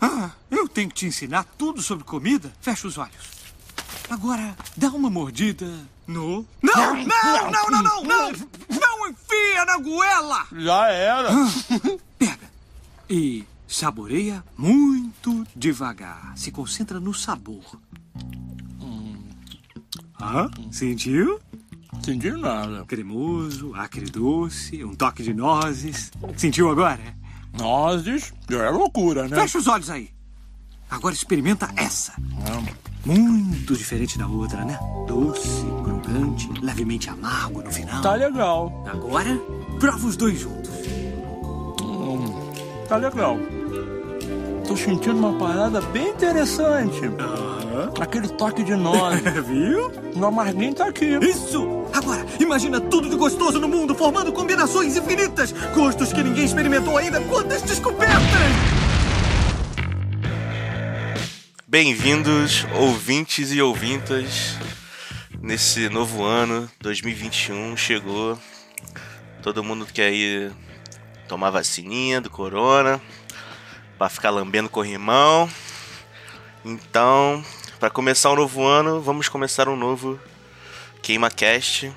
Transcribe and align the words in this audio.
Ah, 0.00 0.30
eu 0.50 0.68
tenho 0.68 0.88
que 0.88 0.94
te 0.94 1.06
ensinar 1.06 1.44
tudo 1.56 1.82
sobre 1.82 2.04
comida? 2.04 2.52
Fecha 2.60 2.86
os 2.86 2.98
olhos. 2.98 3.36
Agora, 4.08 4.56
dá 4.76 4.88
uma 4.88 5.10
mordida 5.10 5.66
no. 6.06 6.46
Não, 6.62 6.94
não, 6.94 7.50
não, 7.50 7.70
não, 7.70 7.82
não, 7.82 8.04
não! 8.04 8.32
Não 8.68 9.08
enfia 9.08 9.64
na 9.64 9.78
goela! 9.78 10.46
Já 10.52 10.88
era. 10.88 11.28
Pega. 12.18 12.50
E 13.08 13.44
saboreia 13.66 14.44
muito 14.56 15.46
devagar. 15.54 16.32
Se 16.36 16.50
concentra 16.52 17.00
no 17.00 17.12
sabor. 17.12 17.64
Ah, 20.18 20.48
sentiu? 20.70 21.40
Entendi 21.92 22.30
nada. 22.30 22.84
Cremoso, 22.86 23.74
acre 23.74 24.06
doce, 24.06 24.84
um 24.84 24.94
toque 24.94 25.22
de 25.22 25.34
nozes. 25.34 26.10
Sentiu 26.36 26.70
agora? 26.70 27.16
Nozes 27.58 28.32
já 28.48 28.64
é 28.64 28.70
loucura, 28.70 29.28
né? 29.28 29.36
Fecha 29.36 29.58
os 29.58 29.66
olhos 29.66 29.90
aí. 29.90 30.10
Agora 30.90 31.14
experimenta 31.14 31.68
essa. 31.76 32.12
Hum. 32.18 32.86
Muito 33.04 33.76
diferente 33.76 34.18
da 34.18 34.26
outra, 34.26 34.64
né? 34.64 34.76
Doce, 35.06 35.64
crocante, 35.84 36.50
levemente 36.60 37.08
amargo 37.08 37.62
no 37.62 37.70
final. 37.70 38.02
Tá 38.02 38.14
legal. 38.14 38.84
Agora, 38.88 39.40
prova 39.78 40.06
os 40.08 40.16
dois 40.16 40.40
juntos. 40.40 40.70
Hum, 41.82 42.52
tá 42.88 42.96
legal. 42.96 43.38
Tô 44.66 44.76
sentindo 44.76 45.18
uma 45.18 45.38
parada 45.38 45.80
bem 45.80 46.08
interessante. 46.10 47.00
Aquele 48.00 48.28
toque 48.28 48.62
de 48.62 48.74
nozes. 48.74 49.22
Viu? 49.46 49.92
O 50.14 50.24
amarguinho 50.24 50.74
tá 50.74 50.86
aqui. 50.86 51.18
Isso! 51.22 51.84
Agora, 51.92 52.24
imagina 52.40 52.80
tudo 52.80 53.08
de 53.08 53.16
gostoso 53.16 53.60
no 53.60 53.68
mundo, 53.68 53.94
formando 53.94 54.32
combinações 54.32 54.96
infinitas. 54.96 55.52
Gostos 55.74 56.12
que 56.12 56.22
ninguém 56.22 56.44
experimentou 56.44 56.96
ainda. 56.96 57.20
Quantas 57.22 57.62
descobertas! 57.62 58.16
Bem-vindos, 61.68 62.64
ouvintes 62.74 63.52
e 63.52 63.60
ouvintas, 63.60 64.56
nesse 65.42 65.88
novo 65.88 66.24
ano, 66.24 66.70
2021, 66.80 67.76
chegou. 67.76 68.38
Todo 69.42 69.62
mundo 69.62 69.84
quer 69.84 70.12
ir 70.12 70.52
tomar 71.28 71.50
vacininha 71.50 72.20
do 72.20 72.30
corona, 72.30 73.00
pra 73.98 74.08
ficar 74.08 74.30
lambendo 74.30 74.68
corrimão. 74.68 75.50
Então, 76.64 77.44
para 77.78 77.90
começar 77.90 78.30
o 78.30 78.36
novo 78.36 78.64
ano, 78.64 79.00
vamos 79.00 79.28
começar 79.28 79.68
um 79.68 79.76
novo 79.76 80.18
QueimaCast. 81.04 81.92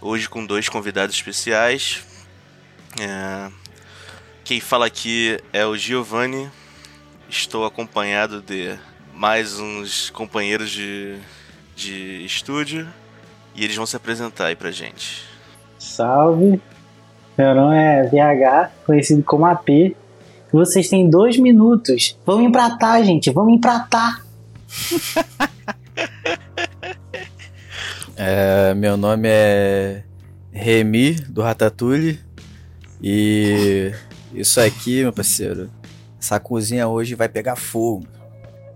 Hoje 0.00 0.28
com 0.28 0.44
dois 0.44 0.68
convidados 0.68 1.14
especiais. 1.14 2.04
É, 3.00 3.50
Quem 4.44 4.60
fala 4.60 4.86
aqui 4.86 5.38
é 5.52 5.64
o 5.64 5.76
Giovanni. 5.76 6.50
Estou 7.28 7.64
acompanhado 7.64 8.42
de 8.42 8.76
mais 9.14 9.58
uns 9.58 10.10
companheiros 10.10 10.70
de, 10.70 11.16
de 11.74 12.24
estúdio. 12.24 12.86
E 13.54 13.64
eles 13.64 13.76
vão 13.76 13.86
se 13.86 13.96
apresentar 13.96 14.46
aí 14.46 14.56
pra 14.56 14.70
gente. 14.70 15.24
Salve! 15.78 16.60
Meu 17.36 17.54
nome 17.54 17.76
é 17.76 18.02
VH, 18.04 18.70
conhecido 18.84 19.22
como 19.22 19.46
AP. 19.46 19.96
Vocês 20.52 20.88
têm 20.88 21.08
dois 21.08 21.38
minutos. 21.38 22.16
Vamos 22.26 22.44
empratar, 22.44 23.02
gente. 23.04 23.30
Vamos 23.30 23.54
empratar. 23.54 24.27
É, 28.20 28.74
meu 28.74 28.96
nome 28.96 29.28
é 29.30 30.02
Remy, 30.50 31.14
do 31.28 31.40
Ratatouille. 31.40 32.18
E 33.00 33.92
isso 34.34 34.60
aqui, 34.60 35.02
meu 35.02 35.12
parceiro, 35.12 35.70
essa 36.20 36.40
cozinha 36.40 36.88
hoje 36.88 37.14
vai 37.14 37.28
pegar 37.28 37.54
fogo. 37.54 38.08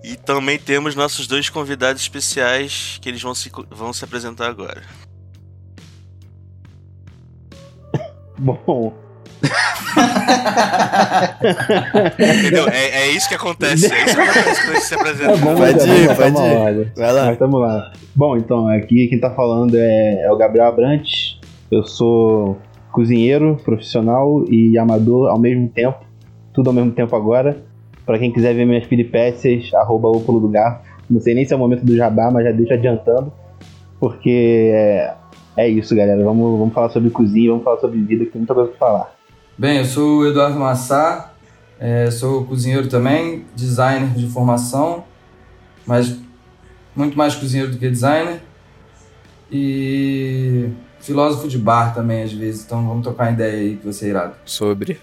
E 0.04 0.14
também 0.14 0.60
temos 0.60 0.94
nossos 0.94 1.26
dois 1.26 1.50
convidados 1.50 2.02
especiais 2.02 2.98
que 3.02 3.08
eles 3.08 3.20
vão 3.20 3.34
se, 3.34 3.50
vão 3.68 3.92
se 3.92 4.04
apresentar 4.04 4.48
agora. 4.48 4.80
Bom, 8.38 8.94
Entendeu? 12.19 12.69
É, 12.69 13.03
é 13.03 13.10
isso 13.10 13.28
que 13.28 13.34
acontece. 13.34 13.92
É 13.92 14.04
isso 14.04 14.14
que 14.14 14.20
acontece 14.20 14.62
quando 14.62 14.70
a 14.70 14.75
gente 14.75 14.84
se 14.86 14.94
apresenta. 14.94 15.32
tá 15.32 15.36
bom, 15.36 15.54
Pode 15.56 15.60
mas 15.60 15.84
ir, 15.84 16.08
tá 16.08 16.14
pode 16.14 16.41
ir. 16.41 16.92
Vai 16.97 17.12
lá. 17.12 17.26
Mas 17.26 17.38
tamo 17.38 17.58
lá. 17.58 17.92
Bom, 18.14 18.36
então, 18.36 18.69
aqui 18.69 19.08
quem 19.08 19.19
tá 19.19 19.31
falando 19.31 19.76
é, 19.76 20.22
é 20.25 20.32
o 20.32 20.36
Gabriel 20.36 20.66
Abrantes. 20.66 21.38
Eu 21.70 21.84
sou 21.84 22.58
cozinheiro, 22.91 23.56
profissional 23.64 24.44
e 24.48 24.76
amador 24.78 25.31
ao 25.31 25.38
mesmo 25.38 25.69
tempo. 25.69 25.98
Tudo 26.52 26.69
ao 26.69 26.75
mesmo 26.75 26.92
tempo 26.92 27.16
agora. 27.16 27.56
Pra 28.04 28.19
quem 28.19 28.32
quiser 28.32 28.54
ver 28.54 28.66
minhas 28.66 28.86
peripécias, 28.86 29.72
arroba 29.75 30.08
o 30.08 30.20
pulo 30.20 30.41
do 30.41 30.48
garfo. 30.48 30.82
Não 31.08 31.20
sei 31.20 31.34
nem 31.34 31.44
se 31.44 31.52
é 31.52 31.56
o 31.56 31.58
momento 31.58 31.84
do 31.84 31.97
jabá, 31.97 32.31
mas 32.31 32.44
já 32.44 32.52
deixo 32.52 32.72
adiantando. 32.72 33.32
Porque 33.98 34.70
é, 34.75 35.14
é 35.56 35.69
isso, 35.69 35.94
galera. 35.94 36.22
Vamos, 36.25 36.58
vamos 36.58 36.75
falar 36.75 36.91
sobre 36.91 37.10
cozinha, 37.10 37.50
vamos 37.50 37.64
falar 37.64 37.78
sobre 37.78 38.00
vida, 38.00 38.25
que 38.25 38.32
tem 38.32 38.41
muita 38.41 38.54
coisa 38.54 38.70
pra 38.70 38.78
falar. 38.78 39.14
Bem, 39.56 39.78
eu 39.78 39.84
sou 39.84 40.20
o 40.20 40.26
Eduardo 40.26 40.58
Massá, 40.58 41.32
é, 41.78 42.10
sou 42.10 42.46
cozinheiro 42.46 42.88
também, 42.88 43.44
designer 43.54 44.10
de 44.14 44.26
formação, 44.28 45.04
mas 45.86 46.16
muito 46.96 47.16
mais 47.16 47.34
cozinheiro 47.34 47.70
do 47.70 47.78
que 47.78 47.88
designer. 47.88 48.42
E 49.50 50.70
filósofo 51.00 51.46
de 51.46 51.58
bar 51.58 51.94
também, 51.94 52.22
às 52.22 52.32
vezes. 52.32 52.64
Então 52.64 52.86
vamos 52.86 53.02
trocar 53.02 53.24
uma 53.24 53.32
ideia 53.32 53.60
aí 53.60 53.76
que 53.76 53.84
vai 53.84 53.92
ser 53.92 54.08
irado. 54.08 54.34
Sobre. 54.46 54.98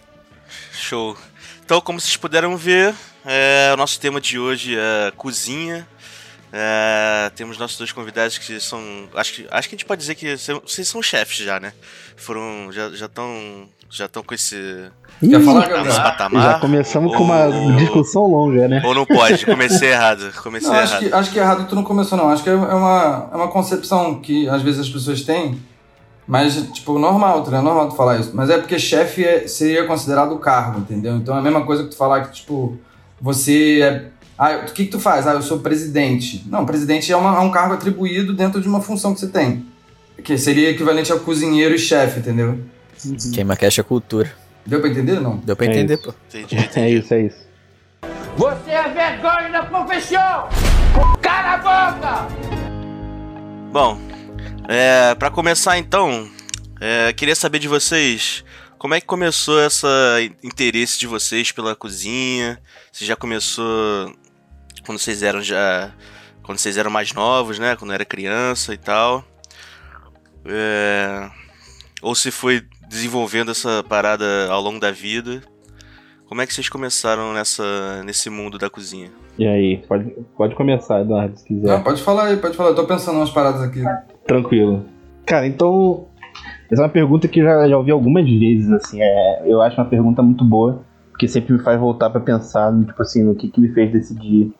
Show. 0.72 1.16
Então, 1.64 1.80
como 1.80 2.00
vocês 2.00 2.18
puderam 2.18 2.58
ver, 2.58 2.96
é, 3.24 3.70
o 3.74 3.78
nosso 3.78 4.00
tema 4.00 4.20
de 4.20 4.40
hoje 4.40 4.76
é 4.76 5.12
cozinha. 5.16 5.88
É, 6.52 7.32
temos 7.36 7.60
nossos 7.60 7.78
dois 7.78 7.92
convidados 7.92 8.40
que 8.40 8.60
são. 8.60 9.08
Acho 9.14 9.34
que, 9.34 9.48
acho 9.52 9.70
que 9.70 9.76
a 9.76 9.78
gente 9.78 9.86
pode 9.86 10.02
dizer 10.02 10.16
que 10.16 10.36
vocês 10.36 10.88
são 10.88 11.04
chefes 11.04 11.38
já, 11.38 11.60
né? 11.60 11.74
Foram. 12.16 12.72
Já 12.72 13.06
estão. 13.06 13.70
Já 13.90 14.06
estão 14.06 14.22
com 14.24 14.34
esse. 14.36 14.56
Quer 15.20 15.42
falar, 15.44 15.62
Esse 15.64 15.70
Gabriel? 15.74 15.96
patamar. 16.04 16.44
Já 16.44 16.60
começamos 16.60 17.16
com 17.18 17.24
uma 17.24 17.46
ou- 17.46 17.76
discussão 17.76 18.28
longa, 18.28 18.68
né? 18.68 18.82
Ou 18.86 18.94
não 18.94 19.06
pode? 19.06 19.44
Comecei 19.46 19.90
errado. 19.90 20.32
Comecei 20.44 20.70
Não, 20.70 20.76
acho, 20.78 20.94
errado. 20.94 21.04
que, 21.10 21.14
acho 21.16 21.32
que 21.32 21.40
errado 21.40 21.68
tu 21.68 21.76
não 21.76 21.84
começou, 21.84 22.18
não. 22.18 22.30
Acho 22.30 22.44
que 22.44 22.50
é 22.50 22.54
uma, 22.56 23.30
é 23.32 23.36
uma 23.36 23.48
concepção 23.48 24.20
que 24.22 24.48
às 24.48 24.62
vezes 24.62 24.82
as 24.82 24.90
pessoas 24.90 25.24
têm, 25.24 25.60
mas, 26.28 26.56
tipo, 26.72 27.00
normal, 27.00 27.42
ligado? 27.48 27.64
normal 27.64 27.90
tu 27.90 27.96
falar 27.96 28.20
isso. 28.20 28.32
Mas 28.34 28.50
é 28.52 28.60
porque 28.60 28.78
chefe 28.78 29.24
é- 29.26 29.48
seria 29.48 29.86
considerado 29.88 30.34
o 30.34 30.40
cargo, 30.40 30.80
entendeu? 30.80 31.16
Então 31.18 31.36
é 31.36 31.40
a 31.40 31.42
mesma 31.42 31.66
coisa 31.66 31.84
que 31.84 31.90
tu 31.90 31.98
falar 31.98 32.22
que, 32.28 32.36
tipo, 32.36 32.78
você 33.20 33.82
é. 33.82 34.06
Ah, 34.38 34.52
o 34.62 34.72
que, 34.72 34.86
que 34.86 34.92
tu 34.92 35.00
faz? 35.00 35.28
Ah, 35.28 35.34
eu 35.34 35.42
sou 35.42 35.60
presidente. 35.60 36.46
Não, 36.48 36.66
presidente 36.66 37.12
é, 37.12 37.18
uma- 37.18 37.36
é 37.36 37.40
um 37.40 37.52
cargo 37.52 37.74
atribuído 37.74 38.34
dentro 38.34 38.62
de 38.62 38.70
uma 38.70 38.80
função 38.82 39.14
que 39.14 39.20
você 39.20 39.28
tem. 39.28 39.66
Que 40.24 40.38
seria 40.38 40.70
equivalente 40.70 41.12
ao 41.12 41.20
cozinheiro 41.20 41.74
e 41.76 41.80
chefe, 41.80 42.20
entendeu? 42.20 42.60
Queima 43.34 43.56
cash 43.56 43.80
é 43.80 43.84
cultura. 43.84 44.32
Deu 44.66 44.80
pra 44.82 44.90
entender? 44.90 45.20
Não. 45.20 45.38
Deu 45.38 45.56
pra 45.56 45.66
É 45.66 45.70
entender, 45.70 45.96
isso. 45.96 46.04
pô. 46.04 46.14
Entendi, 46.28 46.56
entendi. 46.56 46.80
É 46.80 46.90
isso, 46.90 47.14
é 47.14 47.22
isso. 47.22 47.48
Você 48.38 48.72
é 48.72 48.90
vergonha 48.90 49.50
da 49.52 49.64
profissão! 49.64 50.50
Cala 51.22 51.54
a 51.54 51.58
boca! 51.58 52.28
Bom, 53.72 54.00
é, 54.68 55.14
para 55.16 55.30
começar 55.30 55.78
então, 55.78 56.30
é, 56.80 57.12
queria 57.14 57.36
saber 57.36 57.60
de 57.60 57.68
vocês 57.68 58.44
como 58.78 58.94
é 58.94 59.02
que 59.02 59.08
começou 59.08 59.62
esse 59.62 59.86
interesse 60.44 60.98
de 61.00 61.06
vocês 61.08 61.52
pela 61.52 61.76
cozinha. 61.76 62.60
Se 62.92 63.06
já 63.06 63.16
começou 63.16 64.14
quando 64.86 64.98
vocês 65.00 65.22
eram 65.22 65.42
já 65.42 65.92
quando 66.44 66.58
vocês 66.58 66.78
eram 66.78 66.90
mais 66.90 67.14
novos, 67.14 67.60
né? 67.60 67.76
Quando 67.76 67.94
era 67.94 68.06
criança 68.06 68.74
e 68.74 68.78
tal. 68.78 69.24
É, 70.46 71.30
ou 72.02 72.16
se 72.16 72.32
foi 72.32 72.66
desenvolvendo 72.90 73.52
essa 73.52 73.84
parada 73.88 74.26
ao 74.50 74.62
longo 74.62 74.80
da 74.80 74.92
vida. 74.92 75.42
Como 76.28 76.42
é 76.42 76.48
que 76.48 76.54
vocês 76.54 76.68
começaram 76.68 77.34
nessa 77.34 78.04
nesse 78.04 78.30
mundo 78.30 78.58
da 78.58 78.70
cozinha? 78.70 79.10
E 79.38 79.48
aí, 79.48 79.78
pode, 79.88 80.12
pode 80.36 80.56
começar, 80.56 81.02
Eduardo, 81.02 81.38
se 81.38 81.46
quiser. 81.46 81.68
Não, 81.68 81.82
pode 81.82 82.02
falar 82.04 82.26
aí, 82.26 82.38
pode 82.38 82.58
falar. 82.58 82.72
Eu 82.72 82.76
tô 82.76 82.86
pensando 82.86 83.18
umas 83.18 83.30
paradas 83.30 83.62
aqui. 83.62 83.82
Tranquilo. 84.28 84.86
Cara, 85.26 85.48
então. 85.48 86.08
Essa 86.70 86.82
é 86.82 86.86
uma 86.86 86.92
pergunta 86.92 87.28
que 87.28 87.40
eu 87.40 87.46
já, 87.46 87.68
já 87.68 87.78
ouvi 87.78 87.90
algumas 87.90 88.30
vezes, 88.30 88.70
assim. 88.72 89.02
É, 89.02 89.44
eu 89.46 89.62
acho 89.62 89.80
uma 89.80 89.88
pergunta 89.88 90.22
muito 90.22 90.44
boa, 90.44 90.84
porque 91.10 91.28
sempre 91.28 91.54
me 91.54 91.60
faz 91.60 91.80
voltar 91.80 92.10
pra 92.12 92.20
pensar, 92.22 92.72
no, 92.72 92.86
tipo 92.86 93.02
assim, 93.02 93.24
no 93.24 93.34
que, 93.34 93.50
que 93.50 93.60
me 93.60 93.70
fez 93.70 93.92
decidir 93.92 94.52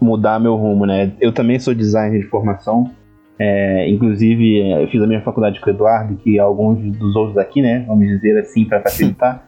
mudar 0.00 0.40
meu 0.40 0.56
rumo, 0.56 0.84
né? 0.84 1.12
Eu 1.20 1.32
também 1.32 1.60
sou 1.60 1.74
designer 1.74 2.20
de 2.20 2.28
formação. 2.28 2.90
É, 3.38 3.88
inclusive, 3.88 4.60
é, 4.60 4.84
eu 4.84 4.88
fiz 4.88 5.02
a 5.02 5.06
minha 5.06 5.22
faculdade 5.22 5.60
com 5.60 5.70
o 5.70 5.72
Eduardo, 5.72 6.16
que 6.16 6.38
alguns 6.38 6.78
dos 6.96 7.16
outros 7.16 7.38
aqui, 7.38 7.62
né? 7.62 7.84
Vamos 7.86 8.06
dizer 8.06 8.38
assim, 8.38 8.64
pra 8.64 8.80
facilitar. 8.80 9.46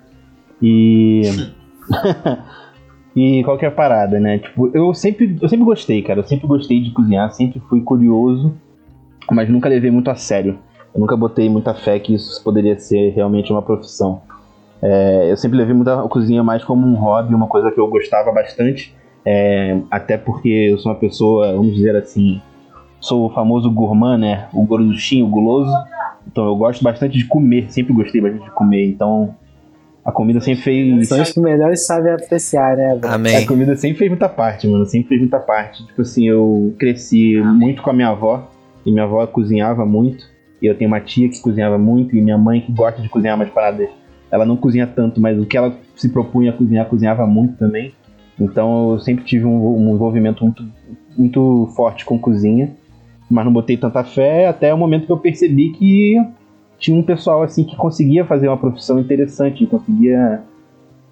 E. 0.61 1.23
e 3.15 3.45
qualquer 3.45 3.71
parada, 3.75 4.19
né? 4.19 4.39
Tipo, 4.39 4.71
eu 4.75 4.93
sempre, 4.95 5.37
eu 5.41 5.49
sempre 5.49 5.65
gostei, 5.65 6.03
cara. 6.03 6.21
Eu 6.21 6.25
sempre 6.25 6.47
gostei 6.47 6.81
de 6.81 6.91
cozinhar, 6.91 7.31
sempre 7.33 7.61
fui 7.69 7.83
curioso, 7.83 8.55
mas 9.31 9.49
nunca 9.49 9.69
levei 9.69 9.91
muito 9.91 10.11
a 10.11 10.15
sério. 10.15 10.59
Eu 10.95 11.01
nunca 11.01 11.17
botei 11.17 11.49
muita 11.49 11.75
fé 11.75 11.99
que 11.99 12.15
isso 12.15 12.43
poderia 12.43 12.79
ser 12.79 13.11
realmente 13.11 13.53
uma 13.53 13.63
profissão. 13.63 14.23
É, 14.81 15.31
eu 15.31 15.37
sempre 15.37 15.57
levei 15.57 15.75
muita 15.75 15.97
cozinha 16.09 16.43
mais 16.43 16.63
como 16.63 16.87
um 16.87 16.95
hobby, 16.95 17.35
uma 17.35 17.47
coisa 17.47 17.71
que 17.71 17.81
eu 17.81 17.89
gostava 17.89 18.31
bastante. 18.33 18.95
É, 19.25 19.79
até 19.91 20.19
porque 20.19 20.49
eu 20.49 20.79
sou 20.79 20.93
uma 20.93 20.99
pessoa, 20.99 21.53
vamos 21.53 21.75
dizer 21.75 21.97
assim, 21.97 22.41
sou 23.05 23.27
o 23.27 23.31
famoso 23.31 23.71
gourmand, 23.71 24.19
né? 24.19 24.49
O 24.53 24.65
gorduchinho, 24.65 25.27
o 25.27 25.29
guloso. 25.29 25.71
Então 26.27 26.47
eu 26.47 26.57
gosto 26.57 26.83
bastante 26.83 27.19
de 27.19 27.27
comer, 27.27 27.71
sempre 27.71 27.93
gostei 27.93 28.21
bastante 28.21 28.45
de 28.45 28.51
comer. 28.51 28.87
Então 28.87 29.35
a 30.05 30.11
comida 30.11 30.41
sempre 30.41 30.63
fez. 30.63 31.09
São 31.09 31.21
os 31.21 31.33
que 31.33 31.41
melhores 31.41 31.87
sabem 31.87 32.13
apreciar, 32.13 32.77
né? 32.77 32.99
Amém. 33.05 33.37
A 33.37 33.47
comida 33.47 33.77
sempre 33.77 33.99
fez 33.99 34.11
muita 34.11 34.29
parte, 34.29 34.67
mano. 34.67 34.87
Sempre 34.87 35.09
fez 35.09 35.21
muita 35.21 35.39
parte. 35.39 35.87
Tipo 35.87 36.03
assim, 36.03 36.27
eu 36.27 36.75
cresci 36.79 37.41
muito 37.41 37.83
com 37.83 37.91
a 37.91 37.93
minha 37.93 38.09
avó. 38.09 38.51
E 38.87 38.91
minha 38.91 39.05
avó 39.05 39.27
cozinhava 39.27 39.85
muito. 39.85 40.25
E 40.61 40.67
eu 40.67 40.75
tenho 40.75 40.89
uma 40.89 41.01
tia 41.01 41.29
que 41.29 41.41
cozinhava 41.41 41.79
muito. 41.79 42.17
E 42.17 42.21
minha 42.23 42.39
mãe 42.39 42.61
que 42.61 42.73
gosta 42.73 43.01
de 43.03 43.09
cozinhar 43.09 43.37
umas 43.37 43.51
paradas. 43.51 43.89
Ela 44.31 44.47
não 44.47 44.57
cozinha 44.57 44.87
tanto, 44.87 45.21
mas 45.21 45.39
o 45.39 45.47
que 45.47 45.57
ela 45.57 45.75
se 45.95 46.09
propunha 46.09 46.51
a 46.51 46.55
cozinhar, 46.55 46.87
cozinhava 46.87 47.27
muito 47.27 47.57
também. 47.57 47.93
Então 48.41 48.93
eu 48.93 48.99
sempre 48.99 49.25
tive 49.25 49.45
um, 49.45 49.89
um 49.89 49.95
envolvimento 49.95 50.43
muito, 50.43 50.67
muito 51.17 51.73
forte 51.77 52.05
com 52.05 52.19
cozinha. 52.19 52.73
Mas 53.35 53.45
não 53.45 53.53
botei 53.53 53.77
tanta 53.77 54.05
fé 54.05 54.47
até 54.47 54.73
o 54.73 54.79
momento 54.79 55.07
que 55.07 55.13
eu 55.13 55.19
percebi 55.19 55.71
que 55.71 56.15
tinha 56.79 56.97
um 56.97 57.03
pessoal 57.03 57.43
assim 57.43 57.65
que 57.65 57.75
conseguia 57.75 58.25
fazer 58.25 58.47
uma 58.47 58.57
profissão 58.57 58.97
interessante, 59.01 59.67
conseguia 59.67 60.41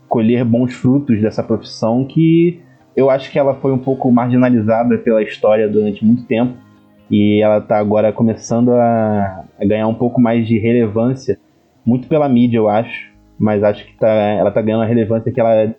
colher 0.08 0.44
bons 0.44 0.72
frutos 0.72 1.20
dessa 1.20 1.42
profissão 1.42 2.04
que 2.04 2.60
eu 2.94 3.10
acho 3.10 3.28
que 3.28 3.40
ela 3.40 3.56
foi 3.56 3.72
um 3.72 3.78
pouco 3.78 4.08
marginalizada 4.12 4.96
pela 4.98 5.20
história 5.20 5.68
durante 5.68 6.04
muito 6.04 6.24
tempo 6.24 6.54
e 7.10 7.42
ela 7.42 7.58
está 7.58 7.76
agora 7.76 8.12
começando 8.12 8.70
a, 8.70 9.44
a 9.60 9.64
ganhar 9.64 9.88
um 9.88 9.94
pouco 9.94 10.20
mais 10.20 10.46
de 10.46 10.60
relevância, 10.60 11.40
muito 11.84 12.06
pela 12.06 12.28
mídia 12.28 12.58
eu 12.58 12.68
acho, 12.68 13.10
mas 13.36 13.64
acho 13.64 13.84
que 13.84 13.98
tá, 13.98 14.08
ela 14.08 14.50
está 14.50 14.62
ganhando 14.62 14.84
a 14.84 14.86
relevância 14.86 15.32
que 15.32 15.40
ela 15.40 15.74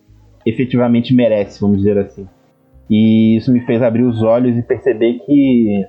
efetivamente 0.45 1.15
merece, 1.15 1.61
vamos 1.61 1.77
dizer 1.77 1.97
assim. 1.99 2.27
E 2.89 3.37
isso 3.37 3.49
me 3.53 3.61
fez 3.61 3.81
abrir 3.81 4.03
os 4.03 4.21
olhos 4.21 4.57
e 4.57 4.61
perceber 4.61 5.19
que 5.25 5.85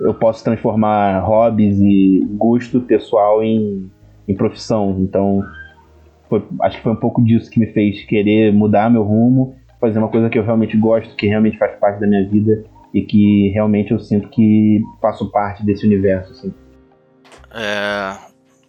eu 0.00 0.14
posso 0.14 0.42
transformar 0.42 1.20
hobbies 1.20 1.78
e 1.80 2.26
gosto 2.32 2.80
pessoal 2.80 3.42
em, 3.42 3.90
em 4.28 4.34
profissão. 4.34 4.96
Então, 5.00 5.42
foi- 6.28 6.44
acho 6.62 6.76
que 6.78 6.82
foi 6.82 6.92
um 6.92 6.96
pouco 6.96 7.22
disso 7.22 7.50
que 7.50 7.60
me 7.60 7.66
fez 7.72 8.04
querer 8.04 8.52
mudar 8.52 8.90
meu 8.90 9.02
rumo, 9.02 9.54
fazer 9.80 9.98
uma 9.98 10.08
coisa 10.08 10.28
que 10.28 10.38
eu 10.38 10.44
realmente 10.44 10.76
gosto, 10.76 11.14
que 11.16 11.26
realmente 11.26 11.58
faz 11.58 11.78
parte 11.78 12.00
da 12.00 12.06
minha 12.06 12.28
vida 12.28 12.64
e 12.92 13.02
que 13.02 13.50
realmente 13.50 13.92
eu 13.92 14.00
sinto 14.00 14.28
que 14.28 14.80
faço 15.00 15.30
parte 15.30 15.64
desse 15.64 15.86
universo. 15.86 16.32
Assim. 16.32 16.54
É. 17.54 18.16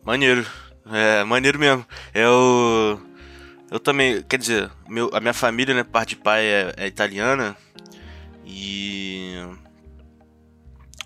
Maneiro. 0.05 0.45
É, 0.91 1.23
maneiro 1.23 1.57
mesmo. 1.57 1.83
Eu. 2.13 2.99
Eu 3.71 3.79
também. 3.79 4.21
Quer 4.27 4.37
dizer, 4.37 4.69
meu, 4.87 5.09
a 5.13 5.19
minha 5.19 5.33
família, 5.33 5.73
né, 5.73 5.83
parte 5.83 6.09
de 6.09 6.17
pai 6.17 6.45
é, 6.45 6.73
é 6.77 6.87
italiana. 6.87 7.55
E. 8.45 9.35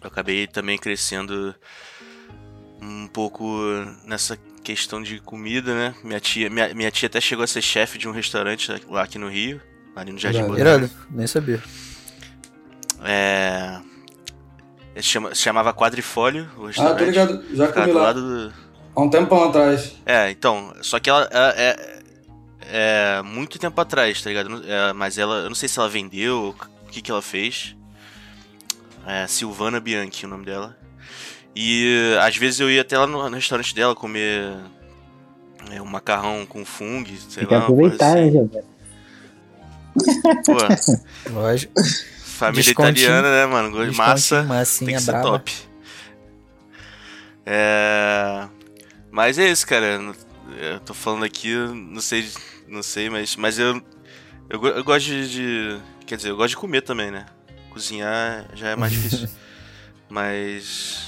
Eu 0.01 0.07
acabei 0.07 0.47
também 0.47 0.77
crescendo 0.77 1.53
um 2.81 3.07
pouco 3.07 3.45
nessa 4.05 4.37
questão 4.63 5.01
de 5.01 5.19
comida, 5.19 5.73
né? 5.73 5.95
Minha 6.03 6.19
tia, 6.19 6.49
minha, 6.49 6.73
minha 6.73 6.91
tia 6.91 7.07
até 7.07 7.19
chegou 7.19 7.43
a 7.43 7.47
ser 7.47 7.61
chefe 7.61 7.97
de 7.97 8.07
um 8.07 8.11
restaurante 8.11 8.71
lá 8.89 9.03
aqui 9.03 9.17
no 9.17 9.27
Rio, 9.29 9.59
ali 9.95 10.11
no 10.11 10.17
Jardim. 10.19 10.39
Botânico. 10.41 10.61
Irado, 10.61 10.89
nem 11.11 11.27
sabia. 11.27 11.61
É. 13.03 13.79
ele 14.95 15.03
Chama, 15.03 15.33
se 15.35 15.41
chamava 15.41 15.73
Quadrifólio, 15.73 16.49
o 16.57 16.63
Ah, 16.63 16.67
restaurante. 16.67 16.99
tô 16.99 17.05
ligado. 17.05 17.43
Já 17.55 17.67
comi 17.71 17.87
do 17.87 17.93
lá. 17.93 18.01
lado 18.03 18.21
do. 18.21 18.53
Há 18.95 19.01
um 19.01 19.09
tempão 19.09 19.43
atrás. 19.45 19.95
É, 20.05 20.29
então, 20.31 20.73
só 20.81 20.99
que 20.99 21.09
ela, 21.09 21.27
ela 21.31 21.53
é, 21.55 21.99
é 22.61 23.21
muito 23.21 23.57
tempo 23.59 23.79
atrás, 23.79 24.21
tá 24.21 24.29
ligado? 24.29 24.63
É, 24.65 24.91
mas 24.93 25.17
ela, 25.17 25.35
eu 25.39 25.47
não 25.49 25.55
sei 25.55 25.69
se 25.69 25.79
ela 25.79 25.87
vendeu, 25.87 26.53
o 26.83 26.87
que 26.89 27.01
que 27.01 27.11
ela 27.11 27.21
fez. 27.21 27.75
É 29.05 29.25
Silvana 29.27 29.79
Bianchi 29.79 30.25
o 30.25 30.29
nome 30.29 30.45
dela. 30.45 30.77
E 31.55 32.15
às 32.21 32.37
vezes 32.37 32.59
eu 32.59 32.69
ia 32.69 32.81
até 32.81 32.97
lá 32.97 33.07
no, 33.07 33.27
no 33.29 33.35
restaurante 33.35 33.73
dela 33.73 33.95
comer 33.95 34.55
é, 35.71 35.81
um 35.81 35.85
macarrão 35.85 36.45
com 36.45 36.63
fungo, 36.63 37.09
sei 37.29 37.45
Tem 37.45 37.47
que 37.47 37.53
lá. 37.53 37.61
coisa 37.65 37.95
aproveitar, 37.95 38.15
né, 38.15 38.21
assim. 38.21 38.31
Gilberto? 38.31 38.69
Pô, 40.45 41.31
Lógico. 41.33 41.73
família 42.23 42.63
Descontinho. 42.63 42.91
italiana, 43.05 43.29
né, 43.31 43.45
mano? 43.45 43.71
Gosto 43.71 43.91
de 43.91 43.97
Massa. 43.97 44.45
Tem 44.85 44.95
que 44.95 45.01
ser 45.01 45.11
braba. 45.11 45.27
top. 45.31 45.53
É. 47.45 48.47
Mas 49.11 49.39
é 49.39 49.49
isso, 49.49 49.65
cara. 49.65 49.99
Eu 50.57 50.79
tô 50.81 50.93
falando 50.93 51.25
aqui, 51.25 51.53
não 51.55 52.01
sei, 52.01 52.29
não 52.67 52.81
sei, 52.83 53.09
mas, 53.09 53.35
mas 53.35 53.57
eu, 53.59 53.81
eu, 54.49 54.63
eu 54.65 54.83
gosto 54.83 55.05
de, 55.07 55.29
de- 55.31 55.81
Quer 56.05 56.15
dizer, 56.15 56.29
eu 56.29 56.37
gosto 56.37 56.49
de 56.51 56.57
comer 56.57 56.81
também, 56.81 57.11
né? 57.11 57.25
Cozinhar 57.71 58.47
já 58.53 58.69
é 58.69 58.75
mais 58.75 58.91
difícil. 58.91 59.27
mas. 60.09 61.07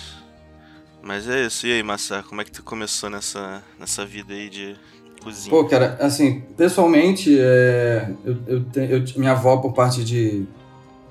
Mas 1.03 1.27
é 1.27 1.45
isso. 1.47 1.65
E 1.65 1.71
aí, 1.73 1.83
Massa, 1.83 2.23
como 2.27 2.41
é 2.41 2.43
que 2.43 2.51
tu 2.51 2.61
começou 2.63 3.09
nessa, 3.09 3.63
nessa 3.79 4.05
vida 4.05 4.33
aí 4.33 4.49
de 4.49 4.75
cozinha? 5.23 5.49
Pô, 5.49 5.65
cara, 5.65 5.97
assim, 5.99 6.41
pessoalmente, 6.55 7.35
é, 7.39 8.13
eu, 8.23 8.37
eu, 8.47 8.65
eu- 8.75 9.03
minha 9.17 9.31
avó, 9.31 9.57
por 9.57 9.73
parte 9.73 10.03
de, 10.03 10.45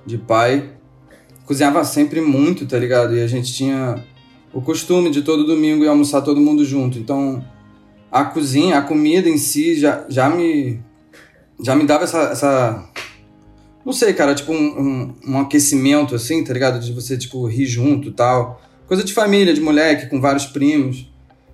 de 0.07 0.17
pai, 0.17 0.71
cozinhava 1.45 1.83
sempre 1.85 2.21
muito, 2.21 2.67
tá 2.67 2.79
ligado? 2.79 3.17
E 3.17 3.21
a 3.23 3.27
gente 3.27 3.53
tinha 3.53 4.05
o 4.53 4.63
costume 4.63 5.11
de 5.11 5.23
todo 5.23 5.45
domingo 5.45 5.83
ir 5.85 5.89
almoçar 5.89 6.23
todo 6.23 6.41
mundo 6.41 6.65
junto. 6.65 6.97
Então, 6.97 7.45
a 8.13 8.25
cozinha, 8.25 8.79
a 8.79 8.83
comida 8.83 9.29
em 9.29 9.39
si 9.39 9.79
já, 9.79 10.05
já 10.09 10.29
me 10.29 10.81
já 11.63 11.75
me 11.77 11.85
dava 11.85 12.05
essa, 12.05 12.23
essa 12.31 12.90
não 13.85 13.93
sei, 13.93 14.13
cara, 14.13 14.35
tipo 14.35 14.53
um, 14.53 14.57
um, 14.57 15.15
um 15.29 15.41
aquecimento 15.41 16.15
assim, 16.15 16.45
tá 16.45 16.53
ligado? 16.53 16.79
De 16.81 16.93
você 16.93 17.17
tipo 17.17 17.47
rir 17.47 17.67
junto 17.67 18.09
e 18.09 18.13
tal. 18.13 18.61
Coisa 18.87 19.05
de 19.05 19.13
família, 19.13 19.55
de 19.55 19.61
moleque 19.61 20.09
com 20.09 20.21
vários 20.21 20.47
primos. 20.47 21.11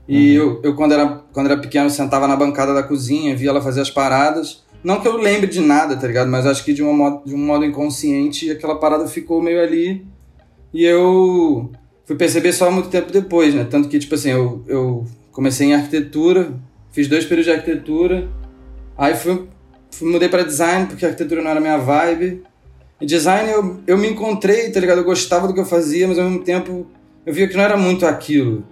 E 0.08 0.34
eu, 0.34 0.60
eu 0.62 0.74
quando, 0.74 0.92
era, 0.92 1.06
quando 1.32 1.46
era 1.46 1.60
pequeno, 1.60 1.90
sentava 1.90 2.28
na 2.28 2.36
bancada 2.36 2.72
da 2.72 2.82
cozinha, 2.82 3.34
via 3.36 3.50
ela 3.50 3.60
fazer 3.60 3.80
as 3.80 3.90
paradas. 3.90 4.64
Não 4.82 5.00
que 5.00 5.08
eu 5.08 5.16
lembre 5.16 5.48
de 5.48 5.60
nada, 5.60 5.96
tá 5.96 6.06
ligado? 6.06 6.30
Mas 6.30 6.46
acho 6.46 6.64
que 6.64 6.72
de, 6.72 6.82
uma 6.82 6.92
modo, 6.92 7.22
de 7.26 7.34
um 7.34 7.38
modo 7.38 7.64
inconsciente 7.64 8.50
aquela 8.50 8.76
parada 8.76 9.06
ficou 9.08 9.42
meio 9.42 9.60
ali. 9.60 10.06
E 10.72 10.84
eu 10.84 11.70
fui 12.04 12.16
perceber 12.16 12.52
só 12.52 12.70
muito 12.70 12.88
tempo 12.88 13.12
depois, 13.12 13.54
né? 13.54 13.66
Tanto 13.68 13.88
que, 13.88 13.98
tipo 13.98 14.14
assim, 14.14 14.30
eu, 14.30 14.62
eu 14.68 15.06
comecei 15.32 15.68
em 15.68 15.74
arquitetura, 15.74 16.52
fiz 16.92 17.08
dois 17.08 17.24
períodos 17.24 17.46
de 17.46 17.58
arquitetura. 17.58 18.28
Aí 18.96 19.14
fui 19.14 19.48
mudei 20.02 20.28
pra 20.28 20.42
design, 20.42 20.86
porque 20.86 21.04
arquitetura 21.04 21.42
não 21.42 21.50
era 21.50 21.60
minha 21.60 21.78
vibe. 21.78 22.42
E 23.00 23.06
design 23.06 23.50
eu, 23.50 23.80
eu 23.86 23.98
me 23.98 24.08
encontrei, 24.08 24.70
tá 24.70 24.80
ligado? 24.80 24.98
Eu 24.98 25.04
gostava 25.04 25.46
do 25.46 25.54
que 25.54 25.60
eu 25.60 25.66
fazia, 25.66 26.08
mas 26.08 26.18
ao 26.18 26.24
mesmo 26.24 26.42
tempo 26.42 26.86
eu 27.24 27.32
via 27.32 27.48
que 27.48 27.56
não 27.56 27.64
era 27.64 27.76
muito 27.76 28.06
aquilo. 28.06 28.64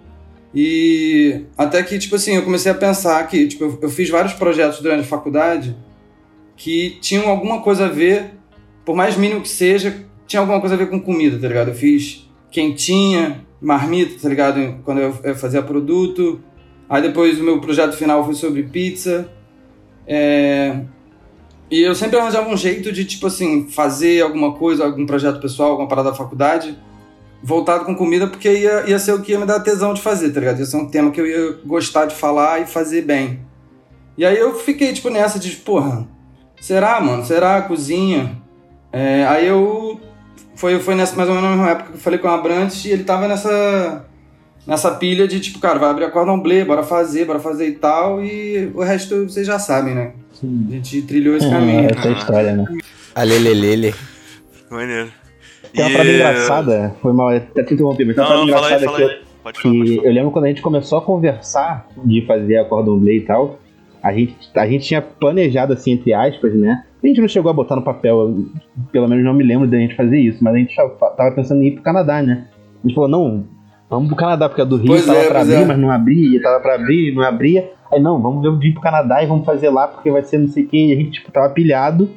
E 0.53 1.41
até 1.57 1.83
que, 1.83 1.99
tipo 1.99 2.15
assim, 2.15 2.35
eu 2.35 2.43
comecei 2.43 2.71
a 2.71 2.75
pensar 2.75 3.27
que, 3.27 3.47
tipo, 3.47 3.65
eu, 3.65 3.79
eu 3.83 3.89
fiz 3.89 4.09
vários 4.09 4.33
projetos 4.33 4.79
durante 4.79 5.01
a 5.01 5.07
faculdade 5.07 5.75
que 6.55 6.97
tinham 7.01 7.27
alguma 7.27 7.61
coisa 7.61 7.85
a 7.85 7.89
ver, 7.89 8.31
por 8.85 8.95
mais 8.95 9.17
mínimo 9.17 9.41
que 9.41 9.49
seja, 9.49 10.05
tinha 10.25 10.39
alguma 10.39 10.59
coisa 10.59 10.75
a 10.75 10.77
ver 10.77 10.89
com 10.89 10.99
comida, 10.99 11.37
tá 11.37 11.47
ligado? 11.47 11.69
Eu 11.69 11.75
fiz 11.75 12.29
quentinha, 12.49 13.45
marmita, 13.61 14.21
tá 14.21 14.29
ligado? 14.29 14.79
Quando 14.83 15.01
eu, 15.01 15.17
eu 15.23 15.35
fazia 15.35 15.61
produto. 15.61 16.41
Aí 16.89 17.01
depois 17.01 17.39
o 17.39 17.43
meu 17.43 17.59
projeto 17.59 17.97
final 17.97 18.23
foi 18.23 18.33
sobre 18.33 18.63
pizza. 18.63 19.29
É... 20.07 20.81
E 21.69 21.81
eu 21.81 21.95
sempre 21.95 22.19
arranjava 22.19 22.47
um 22.47 22.57
jeito 22.57 22.91
de, 22.91 23.05
tipo 23.05 23.27
assim, 23.27 23.67
fazer 23.67 24.21
alguma 24.21 24.53
coisa, 24.53 24.85
algum 24.85 25.05
projeto 25.05 25.39
pessoal, 25.39 25.71
alguma 25.71 25.87
parada 25.87 26.11
da 26.11 26.15
faculdade, 26.15 26.77
voltado 27.41 27.85
com 27.85 27.95
comida, 27.95 28.27
porque 28.27 28.51
ia, 28.51 28.87
ia 28.87 28.99
ser 28.99 29.13
o 29.13 29.21
que 29.21 29.31
ia 29.31 29.39
me 29.39 29.45
dar 29.45 29.59
tesão 29.59 29.93
de 29.93 30.01
fazer, 30.01 30.31
tá 30.31 30.39
ligado? 30.39 30.59
Ia 30.59 30.65
ser 30.65 30.77
um 30.77 30.87
tema 30.87 31.11
que 31.11 31.19
eu 31.19 31.25
ia 31.25 31.59
gostar 31.65 32.05
de 32.05 32.15
falar 32.15 32.61
e 32.61 32.67
fazer 32.67 33.01
bem. 33.01 33.39
E 34.17 34.25
aí 34.25 34.37
eu 34.37 34.53
fiquei, 34.55 34.93
tipo, 34.93 35.09
nessa 35.09 35.39
de, 35.39 35.51
porra, 35.55 36.07
será, 36.59 37.01
mano? 37.01 37.25
Será 37.25 37.57
a 37.57 37.61
cozinha? 37.63 38.41
É, 38.91 39.25
aí 39.25 39.47
eu. 39.47 39.99
Foi, 40.55 40.79
foi 40.79 40.95
nessa 40.95 41.15
mais 41.17 41.27
ou 41.27 41.35
menos 41.35 41.49
na 41.49 41.55
mesma 41.55 41.71
época 41.71 41.89
que 41.91 41.97
eu 41.97 42.01
falei 42.01 42.17
com 42.17 42.29
o 42.29 42.31
Abrantes 42.31 42.85
e 42.85 42.91
ele 42.91 43.03
tava 43.03 43.27
nessa. 43.27 44.05
Nessa 44.65 44.89
pilha 44.91 45.27
de 45.27 45.39
tipo, 45.39 45.59
cara, 45.59 45.77
vai 45.77 45.89
abrir 45.89 46.05
a 46.05 46.11
cordão 46.11 46.39
bleu, 46.39 46.65
bora 46.65 46.81
fazer, 46.81 47.25
bora 47.25 47.39
fazer 47.39 47.67
e 47.67 47.73
tal, 47.73 48.23
e 48.23 48.71
o 48.73 48.81
resto 48.81 49.25
vocês 49.25 49.45
já 49.45 49.59
sabem, 49.59 49.93
né? 49.93 50.13
A 50.69 50.71
gente 50.71 51.01
trilhou 51.03 51.35
esse 51.35 51.49
caminho. 51.49 51.89
Essa 51.89 52.07
é 52.07 52.11
a 52.11 52.17
história, 52.17 52.53
né? 52.55 52.65
Alelelele. 53.13 53.93
Maneiro. 54.69 55.09
Tem 55.73 55.83
uma 55.83 55.89
E- 55.89 55.93
parada 55.93 56.11
engraçada, 56.11 56.95
foi 57.01 57.13
mal, 57.13 57.29
até 57.29 57.63
te 57.63 57.73
interromper, 57.73 58.05
mas 58.05 58.15
tem 58.15 58.23
uma 58.23 58.29
parada 58.29 58.43
aí, 58.45 58.49
engraçada 58.49 58.85
fala 58.85 58.97
que, 58.97 59.03
aí. 59.03 59.09
Pode 59.09 59.61
falar, 59.61 59.73
pode 59.75 59.83
que 59.89 59.95
falar. 59.95 60.07
eu 60.07 60.13
lembro 60.13 60.31
quando 60.31 60.45
a 60.45 60.47
gente 60.47 60.61
começou 60.61 60.97
a 60.97 61.01
conversar 61.01 61.87
de 62.03 62.25
fazer 62.25 62.57
a 62.57 62.65
cordon 62.65 62.97
bleu 62.99 63.15
e 63.15 63.21
tal, 63.21 63.59
a 64.01 64.13
gente, 64.13 64.35
a 64.55 64.67
gente 64.67 64.85
tinha 64.87 65.01
planejado 65.01 65.73
assim, 65.73 65.91
entre 65.91 66.13
aspas, 66.13 66.53
né? 66.53 66.83
A 67.03 67.07
gente 67.07 67.21
não 67.21 67.27
chegou 67.27 67.49
a 67.49 67.53
botar 67.53 67.75
no 67.75 67.81
papel, 67.83 68.17
eu, 68.19 68.45
pelo 68.91 69.07
menos 69.07 69.23
não 69.23 69.33
me 69.33 69.43
lembro 69.43 69.67
da 69.67 69.77
gente 69.77 69.95
fazer 69.95 70.17
isso, 70.19 70.43
mas 70.43 70.55
a 70.55 70.57
gente 70.57 70.75
tava 70.75 71.31
pensando 71.35 71.61
em 71.61 71.67
ir 71.67 71.71
pro 71.71 71.83
Canadá, 71.83 72.21
né? 72.21 72.47
A 72.83 72.87
gente 72.87 72.95
falou, 72.95 73.09
não, 73.09 73.45
vamos 73.89 74.07
pro 74.07 74.15
Canadá, 74.17 74.47
porque 74.49 74.61
a 74.61 74.65
do 74.65 74.77
Rio 74.77 74.87
Pois 74.87 75.05
tava 75.05 75.19
é, 75.19 75.27
pra 75.27 75.41
abrir, 75.41 75.53
é. 75.55 75.65
mas 75.65 75.77
não 75.77 75.91
abria, 75.91 76.41
tava 76.41 76.59
pra 76.61 76.75
abrir, 76.75 77.13
não 77.13 77.21
abria. 77.23 77.71
Aí 77.91 77.99
não, 78.01 78.21
vamos 78.21 78.41
ver 78.41 78.49
o 78.49 78.57
vir 78.57 78.73
pro 78.73 78.81
Canadá 78.81 79.21
e 79.23 79.27
vamos 79.27 79.45
fazer 79.45 79.69
lá, 79.69 79.87
porque 79.87 80.09
vai 80.11 80.23
ser 80.23 80.37
não 80.37 80.47
sei 80.47 80.63
o 80.63 80.67
que. 80.67 80.77
E 80.89 80.93
a 80.93 80.95
gente, 80.95 81.11
tipo, 81.11 81.31
tava 81.31 81.49
pilhado. 81.53 82.09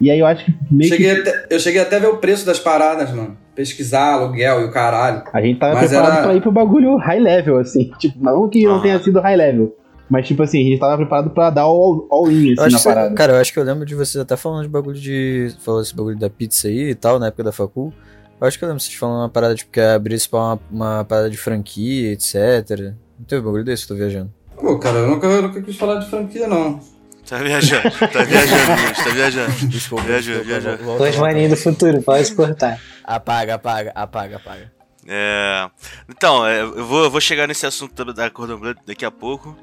E 0.00 0.10
aí 0.10 0.18
eu 0.18 0.26
acho 0.26 0.44
que 0.44 0.54
meio 0.70 0.90
Cheguei 0.90 1.14
que 1.14 1.20
até- 1.28 1.46
eu 1.54 1.58
cheguei 1.58 1.80
até 1.80 1.96
a 1.96 1.98
ver 1.98 2.08
o 2.08 2.18
preço 2.18 2.44
das 2.44 2.58
paradas, 2.58 3.10
mano. 3.12 3.36
Pesquisar, 3.54 4.12
aluguel 4.12 4.60
e 4.60 4.64
o 4.64 4.70
caralho. 4.70 5.22
a 5.32 5.40
gente 5.40 5.58
tava 5.58 5.74
Mas 5.74 5.88
preparado 5.88 6.12
era- 6.14 6.22
pra 6.22 6.34
ir 6.34 6.42
pro 6.42 6.52
bagulho 6.52 6.96
high 6.96 7.18
level, 7.20 7.58
assim. 7.58 7.90
Tipo, 7.98 8.22
não 8.22 8.48
que 8.48 8.62
não 8.64 8.76
Ah. 8.76 8.82
tenha 8.82 8.98
sido 9.02 9.20
high 9.20 9.36
level. 9.36 9.74
Mas, 10.08 10.28
tipo 10.28 10.42
assim, 10.42 10.60
a 10.60 10.64
gente 10.64 10.78
tava 10.78 10.96
preparado 10.98 11.30
pra 11.30 11.50
dar 11.50 11.62
all, 11.62 12.06
all 12.10 12.30
Eu 12.30 12.36
assim, 12.36 12.54
na 12.54 12.64
que 12.66 12.70
você- 12.72 12.88
parada. 12.88 13.14
cara, 13.14 13.32
eu 13.32 13.40
acho 13.40 13.52
que 13.52 13.58
eu 13.58 13.64
lembro 13.64 13.84
de 13.84 13.94
vocês 13.94 14.22
até 14.22 14.36
falando 14.36 14.62
de 14.62 14.68
bagulho 14.68 15.00
de. 15.00 15.48
Falou 15.64 15.80
esse 15.80 15.96
bagulho 15.96 16.16
da 16.18 16.30
pizza 16.30 16.68
aí 16.68 16.90
e 16.90 16.94
tal, 16.94 17.18
na 17.18 17.26
época 17.28 17.42
da 17.42 17.50
facul. 17.52 17.92
Eu 18.40 18.46
acho 18.46 18.58
que 18.58 18.64
eu 18.64 18.68
lembro 18.68 18.80
vocês 18.82 18.94
falando 18.94 19.20
uma 19.22 19.28
parada, 19.30 19.54
tipo, 19.54 19.72
que 19.72 19.80
ia 19.80 19.94
abrir 19.94 20.14
isso 20.14 20.28
pra 20.30 20.38
uma, 20.38 20.58
uma 20.70 21.04
parada 21.04 21.30
de 21.30 21.38
franquia, 21.38 22.12
etc. 22.12 22.92
Não 23.18 23.24
teve 23.26 23.40
bagulho 23.42 23.64
desse 23.64 23.86
que 23.86 23.92
eu 23.92 23.96
tô 23.96 24.00
viajando. 24.02 24.30
Pô, 24.60 24.78
cara, 24.78 24.98
eu 24.98 25.08
nunca, 25.08 25.26
eu 25.26 25.42
nunca 25.42 25.62
quis 25.62 25.76
falar 25.76 26.00
de 26.00 26.08
franquia, 26.10 26.46
não. 26.46 26.80
Tá 27.28 27.38
viajando, 27.38 27.90
tá 27.90 28.22
viajando, 28.22 28.82
Luiz, 28.82 28.98
tá 29.04 29.10
viajando. 29.10 29.52
Desculpa, 29.68 30.04
Viajou, 30.04 30.34
desculpa, 30.44 30.60
viajou. 30.60 30.98
Dois 30.98 31.16
maninhos 31.16 31.50
do 31.50 31.56
futuro, 31.56 32.00
pode 32.00 32.32
cortar. 32.34 32.80
Apaga, 33.02 33.54
apaga, 33.56 33.92
apaga, 33.94 34.36
apaga. 34.36 34.72
É, 35.08 35.68
Então, 36.08 36.46
é, 36.46 36.60
eu 36.62 36.84
vou, 36.86 37.04
eu 37.04 37.10
vou 37.10 37.20
chegar 37.20 37.48
nesse 37.48 37.66
assunto 37.66 38.04
da- 38.12 38.30
Cordon 38.30 38.58
Bleu 38.58 38.74
daqui 38.86 39.04
a 39.04 39.10
pouco. 39.10 39.56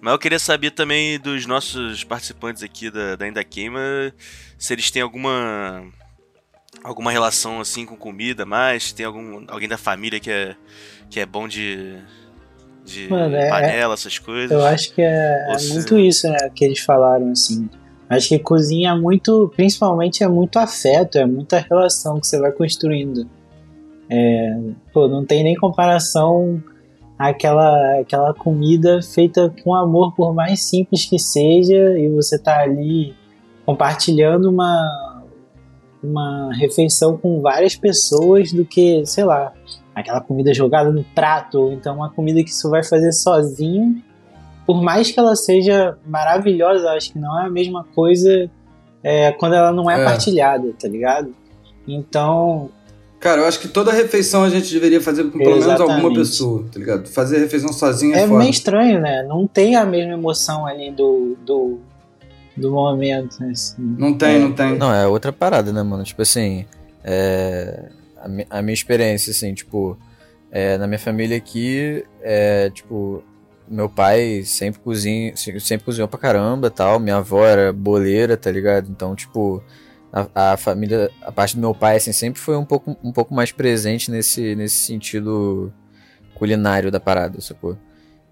Mas 0.00 0.12
eu 0.12 0.18
queria 0.18 0.38
saber 0.38 0.72
também 0.72 1.18
dos 1.18 1.46
nossos 1.46 2.02
participantes 2.04 2.62
aqui 2.62 2.90
da, 2.90 3.14
da 3.16 3.24
Ainda 3.24 3.42
Queima 3.44 3.80
se 4.58 4.72
eles 4.72 4.90
têm 4.90 5.02
alguma 5.02 5.84
alguma 6.82 7.12
relação 7.12 7.60
assim 7.60 7.84
com 7.86 7.96
comida 7.96 8.44
mais, 8.44 8.92
tem 8.92 9.06
algum 9.06 9.44
alguém 9.48 9.68
da 9.68 9.78
família 9.78 10.18
que 10.18 10.30
é 10.30 10.56
que 11.08 11.20
é 11.20 11.26
bom 11.26 11.46
de 11.46 11.96
de 12.84 13.08
Mano, 13.08 13.36
é- 13.36 13.48
panela, 13.48 13.94
essas 13.94 14.18
coisas. 14.18 14.50
Eu 14.50 14.64
acho 14.64 14.94
que 14.94 15.02
é, 15.02 15.46
é 15.48 15.52
Você- 15.58 15.72
muito 15.72 15.98
isso, 15.98 16.28
né, 16.28 16.50
que 16.54 16.64
eles 16.64 16.80
falaram, 16.80 17.30
assim. 17.30 17.68
Acho 18.08 18.28
que 18.28 18.38
cozinha 18.38 18.90
é 18.90 18.94
muito, 18.94 19.50
principalmente 19.56 20.22
é 20.22 20.28
muito 20.28 20.58
afeto, 20.58 21.16
é 21.16 21.24
muita 21.24 21.58
relação 21.58 22.20
que 22.20 22.26
você 22.26 22.38
vai 22.38 22.52
construindo. 22.52 23.26
É, 24.10 24.54
pô, 24.92 25.08
não 25.08 25.24
tem 25.24 25.42
nem 25.42 25.54
comparação 25.54 26.62
àquela, 27.18 28.00
àquela 28.00 28.34
comida 28.34 29.00
feita 29.00 29.50
com 29.64 29.74
amor, 29.74 30.14
por 30.14 30.34
mais 30.34 30.60
simples 30.60 31.06
que 31.06 31.18
seja, 31.18 31.98
e 31.98 32.08
você 32.10 32.38
tá 32.38 32.60
ali 32.60 33.14
compartilhando 33.64 34.50
uma, 34.50 35.22
uma 36.02 36.50
refeição 36.54 37.16
com 37.16 37.40
várias 37.40 37.76
pessoas 37.76 38.52
do 38.52 38.64
que, 38.66 39.06
sei 39.06 39.24
lá, 39.24 39.52
aquela 39.94 40.20
comida 40.20 40.52
jogada 40.54 40.90
no 40.90 41.04
prato, 41.14 41.60
ou 41.60 41.72
então 41.72 41.96
uma 41.96 42.10
comida 42.10 42.42
que 42.42 42.50
você 42.50 42.68
vai 42.68 42.82
fazer 42.82 43.12
sozinho. 43.12 44.02
Por 44.66 44.82
mais 44.82 45.10
que 45.10 45.18
ela 45.18 45.34
seja 45.34 45.96
maravilhosa, 46.06 46.90
acho 46.92 47.12
que 47.12 47.18
não 47.18 47.40
é 47.40 47.46
a 47.46 47.50
mesma 47.50 47.84
coisa 47.94 48.48
é, 49.02 49.32
quando 49.32 49.54
ela 49.54 49.72
não 49.72 49.90
é, 49.90 50.00
É. 50.00 50.04
partilhada, 50.04 50.72
tá 50.80 50.88
ligado? 50.88 51.34
Então, 51.86 52.70
Cara, 53.18 53.42
eu 53.42 53.46
acho 53.46 53.60
que 53.60 53.68
toda 53.68 53.92
refeição 53.92 54.42
a 54.42 54.50
gente 54.50 54.72
deveria 54.72 55.00
fazer 55.00 55.22
com 55.24 55.38
pelo 55.38 55.56
menos 55.60 55.80
alguma 55.80 56.12
pessoa, 56.12 56.64
tá 56.72 56.78
ligado? 56.78 57.08
Fazer 57.08 57.38
refeição 57.38 57.72
sozinho 57.72 58.16
é, 58.16 58.22
é 58.22 58.26
meio 58.26 58.50
estranho, 58.50 59.00
né? 59.00 59.22
Não 59.22 59.46
tem 59.46 59.76
a 59.76 59.84
mesma 59.84 60.14
emoção 60.14 60.66
ali 60.66 60.90
do, 60.90 61.36
do, 61.46 61.78
do 62.56 62.72
momento. 62.72 63.36
Assim. 63.44 63.76
Não 63.96 64.12
tem, 64.14 64.40
não 64.40 64.52
tem. 64.52 64.76
Não, 64.76 64.92
é 64.92 65.06
outra 65.06 65.32
parada, 65.32 65.72
né, 65.72 65.84
mano? 65.84 66.02
Tipo 66.02 66.22
assim, 66.22 66.64
é, 67.04 67.90
a, 68.50 68.58
a 68.58 68.62
minha 68.62 68.74
experiência, 68.74 69.30
assim, 69.30 69.54
tipo, 69.54 69.98
é, 70.50 70.78
na 70.78 70.86
minha 70.86 70.98
família 70.98 71.36
aqui, 71.36 72.04
é, 72.22 72.70
tipo, 72.70 73.22
meu 73.68 73.88
pai 73.88 74.42
sempre 74.44 74.80
cozinha, 74.80 75.34
se- 75.36 75.58
sempre 75.60 75.84
cozinhou 75.84 76.08
pra 76.08 76.18
caramba 76.18 76.70
tal, 76.70 76.98
minha 77.00 77.16
avó 77.16 77.44
era 77.46 77.72
boleira, 77.72 78.36
tá 78.36 78.50
ligado? 78.50 78.90
Então, 78.90 79.14
tipo, 79.14 79.62
a, 80.12 80.52
a 80.52 80.56
família, 80.56 81.10
a 81.22 81.32
parte 81.32 81.56
do 81.56 81.60
meu 81.60 81.74
pai, 81.74 81.96
assim, 81.96 82.12
sempre 82.12 82.40
foi 82.40 82.56
um 82.56 82.64
pouco, 82.64 82.96
um 83.02 83.12
pouco 83.12 83.34
mais 83.34 83.52
presente 83.52 84.10
nesse, 84.10 84.54
nesse 84.54 84.76
sentido 84.76 85.72
culinário 86.34 86.90
da 86.90 87.00
parada, 87.00 87.40
sacou? 87.40 87.76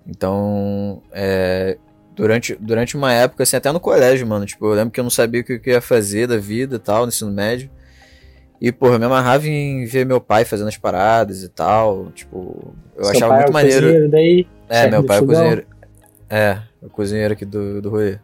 Então, 0.07 1.03
é, 1.13 1.79
durante, 2.15 2.57
durante 2.57 2.97
uma 2.97 3.13
época, 3.13 3.43
assim, 3.43 3.57
até 3.57 3.71
no 3.73 3.81
colégio, 3.81 4.27
mano, 4.27 4.47
tipo, 4.47 4.67
eu 4.67 4.75
lembro 4.75 4.91
que 4.91 5.01
eu 5.01 5.05
não 5.05 5.11
sabia 5.11 5.41
o 5.41 5.45
que 5.45 5.61
eu 5.65 5.73
ia 5.75 5.81
fazer 5.81 6.27
da 6.27 6.37
vida 6.37 6.79
tal, 6.79 7.03
no 7.03 7.09
ensino 7.09 7.31
médio. 7.31 7.71
E, 8.61 8.71
porra, 8.71 8.95
eu 8.95 8.99
me 8.99 9.07
amarrava 9.07 9.47
em 9.49 9.85
ver 9.87 10.05
meu 10.05 10.21
pai 10.21 10.45
fazendo 10.45 10.69
as 10.69 10.77
paradas 10.77 11.43
e 11.43 11.49
tal, 11.49 12.11
tipo, 12.15 12.75
eu 12.95 13.05
Seu 13.05 13.13
achava 13.13 13.29
pai 13.31 13.39
é 13.39 13.41
muito 13.41 13.51
o 13.51 13.53
maneiro. 13.55 13.81
cozinheiro 13.87 14.11
daí, 14.11 14.47
É, 14.69 14.91
meu 14.91 15.03
pai 15.05 15.19
é 15.19 15.23
cozinheiro. 15.23 15.67
É, 16.29 16.59
o 16.83 16.89
cozinheiro 16.91 17.33
aqui 17.33 17.45
do, 17.47 17.81
do 17.81 17.89
rolê. 17.91 18.19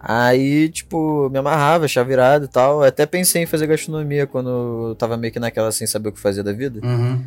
Aí, 0.00 0.68
tipo, 0.70 1.28
me 1.28 1.38
amarrava, 1.38 1.84
achava 1.84 2.10
irado 2.12 2.44
e 2.46 2.48
tal. 2.48 2.80
Eu 2.82 2.88
até 2.88 3.04
pensei 3.04 3.42
em 3.42 3.46
fazer 3.46 3.66
gastronomia 3.66 4.26
quando 4.26 4.88
eu 4.90 4.94
tava 4.94 5.16
meio 5.16 5.32
que 5.32 5.40
naquela 5.40 5.70
sem 5.72 5.86
saber 5.86 6.08
o 6.08 6.12
que 6.12 6.20
fazer 6.20 6.42
da 6.42 6.52
vida, 6.52 6.80
Uhum. 6.86 7.22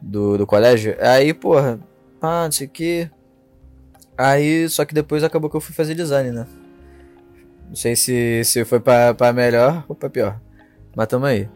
do, 0.00 0.38
do 0.38 0.46
colégio. 0.46 0.96
Aí, 1.00 1.34
porra, 1.34 1.78
pá, 2.20 2.44
não 2.44 2.52
sei 2.52 2.66
o 2.66 2.70
que. 2.70 3.10
Aí, 4.16 4.68
só 4.68 4.84
que 4.84 4.94
depois 4.94 5.22
acabou 5.24 5.50
que 5.50 5.56
eu 5.56 5.60
fui 5.60 5.74
fazer 5.74 5.94
design, 5.94 6.30
né? 6.30 6.46
Não 7.68 7.74
sei 7.76 7.96
se, 7.96 8.42
se 8.44 8.64
foi 8.64 8.78
pra, 8.80 9.12
pra 9.12 9.32
melhor 9.32 9.84
ou 9.88 9.94
pra 9.96 10.08
pior. 10.08 10.40
Mas 10.96 11.08
tamo 11.08 11.26
aí. 11.26 11.48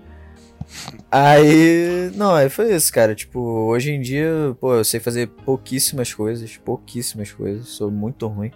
Aí, 1.11 2.11
não, 2.15 2.35
aí 2.35 2.49
foi 2.49 2.75
isso, 2.75 2.93
cara. 2.93 3.15
Tipo, 3.15 3.41
hoje 3.41 3.91
em 3.93 4.01
dia, 4.01 4.31
pô, 4.61 4.75
eu 4.75 4.85
sei 4.85 5.01
fazer 5.01 5.27
pouquíssimas 5.29 6.13
coisas, 6.13 6.57
pouquíssimas 6.57 7.31
coisas. 7.33 7.69
Sou 7.69 7.91
muito 7.91 8.27
ruim. 8.27 8.51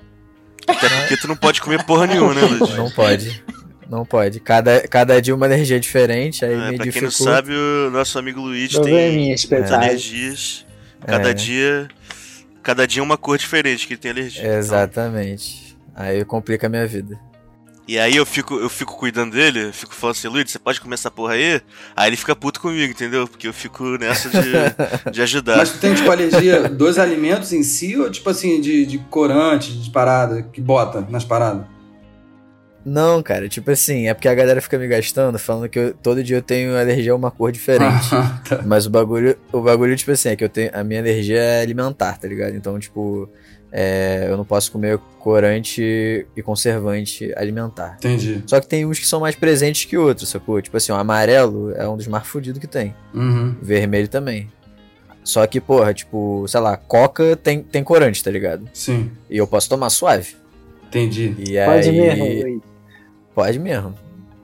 Até 0.66 0.88
porque 0.88 1.16
tu 1.16 1.26
não 1.28 1.36
pode 1.36 1.60
comer 1.60 1.84
porra 1.84 2.06
nenhuma, 2.06 2.34
né, 2.34 2.42
Luiz? 2.42 2.76
Não 2.76 2.90
pode. 2.90 3.44
Não 3.90 4.04
pode. 4.06 4.40
Cada, 4.40 4.86
cada 4.88 5.20
dia 5.20 5.34
uma 5.34 5.46
energia 5.46 5.78
diferente, 5.80 6.44
aí 6.44 6.52
É, 6.52 6.56
me 6.70 6.76
pra 6.76 6.84
quem 6.86 7.02
não 7.02 7.08
dificulta. 7.08 7.32
sabe, 7.32 7.52
o 7.54 7.90
nosso 7.90 8.18
amigo 8.18 8.40
Luigi 8.40 8.74
probleminha, 8.74 9.12
tem 9.12 9.32
espetáculo. 9.32 9.76
alergias. 9.76 10.66
Cada 11.04 11.30
É. 11.30 11.34
dia. 11.34 11.88
Cada 12.62 12.86
dia 12.86 13.02
uma 13.02 13.16
cor 13.18 13.36
diferente 13.36 13.86
que 13.86 13.94
ele 13.94 14.00
tem 14.00 14.10
alergia. 14.12 14.42
Então, 14.44 14.56
Exatamente. 14.58 15.76
Aí 15.94 16.24
complica 16.24 16.68
a 16.68 16.70
minha 16.70 16.86
vida. 16.86 17.18
E 17.86 17.98
aí 17.98 18.14
eu 18.16 18.24
fico, 18.24 18.54
eu 18.54 18.68
fico 18.68 18.96
cuidando 18.96 19.32
dele, 19.32 19.64
eu 19.64 19.72
fico 19.72 19.92
falando 19.92 20.14
assim, 20.16 20.28
Luiz, 20.28 20.48
você 20.50 20.58
pode 20.58 20.80
comer 20.80 20.94
essa 20.94 21.10
porra 21.10 21.34
aí? 21.34 21.60
Aí 21.96 22.08
ele 22.08 22.16
fica 22.16 22.34
puto 22.36 22.60
comigo, 22.60 22.92
entendeu? 22.92 23.26
Porque 23.26 23.48
eu 23.48 23.52
fico 23.52 23.84
nessa 23.98 24.28
de, 24.30 25.10
de 25.10 25.20
ajudar. 25.22 25.56
Mas 25.56 25.72
tu 25.72 25.78
tem, 25.78 25.92
tipo, 25.92 26.08
alergia 26.10 26.68
dos 26.68 26.96
alimentos 26.96 27.52
em 27.52 27.62
si 27.64 27.96
ou, 27.96 28.08
tipo 28.08 28.30
assim, 28.30 28.60
de, 28.60 28.86
de 28.86 28.98
corante, 28.98 29.72
de 29.72 29.90
parada, 29.90 30.42
que 30.44 30.60
bota 30.60 31.00
nas 31.10 31.24
paradas? 31.24 31.66
Não, 32.84 33.22
cara, 33.22 33.48
tipo 33.48 33.70
assim, 33.70 34.08
é 34.08 34.14
porque 34.14 34.26
a 34.28 34.34
galera 34.34 34.60
fica 34.60 34.76
me 34.76 34.88
gastando, 34.88 35.38
falando 35.38 35.68
que 35.68 35.78
eu- 35.78 35.94
todo 35.94 36.22
dia 36.22 36.36
eu 36.38 36.42
tenho 36.42 36.76
alergia 36.76 37.12
a 37.12 37.16
uma 37.16 37.30
cor 37.30 37.52
diferente. 37.52 38.08
Tá. 38.48 38.60
Mas 38.66 38.86
o 38.86 38.90
bagulho, 38.90 39.36
o 39.52 39.60
bagulho, 39.60 39.96
tipo 39.96 40.10
assim, 40.10 40.30
é 40.30 40.36
que 40.36 40.42
eu 40.42 40.48
tenho. 40.48 40.70
A 40.74 40.82
minha 40.82 41.00
alergia 41.00 41.38
é 41.38 41.62
alimentar, 41.62 42.18
tá 42.18 42.26
ligado? 42.26 42.56
Então, 42.56 42.78
tipo, 42.80 43.28
é, 43.72 44.26
eu 44.28 44.36
não 44.36 44.44
posso 44.44 44.70
comer 44.70 44.98
corante 45.18 46.26
e 46.36 46.42
conservante 46.42 47.32
alimentar. 47.36 47.94
Entendi. 47.98 48.42
Só 48.46 48.60
que 48.60 48.66
tem 48.66 48.84
uns 48.84 48.98
que 48.98 49.06
são 49.06 49.20
mais 49.20 49.34
presentes 49.34 49.84
que 49.84 49.96
outros, 49.96 50.28
sacou? 50.28 50.60
Tipo 50.60 50.76
assim, 50.76 50.92
o 50.92 50.94
amarelo 50.96 51.72
é 51.74 51.88
um 51.88 51.96
dos 51.96 52.06
mais 52.06 52.26
fudidos 52.26 52.60
que 52.60 52.66
tem. 52.66 52.94
Uhum. 53.14 53.54
Vermelho 53.62 54.08
também. 54.08 54.50
Só 55.24 55.46
que, 55.46 55.60
porra, 55.60 55.94
tipo, 55.94 56.44
sei 56.48 56.60
lá, 56.60 56.76
coca 56.76 57.36
tem, 57.36 57.62
tem 57.62 57.82
corante, 57.84 58.22
tá 58.22 58.30
ligado? 58.30 58.68
Sim, 58.74 59.10
E 59.30 59.36
eu 59.38 59.46
posso 59.46 59.68
tomar 59.68 59.88
suave. 59.90 60.34
entendi. 60.88 61.34
E 61.38 61.54
Pode 61.64 61.88
aí... 61.88 62.00
mesmo, 62.00 62.24
Luiz. 62.24 62.62
Pode 63.34 63.58
mesmo. 63.58 63.94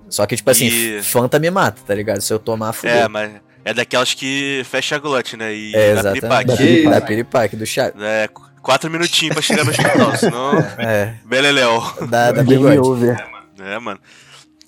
Só 0.09 0.25
que, 0.25 0.37
tipo 0.37 0.49
assim, 0.51 0.67
E- 0.69 1.03
Fanta 1.03 1.39
me 1.39 1.51
mata, 1.51 1.83
tá 1.87 1.95
ligado? 1.95 2.21
Se 2.21 2.33
eu 2.33 2.39
tomar, 2.39 2.73
fudeu. 2.73 2.95
É, 2.97 3.09
mas 3.09 3.33
é 3.65 3.75
daquelas 3.75 4.15
que 4.15 4.63
fecha 4.65 4.95
a 4.97 4.99
glote, 4.99 5.37
né? 5.37 5.53
E 5.55 5.75
É, 5.75 5.95
dá 6.01 6.13
exatamente. 6.17 6.21
piripaque. 6.21 6.47
Da 6.47 6.57
Que 6.57 6.63
piripaque, 6.65 7.01
da 7.01 7.07
piripaque, 7.07 7.57
do 7.57 7.67
chá. 7.67 7.93
É, 8.01 8.29
quatro 8.69 8.91
minutinhos 8.91 9.33
pra 9.33 9.41
chegar 9.41 9.65
no 9.65 9.71
hospital, 9.71 10.17
senão. 10.17 10.53
É, 10.77 11.15
Beleléu. 11.25 11.81
da, 12.07 12.33
da 12.33 12.43
Game 12.43 12.79
over. 12.79 13.17
É, 13.59 13.79
mano. 13.79 13.99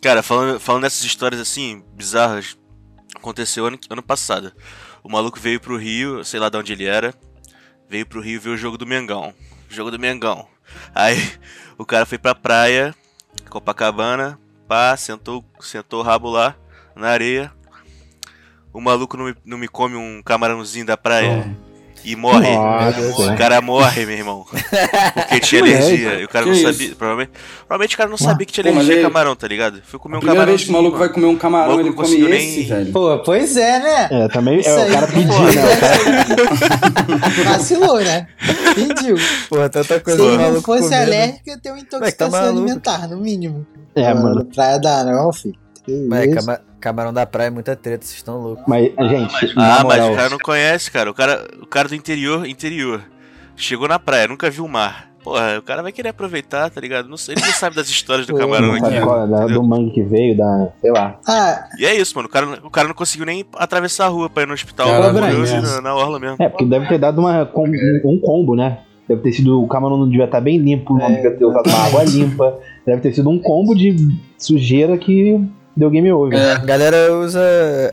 Cara, 0.01 0.23
falando, 0.23 0.59
falando 0.59 0.85
dessas 0.85 1.05
histórias 1.05 1.39
assim, 1.39 1.85
bizarras, 1.93 2.57
aconteceu 3.15 3.67
ano, 3.67 3.79
ano 3.91 4.03
passado. 4.03 4.55
O 5.05 5.13
maluco 5.13 5.39
veio 5.39 5.61
pro 5.61 5.77
Rio, 5.77 6.25
sei 6.25 6.41
lá 6.41 6.49
de 6.49 6.57
onde 6.57 6.73
ele 6.73 6.87
era, 6.87 7.13
veio 7.91 8.07
pro 8.07 8.23
Rio 8.23 8.41
ver 8.41 8.49
o 8.49 8.57
jogo 8.57 8.79
do 8.79 8.87
Mengão. 8.87 9.35
Jogo 9.69 9.91
do 9.91 9.99
Mengão. 9.99 10.49
Aí 10.95 11.19
o 11.77 11.85
cara 11.85 12.07
foi 12.07 12.17
pra 12.17 12.35
praia, 12.35 12.95
Copacabana, 13.51 14.41
pá, 14.67 14.97
sentou, 14.97 15.45
sentou 15.61 16.01
o 16.01 16.03
rabo 16.03 16.31
lá, 16.31 16.57
na 16.97 17.09
areia. 17.09 17.53
O 18.73 18.81
maluco 18.81 19.19
não 19.19 19.27
me, 19.27 19.35
não 19.45 19.59
me 19.59 19.69
come 19.69 19.95
um 19.95 20.23
camarãozinho 20.23 20.87
da 20.87 20.97
praia. 20.97 21.55
E 22.05 22.17
morre. 22.17 22.55
Nossa. 22.55 23.33
O 23.33 23.37
cara 23.37 23.61
morre, 23.61 24.07
meu 24.07 24.17
irmão. 24.17 24.45
Porque 24.51 25.41
tinha 25.41 25.63
Que 25.63 25.69
alergia. 25.75 26.21
E 26.21 26.25
o 26.25 26.29
cara 26.29 26.47
não 26.47 26.53
isso? 26.53 26.63
sabia. 26.63 26.95
Provavelmente, 26.95 27.31
provavelmente 27.67 27.95
o 27.95 27.99
cara 27.99 28.11
não 28.11 28.17
sabia 28.19 28.47
que 28.47 28.53
tinha 28.53 28.65
Pô, 28.65 28.71
alergia 28.71 28.99
a 28.99 29.03
camarão, 29.03 29.37
tá 29.37 29.47
ligado? 29.49 29.81
Fui 29.85 29.99
comer 29.99 30.15
A 30.15 30.19
um 30.19 30.21
primeira 30.21 30.41
camarão. 30.41 30.57
vez 30.57 30.65
que 30.65 30.71
o 30.71 30.73
maluco 30.73 30.99
vai 30.99 31.09
comer 31.09 31.27
um 31.27 31.37
camarão, 31.37 31.75
ele 31.81 31.91
não 31.91 31.93
come 31.93 32.09
conseguiu 32.09 32.35
esse, 32.35 32.57
nem- 32.59 32.67
velho. 32.67 32.93
Pô, 32.93 33.19
pois 33.19 33.57
é, 33.57 33.79
né? 33.79 34.09
É, 34.11 34.29
também 34.29 34.61
Isso 34.61 34.69
é, 34.69 34.89
o 34.89 34.93
cara 34.93 35.07
pô, 35.07 35.13
pediu, 35.15 35.43
né? 35.43 35.51
O 35.51 37.45
cara 37.45 37.51
Vacilou, 37.59 38.01
né? 38.01 38.27
Pediu. 38.75 39.17
Porra, 39.49 39.69
tanta 39.69 39.95
Se 39.95 40.01
coisa 40.01 40.23
ele 40.23 40.37
não 40.37 40.43
maluco 40.45 40.63
fosse 40.63 40.83
comendo. 40.85 41.03
alérgico, 41.03 41.43
ia 41.51 41.59
ter 41.59 41.71
uma 41.71 41.77
tá 41.79 41.83
intoxicação 41.83 42.31
maluco. 42.31 42.59
alimentar, 42.61 43.09
no 43.09 43.17
mínimo. 43.19 43.67
É, 43.95 44.15
Mano, 44.15 44.23
mano. 44.23 44.45
Praia 44.47 44.79
da 44.79 45.05
não, 45.05 45.33
filho. 45.33 45.55
Que 45.91 46.07
Mas 46.09 46.35
cama- 46.35 46.61
camarão 46.81 47.13
da 47.13 47.27
praia 47.27 47.49
é 47.49 47.51
muita 47.51 47.75
treta, 47.77 48.05
vocês 48.05 48.17
estão 48.17 48.39
loucos. 48.41 48.65
Mas, 48.67 48.85
gente, 49.09 49.53
Ah, 49.57 49.79
na 49.79 49.85
mas 49.85 49.99
moral, 49.99 50.13
o 50.13 50.17
cara 50.17 50.29
não 50.31 50.39
conhece, 50.39 50.91
cara. 50.91 51.11
O 51.11 51.15
cara, 51.15 51.47
o 51.63 51.67
cara 51.67 51.89
do 51.89 51.95
interior, 51.95 52.47
interior. 52.47 53.03
Chegou 53.57 53.87
na 53.89 53.99
praia, 53.99 54.29
nunca 54.29 54.49
viu 54.51 54.65
o 54.65 54.69
mar. 54.69 55.11
Porra, 55.23 55.59
o 55.59 55.63
cara 55.63 55.83
vai 55.83 55.93
querer 55.93 56.09
aproveitar, 56.09 56.71
tá 56.71 56.81
ligado? 56.81 57.07
Não 57.07 57.19
sei, 57.19 57.35
ele 57.35 57.45
não 57.45 57.53
sabe 57.53 57.77
das 57.77 57.91
histórias 57.91 58.27
do 58.27 58.35
camarão 58.35 58.73
aqui. 58.73 59.01
qual 59.03 59.25
é, 59.25 59.29
da- 59.29 59.47
do 59.49 59.63
mangue 59.63 59.91
que 59.91 60.03
veio, 60.03 60.35
da. 60.35 60.69
sei 60.81 60.91
lá. 60.91 61.19
Ah, 61.29 61.69
E 61.79 61.85
é 61.85 61.95
isso, 61.95 62.17
mano. 62.17 62.27
O 62.27 62.31
cara, 62.31 62.47
o 62.65 62.71
cara 62.71 62.89
não 62.89 62.95
conseguiu 62.95 63.27
nem 63.27 63.45
atravessar 63.57 64.07
a 64.07 64.09
rua 64.09 64.31
pra 64.31 64.45
ir 64.45 64.47
no 64.47 64.55
hospital. 64.55 64.89
Morreu 64.89 65.13
Brand, 65.13 65.25
ali 65.35 65.53
né? 65.53 65.61
na, 65.61 65.81
na 65.83 65.95
orla 65.95 66.19
mesmo. 66.19 66.37
É, 66.39 66.49
porque 66.49 66.65
deve 66.65 66.89
ter 66.89 66.97
dado 66.99 67.19
uma, 67.21 67.43
um, 67.55 68.01
um 68.13 68.19
combo, 68.19 68.57
né? 68.57 68.79
Deve 69.07 69.21
ter 69.21 69.33
sido. 69.33 69.63
O 69.63 69.69
camarão 69.69 69.99
não 69.99 70.09
devia 70.09 70.25
estar 70.25 70.41
bem 70.41 70.57
limpo, 70.57 70.97
não 70.97 71.05
É, 71.05 71.17
devia 71.17 71.37
ter 71.37 71.45
usado 71.45 71.69
uma 71.69 71.85
água 71.87 72.03
limpa. 72.05 72.59
Deve 72.87 73.03
ter 73.03 73.13
sido 73.13 73.29
um 73.29 73.39
combo 73.39 73.75
de 73.75 73.95
sujeira 74.39 74.97
que 74.97 75.39
deu 75.81 75.91
game 75.91 76.13
over. 76.13 76.39
É. 76.39 76.59
Galera 76.65 77.13
usa. 77.15 77.41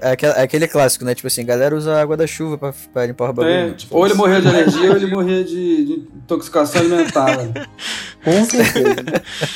É 0.01 0.11
aquele, 0.11 0.31
é 0.33 0.41
aquele 0.41 0.67
clássico, 0.67 1.05
né? 1.05 1.15
Tipo 1.15 1.27
assim, 1.27 1.45
galera 1.45 1.75
usa 1.75 1.99
água 1.99 2.17
da 2.17 2.27
chuva 2.27 2.57
pra, 2.57 2.73
pra 2.93 3.05
limpar 3.05 3.29
o 3.29 3.33
bagulho. 3.33 3.55
É, 3.55 3.71
tipo, 3.71 3.95
ou 3.95 4.05
ele 4.05 4.13
morria 4.13 4.41
de 4.41 4.47
alergia 4.47 4.91
ou 4.91 4.97
ele 4.97 5.07
morria 5.07 5.43
de, 5.43 5.85
de 5.85 5.93
intoxicação 6.15 6.81
alimentar. 6.81 7.37
velho. 7.37 7.53
com 8.23 8.45
certeza. 8.45 8.95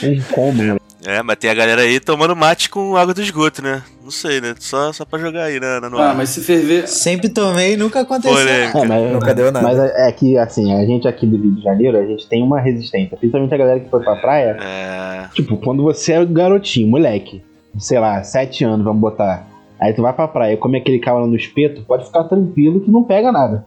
Um 0.03 0.21
combo, 0.33 0.63
né? 0.63 0.77
É, 1.03 1.23
mas 1.23 1.37
tem 1.37 1.49
a 1.49 1.53
galera 1.55 1.81
aí 1.81 1.99
tomando 1.99 2.35
mate 2.35 2.69
com 2.69 2.95
água 2.95 3.11
do 3.11 3.21
esgoto, 3.23 3.61
né? 3.63 3.81
Não 4.03 4.11
sei, 4.11 4.39
né? 4.39 4.53
Só, 4.59 4.93
só 4.93 5.03
pra 5.03 5.17
jogar 5.17 5.45
aí 5.45 5.59
na, 5.59 5.81
na 5.81 5.89
no 5.89 5.97
Ah, 5.97 6.13
mas 6.13 6.29
se 6.29 6.41
ferver. 6.41 6.87
Sempre 6.87 7.27
tomei 7.27 7.73
e 7.73 7.77
nunca 7.77 8.01
aconteceu. 8.01 8.37
Polêmica. 8.37 8.77
É, 8.77 8.85
mas, 8.85 9.11
Nunca 9.11 9.33
deu 9.33 9.51
nada. 9.51 9.65
mas 9.67 9.79
é 9.79 10.07
é 10.07 10.11
que, 10.11 10.37
assim, 10.37 10.71
a 10.73 10.85
gente 10.85 11.07
aqui 11.07 11.25
do 11.25 11.37
Rio 11.37 11.55
de 11.55 11.63
Janeiro, 11.63 11.97
a 11.97 12.05
gente 12.05 12.27
tem 12.29 12.43
uma 12.43 12.59
resistência. 12.59 13.17
Principalmente 13.17 13.53
a 13.53 13.57
galera 13.57 13.79
que 13.79 13.89
foi 13.89 14.03
pra 14.03 14.15
praia. 14.17 14.57
É. 14.61 15.27
Tipo, 15.33 15.57
quando 15.57 15.81
você 15.81 16.13
é 16.13 16.23
garotinho, 16.23 16.87
moleque, 16.87 17.41
sei 17.77 17.99
lá, 17.99 18.23
sete 18.23 18.63
anos, 18.63 18.83
vamos 18.83 19.01
botar. 19.01 19.47
Aí 19.79 19.93
tu 19.93 20.01
vai 20.01 20.13
pra 20.13 20.27
praia 20.27 20.53
e 20.53 20.57
come 20.57 20.77
aquele 20.77 20.99
camarão 20.99 21.27
no 21.27 21.35
espeto, 21.35 21.81
pode 21.83 22.05
ficar 22.05 22.23
tranquilo 22.25 22.81
que 22.81 22.91
não 22.91 23.03
pega 23.03 23.31
nada. 23.31 23.65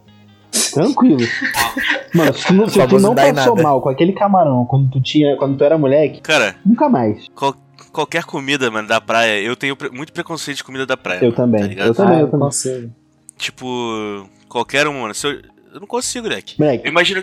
Tranquilo. 0.73 1.19
Mano, 2.15 2.33
se 2.33 2.47
tu 2.47 2.53
não, 2.55 2.69
se 2.69 2.87
tu 2.87 2.99
não 3.01 3.15
passou 3.15 3.57
mal 3.61 3.81
com 3.81 3.89
aquele 3.89 4.13
camarão 4.13 4.65
quando 4.65 4.89
tu 4.91 5.01
tinha, 5.01 5.37
quando 5.37 5.57
tu 5.59 5.65
era 5.65 5.77
moleque, 5.77 6.21
Cara, 6.21 6.55
nunca 6.65 6.89
mais. 6.89 7.29
qual- 7.35 7.57
qualquer 7.93 8.23
comida, 8.25 8.71
mano, 8.71 8.87
da 8.87 9.01
praia, 9.01 9.41
eu 9.41 9.57
tenho 9.57 9.75
pre- 9.77 9.91
muito 9.91 10.13
preconceito 10.13 10.59
de 10.59 10.65
comida 10.65 10.87
da 10.87 10.97
praia. 10.97 11.19
Eu 11.19 11.33
mano, 11.33 11.35
também. 11.37 11.75
tá 11.77 11.85
eu 11.85 11.95
também, 11.95 12.17
Ah, 12.17 12.21
eu 12.21 12.27
também. 12.31 12.47
consigo. 12.47 12.91
Tipo, 13.37 14.29
qualquer 14.49 14.87
um, 14.87 15.01
mano. 15.03 15.15
Se 15.15 15.27
eu, 15.27 15.33
eu 15.75 15.81
não 15.81 15.87
consigo, 15.89 16.29
Leque. 16.29 16.55
Moleque, 16.61 16.87
Eu 16.87 16.91
imagino. 16.93 17.23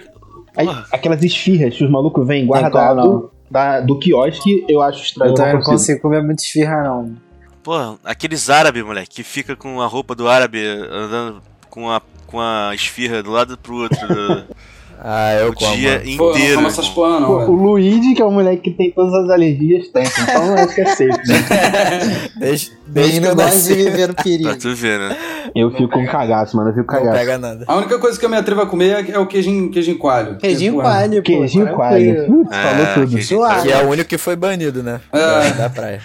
aí, 0.55 0.67
aquelas 0.91 1.23
esfirras 1.23 1.73
que 1.75 1.83
os 1.85 1.89
malucos 1.89 2.27
vêm 2.27 2.39
Tem 2.41 2.47
qual, 2.47 2.61
guardado 2.61 2.95
não. 2.97 3.30
Da, 3.51 3.81
do 3.81 3.99
quiosque, 3.99 4.65
eu 4.67 4.81
acho 4.81 5.03
estranho. 5.03 5.31
Eu 5.31 5.35
também 5.35 5.53
não 5.53 5.59
não 5.59 5.65
consigo. 5.65 6.01
comer 6.01 6.23
muito 6.23 6.39
esfirra, 6.39 6.83
não. 6.83 7.15
porra, 7.61 7.97
aqueles 8.03 8.49
árabes, 8.49 8.83
moleque, 8.83 9.09
que 9.09 9.23
fica 9.23 9.55
com 9.55 9.81
a 9.81 9.87
roupa 9.87 10.15
do 10.15 10.27
árabe 10.27 10.65
andando 10.65 11.41
com 11.69 11.91
a, 11.91 12.01
com 12.25 12.39
a 12.39 12.71
esfirra 12.73 13.21
do 13.21 13.29
lado 13.29 13.57
pro 13.57 13.75
outro 13.75 14.07
do, 14.07 14.45
Ah, 15.03 15.33
eu 15.33 15.49
o 15.49 15.53
como. 15.55 15.75
dia. 15.75 15.99
Pô, 16.15 16.25
não 16.25 16.31
inteiro. 16.35 16.55
como 16.55 16.67
essas 16.67 16.87
porra, 16.89 17.19
não, 17.19 17.27
Pô, 17.27 17.51
o. 17.51 17.55
Luigi, 17.55 18.13
que 18.13 18.21
é 18.21 18.25
o 18.25 18.29
moleque 18.31 18.69
que 18.69 18.71
tem 18.77 18.91
todas 18.91 19.11
as 19.15 19.29
alergias, 19.31 19.87
tem. 19.87 20.03
Então 20.03 20.53
acho 20.53 20.75
que 20.75 20.81
é 20.81 20.85
safe. 20.85 21.05
Né? 21.07 22.29
Desde, 22.37 22.71
desde 22.85 23.19
gosta 23.19 23.35
de 23.35 23.43
nasci, 23.43 23.73
viver 23.73 24.07
no 24.09 24.13
Pra 24.13 24.23
perigo. 24.23 24.57
tu 24.59 24.75
ver, 24.75 24.99
né? 24.99 25.17
Eu 25.55 25.71
fico 25.71 25.89
com 25.89 26.05
cagaço, 26.05 26.55
mano. 26.55 26.69
Eu 26.69 26.75
fico 26.75 26.93
não 26.93 26.99
cagaço. 26.99 27.17
pega 27.17 27.37
nada. 27.39 27.65
A 27.67 27.75
única 27.77 27.97
coisa 27.97 28.19
que 28.19 28.23
eu 28.25 28.29
me 28.29 28.37
atrevo 28.37 28.61
a 28.61 28.67
comer 28.67 29.09
é, 29.09 29.11
é 29.13 29.17
o 29.19 29.25
queijinho, 29.25 29.71
queijinho 29.71 29.97
coalho. 29.97 30.37
Queijinho 30.37 30.75
coalho, 30.75 31.15
pô. 31.15 31.21
Queijinho 31.23 31.67
coalho. 31.73 32.25
Putz, 32.27 32.55
falou 32.55 32.85
É, 32.85 32.93
tudo. 32.93 33.07
queijinho 33.11 33.23
Suave. 33.39 33.67
Que 33.67 33.73
é 33.73 33.83
o 33.83 33.89
único 33.89 34.07
que 34.07 34.17
foi 34.19 34.35
banido, 34.35 34.83
né? 34.83 35.01
É. 35.11 35.17
Da, 35.19 35.49
da 35.63 35.69
praia. 35.71 35.99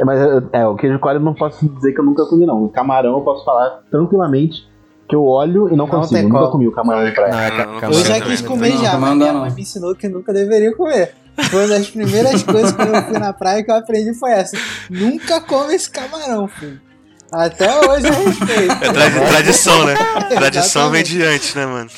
É, 0.00 0.04
mas 0.04 0.20
é, 0.52 0.64
o 0.64 0.76
queijo 0.76 0.98
coalho 1.00 1.16
eu 1.18 1.24
não 1.24 1.34
posso 1.34 1.66
dizer 1.74 1.92
que 1.92 2.00
eu 2.00 2.04
nunca 2.04 2.24
comi, 2.26 2.46
não. 2.46 2.62
O 2.62 2.68
camarão 2.68 3.14
eu 3.14 3.20
posso 3.22 3.44
falar 3.44 3.80
tranquilamente 3.90 4.68
que 5.08 5.14
eu 5.14 5.24
olho 5.24 5.68
e 5.68 5.70
não, 5.70 5.78
Não 5.78 5.88
consigo. 5.88 6.18
Eu 6.20 6.28
nunca 6.28 6.46
comi 6.50 6.68
o 6.68 6.72
camarão 6.72 7.04
de 7.08 7.12
praia. 7.12 7.32
Não, 7.32 7.38
é 7.40 7.80
Não, 7.82 7.90
Eu 7.92 8.04
já 8.04 8.20
quis 8.20 8.40
comer 8.42 8.74
Não, 8.74 8.82
já, 8.84 8.98
mas 8.98 9.16
minha 9.16 9.32
não. 9.32 9.40
mãe 9.40 9.50
me 9.52 9.62
ensinou 9.62 9.94
que 9.94 10.06
eu 10.06 10.10
nunca 10.10 10.32
deveria 10.32 10.74
comer. 10.76 11.14
Foi 11.50 11.60
uma 11.60 11.68
das 11.68 11.88
primeiras 11.88 12.42
coisas 12.44 12.72
quando 12.72 12.94
eu 12.94 13.02
fui 13.04 13.18
na 13.18 13.32
praia 13.32 13.62
que 13.64 13.70
eu 13.70 13.76
aprendi 13.76 14.12
foi 14.14 14.32
essa. 14.32 14.56
Nunca 14.90 15.40
come 15.40 15.74
esse 15.74 15.88
camarão, 15.90 16.46
filho. 16.48 16.80
Até 17.32 17.68
hoje 17.88 18.06
eu 18.06 18.12
respeito. 18.24 18.72
É 18.72 18.92
tra- 18.92 19.26
tradição, 19.28 19.84
né? 19.86 19.94
Tradição 20.34 20.90
vem 20.90 21.02
de 21.04 21.22
antes, 21.22 21.54
né, 21.54 21.66
mano? 21.66 21.90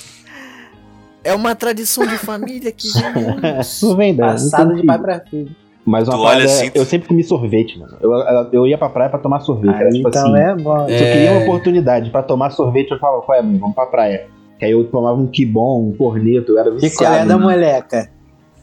É 1.22 1.34
uma 1.34 1.54
tradição 1.54 2.06
de 2.06 2.16
família 2.18 2.72
que 2.72 2.88
Isso 3.60 3.94
vem. 3.96 4.16
Passado 4.16 4.74
de 4.74 4.84
pai 4.86 4.96
que- 4.96 5.02
pra 5.04 5.20
filho. 5.20 5.56
Mas 5.84 6.06
uma 6.06 6.14
Tu 6.16 6.20
olha 6.20 6.30
parada, 6.32 6.44
assim, 6.44 6.70
tu- 6.70 6.76
eu 6.76 6.84
sempre 6.84 7.08
comi 7.08 7.24
sorvete, 7.24 7.78
mano. 7.78 7.96
Eu, 8.00 8.12
eu, 8.52 8.66
ia 8.66 8.76
pra 8.76 8.88
praia 8.90 9.08
pra 9.10 9.18
tomar 9.18 9.40
sorvete. 9.40 9.74
Era 9.74 9.86
Aí, 9.86 9.92
tipo 9.92 10.08
então 10.08 10.34
assim, 10.34 10.36
é 10.38 10.54
bom. 10.54 10.86
se 10.86 10.92
eu 10.92 10.98
queria 10.98 11.32
uma 11.32 11.40
É. 11.40 11.44
oportunidade 11.44 12.10
pra 12.10 12.22
tomar 12.22 12.50
sorvete, 12.50 12.90
eu 12.90 12.98
falava, 12.98 13.22
qual 13.22 13.38
é, 13.38 13.42
mãe? 13.42 13.56
Vamos 13.58 13.74
pra 13.74 13.86
praia. 13.86 14.26
Que 14.58 14.66
aí 14.66 14.72
eu 14.72 14.84
tomava 14.84 15.18
um 15.18 15.26
quibon, 15.26 15.88
um 15.88 15.92
corneto, 15.96 16.52
eu 16.52 16.58
era 16.58 16.70
viciado. 16.70 17.26
da 17.28 17.38
mano. 17.38 17.50
moleca. 17.50 18.10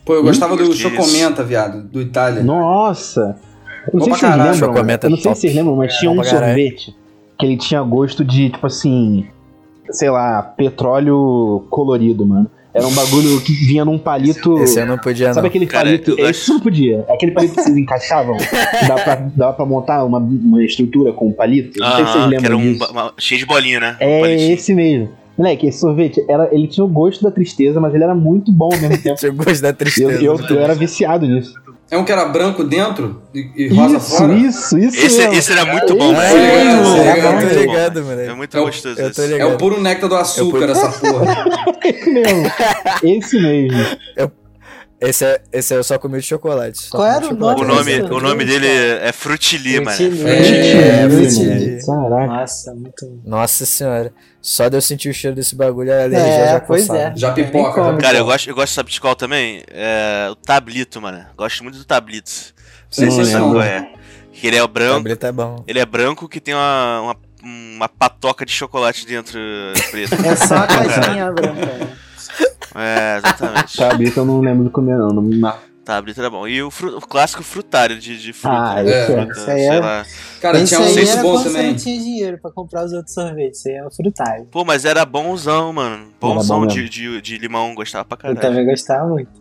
Pô, 0.05 0.13
eu 0.13 0.23
gostava 0.23 0.55
do 0.55 0.63
Que 0.63 0.69
isso? 0.69 0.77
Chocomenta, 0.89 1.43
viado, 1.43 1.81
do 1.83 1.99
Itália. 2.01 2.43
Nossa! 2.43 3.35
Eu 3.91 3.99
não 3.99 4.05
sei 4.05 4.13
se 4.13 4.19
vocês 4.19 4.21
caralho, 4.31 4.51
lembram, 4.51 4.75
eu 5.03 5.09
não 5.09 5.17
sei 5.17 5.33
se 5.35 5.41
vocês 5.41 5.55
lembram, 5.55 5.75
mas 5.75 5.93
tinha 5.95 6.11
Bom 6.13 6.21
um 6.21 6.23
sorvete 6.23 6.95
que 7.39 7.45
ele 7.45 7.57
tinha 7.57 7.81
gosto 7.81 8.23
de, 8.23 8.49
tipo 8.49 8.67
assim, 8.67 9.25
sei 9.91 10.09
lá, 10.09 10.41
petróleo 10.41 11.65
colorido, 11.69 12.25
mano. 12.25 12.49
Era 12.77 12.87
um 12.87 12.93
bagulho 12.93 13.41
que 13.41 13.51
vinha 13.53 13.83
num 13.83 13.97
palito. 13.97 14.57
Esse 14.59 14.79
eu 14.79 14.85
não 14.85 14.97
podia, 14.97 15.33
Sabe 15.33 15.41
não. 15.41 15.49
aquele 15.49 15.65
Cara, 15.65 15.85
palito? 15.85 16.15
eu 16.17 16.29
Esse 16.29 16.49
não 16.49 16.59
podia. 16.59 17.05
É 17.07 17.13
aquele 17.13 17.31
palito 17.31 17.55
que 17.55 17.61
vocês 17.63 17.75
encaixavam. 17.77 18.37
que 18.37 18.87
dá 18.87 18.95
pra, 18.95 19.15
dá 19.35 19.53
pra 19.53 19.65
montar 19.65 20.03
uma, 20.05 20.17
uma 20.19 20.63
estrutura 20.63 21.11
com 21.13 21.31
palito. 21.31 21.79
Não 21.79 21.95
sei 21.95 22.05
se 22.05 22.11
vocês 22.11 22.23
que 22.25 22.29
lembram 22.29 22.45
era 22.45 22.57
um, 22.57 22.73
disso. 22.73 22.91
uma- 22.91 23.13
cheio 23.17 23.39
de 23.39 23.45
bolinha, 23.45 23.79
né? 23.79 23.97
É 23.99 24.21
Palitinho. 24.21 24.53
esse 24.53 24.73
mesmo. 24.73 25.09
Moleque, 25.37 25.67
esse 25.67 25.79
sorvete, 25.79 26.25
era, 26.27 26.49
ele 26.51 26.67
tinha 26.67 26.83
o 26.83 26.87
gosto 26.87 27.21
da 27.23 27.29
tristeza, 27.29 27.79
mas 27.79 27.93
ele 27.93 28.03
era 28.03 28.15
muito 28.15 28.51
bom 28.51 28.69
ao 28.73 28.79
mesmo 28.79 28.97
tempo. 29.01 29.23
Eu 29.23 29.33
gosto 29.35 29.61
da 29.61 29.69
Eu, 29.69 29.73
tristeza. 29.75 30.23
eu, 30.23 30.35
eu 30.49 30.59
era 30.59 30.73
viciado 30.73 31.27
nisso. 31.27 31.53
É 31.89 31.97
um 31.97 32.03
que 32.03 32.11
era 32.11 32.25
branco 32.25 32.63
dentro 32.65 33.21
e, 33.33 33.49
e 33.55 33.67
rosa 33.73 33.95
Isso, 33.97 34.17
fora? 34.17 34.33
isso, 34.33 34.77
isso. 34.77 35.05
Esse, 35.05 35.21
esse 35.29 35.51
era 35.53 35.65
muito 35.65 35.95
bom, 35.95 36.13
velho. 36.13 36.37
é, 36.37 37.19
é, 37.19 37.31
muito 37.31 37.43
eu 37.45 37.53
tô 37.53 37.59
ligado, 37.61 37.99
É 37.99 38.33
muito 38.33 38.57
Eu- 38.57 38.65
gostoso. 38.65 38.99
É 39.39 39.45
o 39.45 39.57
puro 39.57 39.79
néctar 39.81 40.09
do 40.09 40.15
açúcar, 40.15 40.65
Eu- 40.65 40.71
essa 40.71 40.89
porra. 40.89 41.45
Esse 41.85 42.09
mesmo. 42.09 42.51
Esse 43.03 43.39
mesmo. 43.39 43.97
Esse, 44.99 45.25
é, 45.25 45.41
esse 45.53 45.75
eu 45.75 45.83
só 45.83 45.99
comi 45.99 46.19
de 46.19 46.25
chocolate. 46.25 46.89
Qual 46.89 47.05
era 47.05 47.23
o 47.25 47.29
chocolate. 47.29 47.61
O 47.61 47.65
nome 47.65 47.77
nome, 47.77 47.91
Esse 47.91 48.13
o 48.13 48.19
nome 48.19 48.45
dele 48.45 48.67
é 48.67 49.11
Frutili, 49.11 49.79
mano. 49.79 49.95
Frutili. 49.95 50.27
É, 50.27 51.05
Esse 51.05 51.35
Frutili. 51.39 51.85
Caraca. 51.85 52.27
Nossa, 52.27 52.73
muito. 52.73 53.21
Nossa 53.23 53.65
senhora. 53.65 54.13
Só 54.41 54.67
de 54.67 54.77
eu 54.77 54.81
sentir 54.81 55.09
o 55.09 55.13
cheiro 55.13 55.35
desse 55.35 55.55
bagulho, 55.55 55.91
a 55.93 56.03
alergia 56.03 56.19
É, 56.19 56.51
já 56.53 56.59
pois 56.61 56.89
é. 56.89 57.13
Já 57.15 57.31
pipoca, 57.31 57.83
já 57.83 57.97
Cara, 57.97 58.17
eu 58.17 58.25
gosto, 58.25 58.49
eu 58.49 58.55
gosto 58.55 58.73
sabe 58.73 58.89
de 58.89 58.99
qual 58.99 59.15
também? 59.15 59.61
É, 59.69 60.29
o 60.31 60.35
Tablito, 60.35 60.99
mano. 60.99 61.23
Gosto 61.37 61.63
muito 61.63 61.77
do 61.77 61.85
Tablito. 61.85 62.31
Não 62.31 62.91
sei 62.91 63.11
se 63.11 63.17
você 63.17 63.31
sabe 63.33 63.45
qual 63.45 63.61
é. 63.61 63.91
Que 64.33 64.47
ele 64.47 64.55
é 64.55 64.63
o 64.63 64.67
branco. 64.67 64.95
Tableta 64.97 65.27
é 65.27 65.31
bom. 65.31 65.63
Ele 65.67 65.79
é 65.79 65.85
branco 65.85 66.27
que 66.27 66.39
tem 66.39 66.55
uma, 66.55 67.01
uma, 67.01 67.15
uma 67.43 67.89
patoca 67.89 68.45
de 68.45 68.51
chocolate 68.51 69.05
dentro 69.05 69.37
preto. 69.91 70.13
É 70.25 70.35
só 70.35 70.55
a 70.55 70.65
caixinha 70.67 71.31
branca. 71.31 71.97
É, 72.75 73.17
exatamente. 73.17 73.77
Cabrito 73.77 74.19
eu 74.19 74.25
não 74.25 74.39
lembro 74.39 74.65
de 74.65 74.69
comer, 74.69 74.97
não. 74.97 75.09
não 75.09 75.21
me 75.21 75.37
marca. 75.37 75.67
Tablito 75.83 76.19
era 76.19 76.29
bom. 76.29 76.45
E 76.45 76.61
o, 76.61 76.69
fru- 76.69 76.97
o 76.97 77.01
clássico 77.01 77.41
frutário 77.41 77.97
de, 77.97 78.21
de 78.21 78.33
fruta. 78.33 78.55
Ah, 78.57 78.83
né? 78.83 78.91
é. 78.91 79.05
Fruta, 79.05 79.31
Isso 79.31 79.49
aí 79.49 79.57
sei 79.59 79.67
é- 79.69 79.79
lá. 79.79 80.05
Cara, 80.41 80.59
Esse 80.59 80.75
tinha 80.75 80.81
um 80.85 80.99
era 81.09 81.21
bom 81.23 81.31
quando 81.31 81.43
você 81.43 81.49
também. 81.53 81.67
não 81.71 81.75
tinha 81.77 81.99
dinheiro 81.99 82.37
pra 82.41 82.51
comprar 82.51 82.85
os 82.85 82.91
outros 82.93 83.13
sorvetes. 83.13 83.59
Isso 83.59 83.69
aí 83.69 83.75
é 83.75 83.85
o 83.85 83.89
frutário. 83.89 84.45
Pô, 84.51 84.65
mas 84.65 84.83
era 84.83 85.05
bonzão, 85.05 85.71
mano. 85.71 86.09
Bonzão 86.19 86.59
bom 86.61 86.67
de, 86.67 86.89
de, 86.89 87.21
de 87.21 87.37
limão, 87.37 87.73
gostava 87.73 88.03
pra 88.03 88.15
Eu 88.17 88.35
caralho. 88.35 88.41
também 88.41 88.65
gostava 88.65 89.07
muito. 89.07 89.31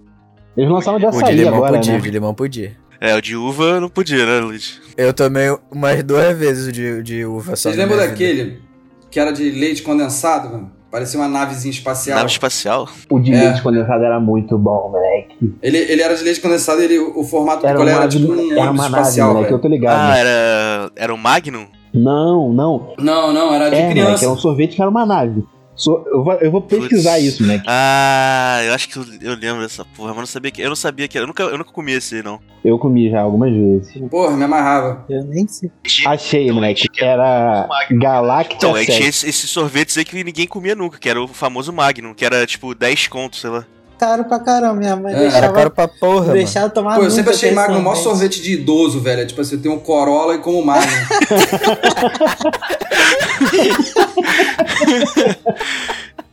Eles 0.57 0.71
lançaram 0.71 0.99
de 1.01 1.07
O 1.07 1.11
de 1.11 1.17
açaí 1.17 1.35
limão 1.37 1.55
agora, 1.57 1.73
podia, 1.75 1.93
né? 1.93 1.99
o 1.99 2.03
de 2.03 2.11
limão 2.11 2.35
podia. 2.35 2.77
É, 3.01 3.15
o 3.17 3.21
de 3.21 3.37
uva 3.37 3.81
não 3.81 3.89
podia, 3.91 4.25
né, 4.25 4.39
Luiz? 4.41 4.81
Eu 4.97 5.13
tomei 5.13 5.49
umas 5.71 6.03
duas 6.05 6.39
vezes 6.39 6.69
o 6.69 6.73
de, 6.73 7.03
de 7.03 7.25
uva. 7.27 7.55
Vocês 7.57 7.77
lembram 7.77 7.99
vida. 7.99 8.09
daquele 8.09 8.63
que 9.11 9.19
era 9.21 9.33
de 9.33 9.51
leite 9.51 9.83
condensado, 9.83 10.49
mano? 10.49 10.76
Parecia 10.97 11.21
uma 11.21 11.29
navezinha 11.29 11.71
espacial. 11.71 12.17
Nave 12.17 12.31
espacial. 12.31 12.89
O 13.11 13.21
de 13.21 13.31
É. 13.31 13.39
leite 13.39 13.61
condensado 13.63 14.03
era 14.03 14.19
muito 14.19 14.57
bom, 14.57 14.89
moleque. 14.91 15.55
Ele, 15.63 15.77
ele 15.77 16.01
era 16.01 16.17
de 16.17 16.25
leite 16.25 16.41
condensado 16.41 16.81
e 16.81 16.85
ele, 16.85 16.99
o 16.99 17.23
formato 17.23 17.61
do 17.61 17.67
Era 17.67 17.75
picolé 17.75 17.93
uma, 17.93 18.01
era 18.01 18.09
tipo 18.09 18.33
um 18.33 18.33
era 18.33 18.41
ônibus 18.41 18.61
uma 18.63 18.89
nave, 18.89 18.95
espacial, 19.03 19.35
moleque, 19.35 19.53
eu 19.53 19.59
tô 19.59 19.69
ligado. 19.69 20.11
Ah, 20.11 20.17
era. 20.17 20.91
Era 20.97 21.13
o 21.15 21.19
Magnum? 21.19 21.67
Não, 21.93 22.51
não. 22.51 22.95
Não, 22.99 23.31
não, 23.31 23.53
era 23.53 23.69
de 23.69 23.75
É, 23.77 23.79
moleque, 23.81 24.01
criança. 24.01 24.25
era 24.25 24.33
um 24.33 24.39
sorvete 24.39 24.75
que 24.77 24.81
era 24.81 24.91
uma 24.91 25.05
nave. 25.05 25.45
So- 25.77 26.05
eu, 26.07 26.25
vou, 26.25 26.33
eu 26.35 26.51
vou 26.51 26.63
pesquisar 26.63 27.13
Putz. 27.17 27.25
isso, 27.25 27.43
moleque. 27.43 27.65
Ah, 27.69 28.61
eu 28.65 28.73
acho 28.75 28.89
que 28.89 28.97
eu, 28.97 29.05
eu 29.21 29.35
lembro 29.37 29.61
dessa 29.63 29.85
porra, 29.85 30.09
mas 30.09 30.17
eu 30.17 30.21
não 30.23 30.27
sabia 30.27 30.51
que. 30.51 30.63
Eu 30.63 30.69
não 30.71 30.77
sabia 30.77 31.07
que 31.07 31.19
era. 31.19 31.23
Eu 31.25 31.29
nunca, 31.29 31.43
eu 31.43 31.59
nunca 31.59 31.71
comi 31.73 31.93
esse 31.93 32.17
aí, 32.17 32.23
não. 32.23 32.41
Eu 32.65 32.79
comi 32.79 33.11
já 33.11 33.21
algumas 33.21 33.53
vezes. 33.53 33.93
Porra, 34.11 34.37
me 34.37 34.45
amarrava. 34.45 35.05
Eu 35.09 35.23
nem 35.25 35.47
sei. 35.47 35.71
Achei, 36.07 36.51
moleque. 36.51 36.89
Era 36.99 37.69
Galactia 37.93 38.57
Então, 38.57 38.75
aí 38.75 38.85
tinha 38.87 38.97
7. 38.97 39.09
esse- 39.09 39.29
esses 39.29 39.51
sorvetes 39.51 39.97
aí 39.99 40.05
que 40.05 40.23
ninguém 40.25 40.47
comia 40.47 40.75
nunca, 40.75 40.99
que 40.99 41.09
era 41.09 41.23
o 41.23 41.29
famoso 41.29 41.73
Magnum, 41.73 42.15
que 42.15 42.25
era 42.25 42.47
tipo 42.47 42.75
10 42.75 43.07
contos, 43.09 43.41
sei 43.41 43.51
lá. 43.51 43.65
Caro 43.99 44.25
pra 44.25 44.39
caramba, 44.39 44.75
minha 44.75 44.95
mãe 44.95 45.15
É. 45.15 45.17
Era 45.17 45.31
deixava, 45.31 45.53
caro 45.55 45.71
pra 45.71 45.89
porra, 45.89 46.21
mano. 46.21 46.33
deixava 46.35 46.69
tomar 46.69 46.97
Pô, 46.97 47.03
eu 47.05 47.11
sempre 47.11 47.33
achei 47.33 47.51
Magnum 47.53 47.79
o 47.79 47.83
maior 47.83 47.97
sorvete 47.97 48.43
de 48.43 48.53
idoso, 48.53 49.01
velho. 49.01 49.23
É 49.23 49.27
Tipo 49.27 49.41
assim, 49.41 49.55
eu 49.57 49.63
tenho 49.63 49.75
um 49.75 49.79
Corolla 49.79 50.35
e 50.35 50.39
como 50.39 50.63
Magnum. 50.65 50.87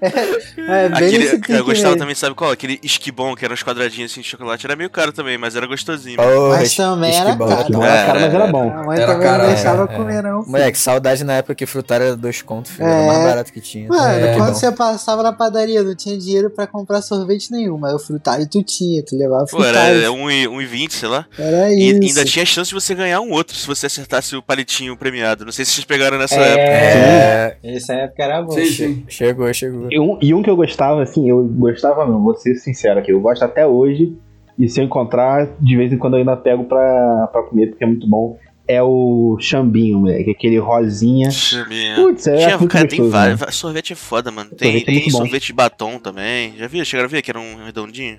É, 0.00 0.88
bem 0.88 0.96
Aquele, 1.08 1.18
nesse 1.18 1.52
eu 1.52 1.64
gostava 1.64 1.88
mesmo. 1.90 1.98
também, 1.98 2.14
sabe 2.14 2.34
qual? 2.34 2.50
Aquele 2.50 2.78
esquibom, 2.82 3.34
que 3.34 3.44
era 3.44 3.52
uns 3.54 3.62
quadradinhos 3.62 4.12
assim 4.12 4.20
de 4.20 4.28
chocolate. 4.28 4.64
Era 4.66 4.76
meio 4.76 4.90
caro 4.90 5.12
também, 5.12 5.36
mas 5.38 5.56
era 5.56 5.66
gostosinho. 5.66 6.16
Porra, 6.16 6.56
Mas 6.58 6.74
também 6.74 7.14
era 7.16 7.36
caro. 7.36 7.70
Não 7.70 7.84
era 7.84 8.06
caro, 8.06 8.20
mas 8.20 8.34
era 8.34 8.46
bom. 8.46 8.70
A 8.72 8.82
mãe 8.84 8.96
Era 8.98 9.06
também 9.12 9.26
caro, 9.26 9.42
não 9.42 9.48
deixava 9.50 9.82
é, 9.84 9.96
comer, 9.96 10.22
não. 10.22 10.44
Moleque, 10.46 10.78
saudade 10.78 11.24
na 11.24 11.34
época 11.34 11.54
que 11.54 11.66
frutar 11.66 12.00
era 12.00 12.16
dois 12.16 12.42
contos, 12.42 12.70
filho. 12.72 12.86
Era 12.86 12.96
o 12.96 13.02
É. 13.02 13.06
mais 13.06 13.24
barato 13.24 13.52
que 13.52 13.60
tinha. 13.60 13.88
Mano, 13.88 14.02
É, 14.26 14.34
quando 14.36 14.54
você 14.54 14.70
passava 14.72 15.22
na 15.22 15.32
padaria, 15.32 15.82
não 15.82 15.94
tinha 15.94 16.16
dinheiro 16.18 16.50
pra 16.50 16.66
comprar 16.66 17.02
sorvete 17.02 17.50
nenhum, 17.50 17.78
mas 17.78 17.92
o 17.94 17.98
frutário 17.98 18.46
tu 18.48 18.62
tinha, 18.62 19.02
tu 19.04 19.16
levava 19.16 19.46
Pô, 19.50 19.62
era 19.64 19.78
frutário. 19.80 20.04
é, 20.04 20.08
1,20, 20.08 20.92
sei 20.92 21.08
lá. 21.08 21.26
Era 21.38 21.72
E 21.72 21.90
isso. 21.90 22.02
ainda 22.18 22.24
tinha 22.24 22.44
chance 22.46 22.68
de 22.68 22.74
você 22.74 22.94
ganhar 22.94 23.20
um 23.20 23.30
outro 23.32 23.56
se 23.56 23.66
você 23.66 23.86
acertasse 23.86 24.36
o 24.36 24.42
palitinho 24.42 24.96
premiado. 24.96 25.44
Não 25.44 25.52
sei 25.52 25.64
se 25.64 25.72
vocês 25.72 25.84
pegaram 25.84 26.18
nessa 26.18 26.36
É. 26.36 26.48
época. 26.48 26.68
É, 26.68 27.56
Essa 27.76 27.92
época 27.94 28.22
era 28.22 28.42
boa. 28.42 28.58
sim, 28.60 28.66
sim. 28.66 29.04
chegou, 29.08 29.37
chegou. 29.54 29.88
E 29.90 29.98
um, 29.98 30.18
e 30.20 30.34
um 30.34 30.42
que 30.42 30.50
eu 30.50 30.56
gostava, 30.56 31.02
assim, 31.02 31.28
eu 31.28 31.44
gostava 31.44 32.06
não, 32.06 32.22
vou 32.22 32.34
ser 32.34 32.54
sincero 32.56 32.98
aqui, 33.00 33.12
eu 33.12 33.20
gosto 33.20 33.42
até 33.44 33.66
hoje, 33.66 34.16
e 34.58 34.68
se 34.68 34.80
eu 34.80 34.84
encontrar, 34.84 35.48
de 35.60 35.76
vez 35.76 35.92
em 35.92 35.98
quando 35.98 36.14
eu 36.14 36.20
ainda 36.20 36.36
pego 36.36 36.64
pra, 36.64 37.28
pra 37.32 37.42
comer, 37.44 37.68
porque 37.68 37.84
é 37.84 37.86
muito 37.86 38.08
bom, 38.08 38.36
é 38.66 38.82
o 38.82 39.36
chambinho, 39.40 40.00
moleque, 40.00 40.30
aquele 40.30 40.58
rosinha. 40.58 41.30
Chaminha. 41.30 41.94
Putz, 41.96 42.26
é 42.26 42.36
Tinha, 42.36 42.58
muito 42.58 42.70
cara, 42.70 42.86
tem 42.86 42.98
gostoso, 42.98 43.10
vários. 43.22 43.40
né? 43.40 43.46
Sorvete 43.50 43.92
é 43.94 43.96
foda, 43.96 44.30
mano. 44.30 44.50
Tem, 44.50 44.72
Sorvete 44.72 44.90
é 44.90 45.00
tem 45.00 45.10
bom. 45.12 45.18
sorvete 45.18 45.46
de 45.46 45.52
batom 45.54 45.98
também. 45.98 46.52
Já 46.56 46.66
viu? 46.66 46.84
Chegaram 46.84 47.06
a 47.06 47.10
ver 47.10 47.22
que 47.22 47.30
era 47.30 47.40
um 47.40 47.64
redondinho? 47.64 48.18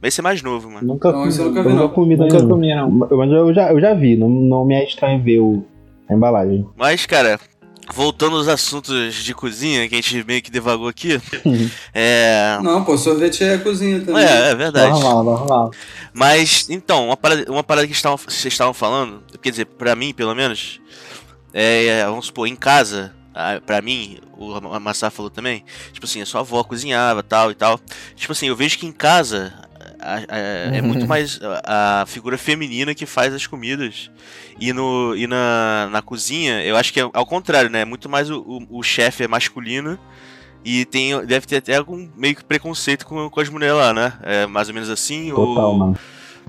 Vai 0.00 0.12
ser 0.12 0.22
mais 0.22 0.42
novo, 0.42 0.70
mano. 0.70 0.86
Nunca 0.86 1.10
Não, 1.10 1.22
comi. 1.22 1.32
nunca 1.36 1.58
Eu 1.58 1.64
vi, 1.64 1.68
nunca 1.70 1.82
não. 1.82 1.88
comi 1.88 2.16
Nunca 2.16 2.36
ainda. 2.36 2.48
comi, 2.48 2.72
não. 2.74 2.88
Mas 2.90 3.32
eu 3.32 3.52
já, 3.54 3.72
eu 3.72 3.80
já 3.80 3.94
vi, 3.94 4.16
não, 4.16 4.28
não 4.28 4.64
me 4.64 4.74
é 4.74 4.84
estranho 4.84 5.20
ver 5.20 5.40
o, 5.40 5.64
a 6.08 6.14
embalagem. 6.14 6.64
Mas, 6.76 7.04
cara, 7.06 7.40
voltando 7.92 8.36
aos 8.36 8.48
assuntos 8.48 9.14
de 9.14 9.34
cozinha, 9.34 9.88
que 9.88 9.94
a 9.94 10.00
gente 10.00 10.24
meio 10.24 10.42
que 10.42 10.50
devagou 10.50 10.88
aqui. 10.88 11.20
é. 11.92 12.58
Não, 12.62 12.84
pô, 12.84 12.96
sorvete 12.96 13.44
é 13.44 13.58
cozinha 13.58 14.00
também. 14.00 14.24
É, 14.24 14.50
é 14.50 14.54
verdade. 14.54 14.90
Normal, 14.92 15.24
normal. 15.24 15.70
Mas, 16.12 16.68
então, 16.70 17.06
uma 17.06 17.16
parada, 17.16 17.50
uma 17.50 17.62
parada 17.62 17.86
que 17.86 17.92
estavam- 17.92 18.16
vocês 18.18 18.52
estavam 18.52 18.72
falando, 18.74 19.22
quer 19.42 19.50
dizer, 19.50 19.66
pra 19.66 19.94
mim, 19.96 20.12
pelo 20.14 20.34
menos, 20.34 20.80
é, 21.52 22.04
vamos 22.06 22.26
supor, 22.26 22.46
em 22.46 22.56
casa, 22.56 23.14
pra 23.66 23.82
mim, 23.82 24.18
o 24.36 24.78
Massá 24.80 25.10
falou 25.10 25.30
também, 25.30 25.64
tipo 25.92 26.06
assim, 26.06 26.20
a 26.22 26.26
sua 26.26 26.40
avó 26.40 26.62
cozinhava 26.64 27.22
tal 27.22 27.50
e 27.50 27.54
tal. 27.54 27.80
Tipo 28.14 28.32
assim, 28.32 28.46
eu 28.46 28.56
vejo 28.56 28.78
que 28.78 28.86
em 28.86 28.92
casa 28.92 29.52
a- 30.04 30.34
a- 30.34 30.76
é 30.76 30.82
muito 30.82 31.06
mais 31.08 31.40
a, 31.64 32.02
a 32.02 32.06
figura 32.06 32.36
feminina 32.38 32.94
que 32.94 33.06
faz 33.06 33.32
as 33.34 33.46
comidas. 33.46 34.10
E, 34.60 34.72
no, 34.72 35.14
e 35.16 35.26
na, 35.26 35.88
na 35.90 36.02
cozinha, 36.02 36.62
eu 36.62 36.76
acho 36.76 36.92
que 36.92 37.00
é 37.00 37.08
ao 37.12 37.26
contrário, 37.26 37.70
né? 37.70 37.84
Muito 37.84 38.08
mais 38.08 38.30
o, 38.30 38.40
o, 38.40 38.78
o 38.78 38.82
chefe 38.82 39.24
é 39.24 39.28
masculino. 39.28 39.98
E 40.64 40.84
tem, 40.86 41.10
deve 41.26 41.46
ter 41.46 41.56
até 41.56 41.76
algum 41.76 42.08
meio 42.16 42.34
que 42.34 42.42
preconceito 42.44 43.04
com, 43.06 43.28
com 43.28 43.40
as 43.40 43.48
mulheres 43.50 43.76
lá, 43.76 43.92
né? 43.92 44.12
É 44.22 44.46
mais 44.46 44.68
ou 44.68 44.74
menos 44.74 44.88
assim? 44.88 45.28
Total, 45.30 45.70
ou, 45.70 45.74
mano. 45.76 45.98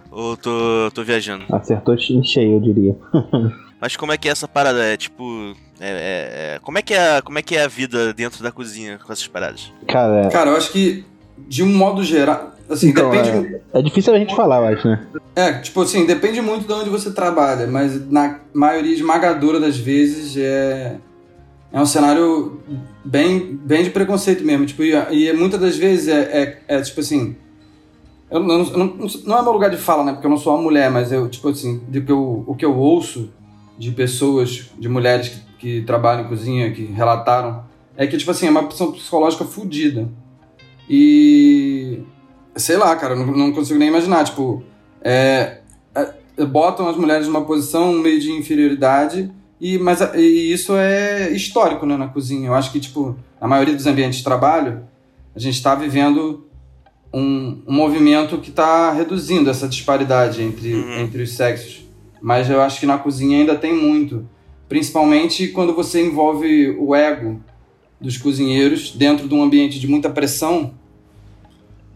ou 0.10 0.38
tô, 0.38 0.90
tô 0.94 1.04
viajando? 1.04 1.44
Acertou 1.54 1.96
em 1.96 2.24
cheio, 2.24 2.54
eu 2.54 2.60
diria. 2.62 2.96
Mas 3.82 3.98
como 3.98 4.14
é 4.14 4.18
que 4.18 4.30
é 4.30 4.32
essa 4.32 4.48
parada? 4.48 4.84
É 4.86 4.96
tipo. 4.96 5.54
é- 5.82 5.90
é- 5.90 6.56
é- 6.56 6.60
como, 6.62 6.78
é 6.78 6.82
que 6.82 6.94
é, 6.94 7.18
a- 7.18 7.22
como 7.22 7.38
é 7.38 7.42
que 7.42 7.58
é 7.58 7.64
a 7.64 7.68
vida 7.68 8.14
dentro 8.14 8.42
da 8.42 8.54
cozinha 8.54 8.98
com 8.98 9.12
essas 9.12 9.28
paradas? 9.28 9.70
Cara, 9.86 10.30
Cara, 10.30 10.52
eu 10.52 10.56
acho 10.56 10.72
que, 10.72 11.04
de 11.38 11.62
um 11.62 11.76
modo 11.76 12.02
geral. 12.02 12.55
Assim, 12.70 12.90
Então, 12.90 13.12
depende. 13.12 13.62
é 13.74 13.82
difícil 13.82 14.14
a 14.14 14.18
gente 14.18 14.36
falar, 14.36 14.58
eu 14.72 14.76
acho, 14.78 14.88
né? 14.88 15.06
É, 15.36 15.54
tipo 15.54 15.82
assim, 15.82 16.06
depende 16.06 16.42
muito 16.42 16.66
de 16.66 16.74
onde 16.74 16.90
você 16.90 17.12
trabalha, 17.12 17.68
mas 17.68 18.10
na 18.10 18.40
maioria 18.54 18.94
esmagadora 18.94 19.60
das 19.60 19.78
vezes 19.78 20.36
é, 20.36 20.98
é 21.72 21.80
um 21.82 21.86
cenário 21.86 22.60
bem, 23.04 23.56
bem 23.64 23.84
de 23.84 23.92
preconceito 23.92 24.44
mesmo. 24.44 24.66
Tipo, 24.66 24.82
e, 24.84 24.94
e 25.12 25.32
muitas 25.34 25.60
das 25.62 25.78
vezes 25.78 26.08
é, 26.08 26.22
é, 26.68 26.76
é, 26.78 26.82
tipo 26.82 27.00
assim. 27.02 27.36
Eu, 28.32 28.40
não- 28.40 28.64
eu 28.64 28.78
não, 28.78 28.98
não 29.26 29.38
é 29.38 29.42
meu 29.44 29.52
lugar 29.52 29.70
de 29.70 29.78
fala, 29.78 30.04
né? 30.04 30.14
Porque 30.14 30.26
eu 30.26 30.32
não 30.32 30.38
sou 30.38 30.54
uma 30.56 30.64
mulher, 30.64 30.90
mas 30.90 31.12
eu, 31.12 31.30
tipo 31.30 31.48
assim, 31.50 31.78
do 31.88 32.02
que 32.02 32.12
eu, 32.12 32.44
o 32.48 32.56
que 32.56 32.66
eu 32.66 32.76
ouço 32.76 33.30
de 33.78 33.92
pessoas, 33.92 34.72
de 34.80 34.90
mulheres 34.90 35.30
que, 35.30 35.40
que 35.60 35.82
trabalham 35.86 36.26
em 36.26 36.28
cozinha, 36.28 36.72
que 36.72 36.84
relataram, 36.86 37.64
é 37.96 38.08
que, 38.08 38.18
tipo 38.18 38.32
assim, 38.32 38.48
é 38.48 38.50
uma 38.50 38.64
pressão 38.64 38.92
psicológica 38.92 39.46
fodida. 39.46 40.10
E. 40.90 42.00
Sei 42.56 42.78
lá, 42.78 42.96
cara, 42.96 43.16
não, 43.16 43.26
não 43.28 43.52
consigo 43.52 43.78
nem 43.78 43.90
imaginar. 43.90 44.24
Tipo, 44.24 44.64
é, 45.02 45.60
é, 45.94 46.46
botam 46.46 46.88
as 46.88 46.98
mulheres 46.98 47.28
numa 47.28 47.42
posição 47.46 47.94
meio 47.94 48.20
de 48.20 48.32
inferioridade, 48.32 49.32
e, 49.60 49.78
mas 49.78 50.02
e 50.16 50.52
isso 50.52 50.74
é 50.76 51.32
histórico 51.32 51.86
né, 51.86 51.98
na 51.98 52.08
cozinha. 52.08 52.48
Eu 52.48 52.54
acho 52.54 52.72
que, 52.72 52.80
tipo, 52.80 53.16
na 53.40 53.48
maioria 53.48 53.74
dos 53.74 53.86
ambientes 53.86 54.20
de 54.20 54.24
trabalho, 54.24 54.82
a 55.36 55.40
gente 55.40 55.56
está 55.56 55.76
vivendo 55.76 56.46
um, 57.14 57.62
um 57.68 57.74
movimento 57.74 58.38
que 58.40 58.50
está 58.50 58.92
reduzindo 58.92 59.50
essa 59.50 59.68
disparidade 59.68 60.42
entre, 60.42 60.74
Uhum. 60.74 61.00
entre 61.00 61.24
os 61.24 61.32
sexos. 61.34 61.86
Mas 62.22 62.50
eu 62.50 62.62
acho 62.62 62.80
que 62.80 62.86
na 62.86 62.98
cozinha 62.98 63.40
ainda 63.40 63.56
tem 63.56 63.74
muito. 63.74 64.28
Principalmente 64.68 65.48
quando 65.50 65.74
você 65.74 66.06
envolve 66.06 66.76
o 66.80 66.96
ego 66.96 67.40
dos 68.02 68.18
cozinheiros 68.18 68.92
dentro 68.92 69.28
de 69.28 69.34
um 69.36 69.44
ambiente 69.44 69.80
de 69.80 69.88
muita 69.88 70.10
pressão 70.10 70.74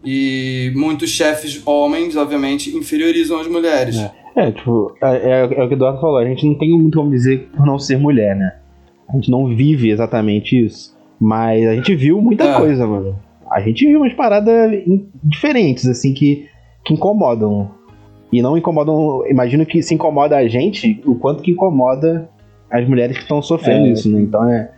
e 0.04 0.72
muitos 0.74 1.10
chefes 1.10 1.62
homens, 1.66 2.16
obviamente, 2.16 2.76
inferiorizam 2.76 3.40
as 3.40 3.46
mulheres. 3.48 3.96
É. 3.96 4.20
É, 4.36 4.50
tipo, 4.52 4.94
é, 5.02 5.16
é- 5.16 5.40
é 5.40 5.44
o 5.64 5.68
que 5.68 5.74
o 5.74 5.76
Eduardo 5.76 6.00
falou, 6.00 6.16
a 6.18 6.24
gente 6.24 6.46
não 6.46 6.54
tem 6.54 6.70
muito 6.70 6.96
como 6.98 7.10
dizer 7.10 7.48
por 7.56 7.66
não 7.66 7.78
ser 7.78 7.98
mulher, 7.98 8.36
né? 8.36 8.52
A 9.08 9.12
gente 9.14 9.28
não 9.30 9.46
vive 9.54 9.90
exatamente 9.90 10.64
isso. 10.64 10.96
Mas 11.20 11.66
a 11.66 11.74
gente 11.74 11.94
viu 11.96 12.20
muita 12.22 12.44
É. 12.44 12.54
coisa, 12.56 12.86
mano. 12.86 13.18
A 13.50 13.60
gente 13.60 13.84
viu 13.84 13.98
umas 14.00 14.14
paradas 14.14 14.70
diferentes, 15.22 15.86
assim, 15.86 16.14
que, 16.14 16.46
que 16.84 16.94
incomodam. 16.94 17.70
E 18.32 18.40
não 18.40 18.56
incomodam. 18.56 19.26
Imagino 19.28 19.66
que 19.66 19.82
se 19.82 19.92
incomoda 19.94 20.36
a 20.36 20.46
gente, 20.46 21.02
o 21.04 21.16
quanto 21.16 21.42
que 21.42 21.50
incomoda 21.50 22.30
as 22.70 22.88
mulheres 22.88 23.16
que 23.16 23.22
estão 23.24 23.42
sofrendo 23.42 23.86
É. 23.88 23.90
isso, 23.90 24.08
né? 24.08 24.20
Então 24.22 24.48
é. 24.48 24.70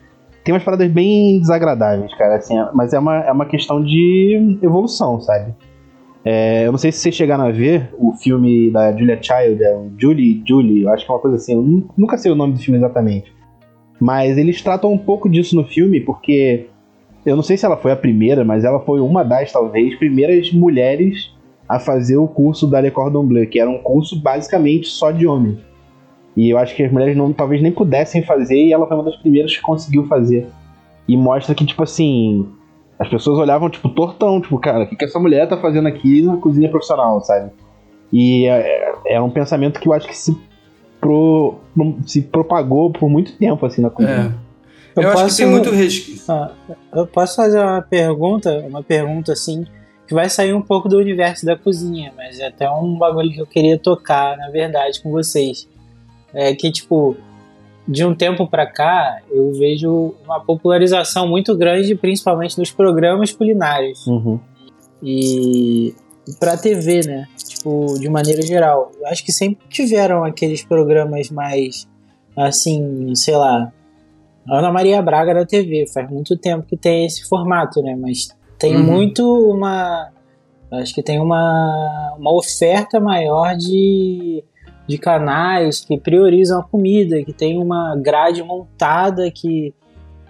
Tem 0.45 0.53
umas 0.53 0.65
paradas 0.65 0.91
bem 0.91 1.39
desagradáveis, 1.41 2.13
cara, 2.15 2.37
assim, 2.37 2.55
mas 2.75 2.93
é 2.93 2.99
uma, 2.99 3.19
é 3.21 3.31
uma 3.33 3.47
questão 3.47 3.83
de 3.83 4.59
evolução, 4.61 5.21
sabe? 5.21 5.55
É, 6.25 6.67
eu 6.67 6.73
não 6.73 6.79
sei 6.79 6.91
se 6.93 6.99
vocês 6.99 7.15
chegaram 7.15 7.45
a 7.45 7.51
ver 7.51 7.91
o 7.99 8.13
filme 8.13 8.71
da 8.71 8.93
Julia 8.93 9.19
Child, 9.21 9.63
é 9.63 9.77
Julie, 9.99 10.43
Julie, 10.47 10.83
eu 10.83 10.93
acho 10.93 11.05
que 11.05 11.11
é 11.11 11.15
uma 11.15 11.21
coisa 11.21 11.37
assim, 11.37 11.55
eu 11.55 11.63
nu- 11.63 11.89
nunca 11.97 12.17
sei 12.17 12.31
o 12.31 12.35
nome 12.35 12.55
do 12.55 12.61
filme 12.61 12.79
exatamente. 12.79 13.33
Mas 14.01 14.37
eles 14.37 14.61
tratam 14.63 14.93
um 14.93 14.99
pouco 14.99 15.29
disso 15.29 15.55
no 15.55 15.65
filme, 15.65 16.01
porque 16.01 16.67
eu 17.25 17.37
não 17.37 17.43
sei 17.43 17.57
se 17.57 17.65
ela 17.65 17.77
foi 17.77 17.93
a 17.93 17.97
primeira, 17.97 18.45
mas 18.45 18.65
ela 18.65 18.81
foi 18.81 19.01
uma 19.01 19.25
das, 19.25 19.53
talvez, 19.53 19.97
primeiras 19.97 20.53
mulheres 20.53 21.33
a 21.69 21.79
fazer 21.79 22.17
o 22.17 22.27
curso 22.27 22.67
da 22.69 22.81
Le 22.81 22.91
Cordon 22.91 23.25
Bleu, 23.25 23.47
que 23.49 23.61
era 23.61 23.71
um 23.71 23.79
curso 23.79 24.21
basicamente 24.21 24.89
só 24.89 25.11
de 25.13 25.27
homens. 25.27 25.59
E 26.37 26.51
eu 26.51 26.59
acho 26.59 26.75
que 26.75 26.83
as 26.83 26.91
mulheres 26.91 27.17
não, 27.17 27.33
talvez 27.33 27.61
nem 27.63 27.71
pudessem 27.73 28.23
fazer, 28.23 28.57
e 28.57 28.73
ela 28.73 28.87
foi 28.87 28.97
uma 28.97 29.05
das 29.05 29.17
primeiras 29.17 29.55
que 29.55 29.61
conseguiu 29.63 30.07
fazer. 30.07 30.47
E 31.07 31.17
mostra 31.17 31.55
que, 31.55 31.65
tipo 31.67 31.83
assim, 31.83 32.49
as 32.99 33.09
pessoas 33.09 33.39
olhavam, 33.39 33.69
tipo, 33.69 33.89
tortão, 33.91 34.41
tipo, 34.41 34.59
cara, 34.59 34.85
o 34.85 34.87
que, 34.89 34.97
que 34.97 35.05
essa 35.05 35.19
mulher 35.19 35.49
tá 35.49 35.57
fazendo 35.59 35.89
aqui 35.89 36.23
na 36.23 36.37
cozinha 36.39 36.69
profissional, 36.71 37.21
sabe? 37.21 37.51
E 38.13 38.47
é, 38.47 38.95
é 39.07 39.21
um 39.21 39.31
pensamento 39.31 39.79
que 39.81 39.89
eu 39.89 39.93
acho 39.93 40.07
que 40.09 40.17
se, 40.17 40.37
pro, 41.01 41.57
se 42.07 42.23
propagou 42.23 42.91
por 42.91 43.09
muito 43.11 43.37
tempo, 43.37 43.65
assim, 43.67 43.83
na 43.83 43.91
cozinha. 43.91 44.35
É. 44.39 44.43
Eu, 44.95 45.03
Eu 45.05 45.09
acho 45.09 45.17
que 45.19 45.23
posso- 45.25 45.37
tem 45.39 45.47
muito 45.47 45.71
resquício. 45.71 46.33
Ah, 46.33 46.51
eu 46.95 47.07
posso 47.07 47.37
fazer 47.37 47.59
uma 47.59 47.81
pergunta, 47.83 48.59
uma 48.69 48.83
pergunta 48.83 49.33
assim, 49.33 49.67
que 50.07 50.13
vai 50.15 50.29
sair 50.29 50.53
um 50.53 50.61
pouco 50.61 50.89
do 50.89 50.99
universo 50.99 51.45
da 51.47 51.57
cozinha, 51.57 52.13
mas 52.17 52.39
é 52.39 52.47
até 52.49 52.71
um 52.71 52.97
bagulho 52.99 53.31
que 53.33 53.41
eu 53.41 53.47
queria 53.47 53.79
tocar, 53.79 54.37
na 54.37 54.51
verdade, 54.51 55.01
com 55.03 55.11
vocês. 55.11 55.67
É 56.35 56.55
que, 56.55 56.71
tipo, 56.71 57.17
de 57.87 58.05
um 58.05 58.15
tempo 58.15 58.47
pra 58.47 58.67
cá, 58.67 59.21
eu 59.31 59.53
vejo 59.53 60.15
uma 60.25 60.41
popularização 60.41 61.27
muito 61.29 61.57
grande, 61.57 61.95
principalmente 61.95 62.57
dos 62.57 62.71
programas 62.71 63.33
culinários. 63.33 64.07
Uhum. 64.07 64.39
E 65.03 65.95
pra 66.39 66.57
TV, 66.57 67.01
né? 67.07 67.27
Tipo, 67.37 67.99
de 67.99 68.09
maneira 68.09 68.43
geral. 68.43 68.93
Eu 69.01 69.07
acho 69.09 69.25
que 69.25 69.33
sempre 69.33 69.67
tiveram 69.69 70.25
aqueles 70.25 70.65
programas 70.65 71.31
mais, 71.31 71.89
assim, 72.37 73.15
sei 73.15 73.37
lá, 73.37 73.73
Ana 74.49 74.71
Maria 74.73 75.03
Braga 75.03 75.35
da 75.35 75.45
TV. 75.45 75.87
Faz 75.93 76.09
muito 76.11 76.37
tempo 76.37 76.65
que 76.67 76.77
tem 76.77 77.05
esse 77.07 77.29
formato, 77.29 77.83
né? 77.83 77.97
Mas 78.01 78.29
tem 78.59 78.77
Uhum. 78.77 78.83
muito 78.85 79.25
uma. 79.51 80.11
Acho 80.71 80.95
que 80.95 81.03
tem 81.03 81.21
uma, 81.21 82.15
uma 82.19 82.33
oferta 82.33 82.99
maior 82.99 83.55
de, 83.57 84.43
de 84.87 84.99
canais 84.99 85.85
que 85.85 85.99
priorizam 85.99 86.61
a 86.61 86.63
comida, 86.63 87.23
que 87.23 87.33
tem 87.33 87.59
uma 87.59 87.97
grade 87.97 88.43
montada 88.43 89.31
que, 89.31 89.73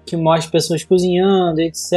que 0.04 0.16
mostra 0.16 0.50
pessoas 0.50 0.84
cozinhando, 0.84 1.60
etc. 1.60 1.92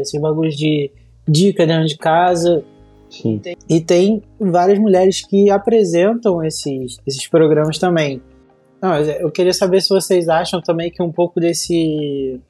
Esses 0.00 0.20
bagulhos 0.20 0.56
de 0.56 0.90
dica 1.26 1.66
dentro 1.66 1.86
de 1.86 1.96
casa. 1.96 2.64
Sim. 3.10 3.40
E 3.68 3.80
tem 3.80 4.22
várias 4.40 4.78
mulheres 4.78 5.24
que 5.26 5.50
apresentam 5.50 6.42
esses, 6.42 6.96
esses 7.06 7.28
programas 7.28 7.78
também. 7.78 8.22
Não, 8.80 8.96
eu 8.96 9.30
queria 9.30 9.52
saber 9.52 9.80
se 9.80 9.90
vocês 9.90 10.28
acham 10.28 10.60
também 10.60 10.90
que 10.90 11.02
um 11.02 11.12
pouco 11.12 11.38
desse, 11.38 12.40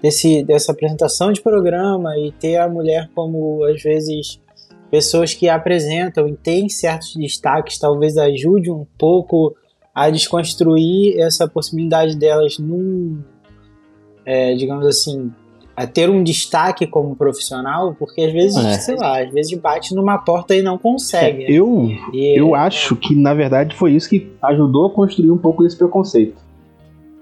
desse 0.00 0.44
dessa 0.44 0.70
apresentação 0.70 1.32
de 1.32 1.40
programa 1.40 2.16
e 2.16 2.30
ter 2.30 2.56
a 2.56 2.68
mulher 2.68 3.10
como 3.14 3.64
às 3.64 3.82
vezes 3.82 4.38
pessoas 4.90 5.32
que 5.34 5.48
apresentam 5.48 6.26
e 6.28 6.34
têm 6.36 6.68
certos 6.68 7.14
destaques 7.14 7.78
talvez 7.78 8.16
ajude 8.16 8.70
um 8.70 8.84
pouco 8.98 9.54
a 9.94 10.08
desconstruir 10.10 11.18
essa 11.20 11.46
possibilidade 11.48 12.16
delas 12.16 12.58
num 12.58 13.20
é, 14.24 14.54
digamos 14.54 14.86
assim 14.86 15.32
a 15.76 15.86
ter 15.86 16.10
um 16.10 16.22
destaque 16.22 16.86
como 16.86 17.14
profissional 17.16 17.94
porque 17.98 18.20
às 18.22 18.32
vezes 18.32 18.56
É. 18.64 18.72
sei 18.74 18.96
lá 18.96 19.22
às 19.22 19.30
vezes 19.32 19.56
bate 19.58 19.94
numa 19.94 20.18
porta 20.18 20.54
e 20.54 20.60
não 20.62 20.76
consegue 20.76 21.38
né? 21.38 21.46
Eu, 21.48 21.88
E- 22.12 22.38
eu 22.38 22.54
acho 22.54 22.96
que, 22.96 23.14
na 23.14 23.32
verdade, 23.32 23.74
foi 23.76 23.92
isso 23.92 24.08
que 24.08 24.30
ajudou 24.42 24.86
a 24.86 24.90
construir 24.90 25.30
um 25.30 25.38
pouco 25.38 25.62
desse 25.62 25.76
preconceito. 25.76 26.36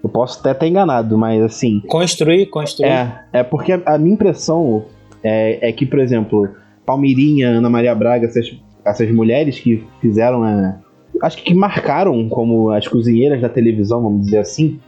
Eu 0.02 0.08
posso 0.08 0.38
até 0.40 0.52
estar 0.52 0.66
enganado, 0.66 1.16
mas 1.18 1.42
assim. 1.42 1.80
construir 1.88 2.46
construir 2.46 2.88
É, 2.88 3.20
é 3.32 3.42
porque 3.42 3.72
a, 3.72 3.82
a 3.86 3.98
minha 3.98 4.14
impressão 4.14 4.84
é, 5.22 5.68
é 5.68 5.72
que, 5.72 5.84
por 5.86 5.98
exemplo, 5.98 6.48
Palmeirinha, 6.88 7.50
Ana 7.50 7.68
Maria 7.68 7.94
Braga, 7.94 8.24
essas, 8.26 8.50
essas 8.82 9.10
mulheres 9.10 9.60
que 9.60 9.84
fizeram 10.00 10.42
a. 10.42 10.76
Acho 11.22 11.42
que 11.42 11.52
marcaram 11.52 12.26
como 12.30 12.70
as 12.70 12.88
cozinheiras 12.88 13.42
da 13.42 13.48
televisão, 13.48 14.02
vamos 14.02 14.24
dizer 14.24 14.38
assim. 14.38 14.80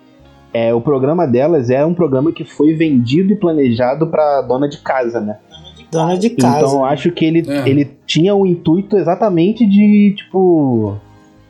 É, 0.52 0.72
o 0.72 0.80
programa 0.80 1.26
delas 1.26 1.68
era 1.68 1.86
um 1.86 1.92
programa 1.92 2.32
que 2.32 2.44
foi 2.44 2.72
vendido 2.72 3.32
e 3.34 3.36
planejado 3.36 4.06
para 4.06 4.40
dona 4.42 4.68
de 4.68 4.78
casa, 4.78 5.20
né? 5.20 5.36
dona 5.92 6.16
de 6.16 6.30
casa 6.30 6.66
Então 6.66 6.84
acho 6.84 7.10
que 7.12 7.24
ele, 7.24 7.44
É. 7.48 7.68
ele 7.68 7.90
tinha 8.06 8.34
o 8.34 8.46
intuito 8.46 8.96
exatamente 8.96 9.66
de, 9.66 10.14
tipo. 10.16 10.96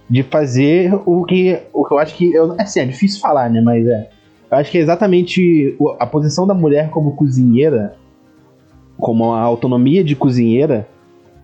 De 0.09 0.25
fazer 0.25 0.93
o 1.07 1.25
que. 1.25 1.59
O 1.73 1.85
que 1.85 1.95
eu 1.95 1.99
acho 1.99 2.15
que. 2.17 2.33
Eu, 2.35 2.57
assim, 2.59 2.81
é 2.81 2.85
difícil 2.87 3.21
falar, 3.21 3.49
né? 3.49 3.61
Mas 3.61 3.87
é. 3.87 4.09
Eu 4.51 4.59
acho 4.59 4.71
que 4.71 4.79
é 4.79 4.81
exatamente 4.81 5.77
a 6.01 6.07
posição 6.07 6.45
da 6.45 6.55
mulher 6.55 6.91
como 6.91 7.15
cozinheira, 7.15 7.95
como 9.01 9.33
a 9.33 9.41
autonomia 9.41 10.05
de 10.05 10.15
cozinheira, 10.15 10.87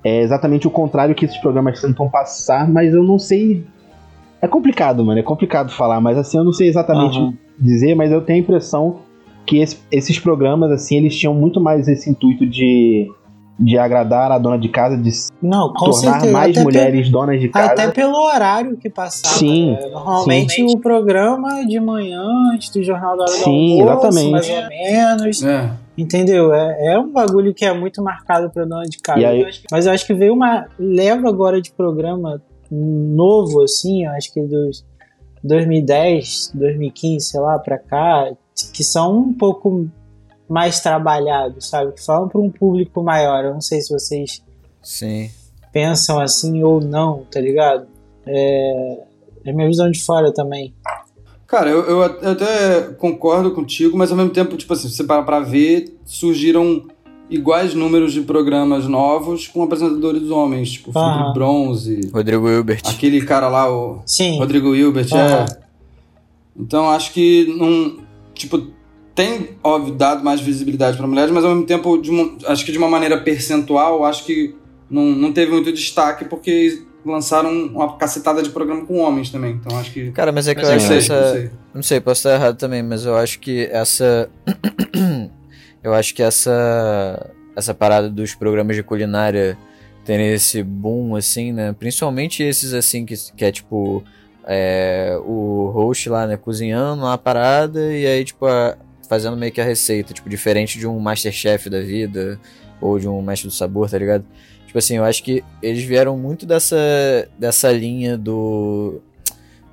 é 0.04 0.20
exatamente 0.20 0.66
o 0.66 0.70
contrário 0.70 1.14
que 1.14 1.24
esses 1.24 1.38
programas 1.38 1.80
tentam 1.80 2.08
passar, 2.08 2.68
mas 2.70 2.94
eu 2.94 3.02
não 3.02 3.18
sei. 3.18 3.64
É 4.40 4.46
complicado, 4.46 5.04
mano. 5.04 5.18
É 5.18 5.22
complicado 5.22 5.70
falar, 5.72 6.00
mas 6.00 6.16
assim, 6.18 6.38
eu 6.38 6.44
não 6.44 6.52
sei 6.52 6.68
exatamente 6.68 7.18
Aham. 7.18 7.34
dizer, 7.58 7.94
mas 7.96 8.12
eu 8.12 8.20
tenho 8.20 8.38
a 8.38 8.42
impressão 8.42 8.98
que 9.46 9.58
esse- 9.58 9.78
esses 9.90 10.18
programas, 10.18 10.70
assim, 10.70 10.96
eles 10.98 11.16
tinham 11.16 11.34
muito 11.34 11.60
mais 11.60 11.88
esse 11.88 12.10
intuito 12.10 12.44
de, 12.46 13.08
de 13.58 13.78
agradar 13.78 14.30
a 14.30 14.38
dona 14.38 14.58
de 14.58 14.68
casa, 14.68 14.96
de 14.96 15.10
se 15.10 15.30
não 15.42 15.72
com 15.72 15.86
tornar 15.90 16.12
certeza 16.20 16.32
mais 16.32 16.50
até 16.56 16.62
mulheres 16.64 17.08
donas 17.10 17.40
de 17.40 17.48
casa. 17.48 17.72
até 17.72 17.90
pelo 17.90 18.16
horário 18.16 18.76
que 18.76 18.90
passava 18.90 19.34
Sim, 19.34 19.72
né? 19.72 19.88
normalmente 19.90 20.62
o 20.64 20.78
programa 20.78 21.64
de 21.64 21.78
manhã 21.80 22.22
antes 22.52 22.70
do 22.70 22.82
jornal 22.82 23.16
da 23.16 23.22
hora 23.24 23.32
Sim, 23.32 23.78
do 23.82 23.88
almoço, 23.88 24.08
exatamente. 24.18 24.30
mais 24.32 24.50
ou 24.50 24.68
menos 24.68 25.42
É. 25.42 25.70
entendeu 25.96 26.52
é, 26.52 26.94
é 26.94 26.98
um 26.98 27.10
bagulho 27.12 27.54
que 27.54 27.64
é 27.64 27.72
muito 27.72 28.02
marcado 28.02 28.50
para 28.50 28.64
dona 28.64 28.84
de 28.84 28.98
casa 28.98 29.26
aí- 29.28 29.46
mas 29.70 29.86
eu 29.86 29.92
acho 29.92 30.06
que 30.06 30.14
veio 30.14 30.32
uma 30.34 30.66
leva 30.78 31.28
agora 31.28 31.60
de 31.60 31.70
programa 31.72 32.42
novo 32.70 33.62
assim 33.62 34.04
eu 34.04 34.10
acho 34.12 34.32
que 34.32 34.40
dos 34.42 34.84
2010 35.42 36.52
2015 36.54 37.26
sei 37.26 37.40
lá 37.40 37.58
pra 37.58 37.78
cá 37.78 38.30
que 38.72 38.82
são 38.84 39.16
um 39.18 39.32
pouco 39.32 39.88
mais 40.48 40.80
trabalhados 40.80 41.68
sabe 41.68 41.92
que 41.92 42.04
falam 42.04 42.28
para 42.28 42.40
um 42.40 42.50
público 42.50 43.02
maior 43.02 43.44
eu 43.44 43.54
não 43.54 43.60
sei 43.60 43.80
se 43.80 43.92
vocês 43.92 44.42
Sim. 44.82 45.30
pensam 45.72 46.20
assim 46.20 46.62
ou 46.62 46.80
não, 46.80 47.24
tá 47.30 47.40
ligado? 47.40 47.88
É, 48.24 48.98
é 49.44 49.52
minha 49.52 49.66
visão 49.66 49.90
de 49.90 50.00
fora 50.02 50.32
também. 50.32 50.72
Cara, 51.46 51.70
eu, 51.70 51.80
eu 51.82 52.02
até 52.02 52.82
concordo 52.98 53.52
contigo, 53.52 53.96
mas 53.96 54.10
ao 54.10 54.16
mesmo 54.16 54.30
tempo, 54.32 54.56
tipo 54.56 54.72
assim, 54.72 54.88
se 54.88 54.96
você 54.96 55.04
parar 55.04 55.22
pra 55.22 55.40
ver, 55.40 55.96
surgiram 56.04 56.82
iguais 57.30 57.72
números 57.74 58.12
de 58.12 58.20
programas 58.22 58.86
novos 58.86 59.46
com 59.46 59.62
apresentadores 59.62 60.28
homens, 60.30 60.72
tipo 60.72 60.90
Aham. 60.96 61.12
Felipe 61.18 61.32
Bronze, 61.34 62.10
Rodrigo 62.12 62.48
Hilbert. 62.48 62.80
aquele 62.86 63.20
cara 63.24 63.48
lá, 63.48 63.70
o 63.72 64.00
Sim, 64.04 64.38
Rodrigo 64.38 64.74
Hilbert, 64.74 65.08
é. 65.14 65.46
Então 66.58 66.90
acho 66.90 67.12
que 67.12 67.54
não. 67.56 67.98
Tipo, 68.34 68.66
tem, 69.14 69.50
óbvio, 69.62 69.94
dado 69.94 70.24
mais 70.24 70.40
visibilidade 70.40 70.96
pra 70.96 71.06
mulheres, 71.06 71.30
mas 71.30 71.44
ao 71.44 71.50
mesmo 71.52 71.64
tempo, 71.66 71.96
de 71.96 72.10
uma- 72.10 72.36
acho 72.46 72.64
que 72.66 72.72
de 72.72 72.78
uma 72.78 72.88
maneira 72.88 73.18
percentual, 73.20 74.04
acho 74.04 74.24
que 74.24 74.54
não, 74.90 75.04
não 75.04 75.32
teve 75.32 75.52
muito 75.52 75.72
destaque 75.72 76.24
porque 76.26 76.82
lançaram 77.06 77.50
uma 77.68 77.96
cacetada 77.96 78.42
de 78.42 78.50
programa 78.50 78.84
com 78.84 78.98
homens 78.98 79.30
também. 79.30 79.52
Então 79.54 79.78
acho 79.78 79.92
que. 79.92 80.10
Cara, 80.12 80.32
mas 80.32 80.48
é 80.48 80.54
que 80.54 80.60
eu 80.62 80.68
não 80.68 80.76
acho 80.76 80.86
sei, 80.86 80.98
essa. 80.98 81.20
não 81.20 81.32
sei. 81.32 81.50
Não 81.74 81.82
sei, 81.82 82.00
posso 82.00 82.18
estar 82.20 82.34
errado 82.34 82.56
também, 82.56 82.82
mas 82.82 83.04
eu 83.04 83.16
acho 83.16 83.38
que 83.40 83.68
essa. 83.70 84.28
eu 85.82 85.94
acho 85.94 86.14
que 86.14 86.22
essa. 86.22 87.30
Essa 87.54 87.72
parada 87.72 88.10
dos 88.10 88.34
programas 88.34 88.76
de 88.76 88.82
culinária 88.82 89.56
terem 90.04 90.30
esse 90.32 90.62
boom, 90.62 91.16
assim, 91.16 91.52
né? 91.52 91.74
Principalmente 91.78 92.42
esses, 92.42 92.74
assim, 92.74 93.06
que, 93.06 93.14
que 93.34 93.44
é 93.44 93.50
tipo. 93.52 94.04
é, 94.46 95.18
o 95.24 95.70
host 95.74 96.08
lá, 96.08 96.26
né? 96.26 96.36
Cozinhando 96.36 97.02
uma 97.04 97.16
parada 97.18 97.80
e 97.92 98.06
aí, 98.06 98.24
tipo, 98.24 98.46
a- 98.46 98.76
fazendo 99.08 99.36
meio 99.36 99.52
que 99.52 99.60
a 99.60 99.64
receita, 99.64 100.12
tipo, 100.12 100.28
diferente 100.28 100.78
de 100.78 100.86
um 100.86 100.98
Masterchef 101.00 101.70
da 101.70 101.80
vida 101.80 102.38
ou 102.80 102.98
de 102.98 103.08
um 103.08 103.22
Mestre 103.22 103.48
do 103.48 103.54
Sabor, 103.54 103.88
tá 103.88 103.96
ligado? 103.98 104.24
Tipo 104.66 104.78
assim, 104.78 104.96
eu 104.96 105.04
acho 105.04 105.22
que 105.22 105.42
eles 105.62 105.82
vieram 105.84 106.16
muito 106.18 106.44
dessa, 106.44 106.76
dessa 107.38 107.70
linha 107.72 108.16
do 108.18 109.00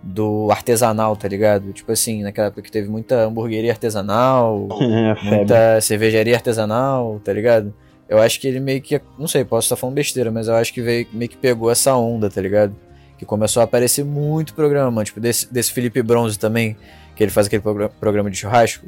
do 0.06 0.50
artesanal, 0.52 1.16
tá 1.16 1.30
ligado? 1.30 1.72
Tipo 1.72 1.94
assim, 1.94 2.24
naquela 2.24 2.48
época 2.48 2.62
que 2.62 2.72
teve 2.72 2.90
muita 2.90 3.24
hamburgueria 3.24 3.72
artesanal, 3.72 4.68
É, 4.82 5.16
muita 5.24 5.80
cervejaria 5.82 6.36
artesanal, 6.36 7.22
tá 7.24 7.32
ligado? 7.32 7.74
Eu 8.10 8.20
acho 8.20 8.38
que 8.40 8.48
ele 8.48 8.60
meio 8.60 8.82
que, 8.82 9.00
não 9.18 9.28
sei, 9.30 9.46
posso 9.46 9.66
estar 9.66 9.78
falando 9.78 9.96
besteira, 9.96 10.30
mas 10.30 10.50
eu 10.50 10.56
acho 10.56 10.74
que 10.74 10.82
veio, 10.82 11.08
meio 11.14 11.30
que 11.30 11.38
pegou 11.38 11.72
essa 11.72 11.96
onda, 11.96 12.30
tá 12.30 12.42
ligado? 12.42 12.76
Que 13.18 13.24
começou 13.26 13.62
a 13.62 13.64
aparecer 13.64 14.04
muito 14.04 14.54
programa, 14.54 15.06
tipo 15.06 15.22
desse, 15.22 15.52
desse 15.52 15.72
Felipe 15.72 16.02
Bronze 16.04 16.38
também, 16.38 16.76
que 17.16 17.24
ele 17.24 17.32
faz 17.32 17.48
aquele 17.48 17.62
progra- 17.62 17.88
programa 17.90 18.30
de 18.30 18.36
churrasco. 18.36 18.86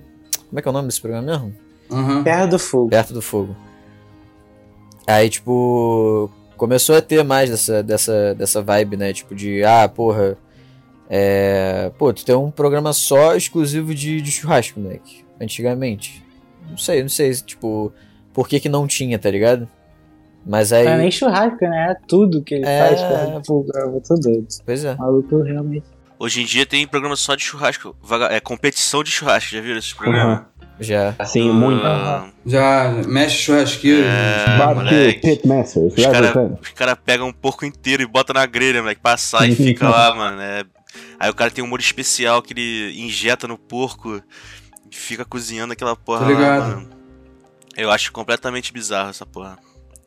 Como 0.50 0.60
é 0.60 0.62
que 0.62 0.68
é 0.68 0.72
o 0.72 0.74
nome 0.74 0.90
desse 0.90 1.00
programa 1.00 1.26
mesmo? 1.26 1.54
Aham. 1.90 2.24
Terra 2.24 2.46
do 2.46 2.60
Fogo. 2.60 2.90
Perto 2.90 3.14
do 3.14 3.22
fogo. 3.22 3.56
Aí, 5.08 5.30
tipo, 5.30 6.30
começou 6.58 6.96
a 6.96 7.02
ter 7.02 7.24
mais 7.24 7.50
dessa, 7.50 7.84
dessa, 7.84 8.34
dessa 8.36 8.62
vibe, 8.62 8.98
né? 8.98 9.14
Tipo, 9.14 9.36
de, 9.36 9.64
ah, 9.64 9.88
porra, 9.88 10.38
é. 11.10 11.92
Pô, 11.98 12.12
tu 12.14 12.26
tem 12.26 12.36
um 12.36 12.50
programa 12.52 12.92
só 12.94 13.36
exclusivo 13.36 13.94
de, 13.94 14.22
de 14.22 14.32
churrasco, 14.32 14.80
moleque. 14.80 15.24
Antigamente. 15.40 16.24
Não 16.70 16.78
sei, 16.78 17.02
não 17.02 17.10
sei, 17.10 17.32
tipo, 17.36 17.94
por 18.34 18.48
que 18.48 18.60
que 18.60 18.70
não 18.70 18.88
tinha, 18.88 19.20
tá 19.20 19.30
ligado? 19.30 19.68
Mas 20.46 20.72
aí. 20.74 20.86
Não 20.86 20.92
é 20.94 20.98
nem 20.98 21.12
churrasco, 21.12 21.64
né? 21.66 21.92
É 21.92 21.96
tudo 22.08 22.44
que 22.44 22.56
ele 22.56 22.66
É. 22.66 22.88
faz 22.88 23.02
Terra 23.02 23.40
do 23.40 23.46
Fogo. 23.46 23.68
Eu 23.76 24.02
tô 24.02 24.16
doido. 24.16 24.48
Pois 24.66 24.84
é. 24.86 24.94
O 24.94 24.98
maluco 25.00 25.42
realmente. 25.42 25.86
Hoje 26.18 26.42
em 26.42 26.46
dia 26.46 26.66
tem 26.66 26.88
programa 26.88 27.16
só 27.16 27.36
de 27.36 27.44
churrasco. 27.44 27.96
É 28.30 28.40
competição 28.40 29.04
de 29.04 29.12
churrasco, 29.12 29.52
já 29.54 29.60
viram 29.62 29.78
esse 29.78 29.94
programa? 29.94 30.32
Aham. 30.34 30.46
Já. 30.80 31.14
Sim, 31.26 31.52
muito. 31.52 31.86
Ah, 31.86 32.28
Já 32.46 32.92
mexe 33.08 33.38
churrasqueiro. 33.38 34.04
É, 34.06 34.58
Barbecue 34.58 34.84
moleque. 34.96 35.20
Pitmasters. 35.22 35.94
Os 35.98 36.06
caras 36.06 36.34
cara 36.76 36.96
pegam 36.96 37.28
um 37.30 37.34
porco 37.34 37.66
inteiro 37.66 38.04
e 38.04 38.06
bota 38.06 38.34
na 38.34 38.46
grelha, 38.46 38.82
moleque, 38.82 39.02
pra 39.02 39.14
assar 39.14 39.48
e 39.50 39.56
fica 39.56 39.88
lá, 39.90 40.14
mano. 40.14 40.42
é. 40.42 40.64
Aí 41.20 41.30
o 41.30 41.34
cara 41.34 41.50
tem 41.52 41.64
um 41.64 41.68
molho 41.68 41.82
especial 41.82 42.42
que 42.42 42.54
ele 42.54 42.94
injeta 43.02 43.48
no 43.48 43.58
porco 43.58 44.22
e 44.92 44.96
fica 44.96 45.24
cozinhando 45.26 45.74
aquela 45.74 45.96
porra 45.96 46.20
Tá 46.20 46.26
lá, 46.26 46.32
ligado. 46.32 46.68
mano. 46.76 46.90
Eu 47.78 47.92
acho 47.92 48.12
completamente 48.12 48.72
bizarro 48.72 49.10
essa 49.10 49.26
porra. 49.26 49.58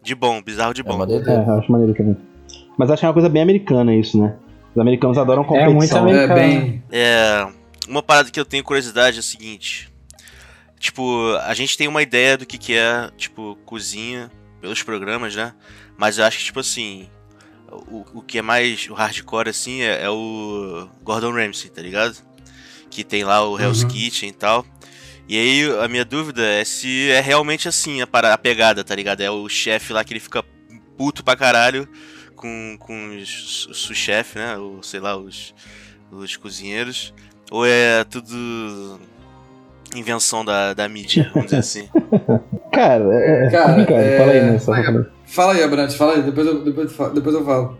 De 0.02 0.14
bom, 0.14 0.40
bizarro 0.42 0.72
de 0.72 0.80
É 0.80 0.84
bom. 0.84 1.02
É, 1.04 1.48
eu 1.48 1.58
acho 1.58 1.70
maneiro 1.70 1.94
também. 1.94 2.16
Mas 2.78 2.90
acho 2.90 3.00
que 3.00 3.04
é 3.06 3.08
uma 3.08 3.12
coisa 3.12 3.28
bem 3.28 3.42
americana 3.42 3.94
isso, 3.94 4.18
né? 4.22 4.36
Os 4.74 4.80
americanos 4.80 5.18
adoram 5.18 5.42
É 5.42 5.46
muito 5.46 5.72
competição. 5.74 5.98
americano. 6.02 6.32
É 6.32 6.34
bem. 6.34 6.82
É. 6.90 7.46
Uma 7.88 8.02
parada 8.02 8.30
que 8.30 8.38
eu 8.38 8.44
tenho 8.44 8.62
curiosidade 8.64 9.16
é 9.16 9.20
a 9.20 9.22
seguinte. 9.22 9.90
Tipo, 10.78 11.34
a 11.42 11.54
gente 11.54 11.76
tem 11.76 11.88
uma 11.88 12.02
ideia 12.02 12.36
do 12.36 12.46
que, 12.46 12.56
que 12.58 12.74
é, 12.74 13.10
tipo, 13.16 13.56
cozinha 13.64 14.30
pelos 14.60 14.82
programas, 14.82 15.34
né? 15.34 15.54
Mas 15.96 16.18
eu 16.18 16.24
acho 16.24 16.38
que, 16.38 16.44
tipo 16.44 16.60
assim. 16.60 17.08
O, 17.70 18.04
o 18.14 18.22
que 18.22 18.38
é 18.38 18.42
mais 18.42 18.88
o 18.88 18.94
hardcore, 18.94 19.50
assim, 19.50 19.82
é, 19.82 20.04
é 20.04 20.08
o 20.10 20.88
Gordon 21.02 21.32
Ramsay, 21.32 21.70
tá 21.70 21.82
ligado? 21.82 22.16
que 22.90 23.04
tem 23.04 23.22
lá 23.22 23.46
o 23.46 23.60
Hell's 23.60 23.84
Kitchen 23.84 24.30
e 24.30 24.32
tal. 24.32 24.64
E 25.28 25.38
aí 25.38 25.78
a 25.84 25.86
minha 25.88 26.06
dúvida 26.06 26.42
é 26.42 26.64
se 26.64 27.10
é 27.10 27.20
realmente 27.20 27.68
assim 27.68 28.00
a, 28.00 28.06
para- 28.06 28.32
a 28.32 28.38
pegada, 28.38 28.82
tá 28.82 28.94
ligado? 28.94 29.20
É 29.20 29.30
o 29.30 29.46
chefe 29.46 29.92
lá 29.92 30.02
que 30.02 30.14
ele 30.14 30.20
fica 30.20 30.42
puto 30.96 31.22
pra 31.22 31.36
caralho 31.36 31.86
com, 32.34 32.76
com 32.80 33.14
os, 33.14 33.66
os 33.66 33.76
sous-chefes, 33.82 34.36
né? 34.36 34.56
Ou 34.56 34.82
sei 34.82 35.00
lá, 35.00 35.18
os, 35.18 35.54
os 36.10 36.34
cozinheiros. 36.38 37.12
Ou 37.50 37.66
é 37.66 38.04
tudo 38.04 38.98
invenção 39.94 40.44
da, 40.44 40.74
da 40.74 40.88
mídia, 40.88 41.30
vamos 41.32 41.46
dizer 41.50 41.58
assim. 41.58 41.88
Cara, 42.72 43.04
é, 43.12 43.46
é 43.46 43.50
Cara, 43.50 43.68
complicado. 43.70 43.98
é- 43.98 44.18
Fala 44.18 44.32
aí, 44.32 44.40
né? 44.42 44.58
Só 44.58 44.72
Fala 45.28 45.52
aí, 45.52 45.62
Abrantes, 45.62 45.94
fala 45.94 46.14
aí, 46.14 46.22
depois 46.22 46.46
eu, 46.46 46.64
depois, 46.64 46.90
depois 47.12 47.34
eu 47.34 47.44
falo. 47.44 47.78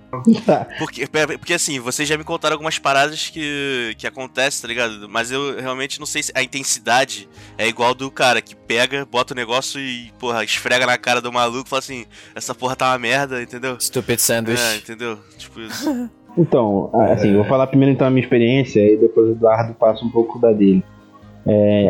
Porque, 0.79 1.07
porque 1.39 1.55
assim, 1.55 1.81
vocês 1.81 2.07
já 2.07 2.19
me 2.19 2.23
contaram 2.23 2.55
algumas 2.55 2.79
paradas 2.79 3.31
que, 3.31 3.95
que 3.97 4.07
acontecem, 4.07 4.61
tá 4.61 4.69
ligado? 4.69 5.09
Mas 5.09 5.33
eu 5.33 5.59
realmente 5.59 5.99
não 5.99 6.05
sei 6.05 6.23
se 6.23 6.33
a 6.35 6.43
intensidade 6.43 7.27
é 7.57 7.67
igual 7.67 7.95
do 7.95 8.11
cara 8.11 8.43
que 8.43 8.55
pega, 8.55 9.07
bota 9.11 9.33
o 9.33 9.37
negócio 9.37 9.81
e, 9.81 10.13
porra, 10.19 10.45
esfrega 10.45 10.85
na 10.85 10.99
cara 10.99 11.23
do 11.23 11.33
maluco 11.33 11.67
e 11.67 11.71
fala 11.71 11.81
assim, 11.81 12.05
essa 12.35 12.55
porra 12.55 12.77
tá 12.77 12.91
uma 12.91 12.99
merda, 12.99 13.41
entendeu? 13.43 13.81
Stupid 13.81 14.19
Sandwich. 14.19 14.61
É, 14.61 14.77
entendeu? 14.77 15.19
Tipo 15.39 15.61
isso. 15.61 16.11
Então, 16.37 16.91
assim, 17.11 17.31
eu 17.31 17.37
vou 17.37 17.45
falar 17.47 17.67
primeiro 17.67 17.95
então 17.95 18.07
a 18.07 18.11
minha 18.11 18.23
experiência 18.23 18.79
e 18.81 18.99
depois 18.99 19.27
o 19.27 19.33
Eduardo 19.33 19.73
passa 19.75 20.05
um 20.05 20.11
pouco 20.11 20.39
da 20.39 20.53
dele. 20.53 20.85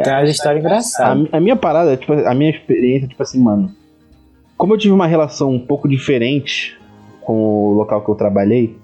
Tem 0.03 0.13
uma 0.13 0.25
história 0.25 0.59
A, 0.59 0.61
engraçada. 0.61 1.29
a 1.33 1.41
minha 1.41 1.57
parada, 1.57 1.97
tipo, 1.97 2.13
a 2.13 2.35
minha 2.35 2.51
experiência, 2.51 3.09
tipo 3.09 3.23
assim, 3.23 3.43
mano. 3.43 3.71
Como 4.57 4.75
eu 4.75 4.79
tive 4.79 4.93
uma 4.93 5.07
relação 5.07 5.53
um 5.53 5.59
pouco 5.59 5.89
diferente 5.89 6.77
com 7.21 7.35
o 7.35 7.73
local 7.75 8.05
que 8.05 8.11
eu 8.11 8.15
trabalhei, 8.15 8.77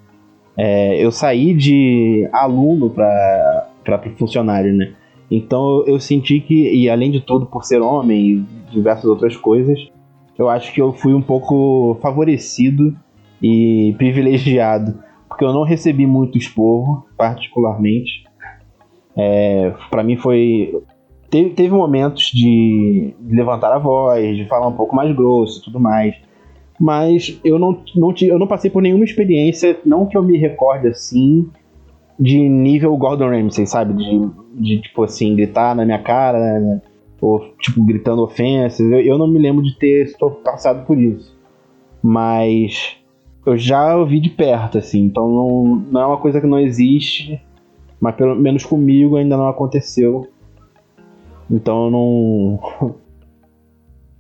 é, 0.57 1.05
eu 1.05 1.11
saí 1.11 1.53
de 1.55 2.29
aluno 2.33 2.91
pra 2.91 3.69
funcionário, 4.17 4.73
né? 4.73 4.93
Então 5.31 5.81
eu, 5.81 5.95
eu 5.95 6.01
senti 6.01 6.41
que, 6.41 6.71
e 6.73 6.89
além 6.89 7.11
de 7.11 7.21
tudo, 7.21 7.47
por 7.47 7.65
ser 7.65 7.81
homem 7.81 8.27
e 8.27 8.71
diversas 8.73 9.05
outras 9.05 9.37
coisas, 9.37 9.79
eu 10.39 10.49
acho 10.49 10.73
que 10.73 10.81
eu 10.81 10.93
fui 10.93 11.15
um 11.15 11.23
pouco 11.23 11.99
favorecido 12.01 12.95
e 13.43 13.95
privilegiado. 13.99 15.03
Porque 15.29 15.45
eu 15.45 15.53
não 15.53 15.65
recebi 15.65 16.07
muito 16.07 16.39
esporro, 16.39 17.07
particularmente. 17.17 18.25
É, 19.17 19.73
para 19.91 20.03
mim 20.03 20.17
foi 20.17 20.75
teve, 21.31 21.51
teve 21.51 21.75
momentos 21.75 22.31
de 22.33 23.15
levantar 23.29 23.73
a 23.73 23.79
voz, 23.79 24.37
de 24.37 24.47
falar 24.47 24.69
um 24.69 24.77
pouco 24.77 24.95
mais 24.95 25.15
grosso 25.15 25.61
e 25.61 25.65
tudo 25.65 25.81
mais. 25.81 26.15
Mas 26.79 27.41
eu 27.45 27.59
não, 27.59 27.83
não, 27.95 28.15
eu 28.21 28.39
não 28.39 28.47
passei 28.47 28.71
por 28.71 28.83
nenhuma 28.83 29.05
experiência, 29.05 29.79
não 29.85 30.07
que 30.07 30.17
eu 30.17 30.23
me 30.23 30.37
recorde 30.37 30.89
assim, 30.89 31.49
de 32.19 32.39
nível 32.49 32.97
Gordon 32.97 33.31
Ramsay, 33.31 33.67
sabe? 33.67 33.95
De, 33.95 34.31
de 34.55 34.83
tipo 34.83 35.05
assim, 35.05 35.35
gritar 35.37 35.75
na 35.75 35.85
minha 35.85 35.99
cara, 35.99 36.39
né? 36.59 36.83
ou 37.21 37.41
tipo, 37.59 37.83
gritando 37.85 38.23
ofensas. 38.23 38.81
Eu, 38.81 39.01
eu 39.01 39.19
não 39.19 39.27
me 39.27 39.39
lembro 39.39 39.63
de 39.63 39.77
ter 39.77 40.15
passado 40.45 40.85
por 40.87 40.99
isso. 41.01 41.35
Mas 42.03 42.97
eu 43.47 43.57
já 43.57 43.97
ouvi 43.97 44.21
de 44.21 44.31
perto, 44.31 44.79
assim, 44.79 45.05
então 45.05 45.29
não, 45.29 45.77
não 45.91 46.01
é 46.01 46.07
uma 46.07 46.17
coisa 46.19 46.41
que 46.41 46.47
não 46.47 46.59
existe, 46.59 47.41
mas 48.05 48.15
pelo 48.17 48.37
menos 48.37 48.63
comigo 48.67 49.17
ainda 49.17 49.35
não 49.35 49.49
aconteceu. 49.49 50.29
Então 51.51 51.87
eu 51.87 51.91
não. 51.91 52.95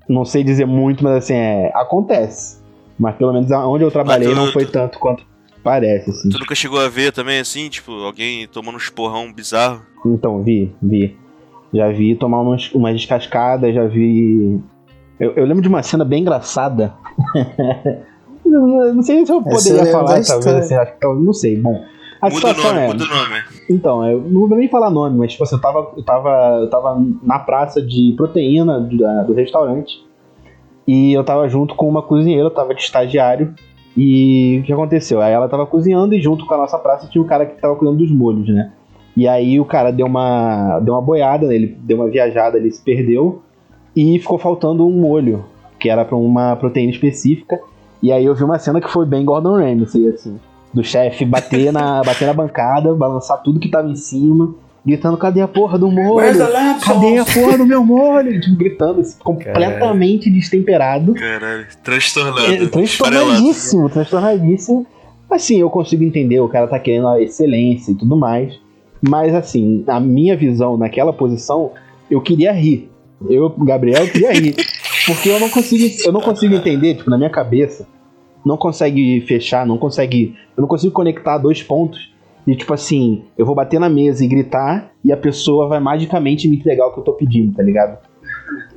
Não 0.06 0.22
sei 0.26 0.44
dizer 0.44 0.66
muito, 0.66 1.02
mas 1.02 1.16
assim, 1.16 1.32
é, 1.32 1.70
acontece. 1.74 2.62
Mas 2.98 3.16
pelo 3.16 3.32
menos 3.32 3.50
onde 3.50 3.84
eu 3.84 3.90
trabalhei 3.90 4.28
tu- 4.28 4.34
não 4.34 4.52
foi 4.52 4.66
tu- 4.66 4.72
tanto 4.72 4.98
quanto 4.98 5.24
parece, 5.62 6.10
assim. 6.10 6.28
Tu 6.28 6.38
nunca 6.38 6.54
chegou 6.54 6.78
a 6.78 6.90
ver 6.90 7.10
também, 7.10 7.40
assim, 7.40 7.70
tipo, 7.70 7.90
alguém 7.90 8.46
tomando 8.46 8.74
um 8.74 8.78
esporrão 8.78 9.32
bizarro? 9.32 9.80
Então, 10.04 10.42
vi, 10.42 10.74
vi. 10.82 11.16
Já 11.72 11.90
vi 11.90 12.14
tomar 12.16 12.42
umas, 12.42 12.70
umas 12.74 12.92
descascadas, 12.94 13.74
já 13.74 13.86
vi. 13.86 14.60
Eu, 15.18 15.32
eu 15.36 15.44
lembro 15.46 15.62
de 15.62 15.68
uma 15.68 15.82
cena 15.82 16.04
bem 16.04 16.20
engraçada. 16.20 16.92
Não 18.44 19.02
sei 19.02 19.24
se 19.24 19.32
eu 19.32 19.42
poderia 19.42 19.84
lembro 19.84 19.90
falar, 19.90 20.22
talvez, 20.22 20.46
assim, 20.56 20.74
acho 20.74 20.98
que 20.98 21.06
não 21.06 21.32
sei. 21.32 21.56
Bom, 21.58 21.82
a 22.26 22.30
Muda 22.30 22.52
o 22.52 22.62
nome, 22.62 22.78
é. 22.78 22.86
muda 22.86 23.04
o 23.04 23.08
nome. 23.08 23.42
Então, 23.68 24.06
eu 24.06 24.20
não 24.20 24.48
vou 24.48 24.56
nem 24.56 24.68
falar 24.68 24.90
nome, 24.90 25.18
mas 25.18 25.32
tipo 25.32 25.44
assim, 25.44 25.56
eu 25.56 25.60
tava, 25.60 25.92
eu 25.96 26.02
tava, 26.02 26.58
eu 26.60 26.70
tava 26.70 27.06
na 27.22 27.38
praça 27.38 27.82
de 27.82 28.14
proteína 28.16 28.80
do, 28.80 29.26
do 29.26 29.34
restaurante 29.34 30.04
e 30.86 31.12
eu 31.12 31.24
tava 31.24 31.48
junto 31.48 31.74
com 31.74 31.88
uma 31.88 32.02
cozinheira, 32.02 32.46
eu 32.46 32.50
tava 32.50 32.74
de 32.74 32.82
estagiário. 32.82 33.54
E 33.96 34.58
o 34.60 34.62
que 34.64 34.72
aconteceu? 34.72 35.20
Aí 35.20 35.32
ela 35.32 35.48
tava 35.48 35.66
cozinhando 35.66 36.14
e 36.14 36.20
junto 36.20 36.46
com 36.46 36.54
a 36.54 36.58
nossa 36.58 36.78
praça 36.78 37.08
tinha 37.08 37.22
o 37.22 37.26
cara 37.26 37.46
que 37.46 37.60
tava 37.60 37.76
cuidando 37.76 37.98
dos 37.98 38.10
molhos, 38.10 38.48
né? 38.48 38.72
E 39.16 39.28
aí 39.28 39.60
o 39.60 39.64
cara 39.64 39.92
deu 39.92 40.06
uma, 40.06 40.80
deu 40.80 40.94
uma 40.94 41.00
boiada, 41.00 41.46
né? 41.46 41.54
ele 41.54 41.76
deu 41.80 41.98
uma 41.98 42.10
viajada, 42.10 42.58
ele 42.58 42.72
se 42.72 42.82
perdeu 42.82 43.42
e 43.94 44.18
ficou 44.18 44.38
faltando 44.38 44.84
um 44.84 44.90
molho, 44.90 45.44
que 45.78 45.88
era 45.88 46.04
pra 46.04 46.16
uma 46.16 46.56
proteína 46.56 46.90
específica. 46.90 47.60
E 48.02 48.10
aí 48.10 48.24
eu 48.24 48.34
vi 48.34 48.42
uma 48.42 48.58
cena 48.58 48.80
que 48.80 48.90
foi 48.90 49.06
bem 49.06 49.24
Gordon 49.24 49.56
Ramsay, 49.56 50.08
assim 50.08 50.40
do 50.74 50.82
chefe 50.82 51.24
bater 51.24 51.72
na, 51.72 52.02
bater 52.04 52.26
na 52.26 52.34
bancada, 52.34 52.94
balançar 52.94 53.40
tudo 53.42 53.60
que 53.60 53.68
tava 53.70 53.88
em 53.88 53.96
cima, 53.96 54.54
gritando: 54.84 55.16
cadê 55.16 55.40
a 55.40 55.48
porra 55.48 55.78
do 55.78 55.90
molho? 55.90 56.38
Cadê 56.84 57.18
a 57.18 57.24
porra 57.24 57.58
do 57.58 57.66
meu 57.66 57.84
molho? 57.84 58.40
Tipo, 58.40 58.56
gritando, 58.56 59.02
completamente 59.22 60.30
destemperado. 60.30 61.14
Caralho, 61.14 61.66
transtornado. 61.82 62.52
É, 62.52 62.66
transtornadíssimo, 62.66 63.88
transtornadíssimo. 63.88 64.86
Assim, 65.30 65.60
eu 65.60 65.70
consigo 65.70 66.04
entender, 66.04 66.38
o 66.40 66.48
cara 66.48 66.66
tá 66.66 66.78
querendo 66.78 67.08
a 67.08 67.20
excelência 67.20 67.92
e 67.92 67.94
tudo 67.94 68.16
mais. 68.16 68.54
Mas 69.06 69.34
assim, 69.34 69.84
a 69.86 70.00
minha 70.00 70.36
visão 70.36 70.76
naquela 70.76 71.12
posição, 71.12 71.72
eu 72.10 72.20
queria 72.20 72.52
rir. 72.52 72.90
Eu, 73.28 73.50
Gabriel, 73.50 74.08
queria 74.10 74.32
rir. 74.32 74.54
Porque 75.06 75.28
eu 75.28 75.38
não 75.38 75.50
consigo, 75.50 75.84
eu 76.06 76.12
não 76.12 76.20
consigo 76.20 76.54
entender, 76.54 76.94
tipo, 76.94 77.10
na 77.10 77.18
minha 77.18 77.28
cabeça, 77.28 77.86
não 78.44 78.56
consegue 78.56 79.20
fechar, 79.22 79.66
não 79.66 79.78
consegue. 79.78 80.34
Eu 80.56 80.60
não 80.62 80.68
consigo 80.68 80.92
conectar 80.92 81.38
dois 81.38 81.62
pontos. 81.62 82.12
E 82.46 82.54
tipo 82.54 82.74
assim, 82.74 83.22
eu 83.38 83.46
vou 83.46 83.54
bater 83.54 83.80
na 83.80 83.88
mesa 83.88 84.22
e 84.24 84.28
gritar, 84.28 84.90
e 85.02 85.10
a 85.10 85.16
pessoa 85.16 85.66
vai 85.66 85.80
magicamente 85.80 86.46
me 86.46 86.56
entregar 86.56 86.86
o 86.86 86.92
que 86.92 87.00
eu 87.00 87.04
tô 87.04 87.12
pedindo, 87.14 87.54
tá 87.54 87.62
ligado? 87.62 87.96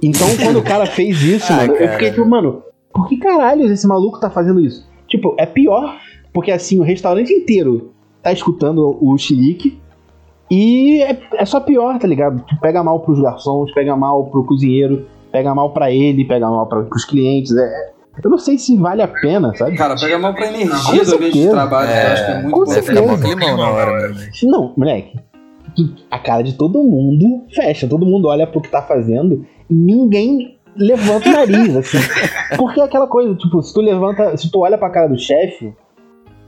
Então, 0.02 0.26
quando 0.42 0.60
o 0.60 0.64
cara 0.64 0.86
fez 0.86 1.22
isso, 1.22 1.52
Ah, 1.52 1.58
mano, 1.58 1.74
eu 1.74 1.78
cara. 1.80 1.92
fiquei 1.94 2.12
tipo, 2.12 2.26
mano, 2.26 2.64
por 2.94 3.10
que 3.10 3.18
caralho 3.18 3.66
esse 3.66 3.86
maluco 3.86 4.20
tá 4.22 4.30
fazendo 4.30 4.62
isso? 4.62 4.88
Tipo, 5.08 5.36
é 5.38 5.46
pior, 5.46 5.98
porque 6.34 6.50
assim, 6.52 6.80
o 6.80 6.84
restaurante 6.84 7.34
inteiro 7.34 7.92
tá 8.24 8.32
escutando 8.32 8.98
o 9.02 9.18
xilique. 9.18 9.78
E 10.50 11.02
é, 11.02 11.20
é 11.34 11.46
só 11.46 11.60
pior, 11.60 12.00
tá 12.00 12.08
ligado? 12.08 12.42
Tu 12.48 12.58
pega 12.62 12.82
mal 12.82 13.02
pros 13.02 13.20
garçons, 13.22 13.70
pega 13.74 13.98
mal 13.98 14.28
pro 14.28 14.46
cozinheiro, 14.46 15.06
pega 15.30 15.54
mal 15.54 15.72
pra 15.74 15.92
ele, 15.92 16.24
pega 16.24 16.50
mal 16.50 16.66
pra, 16.68 16.84
pros 16.84 17.04
clientes. 17.04 17.54
É, 17.56 17.92
eu 18.24 18.30
não 18.30 18.38
sei 18.38 18.58
se 18.58 18.76
vale 18.78 19.02
a 19.02 19.08
pena, 19.08 19.54
sabe? 19.56 19.76
Cara, 19.78 19.96
pega 19.96 20.18
mal 20.18 20.34
pra 20.34 20.48
energia 20.48 21.04
do 21.06 21.16
ambiente 21.16 21.40
de 21.40 21.50
trabalho, 21.50 21.88
que 21.90 21.98
eu 22.08 22.12
acho 22.12 22.26
que 22.26 22.32
é 22.32 22.42
muito 22.42 22.54
com 22.56 22.66
ficar 22.72 23.02
mó 23.02 23.08
certeza. 23.08 23.18
climão 23.36 23.58
na 23.58 23.70
hora 23.70 24.08
mesmo. 24.10 24.52
Não, 24.52 24.74
moleque. 24.78 25.20
A 26.10 26.18
cara 26.20 26.42
de 26.44 26.54
todo 26.54 26.82
mundo 26.84 27.44
fecha, 27.54 27.88
todo 27.88 28.06
mundo 28.06 28.28
olha 28.28 28.48
pro 28.48 28.62
que 28.62 28.70
tá 28.70 28.82
fazendo 28.82 29.46
e 29.70 29.74
ninguém 29.74 30.58
levanta 30.76 31.30
o 31.30 31.32
nariz, 31.32 31.76
assim. 31.78 31.98
Porque 32.58 32.80
é 32.82 32.84
aquela 32.84 33.08
coisa, 33.08 33.36
tipo, 33.36 33.62
se 33.62 33.74
tu 33.74 33.82
levanta, 33.82 34.36
se 34.38 34.52
tu 34.52 34.60
olha 34.60 34.78
pra 34.78 34.90
cara 34.90 35.08
do 35.08 35.18
chefe, 35.20 35.74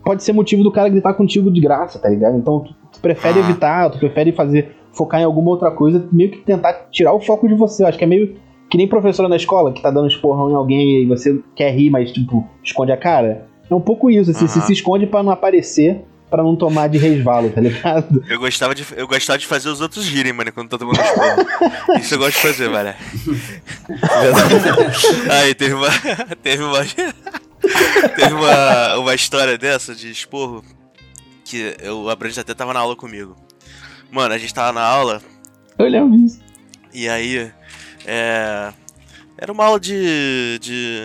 pode 0.04 0.24
ser 0.24 0.34
motivo 0.34 0.64
do 0.64 0.72
cara 0.72 0.90
gritar 0.90 1.14
contigo 1.14 1.52
de 1.52 1.62
graça, 1.62 2.00
tá 2.00 2.10
ligado? 2.10 2.38
Então 2.38 2.62
tu, 2.62 2.74
tu 2.92 3.00
prefere 3.00 3.40
Ah. 3.40 3.44
evitar, 3.44 3.90
tu 3.92 4.00
prefere 4.00 4.32
fazer, 4.32 4.76
focar 4.94 5.22
em 5.22 5.26
alguma 5.26 5.52
outra 5.52 5.70
coisa, 5.70 6.08
meio 6.12 6.32
que 6.32 6.40
tentar 6.40 6.88
tirar 6.90 7.14
o 7.14 7.20
foco 7.20 7.48
de 7.48 7.54
você. 7.54 7.84
Eu 7.84 7.88
acho 7.88 7.98
que 7.98 8.04
é 8.04 8.08
meio 8.08 8.36
que 8.70 8.78
nem 8.78 8.88
professora 8.88 9.28
na 9.30 9.36
escola 9.36 9.74
que 9.74 9.82
tá 9.82 9.90
dando 9.92 10.08
esporrão 10.08 10.50
em 10.52 10.56
alguém 10.56 11.04
e 11.04 11.06
você 11.06 11.40
quer 11.56 11.72
rir, 11.74 11.90
mas 11.90 12.12
tipo, 12.12 12.48
esconde 12.64 12.92
a 12.92 12.98
cara. 12.98 13.48
É 13.70 13.76
um 13.76 13.82
pouco 13.82 14.10
isso, 14.10 14.32
assim, 14.32 14.48
você 14.48 14.60
Aham. 14.60 14.68
se 14.68 14.74
esconde 14.74 15.06
pra 15.08 15.24
não 15.24 15.32
aparecer, 15.32 16.02
pra 16.30 16.44
não 16.44 16.56
tomar 16.56 16.88
de 16.90 16.98
resvalo, 16.98 17.50
tá 17.50 17.62
ligado? 17.62 18.24
Eu 18.30 18.40
gostava, 18.40 18.76
de, 18.76 18.86
eu 18.96 19.08
gostava 19.08 19.40
de 19.40 19.46
fazer 19.48 19.70
os 19.70 19.82
outros 19.82 20.08
rirem, 20.08 20.34
mano, 20.34 20.52
quando 20.52 20.70
tá 20.70 20.78
tomando 20.78 21.00
esporro. 21.00 21.98
Isso 22.00 22.14
eu 22.16 22.20
gosto 22.20 22.36
de 22.36 22.42
fazer, 22.42 22.70
velho. 22.70 22.94
Aí 25.32 25.54
teve 25.56 25.74
uma. 25.74 25.88
Teve 26.42 26.64
uma. 26.64 26.86
teve 28.16 28.34
uma, 28.34 28.98
uma 28.98 29.16
história 29.16 29.58
dessa 29.58 29.96
de 29.96 30.10
esporro. 30.12 30.64
Que 31.46 31.76
eu, 31.82 32.02
o 32.04 32.10
Abrantes 32.10 32.38
até 32.38 32.54
tava 32.54 32.74
na 32.74 32.80
aula 32.80 32.96
comigo. 32.96 33.36
Mano, 34.12 34.34
a 34.34 34.38
gente 34.38 34.54
tava 34.54 34.72
na 34.72 34.84
aula 34.86 35.22
Eu 35.78 35.88
lembro 35.88 36.18
disso. 36.18 36.40
e 36.94 37.10
aí. 37.10 37.52
É. 38.06 38.72
Era 39.38 39.52
uma 39.52 39.66
aula 39.66 39.80
de. 39.80 40.60
de. 40.62 41.00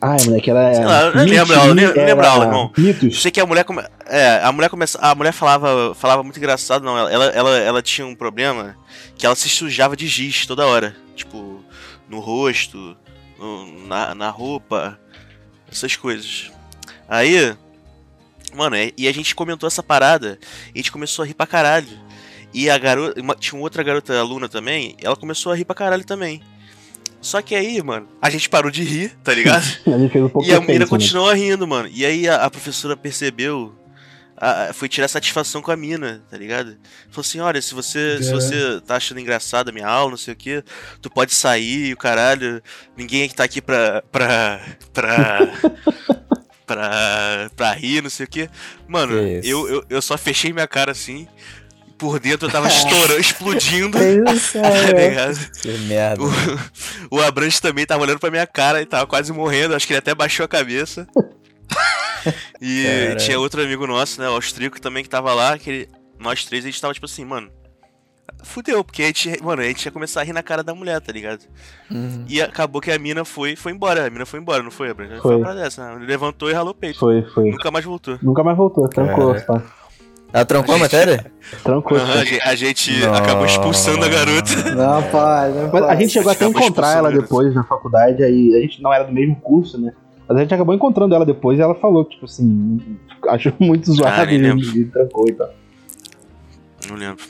Ai, 0.00 0.16
moleque, 0.26 0.50
ela 0.50 0.62
é. 0.70 0.84
Lá, 0.84 1.02
eu 1.06 1.24
lembro 1.24 1.54
a 1.54 1.58
aula, 1.58 1.74
lembro 1.74 2.24
a 2.26 2.30
aula, 2.30 2.44
irmão. 2.44 2.72
Mitos. 2.78 3.20
sei 3.20 3.32
que 3.32 3.40
a 3.40 3.46
mulher 3.46 3.64
come... 3.64 3.82
É, 4.06 4.40
a 4.44 4.52
mulher 4.52 4.68
começa. 4.70 4.96
A 5.00 5.12
mulher 5.14 5.32
falava, 5.32 5.92
falava 5.94 6.22
muito 6.22 6.38
engraçado, 6.38 6.84
não. 6.84 6.96
Ela, 6.96 7.26
ela, 7.30 7.58
ela 7.58 7.82
tinha 7.82 8.06
um 8.06 8.14
problema 8.14 8.76
que 9.16 9.26
ela 9.26 9.34
se 9.34 9.48
sujava 9.48 9.96
de 9.96 10.06
giz 10.06 10.46
toda 10.46 10.66
hora. 10.66 10.94
Tipo, 11.16 11.64
no 12.08 12.20
rosto, 12.20 12.96
no- 13.38 13.86
na, 13.88 14.14
na 14.14 14.30
roupa, 14.30 14.96
essas 15.70 15.96
coisas. 15.96 16.52
Aí, 17.08 17.56
mano, 18.54 18.76
e 18.96 19.08
a 19.08 19.12
gente 19.12 19.34
comentou 19.34 19.66
essa 19.66 19.82
parada 19.82 20.38
e 20.68 20.72
a 20.76 20.78
gente 20.78 20.92
começou 20.92 21.24
a 21.24 21.26
rir 21.26 21.34
pra 21.34 21.46
caralho. 21.46 21.88
E 22.54 22.68
a 22.70 22.78
garota. 22.78 23.20
tinha 23.38 23.54
uma 23.58 23.62
outra 23.64 23.82
garota 23.82 24.18
aluna 24.18 24.48
também, 24.48 24.96
ela 25.02 25.14
começou 25.16 25.52
a 25.52 25.56
rir 25.56 25.64
pra 25.64 25.74
caralho 25.74 26.04
também. 26.04 26.42
Só 27.20 27.42
que 27.42 27.54
aí, 27.54 27.82
mano, 27.82 28.08
a 28.22 28.30
gente 28.30 28.48
parou 28.48 28.70
de 28.70 28.82
rir, 28.84 29.10
tá 29.24 29.34
ligado? 29.34 29.64
A 29.86 29.98
gente 29.98 30.12
fez 30.12 30.24
um 30.24 30.28
pouco 30.28 30.48
E 30.48 30.52
a 30.54 30.60
mina 30.60 30.78
né? 30.80 30.86
continuou 30.86 31.32
rindo, 31.32 31.66
mano. 31.66 31.88
E 31.92 32.06
aí 32.06 32.28
a, 32.28 32.44
a 32.44 32.50
professora 32.50 32.96
percebeu. 32.96 33.74
a- 34.40 34.68
a- 34.68 34.72
foi 34.72 34.88
tirar 34.88 35.08
satisfação 35.08 35.60
com 35.60 35.72
a 35.72 35.76
mina, 35.76 36.22
tá 36.30 36.36
ligado? 36.38 36.76
Falou 37.10 37.22
assim: 37.22 37.40
olha, 37.40 37.60
se 37.60 37.74
você, 37.74 38.22
se 38.22 38.30
É. 38.30 38.32
você 38.32 38.80
tá 38.86 38.94
achando 38.94 39.18
engraçada 39.18 39.70
a 39.70 39.72
minha 39.74 39.88
aula, 39.88 40.12
não 40.12 40.16
sei 40.16 40.32
o 40.32 40.36
que, 40.36 40.62
tu 41.02 41.10
pode 41.10 41.34
sair, 41.34 41.92
o 41.92 41.96
caralho. 41.96 42.62
Ninguém 42.96 43.22
é 43.24 43.28
que 43.28 43.34
tá 43.34 43.42
aqui 43.42 43.60
pra. 43.60 44.00
pra. 44.12 44.60
pra. 44.94 45.38
pra, 46.66 47.50
pra 47.56 47.72
rir, 47.72 48.02
não 48.02 48.10
sei 48.10 48.26
o 48.26 48.28
que. 48.28 48.48
Mano, 48.86 49.14
eu, 49.18 49.68
eu, 49.68 49.84
eu 49.88 50.02
só 50.02 50.16
fechei 50.18 50.52
minha 50.52 50.68
cara 50.68 50.92
assim. 50.92 51.26
Por 51.98 52.20
dentro 52.20 52.46
eu 52.48 52.52
tava 52.52 52.68
estourando, 52.68 53.18
explodindo. 53.20 53.98
Isso, 54.32 54.52
Tá 54.62 54.68
é. 54.68 55.08
ligado? 55.08 55.50
Que 55.60 55.68
merda. 55.78 56.22
O, 57.10 57.16
o 57.16 57.20
Abrantes 57.20 57.58
também 57.60 57.84
tava 57.84 58.02
olhando 58.04 58.20
pra 58.20 58.30
minha 58.30 58.46
cara 58.46 58.80
e 58.80 58.86
tava 58.86 59.06
quase 59.06 59.32
morrendo. 59.32 59.74
Acho 59.74 59.86
que 59.86 59.92
ele 59.92 59.98
até 59.98 60.14
baixou 60.14 60.44
a 60.44 60.48
cabeça. 60.48 61.06
e 62.60 62.84
Caralho. 62.84 63.16
tinha 63.18 63.38
outro 63.40 63.62
amigo 63.62 63.86
nosso, 63.86 64.20
né? 64.20 64.28
O 64.28 64.32
austríaco 64.34 64.80
também 64.80 65.02
que 65.02 65.08
tava 65.10 65.32
lá. 65.34 65.58
Que 65.58 65.70
ele- 65.70 65.88
nós 66.18 66.44
três 66.44 66.64
a 66.64 66.68
gente 66.68 66.80
tava 66.80 66.94
tipo 66.94 67.06
assim, 67.06 67.24
mano. 67.24 67.50
Fudeu, 68.44 68.84
porque 68.84 69.02
a 69.02 69.06
gente, 69.06 69.42
mano, 69.42 69.62
a 69.62 69.64
gente 69.64 69.84
ia 69.84 69.90
começar 69.90 70.20
a 70.20 70.24
rir 70.24 70.32
na 70.32 70.42
cara 70.44 70.62
da 70.62 70.72
mulher, 70.72 71.00
tá 71.00 71.10
ligado? 71.12 71.40
Uhum. 71.90 72.24
E 72.28 72.40
acabou 72.40 72.80
que 72.80 72.90
a 72.92 72.98
mina 72.98 73.24
foi, 73.24 73.56
foi 73.56 73.72
embora. 73.72 74.06
A 74.06 74.10
mina 74.10 74.24
foi 74.24 74.38
embora, 74.38 74.62
não 74.62 74.70
foi, 74.70 74.90
Abrantes? 74.90 75.20
Foi. 75.20 75.34
uma 75.36 75.42
parada 75.42 75.62
dessa, 75.62 75.94
né? 75.98 76.06
Levantou 76.06 76.48
e 76.48 76.52
ralou 76.52 76.70
o 76.70 76.74
peito. 76.74 77.00
Foi, 77.00 77.22
foi. 77.34 77.50
Nunca 77.50 77.70
mais 77.72 77.84
voltou. 77.84 78.16
Nunca 78.22 78.44
mais 78.44 78.56
voltou, 78.56 78.88
trancou, 78.88 79.34
tá? 79.40 79.60
Ela 80.32 80.44
trancou 80.44 80.74
a 80.74 80.78
matéria? 80.78 81.32
Trancou. 81.62 81.96
A 81.98 82.24
gente, 82.24 82.40
a 82.42 82.54
gente 82.54 83.04
acabou 83.06 83.46
expulsando 83.46 84.04
a 84.04 84.08
garota. 84.08 84.74
Não 84.74 85.00
não 85.00 85.70
pode. 85.70 85.86
a 85.86 85.94
gente 85.96 86.12
chegou 86.12 86.30
até 86.30 86.44
a 86.44 86.48
encontrar 86.48 86.96
ela 86.98 87.10
depois 87.10 87.54
na 87.54 87.64
faculdade, 87.64 88.22
aí 88.22 88.54
a 88.56 88.60
gente 88.60 88.82
não 88.82 88.92
era 88.92 89.04
do 89.04 89.12
mesmo 89.12 89.36
curso, 89.36 89.80
né? 89.80 89.92
Mas 90.28 90.36
a 90.36 90.40
gente 90.42 90.52
acabou 90.52 90.74
encontrando 90.74 91.14
ela 91.14 91.24
depois 91.24 91.58
e 91.58 91.62
ela 91.62 91.74
falou, 91.74 92.04
tipo 92.04 92.26
assim, 92.26 92.98
achou 93.28 93.52
muito 93.58 93.90
zoado 93.90 94.20
Ah, 94.28 94.32
e, 94.32 94.36
lembro. 94.36 94.66
e 94.66 94.84
trancou 94.84 95.26
e 95.28 95.32
tal. 95.32 95.48
Não 96.88 96.96
lembro. 96.96 97.24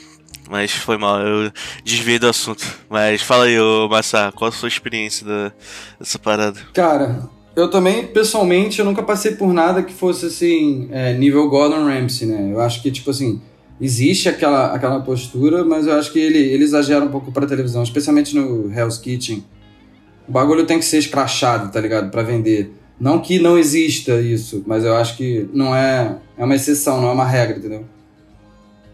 Mas 0.49 0.71
foi 0.71 0.97
mal, 0.97 1.21
eu 1.21 1.51
desviei 1.85 2.19
do 2.19 2.27
assunto. 2.27 2.65
Mas 2.89 3.21
fala 3.21 3.45
aí, 3.45 3.57
ô 3.59 3.87
Massa, 3.87 4.31
qual 4.35 4.49
a 4.49 4.51
sua 4.51 4.67
experiência 4.67 5.25
da, 5.25 5.51
dessa 5.99 6.17
parada? 6.19 6.59
Cara, 6.73 7.29
eu 7.55 7.69
também, 7.69 8.07
pessoalmente, 8.07 8.79
eu 8.79 8.85
nunca 8.85 9.03
passei 9.03 9.31
por 9.31 9.53
nada 9.53 9.83
que 9.83 9.93
fosse 9.93 10.27
assim, 10.27 10.87
é, 10.91 11.13
nível 11.13 11.49
Gordon 11.49 11.85
Ramsay, 11.85 12.27
né? 12.27 12.49
Eu 12.51 12.59
acho 12.61 12.81
que, 12.81 12.91
tipo 12.91 13.09
assim, 13.09 13.41
existe 13.79 14.29
aquela, 14.29 14.73
aquela 14.73 14.99
postura, 15.01 15.63
mas 15.63 15.87
eu 15.87 15.93
acho 15.93 16.11
que 16.11 16.19
ele, 16.19 16.37
ele 16.37 16.63
exagera 16.63 17.03
um 17.03 17.09
pouco 17.09 17.31
pra 17.31 17.45
televisão, 17.45 17.83
especialmente 17.83 18.35
no 18.35 18.71
Hell's 18.71 18.97
Kitchen. 18.97 19.43
O 20.27 20.31
bagulho 20.31 20.65
tem 20.65 20.79
que 20.79 20.85
ser 20.85 20.99
escrachado, 20.99 21.71
tá 21.71 21.81
ligado? 21.81 22.11
Pra 22.11 22.21
vender. 22.21 22.71
Não 22.99 23.19
que 23.19 23.39
não 23.39 23.57
exista 23.57 24.21
isso, 24.21 24.63
mas 24.67 24.83
eu 24.83 24.95
acho 24.95 25.15
que 25.17 25.49
não 25.53 25.75
é. 25.75 26.17
É 26.37 26.43
uma 26.43 26.55
exceção, 26.55 27.01
não 27.01 27.09
é 27.09 27.13
uma 27.13 27.25
regra, 27.25 27.57
entendeu? 27.57 27.85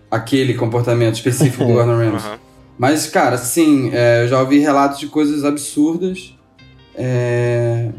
Aquele 0.09 0.53
comportamento 0.53 1.15
específico 1.15 1.65
do 1.65 1.73
Gordon 1.73 1.97
Ramsay. 1.97 2.29
Aham. 2.29 2.39
Mas, 2.77 3.07
cara, 3.07 3.37
sim, 3.37 3.89
é, 3.93 4.23
eu 4.23 4.27
já 4.27 4.39
ouvi 4.39 4.59
relatos 4.59 4.99
de 4.99 5.07
coisas 5.07 5.45
absurdas. 5.45 6.35
É, 6.93 7.89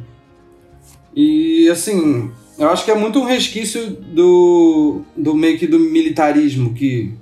E, 1.17 1.69
assim, 1.71 2.31
eu 2.59 2.69
acho 2.69 2.85
que 2.85 2.91
é 2.91 2.95
muito 2.95 3.19
um 3.19 3.25
resquício 3.25 3.89
do, 3.91 5.01
do 5.17 5.35
meio 5.35 5.59
que 5.59 5.67
do 5.67 5.79
militarismo 5.81 6.75
que 6.75 7.15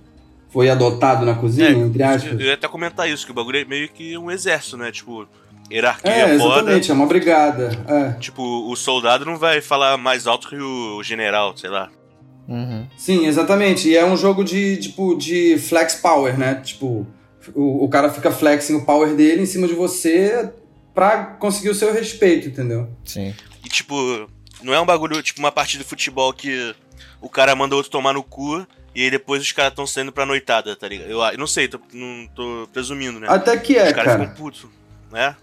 foi 0.50 0.68
adotado 0.68 1.24
na 1.24 1.34
cozinha, 1.34 1.70
entre 1.70 2.02
eu 2.02 2.06
aspas. 2.08 2.32
eu 2.40 2.46
ia 2.46 2.54
até 2.54 2.66
comentar 2.68 3.08
isso, 3.08 3.24
que 3.24 3.30
o 3.30 3.34
bagulho 3.34 3.58
é 3.58 3.64
meio 3.64 3.88
que 3.88 4.16
um 4.18 4.30
exército, 4.30 4.76
né? 4.76 4.90
Tipo, 4.92 5.26
hierarquia 5.70 6.10
É, 6.12 6.38
foda. 6.38 6.54
exatamente, 6.60 6.90
é 6.90 6.94
uma 6.94 7.06
brigada. 7.06 7.70
É. 7.88 8.12
Tipo, 8.20 8.42
o 8.70 8.74
soldado 8.76 9.24
não 9.24 9.36
vai 9.36 9.60
falar 9.60 9.96
mais 9.96 10.26
alto 10.26 10.48
que 10.48 10.56
o 10.56 11.02
general, 11.02 11.56
sei 11.56 11.70
lá. 11.70 11.90
Uhum. 12.48 12.86
Sim, 12.96 13.26
exatamente. 13.26 13.88
E 13.88 13.96
é 13.96 14.04
um 14.04 14.16
jogo 14.16 14.44
de, 14.44 14.76
tipo, 14.76 15.16
de 15.16 15.56
flex 15.58 15.94
power, 15.94 16.38
né? 16.38 16.56
Tipo, 16.56 17.06
o, 17.54 17.84
o 17.84 17.88
cara 17.88 18.10
fica 18.10 18.30
flexing 18.30 18.74
o 18.76 18.84
power 18.84 19.14
dele 19.14 19.42
em 19.42 19.46
cima 19.46 19.66
de 19.66 19.74
você 19.74 20.50
pra 20.94 21.24
conseguir 21.38 21.70
o 21.70 21.74
seu 21.74 21.92
respeito, 21.92 22.48
entendeu? 22.48 22.88
Sim. 23.04 23.34
E 23.64 23.68
tipo, 23.68 24.28
não 24.62 24.72
é 24.72 24.80
um 24.80 24.86
bagulho, 24.86 25.22
tipo 25.22 25.40
uma 25.40 25.52
partida 25.52 25.82
de 25.82 25.88
futebol 25.88 26.32
que 26.32 26.74
o 27.20 27.28
cara 27.28 27.54
manda 27.56 27.74
o 27.74 27.78
outro 27.78 27.90
tomar 27.90 28.12
no 28.12 28.22
cu 28.22 28.66
e 28.94 29.02
aí 29.02 29.10
depois 29.10 29.42
os 29.42 29.50
caras 29.50 29.72
estão 29.72 29.86
saindo 29.86 30.12
pra 30.12 30.24
noitada, 30.24 30.76
tá 30.76 30.86
ligado? 30.86 31.10
Eu, 31.10 31.20
eu 31.20 31.38
não 31.38 31.46
sei, 31.46 31.66
tô, 31.66 31.80
não 31.92 32.26
tô 32.28 32.68
presumindo, 32.72 33.18
né? 33.18 33.26
Até 33.28 33.56
que 33.56 33.76
é, 33.76 33.88
os 33.88 33.92
caras 33.92 34.12
cara. 34.12 34.20
ficam 34.20 34.34
putos, 34.36 34.66
né? 35.10 35.34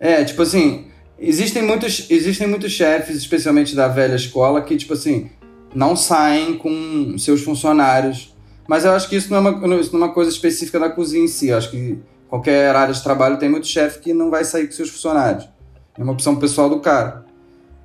É, 0.00 0.24
tipo 0.24 0.42
assim, 0.42 0.90
existem 1.18 1.62
muitos, 1.62 2.10
existem 2.10 2.46
muitos 2.46 2.72
chefes, 2.72 3.16
especialmente 3.16 3.76
da 3.76 3.86
velha 3.86 4.16
escola, 4.16 4.60
que, 4.60 4.76
tipo 4.76 4.92
assim, 4.92 5.30
não 5.74 5.94
saem 5.94 6.58
com 6.58 7.16
seus 7.16 7.42
funcionários. 7.42 8.34
Mas 8.68 8.84
eu 8.84 8.92
acho 8.92 9.08
que 9.08 9.14
isso 9.14 9.30
não 9.30 9.36
é 9.36 9.50
uma, 9.50 9.76
isso 9.76 9.92
não 9.92 10.02
é 10.02 10.04
uma 10.06 10.14
coisa 10.14 10.30
específica 10.30 10.80
da 10.80 10.90
cozinha 10.90 11.24
em 11.24 11.28
si. 11.28 11.48
Eu 11.48 11.58
acho 11.58 11.70
que 11.70 11.98
qualquer 12.28 12.74
área 12.74 12.92
de 12.92 13.02
trabalho 13.02 13.38
tem 13.38 13.48
muito 13.48 13.66
chefe 13.66 14.00
que 14.00 14.14
não 14.14 14.30
vai 14.30 14.44
sair 14.44 14.66
com 14.66 14.72
seus 14.72 14.90
funcionários. 14.90 15.48
É 15.98 16.02
uma 16.02 16.12
opção 16.12 16.36
pessoal 16.36 16.68
do 16.68 16.80
cara. 16.80 17.24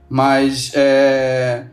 Mas 0.09 0.71
é, 0.75 1.65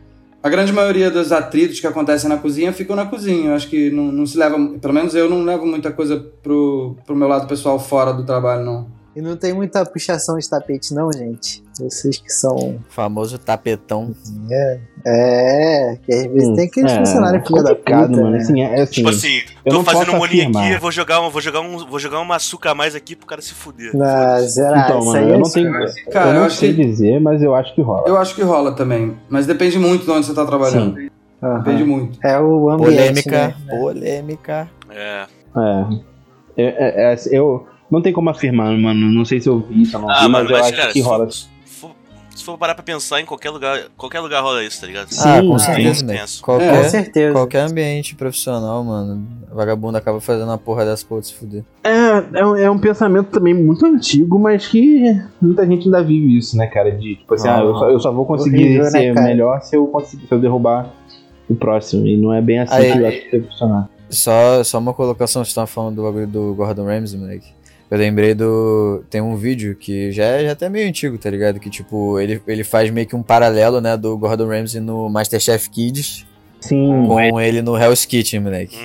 a 0.42 0.48
grande 0.48 0.72
maioria 0.72 1.10
dos 1.10 1.32
atritos 1.32 1.80
que 1.80 1.86
acontecem 1.86 2.28
na 2.28 2.36
cozinha 2.36 2.72
ficam 2.72 2.94
na 2.94 3.06
cozinha. 3.06 3.50
Eu 3.50 3.54
acho 3.54 3.68
que 3.68 3.90
não, 3.90 4.04
não 4.04 4.24
se 4.24 4.38
leva. 4.38 4.56
Pelo 4.80 4.94
menos 4.94 5.14
eu 5.14 5.28
não 5.28 5.42
levo 5.42 5.66
muita 5.66 5.90
coisa 5.90 6.18
pro, 6.42 6.96
pro 7.04 7.16
meu 7.16 7.26
lado 7.26 7.48
pessoal 7.48 7.78
fora 7.78 8.12
do 8.12 8.24
trabalho, 8.24 8.64
não. 8.64 8.97
E 9.18 9.20
não 9.20 9.36
tem 9.36 9.52
muita 9.52 9.84
puxação 9.84 10.38
de 10.38 10.48
tapete, 10.48 10.94
não, 10.94 11.12
gente. 11.12 11.60
Vocês 11.76 12.18
que 12.18 12.32
são. 12.32 12.78
Famoso 12.88 13.36
tapetão. 13.36 14.14
É, 14.48 14.78
é 15.04 15.98
que 16.06 16.12
às 16.14 16.26
vezes 16.26 16.48
Hum, 16.50 16.54
tem 16.54 16.66
aqueles 16.66 16.92
é, 16.92 16.98
funcionários 16.98 17.46
filha 17.48 17.62
da 17.64 17.74
puta. 17.74 17.96
mano. 17.96 18.30
né? 18.30 18.38
Assim, 18.38 18.62
é, 18.62 18.78
é 18.78 18.82
assim, 18.82 18.92
Tipo 18.92 19.08
assim, 19.08 19.40
eu 19.64 19.72
tô 19.72 19.78
não 19.78 19.84
fazendo 19.84 20.12
um 20.12 20.22
afirmar. 20.22 20.70
aqui, 20.70 20.80
vou 20.80 20.92
jogar, 20.92 21.20
um, 21.20 21.30
vou, 21.30 21.40
jogar 21.40 21.60
um, 21.62 21.78
vou 21.86 21.98
jogar 21.98 22.20
uma 22.20 22.36
açúcar 22.36 22.70
a 22.70 22.74
mais 22.76 22.94
aqui 22.94 23.16
pro 23.16 23.26
cara 23.26 23.42
se 23.42 23.54
fuder. 23.54 23.96
Na 23.96 24.38
zerar, 24.42 24.84
então, 24.88 25.04
mano, 25.04 25.28
eu 25.30 25.34
é 25.34 25.38
não 25.38 25.50
tenho. 25.50 25.72
Cara, 26.12 26.28
eu 26.30 26.34
eu 26.34 26.38
não 26.40 26.46
acho 26.46 26.56
sei 26.58 26.72
que- 26.74 26.84
dizer, 26.84 27.20
mas 27.20 27.42
eu 27.42 27.56
acho 27.56 27.74
que 27.74 27.82
rola. 27.82 28.08
Eu 28.08 28.16
acho 28.18 28.36
que 28.36 28.42
rola 28.42 28.70
também. 28.72 29.16
Mas 29.28 29.46
depende 29.46 29.80
muito 29.80 30.04
de 30.04 30.10
onde 30.12 30.26
você 30.26 30.34
tá 30.34 30.46
trabalhando. 30.46 30.96
Aham. 31.42 31.58
Depende 31.58 31.82
muito. 31.84 32.18
É 32.24 32.38
o 32.40 32.70
ambiente. 32.70 32.94
Polêmica. 33.24 33.48
né? 33.48 33.54
Polêmica. 33.68 34.68
É. 34.90 35.26
É. 35.56 35.84
É, 36.56 36.64
é, 37.10 37.12
é, 37.14 37.16
eu 37.30 37.66
não 37.91 38.01
tem 38.03 38.12
como 38.12 38.28
afirmar, 38.30 38.76
mano. 38.78 39.11
Não 39.11 39.24
sei 39.24 39.41
se 39.41 39.49
eu 39.49 39.61
vi, 39.61 39.84
se 39.86 39.95
eu 39.95 40.01
não 40.01 40.11
Ah, 40.11 40.22
vi, 40.22 40.28
mano, 40.28 40.45
mas 40.45 40.51
eu 40.51 40.57
mas 40.59 40.66
acho 40.66 40.76
cara, 40.76 40.93
que 40.93 41.01
rola. 41.01 41.30
se, 41.30 41.47
for, 41.64 41.91
se 42.34 42.45
for 42.45 42.59
parar 42.59 42.74
pra 42.74 42.82
pensar 42.84 43.20
em 43.20 43.24
qualquer 43.24 43.51
lugar, 43.51 43.80
qualquer 43.97 44.20
lugar 44.20 44.43
rola 44.43 44.62
isso, 44.64 44.80
tá 44.80 44.86
ligado? 44.86 45.09
Sim, 45.12 45.28
ah, 45.28 45.43
com 45.43 45.59
sim. 45.59 45.64
certeza, 45.66 46.05
né? 46.07 46.18
Com 46.41 46.43
Qualquer, 46.45 46.84
certeza. 46.91 47.32
qualquer 47.32 47.61
ambiente 47.61 48.14
profissional, 48.14 48.84
mano. 48.84 49.26
Vagabundo 49.53 49.97
acaba 49.99 50.20
fazendo 50.20 50.45
uma 50.49 50.59
porra 50.59 50.84
dessa 50.84 51.05
pra 51.07 51.14
outro 51.16 51.30
se 51.30 51.34
fuder. 51.36 51.64
É, 51.82 52.41
é, 52.41 52.47
um- 52.47 52.57
é 52.57 52.70
um 52.70 52.78
pensamento 52.78 53.30
também 53.30 53.55
muito 53.55 53.84
antigo, 53.86 54.39
mas 54.39 54.66
que 54.66 55.05
muita 55.41 55.66
gente 55.66 55.86
ainda 55.86 56.03
vive 56.03 56.36
isso, 56.36 56.57
né, 56.57 56.66
cara? 56.66 56.93
De 56.93 57.16
tipo 57.16 57.34
assim, 57.34 57.49
ah, 57.49 57.61
eu, 57.61 57.74
só, 57.74 57.91
eu 57.91 57.99
só 58.01 58.12
vou 58.12 58.26
conseguir 58.26 58.57
Horrível, 58.64 58.82
né, 58.84 58.91
ser 58.91 59.14
cara? 59.14 59.26
melhor 59.26 59.61
se 59.62 59.74
eu 59.76 59.86
conseguir, 59.86 60.26
se 60.26 60.32
eu 60.32 60.39
derrubar 60.39 60.93
o 61.49 61.55
próximo. 61.55 62.07
E 62.07 62.16
não 62.18 62.32
é 62.32 62.43
bem 62.43 62.59
assim 62.61 62.74
Aí- 62.74 62.93
que 62.93 62.99
eu 62.99 63.07
acho 63.09 63.20
que 63.22 63.30
deve 63.32 63.47
funcionar. 63.49 63.89
Só, 64.11 64.62
só 64.64 64.78
uma 64.78 64.95
colocação, 64.95 65.45
você 65.45 65.55
tava 65.55 65.66
falando 65.66 65.97
do 65.97 66.03
bagulho 66.03 66.26
do 66.26 66.55
Gordon 66.55 66.84
Ramsay, 66.84 67.18
moleque. 67.18 67.57
Eu 67.91 67.97
lembrei 67.99 68.34
do. 68.34 69.03
Tem 69.09 69.20
um 69.20 69.34
vídeo 69.36 69.74
que 69.74 70.12
já 70.12 70.24
é 70.24 70.45
já 70.45 70.53
até 70.53 70.68
meio 70.68 70.86
antigo, 70.89 71.16
tá 71.16 71.30
ligado? 71.30 71.59
Que 71.59 71.70
tipo, 71.70 72.18
ele, 72.20 72.41
ele 72.47 72.62
faz 72.62 72.91
meio 72.91 73.07
que 73.07 73.16
um 73.16 73.22
paralelo, 73.22 73.80
né, 73.80 73.97
do 73.97 74.16
Gordon 74.18 74.47
Ramsay 74.49 74.80
no 74.80 75.09
Masterchef 75.09 75.70
Kids 75.70 76.26
Sim. 76.61 77.07
com 77.07 77.41
ele 77.41 77.62
no 77.62 77.76
Hell's 77.78 78.05
Kitchen, 78.05 78.41
moleque. 78.41 78.76
Uhum, 78.76 78.82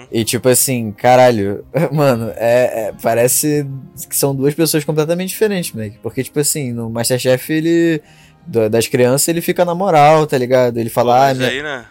uhum. 0.00 0.06
E 0.10 0.24
tipo 0.24 0.48
assim, 0.48 0.90
caralho, 0.90 1.64
mano, 1.92 2.32
é, 2.34 2.88
é- 2.88 2.92
parece 3.00 3.64
que 4.08 4.16
são 4.16 4.34
duas 4.34 4.52
pessoas 4.54 4.82
completamente 4.84 5.28
diferentes, 5.28 5.72
moleque. 5.72 5.98
Porque, 6.02 6.24
tipo 6.24 6.40
assim, 6.40 6.72
no 6.72 6.90
Masterchef 6.90 7.52
ele. 7.52 8.02
da- 8.46 8.66
Das 8.68 8.88
crianças 8.88 9.28
ele 9.28 9.40
fica 9.40 9.64
na 9.64 9.74
moral, 9.76 10.26
tá 10.26 10.36
ligado? 10.36 10.78
Ele 10.78 10.90
fala, 10.90 11.14
ah, 11.16 11.28
Mas 11.28 11.38
minha... 11.38 11.50
aí, 11.50 11.62
né? 11.62 11.84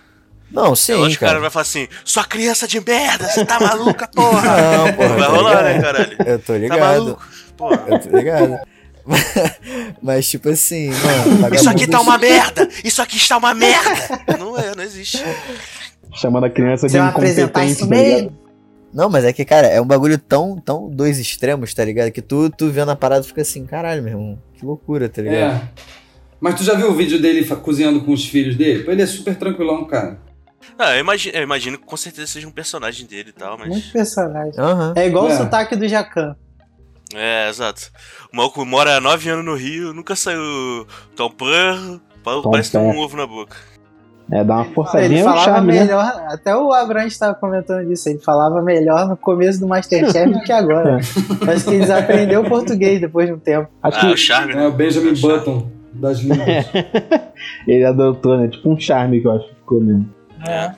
Não, 0.52 0.76
sim, 0.76 0.94
é 0.94 0.96
lógico 0.96 1.12
que 1.12 1.18
o 1.18 1.20
cara 1.28 1.32
cara. 1.34 1.42
vai 1.42 1.50
falar 1.50 1.62
assim, 1.62 1.88
sua 2.04 2.24
criança 2.24 2.68
de 2.68 2.80
merda, 2.80 3.28
você 3.28 3.46
tá 3.46 3.60
maluca, 3.60 4.08
porra? 4.14 4.42
Não, 4.42 4.94
porra, 4.94 5.10
vai 5.10 5.20
tá 5.20 5.28
rolar, 5.28 5.50
ligado? 5.62 5.64
né, 5.76 5.82
caralho? 5.82 6.18
Eu 6.26 6.40
tô 6.40 6.54
Tá 6.54 6.60
ligado. 6.60 6.80
maluco? 6.80 7.28
Porra. 7.58 7.84
Eu 7.88 8.00
tô 8.00 8.18
ligado. 8.18 8.58
Mas, 10.02 10.30
tipo 10.30 10.50
assim, 10.50 10.90
mano. 10.90 11.56
Isso 11.56 11.70
aqui 11.70 11.88
tá 11.88 12.00
uma 12.02 12.18
merda! 12.20 12.68
Isso 12.84 13.02
aqui 13.02 13.18
está 13.18 13.38
uma 13.38 13.54
merda! 13.54 14.20
Não 14.38 14.58
é, 14.58 14.76
não 14.76 14.84
existe. 14.84 15.24
Chamando 16.14 16.46
a 16.46 16.50
criança 16.50 16.88
de 16.88 16.94
Você 16.94 17.00
vai 17.00 17.08
apresentar 17.10 17.66
incompetente, 17.66 17.72
isso 17.82 17.90
tá 17.90 17.96
ligado? 17.96 18.34
Não, 18.92 19.08
mas 19.10 19.24
é 19.24 19.32
que, 19.32 19.46
cara, 19.46 19.68
é 19.68 19.80
um 19.80 19.86
bagulho 19.86 20.18
tão, 20.18 20.58
tão 20.60 20.90
dois 20.90 21.20
extremos, 21.20 21.74
tá 21.76 21.86
ligado? 21.86 22.12
Que 22.12 22.22
tu, 22.24 22.50
tu 22.50 22.70
vendo 22.72 22.90
a 22.90 22.96
parada 22.96 23.24
fica 23.24 23.42
assim, 23.42 23.64
caralho, 23.66 24.02
meu 24.02 24.14
irmão. 24.14 24.40
Que 24.56 24.66
loucura, 24.66 25.08
tá 25.08 25.22
ligado? 25.22 25.62
É. 25.62 25.62
Mas 26.40 26.56
tu 26.56 26.64
já 26.64 26.74
viu 26.74 26.90
o 26.90 26.96
vídeo 26.96 27.22
dele 27.22 27.46
cozinhando 27.58 28.02
com 28.02 28.12
os 28.14 28.26
filhos 28.26 28.56
dele? 28.56 28.84
Ele 28.88 29.02
é 29.02 29.06
super 29.06 29.36
tranquilão, 29.36 29.86
cara. 29.86 30.18
Ah, 30.78 30.96
eu 30.96 31.00
imagino, 31.02 31.36
eu 31.38 31.44
imagino 31.44 31.78
que 31.78 31.86
com 31.86 31.98
certeza 31.98 32.28
seja 32.28 32.48
um 32.48 32.52
personagem 32.52 33.06
dele 33.08 33.30
e 33.30 33.34
tal, 33.34 33.58
mas. 33.58 33.68
Muito 33.70 33.92
personagem. 33.92 34.54
Aham. 34.58 34.94
É 34.96 35.08
igual 35.08 35.30
É. 35.30 35.34
o 35.34 35.38
sotaque 35.38 35.76
do 35.76 35.88
Jacan. 35.88 36.36
É, 37.14 37.50
exato. 37.50 37.90
O 38.32 38.38
maluco 38.38 38.64
mora 38.66 38.98
há 38.98 39.02
nove 39.02 39.30
anos 39.30 39.44
no 39.44 39.56
Rio, 39.56 39.94
nunca 39.94 40.16
saiu 40.16 40.86
Perro, 41.16 42.00
Tom 42.24 42.52
parece 42.52 42.72
ter 42.72 42.78
um 42.78 42.98
ovo 43.00 43.18
na 43.18 43.26
boca. 43.26 43.56
É, 44.32 44.44
dá 44.44 44.58
uma 44.58 44.66
Ele 44.66 44.74
forçadinha, 44.76 45.20
é 45.20 45.24
um 45.24 45.26
falava 45.26 45.44
charme, 45.46 45.74
né? 45.74 45.80
melhor, 45.80 46.24
até 46.28 46.56
o 46.56 46.72
Abraham 46.72 47.08
estava 47.08 47.34
comentando 47.34 47.88
disso, 47.88 48.08
ele 48.10 48.20
falava 48.20 48.62
melhor 48.62 49.08
no 49.08 49.18
começo 49.18 49.60
do 49.60 49.68
Masterchef 49.68 50.32
do 50.32 50.40
que 50.42 50.52
agora. 50.52 50.98
Acho 51.52 51.66
que 51.66 51.74
eles 51.74 51.90
aprenderam 51.90 52.44
português 52.44 53.02
depois 53.02 53.26
de 53.26 53.34
um 53.34 53.40
tempo. 53.40 53.68
Acho 53.82 53.98
Ah, 53.98 54.02
que 54.02 54.06
o 54.14 54.16
charme, 54.18 54.54
É 54.54 54.56
né? 54.58 54.68
o 54.68 54.72
Benjamin 54.72 55.10
É 55.10 55.14
o. 55.14 55.20
Button 55.20 55.72
das 55.94 56.20
línguas. 56.20 56.46
ele 57.68 57.84
adotou, 57.86 58.38
né? 58.38 58.48
Tipo 58.50 58.70
um 58.72 58.80
charme 58.80 59.20
que 59.20 59.26
eu 59.26 59.32
acho 59.32 59.48
que 59.48 59.56
ficou 59.56 59.82
mesmo. 59.82 60.08
É. 60.48 60.72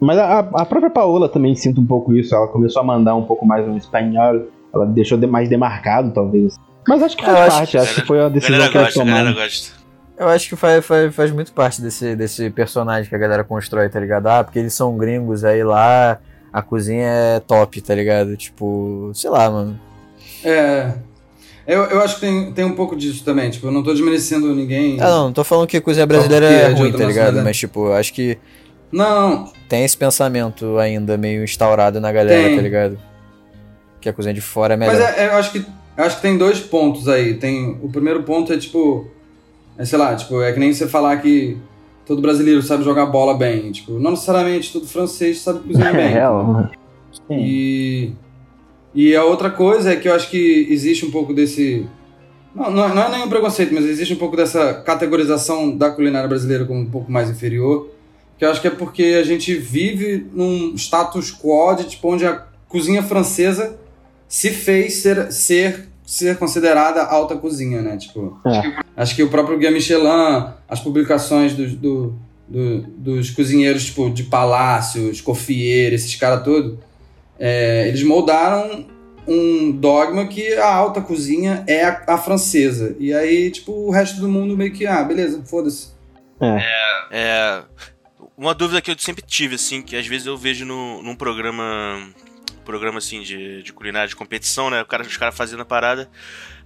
Mas 0.00 0.18
a, 0.18 0.38
a 0.40 0.66
própria 0.66 0.90
Paola 0.90 1.28
também 1.28 1.54
sinto 1.54 1.80
um 1.80 1.86
pouco 1.86 2.12
isso. 2.14 2.34
Ela 2.34 2.46
começou 2.48 2.80
a 2.82 2.84
mandar 2.84 3.14
um 3.14 3.22
pouco 3.24 3.46
mais 3.46 3.66
no 3.66 3.76
espanhol. 3.76 4.42
Ela 4.74 4.86
deixou 4.86 5.16
de- 5.16 5.26
mais 5.26 5.48
demarcado, 5.48 6.10
talvez. 6.12 6.56
Mas 6.86 7.02
acho 7.02 7.16
que 7.16 7.24
faz 7.24 7.36
Eu 7.38 7.42
acho 7.44 7.56
parte. 7.56 7.78
Acho, 7.78 7.94
que 8.02 8.06
foi 8.06 8.20
a 8.20 8.28
decisão 8.28 8.56
galera 8.56 8.70
que 8.72 8.76
elas 8.78 8.88
gosta, 8.88 9.02
a 9.02 9.04
galera 9.06 9.28
tomaram. 9.30 9.42
gosta. 9.42 9.84
Eu 10.16 10.28
acho 10.28 10.48
que 10.48 10.56
faz, 10.56 10.84
faz, 10.86 11.14
faz 11.14 11.30
muito 11.32 11.52
parte 11.52 11.80
desse, 11.82 12.14
desse 12.14 12.50
personagem 12.50 13.08
que 13.08 13.14
a 13.14 13.18
galera 13.18 13.42
constrói, 13.42 13.88
tá 13.88 13.98
ligado? 13.98 14.26
Ah, 14.28 14.44
porque 14.44 14.58
eles 14.58 14.74
são 14.74 14.96
gringos, 14.96 15.44
aí 15.44 15.64
lá 15.64 16.18
a 16.52 16.62
cozinha 16.62 17.06
é 17.08 17.40
top, 17.40 17.80
tá 17.80 17.94
ligado? 17.94 18.36
Tipo, 18.36 19.10
sei 19.14 19.30
lá, 19.30 19.50
mano. 19.50 19.80
É. 20.44 20.92
Eu, 21.66 21.82
eu 21.84 22.02
acho 22.02 22.16
que 22.16 22.20
tem, 22.20 22.52
tem 22.52 22.64
um 22.64 22.74
pouco 22.74 22.94
disso 22.94 23.24
também. 23.24 23.50
Tipo, 23.50 23.68
eu 23.68 23.72
não 23.72 23.82
tô 23.82 23.92
desmerecendo 23.92 24.54
ninguém. 24.54 25.00
Ah, 25.00 25.08
não, 25.08 25.24
não 25.26 25.32
tô 25.32 25.42
falando 25.44 25.66
que 25.66 25.76
a 25.76 25.80
cozinha 25.80 26.06
brasileira 26.06 26.46
é 26.46 26.62
é 26.62 26.68
ruim, 26.68 26.92
tá 26.92 27.04
ligado? 27.06 27.42
Mas, 27.42 27.56
tipo, 27.56 27.86
eu 27.86 27.94
acho 27.94 28.12
que 28.12 28.38
Não, 28.92 29.50
tem 29.68 29.84
esse 29.84 29.96
pensamento 29.96 30.78
ainda 30.78 31.16
meio 31.16 31.42
instaurado 31.42 32.00
na 32.00 32.12
galera, 32.12 32.48
Tem. 32.48 32.56
tá 32.56 32.62
ligado? 32.62 32.98
Que 34.00 34.08
a 34.08 34.12
cozinha 34.12 34.34
de 34.34 34.40
fora 34.42 34.74
é 34.74 34.76
melhor. 34.76 34.94
Mas 34.94 35.16
é- 35.16 35.24
é, 35.24 35.26
eu 35.28 35.32
acho 35.36 35.52
que 35.52 35.64
eu 35.96 36.04
acho 36.04 36.16
que 36.16 36.22
tem 36.22 36.36
dois 36.36 36.60
pontos 36.60 37.08
aí. 37.08 37.34
Tem 37.34 37.78
o 37.82 37.88
primeiro 37.88 38.22
ponto 38.24 38.52
é 38.52 38.58
tipo, 38.58 39.08
é, 39.78 39.84
sei 39.84 39.98
lá, 39.98 40.14
tipo, 40.14 40.42
é 40.42 40.52
que 40.52 40.60
nem 40.60 40.72
você 40.72 40.86
falar 40.86 41.16
que 41.18 41.56
todo 42.04 42.20
brasileiro 42.20 42.60
sabe 42.62 42.84
jogar 42.84 43.06
bola 43.06 43.34
bem, 43.36 43.72
tipo, 43.72 43.92
não 43.92 44.10
necessariamente 44.10 44.70
todo 44.72 44.86
francês 44.86 45.40
sabe 45.40 45.60
cozinhar 45.60 45.94
bem. 45.96 46.14
É, 46.14 46.24
Sim. 47.28 47.38
E 47.40 48.12
e 48.94 49.14
a 49.16 49.24
outra 49.24 49.50
coisa 49.50 49.92
é 49.92 49.96
que 49.96 50.08
eu 50.08 50.14
acho 50.14 50.30
que 50.30 50.66
existe 50.70 51.04
um 51.04 51.10
pouco 51.10 51.32
desse 51.34 51.86
não, 52.54 52.70
não, 52.70 52.94
não 52.94 53.02
é 53.04 53.10
nenhum 53.10 53.28
preconceito, 53.28 53.74
mas 53.74 53.84
existe 53.84 54.14
um 54.14 54.18
pouco 54.18 54.36
dessa 54.36 54.74
categorização 54.74 55.76
da 55.76 55.90
culinária 55.90 56.28
brasileira 56.28 56.64
como 56.64 56.78
um 56.80 56.88
pouco 56.90 57.10
mais 57.10 57.28
inferior, 57.28 57.90
que 58.38 58.44
eu 58.44 58.50
acho 58.50 58.60
que 58.60 58.68
é 58.68 58.70
porque 58.70 59.16
a 59.20 59.24
gente 59.24 59.54
vive 59.54 60.26
num 60.32 60.74
status 60.76 61.32
quo 61.32 61.74
de 61.74 61.84
tipo 61.84 62.12
onde 62.12 62.24
a 62.24 62.44
cozinha 62.68 63.02
francesa 63.02 63.76
se 64.28 64.50
fez 64.50 64.94
ser 64.94 65.32
ser 65.32 65.88
ser 66.06 66.36
considerada 66.36 67.02
alta 67.02 67.34
cozinha, 67.34 67.80
né? 67.80 67.96
Tipo, 67.96 68.38
É. 68.46 68.74
acho 68.94 69.16
que 69.16 69.22
o 69.22 69.28
próprio 69.30 69.56
Guia 69.58 69.70
Michelin, 69.70 70.48
as 70.68 70.78
publicações 70.78 71.54
dos, 71.54 71.72
do, 71.74 72.14
do- 72.46 72.82
dos 72.98 73.30
cozinheiros 73.30 73.86
tipo 73.86 74.10
de 74.10 74.24
Palácio, 74.24 75.10
Escoffier, 75.10 75.94
esses 75.94 76.14
caras 76.14 76.44
todos, 76.44 76.74
é, 77.38 77.88
eles 77.88 78.02
moldaram 78.02 78.86
um 79.26 79.72
dogma 79.72 80.26
que 80.26 80.54
a 80.54 80.72
alta 80.72 81.00
cozinha 81.00 81.64
é 81.66 81.84
a, 81.84 82.04
a 82.08 82.18
francesa. 82.18 82.94
E 82.98 83.12
aí, 83.12 83.50
tipo, 83.50 83.72
o 83.72 83.90
resto 83.90 84.20
do 84.20 84.28
mundo 84.28 84.56
meio 84.56 84.72
que, 84.72 84.86
ah, 84.86 85.02
beleza, 85.02 85.42
foda-se. 85.44 85.88
É. 87.10 87.62
Uma 88.36 88.54
dúvida 88.54 88.82
que 88.82 88.90
eu 88.90 88.98
sempre 88.98 89.22
tive, 89.22 89.54
assim, 89.54 89.80
que 89.80 89.96
às 89.96 90.06
vezes 90.06 90.26
eu 90.26 90.36
vejo 90.36 90.64
no, 90.64 91.02
num 91.02 91.16
programa. 91.16 92.08
Programa 92.64 92.96
assim 92.96 93.20
de, 93.20 93.62
de 93.62 93.74
culinária 93.74 94.08
de 94.08 94.16
competição, 94.16 94.70
né? 94.70 94.80
O 94.80 94.86
cara, 94.86 95.02
os 95.02 95.18
caras 95.18 95.36
fazendo 95.36 95.60
a 95.60 95.66
parada. 95.66 96.10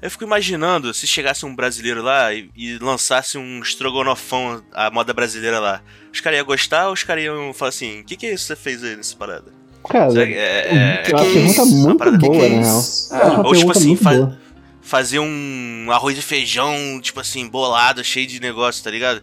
Eu 0.01 0.09
fico 0.09 0.23
imaginando 0.23 0.95
se 0.95 1.09
chegasse 1.09 1.45
um 1.45 1.53
brasileiro 1.53 2.01
lá 2.03 2.33
e, 2.33 2.49
e 2.57 2.79
lançasse 2.79 3.37
um 3.37 3.61
estrogonofão, 3.61 4.63
a 4.73 4.93
moda 4.93 5.13
brasileira 5.13 5.59
lá. 5.59 5.83
Os 6.13 6.21
caras 6.21 6.39
iam 6.39 6.47
gostar 6.47 6.87
ou 6.87 6.93
os 6.93 7.03
caras 7.03 7.25
iam 7.25 7.53
falar 7.53 7.71
assim: 7.71 8.03
o 8.03 8.05
que, 8.05 8.17
que 8.17 8.27
é 8.27 8.33
isso 8.33 8.45
que 8.45 8.55
você 8.55 8.57
fez 8.57 8.85
aí 8.85 8.95
nessa 8.95 9.17
parada? 9.17 9.58
Cara, 9.89 10.13
é, 10.21 10.23
é, 10.23 10.29
é, 10.29 11.11
é 11.11 11.15
uma 11.15 11.23
que 11.25 11.33
pergunta 11.33 11.63
isso? 11.63 11.77
Muito 11.77 11.99
parada, 11.99 12.19
que 12.19 12.27
boa, 12.27 12.39
que 12.39 12.45
é 12.47 12.49
na 12.49 12.63
real. 12.63 12.83
é 13.13 13.25
uma 13.27 13.47
Ou 13.47 13.55
tipo 13.55 13.71
assim, 13.73 13.97
fa- 13.97 14.13
boa. 14.15 14.39
fazer 14.83 15.19
um 15.19 15.87
arroz 15.91 16.19
e 16.19 16.23
feijão, 16.23 17.01
tipo 17.01 17.21
assim, 17.21 17.47
bolado, 17.49 18.03
cheio 18.05 18.27
de 18.27 18.41
negócio, 18.41 18.83
tá 18.85 18.91
ligado? 18.91 19.23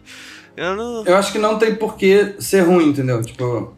Eu 0.56 0.74
não. 0.74 1.04
Eu 1.04 1.16
acho 1.16 1.30
que 1.32 1.38
não 1.38 1.58
tem 1.58 1.74
por 1.74 1.96
que 1.96 2.34
ser 2.38 2.62
ruim, 2.62 2.88
entendeu? 2.88 3.22
Tipo, 3.22 3.74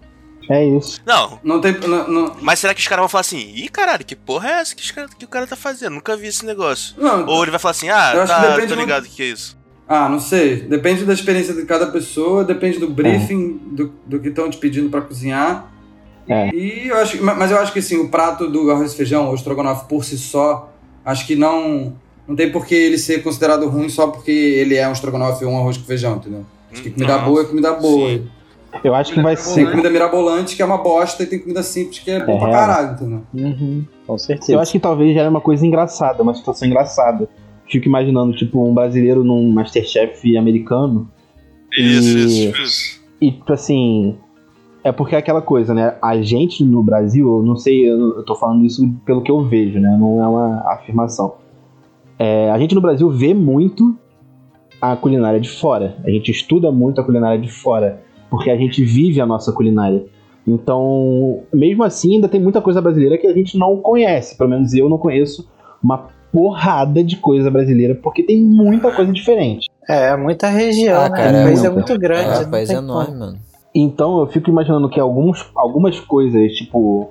É 0.48 0.64
isso. 0.64 1.00
Não, 1.04 1.38
não 1.42 1.60
tem. 1.60 1.72
Não, 1.78 2.08
não, 2.08 2.36
mas 2.40 2.58
será 2.60 2.72
que 2.72 2.80
os 2.80 2.86
caras 2.88 3.02
vão 3.02 3.08
falar 3.08 3.20
assim, 3.22 3.52
ih 3.54 3.68
caralho, 3.68 4.04
que 4.04 4.16
porra 4.16 4.48
é 4.48 4.52
essa 4.60 4.74
que, 4.74 4.82
os 4.82 4.90
cara- 4.90 5.08
que 5.18 5.24
o 5.24 5.28
cara 5.28 5.46
tá 5.46 5.56
fazendo? 5.56 5.94
Nunca 5.94 6.16
vi 6.16 6.28
esse 6.28 6.46
negócio. 6.46 6.94
não, 6.96 7.26
Ou 7.26 7.42
ele 7.42 7.50
vai 7.50 7.60
falar 7.60 7.72
assim, 7.72 7.90
ah, 7.90 8.12
Eu 8.14 8.22
acho 8.22 8.34
que 8.34 8.40
tá, 8.40 8.66
tô 8.66 8.74
ligado 8.76 9.04
o 9.04 9.08
que 9.08 9.22
é 9.22 9.26
isso. 9.26 9.58
Ah, 9.86 10.08
não 10.08 10.20
sei. 10.20 10.56
Depende 10.62 11.04
da 11.04 11.12
experiência 11.14 11.52
de 11.54 11.64
cada 11.66 11.86
pessoa, 11.88 12.44
depende 12.44 12.78
do 12.78 12.88
briefing, 12.88 13.58
do, 13.72 13.92
do 14.06 14.20
que 14.20 14.28
estão 14.28 14.48
te 14.48 14.56
pedindo 14.58 14.88
pra 14.90 15.00
cozinhar. 15.00 15.72
É. 16.28 16.50
E 16.54 16.88
eu 16.88 16.96
acho, 16.98 17.22
ma- 17.24 17.34
mas 17.34 17.50
eu 17.50 17.58
acho 17.58 17.72
que 17.72 17.78
assim, 17.78 17.96
o 17.96 18.08
prato 18.08 18.48
do 18.50 18.70
arroz 18.70 18.92
e 18.92 18.96
feijão, 18.96 19.28
ou 19.28 19.34
estrogonofe 19.34 19.86
por 19.88 20.04
si 20.04 20.18
só, 20.18 20.70
acho 21.04 21.26
que 21.26 21.34
não 21.36 21.94
não 22.26 22.36
tem 22.36 22.50
por 22.52 22.66
que 22.66 22.74
ele 22.74 22.98
ser 22.98 23.22
considerado 23.22 23.66
ruim 23.68 23.88
só 23.88 24.08
porque 24.08 24.30
ele 24.30 24.74
é 24.76 24.86
um 24.86 24.92
estrogonofe 24.92 25.44
ou 25.46 25.50
um 25.52 25.58
arroz 25.58 25.78
com 25.78 25.84
feijão, 25.84 26.16
entendeu? 26.16 26.44
Acho 26.70 26.82
que 26.82 26.90
comida 26.90 27.16
Não. 27.16 27.24
boa 27.24 27.40
é 27.40 27.44
comida 27.44 27.72
boa. 27.72 28.10
Sim. 28.10 28.26
Eu 28.84 28.94
acho 28.94 29.14
que 29.14 29.22
vai 29.22 29.34
Tem 29.34 29.42
ser. 29.44 29.70
comida 29.70 29.88
mirabolante 29.88 30.54
que 30.54 30.60
é 30.60 30.64
uma 30.66 30.76
bosta 30.76 31.22
e 31.22 31.26
tem 31.26 31.38
comida 31.38 31.62
simples 31.62 32.00
que 32.00 32.10
é 32.10 32.22
bom 32.22 32.34
É 32.36 32.38
pra 32.38 32.48
real. 32.48 32.60
caralho, 32.60 32.92
entendeu? 32.92 33.22
Uhum, 33.32 33.84
com 34.06 34.18
certeza. 34.18 34.52
Eu 34.52 34.60
acho 34.60 34.72
que 34.72 34.78
talvez 34.78 35.14
já 35.14 35.20
era 35.22 35.30
uma 35.30 35.40
coisa 35.40 35.66
engraçada, 35.66 36.22
uma 36.22 36.34
situação 36.34 36.68
engraçada. 36.68 37.26
Fico 37.66 37.86
imaginando, 37.88 38.36
tipo, 38.36 38.62
um 38.62 38.74
brasileiro 38.74 39.24
num 39.24 39.50
Masterchef 39.50 40.36
americano. 40.36 41.10
Isso, 41.76 42.18
E- 42.18 42.24
isso, 42.50 42.62
isso. 42.62 43.00
E, 43.22 43.32
tipo 43.32 43.52
assim. 43.54 44.16
É 44.88 44.92
porque 44.92 45.14
é 45.14 45.18
aquela 45.18 45.42
coisa, 45.42 45.74
né? 45.74 45.94
A 46.00 46.20
gente 46.22 46.64
no 46.64 46.82
Brasil, 46.82 47.26
eu 47.36 47.42
não 47.42 47.56
sei, 47.56 47.88
eu, 47.90 48.16
eu 48.16 48.24
tô 48.24 48.34
falando 48.34 48.64
isso 48.64 48.88
pelo 49.04 49.22
que 49.22 49.30
eu 49.30 49.44
vejo, 49.44 49.78
né? 49.78 49.96
Não 50.00 50.22
é 50.22 50.26
uma 50.26 50.60
afirmação. 50.72 51.34
É, 52.18 52.50
a 52.50 52.58
gente 52.58 52.74
no 52.74 52.80
Brasil 52.80 53.10
vê 53.10 53.34
muito 53.34 53.94
a 54.80 54.96
culinária 54.96 55.38
de 55.38 55.50
fora. 55.50 55.96
A 56.04 56.10
gente 56.10 56.30
estuda 56.30 56.72
muito 56.72 57.00
a 57.00 57.04
culinária 57.04 57.38
de 57.38 57.50
fora. 57.50 58.00
Porque 58.30 58.50
a 58.50 58.56
gente 58.56 58.82
vive 58.82 59.20
a 59.20 59.26
nossa 59.26 59.52
culinária. 59.52 60.04
Então, 60.46 61.40
mesmo 61.52 61.84
assim, 61.84 62.14
ainda 62.14 62.28
tem 62.28 62.40
muita 62.40 62.60
coisa 62.62 62.80
brasileira 62.80 63.18
que 63.18 63.26
a 63.26 63.32
gente 63.34 63.58
não 63.58 63.76
conhece. 63.78 64.36
Pelo 64.38 64.50
menos 64.50 64.72
eu 64.72 64.88
não 64.88 64.96
conheço 64.96 65.46
uma 65.82 66.06
porrada 66.32 67.04
de 67.04 67.16
coisa 67.16 67.50
brasileira, 67.50 67.94
porque 67.94 68.22
tem 68.22 68.42
muita 68.42 68.90
coisa 68.90 69.12
diferente. 69.12 69.68
É, 69.88 70.16
muita 70.16 70.48
região, 70.48 71.00
Ah, 71.02 71.08
né? 71.08 71.16
cara, 71.16 71.40
o 71.40 71.44
país 71.44 71.64
é 71.64 71.66
é 71.66 71.70
muito- 71.70 71.98
grande. 71.98 72.42
É, 72.42 72.46
o 72.46 72.50
país 72.50 72.70
é 72.70 72.74
enorme, 72.74 73.06
como. 73.08 73.18
mano. 73.18 73.47
Então 73.80 74.18
eu 74.18 74.26
fico 74.26 74.50
imaginando 74.50 74.88
que 74.88 74.98
alguns, 74.98 75.48
algumas 75.54 76.00
coisas, 76.00 76.52
tipo. 76.52 77.10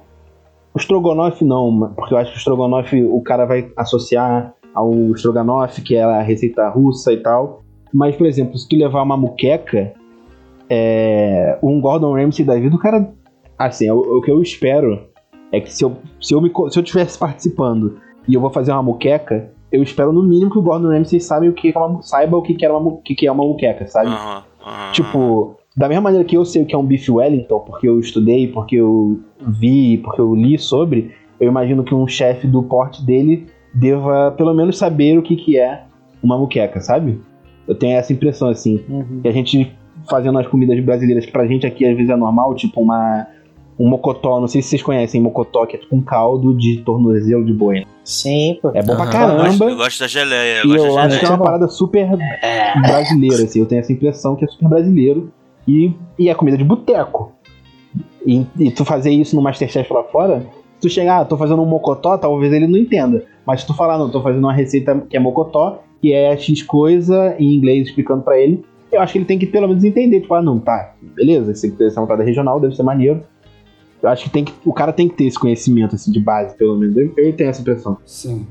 O 0.74 0.78
estrogonofe 0.78 1.44
não, 1.44 1.92
porque 1.96 2.14
eu 2.14 2.18
acho 2.18 2.32
que 2.32 2.38
o 2.38 2.40
estrogonofe 2.40 3.04
o 3.04 3.20
cara 3.22 3.46
vai 3.46 3.72
associar 3.76 4.54
ao 4.76 4.94
estrogonofe, 5.16 5.82
que 5.82 5.96
é 5.96 6.04
a 6.04 6.22
receita 6.22 6.70
russa 6.70 7.12
e 7.12 7.18
tal. 7.18 7.64
Mas, 7.92 8.16
por 8.16 8.28
exemplo, 8.28 8.56
se 8.58 8.68
tu 8.68 8.76
levar 8.76 9.02
uma 9.02 9.18
muqueca, 9.18 9.94
é, 10.70 11.58
um 11.64 11.80
Gordon 11.82 12.14
Ramsay 12.14 12.46
da 12.46 12.56
vida, 12.56 12.76
o 12.76 12.80
cara. 12.80 13.12
Assim, 13.58 13.90
o, 13.90 13.98
o 13.98 14.22
que 14.22 14.30
eu 14.30 14.40
espero 14.40 15.08
é 15.52 15.60
que 15.60 15.74
se 15.74 15.84
eu, 15.84 15.98
se 16.22 16.34
eu 16.34 16.42
me 16.42 16.50
se 16.50 16.78
eu 16.78 16.84
estivesse 16.84 17.18
participando 17.18 17.98
e 18.28 18.36
eu 18.36 18.42
vou 18.42 18.52
fazer 18.52 18.72
uma 18.72 18.84
muqueca, 18.84 19.52
eu 19.72 19.82
espero 19.82 20.14
no 20.14 20.22
mínimo 20.22 20.52
que 20.52 20.60
o 20.60 20.62
Gordon 20.62 20.90
Ramsay 20.90 21.20
saiba 21.20 21.48
o 21.48 21.54
que 21.54 21.74
é 21.76 21.80
uma, 21.80 22.02
saiba 22.04 22.38
o 22.38 22.42
que, 22.44 22.64
era 22.64 22.78
uma, 22.78 22.98
que, 23.04 23.26
é 23.26 23.32
uma 23.32 23.44
muqueca, 23.44 23.88
sabe? 23.88 24.10
Aham, 24.10 24.44
aham. 24.64 24.92
Tipo, 24.92 25.57
da 25.78 25.88
mesma 25.88 26.02
maneira 26.02 26.26
que 26.26 26.36
eu 26.36 26.44
sei 26.44 26.64
o 26.64 26.66
que 26.66 26.74
é 26.74 26.78
um 26.78 26.84
bife 26.84 27.12
Wellington, 27.12 27.60
porque 27.60 27.88
eu 27.88 28.00
estudei, 28.00 28.48
porque 28.48 28.76
eu 28.78 29.20
vi, 29.48 30.00
porque 30.00 30.20
eu 30.20 30.34
li 30.34 30.58
sobre, 30.58 31.12
eu 31.40 31.48
imagino 31.48 31.84
que 31.84 31.94
um 31.94 32.08
chefe 32.08 32.48
do 32.48 32.64
porte 32.64 33.06
dele 33.06 33.46
deva 33.72 34.32
pelo 34.32 34.56
menos 34.56 34.76
saber 34.76 35.20
o 35.20 35.22
que, 35.22 35.36
que 35.36 35.60
é 35.60 35.84
uma 36.24 36.36
muqueca, 36.36 36.82
sabe? 36.82 37.22
Eu 37.68 37.76
tenho 37.76 37.96
essa 37.96 38.12
impressão, 38.12 38.50
assim. 38.50 38.84
Uhum. 38.90 39.22
E 39.24 39.28
a 39.28 39.32
gente 39.32 39.72
fazendo 40.10 40.40
as 40.40 40.48
comidas 40.48 40.80
brasileiras 40.84 41.26
que 41.26 41.32
pra 41.32 41.46
gente 41.46 41.68
aqui 41.68 41.86
às 41.86 41.96
vezes 41.96 42.10
é 42.10 42.16
normal, 42.16 42.56
tipo 42.56 42.82
uma. 42.82 43.28
Um 43.80 43.88
mocotó, 43.88 44.40
não 44.42 44.48
sei 44.48 44.60
se 44.64 44.70
vocês 44.70 44.82
conhecem 44.82 45.22
mocotó, 45.22 45.68
que 45.68 45.76
é 45.76 45.80
tipo 45.80 45.96
um 45.96 46.02
caldo 46.02 46.58
de 46.58 46.78
tornozelo 46.78 47.46
de 47.46 47.54
boi. 47.54 47.86
Sim, 48.04 48.58
pô. 48.60 48.72
É 48.74 48.82
bom 48.82 48.96
pra 48.96 49.04
Aham. 49.06 49.12
Eu 49.12 49.38
gosto, 49.38 49.60
caramba. 49.60 49.66
eu 49.66 49.78
gosto 49.78 50.00
da 50.00 50.08
geleia, 50.08 50.58
eu 50.58 50.66
E 50.66 50.68
gosto 50.70 50.88
eu 50.88 50.96
da 50.96 51.04
acho 51.04 51.20
que 51.20 51.26
é 51.26 51.30
uma 51.30 51.38
parada 51.38 51.68
super 51.68 52.10
brasileira, 52.82 53.44
assim. 53.44 53.60
Eu 53.60 53.68
tenho 53.68 53.78
essa 53.78 53.94
impressão 53.94 54.36
que 54.36 54.44
é 54.44 54.48
super 54.48 54.68
brasileiro. 54.68 55.32
E, 55.68 55.94
e 56.18 56.30
é 56.30 56.36
comida 56.36 56.58
de 56.58 56.64
boteco. 56.64 57.34
E, 58.26 58.46
e 58.60 58.72
tu 58.72 58.86
fazer 58.86 59.12
isso 59.12 59.36
no 59.36 59.42
Masterchef 59.42 59.92
lá 59.92 60.04
fora, 60.04 60.42
se 60.76 60.82
tu 60.82 60.90
chegar, 60.90 61.22
ah, 61.22 61.26
tô 61.26 61.38
fazendo 61.38 61.62
um 61.62 61.66
mocotó, 61.66 62.18
talvez 62.18 62.54
ele 62.54 62.68
não 62.68 62.78
entenda. 62.78 63.24
Mas 63.46 63.62
se 63.62 63.68
tu 63.68 63.74
falar, 63.74 63.98
não, 63.98 64.10
tô 64.10 64.22
fazendo 64.22 64.44
uma 64.44 64.54
receita 64.54 64.96
que 65.10 65.18
é 65.18 65.20
mocotó, 65.20 65.82
que 66.02 66.14
é 66.14 66.36
X 66.38 66.62
coisa, 66.64 67.36
em 67.40 67.56
inglês 67.56 67.88
explicando 67.88 68.24
pra 68.24 68.40
ele, 68.40 68.64
eu 68.92 69.02
acho 69.02 69.14
que 69.14 69.20
ele 69.20 69.26
tem 69.26 69.40
que 69.40 69.48
pelo 69.48 69.68
menos 69.68 69.84
entender, 69.84 70.22
tipo, 70.22 70.34
ah, 70.34 70.42
não, 70.42 70.60
tá, 70.60 70.94
beleza, 71.02 71.52
essa 71.52 71.68
é 71.68 72.00
uma 72.00 72.08
parada 72.08 72.24
regional, 72.24 72.60
deve 72.60 72.76
ser 72.76 72.84
maneiro. 72.84 73.24
Eu 74.02 74.10
acho 74.10 74.26
que, 74.26 74.30
tem 74.30 74.46
que 74.46 74.54
o 74.64 74.72
cara 74.72 74.94
tem 74.94 75.10
que 75.10 75.16
ter 75.16 75.26
esse 75.26 75.40
conhecimento, 75.40 75.96
assim, 75.96 76.12
de 76.12 76.20
base, 76.20 76.56
pelo 76.56 76.78
menos. 76.78 76.96
Eu, 76.96 77.12
eu 77.18 77.34
tenho 77.36 77.50
essa 77.50 77.62
impressão. 77.62 77.98
Sim. 78.06 78.46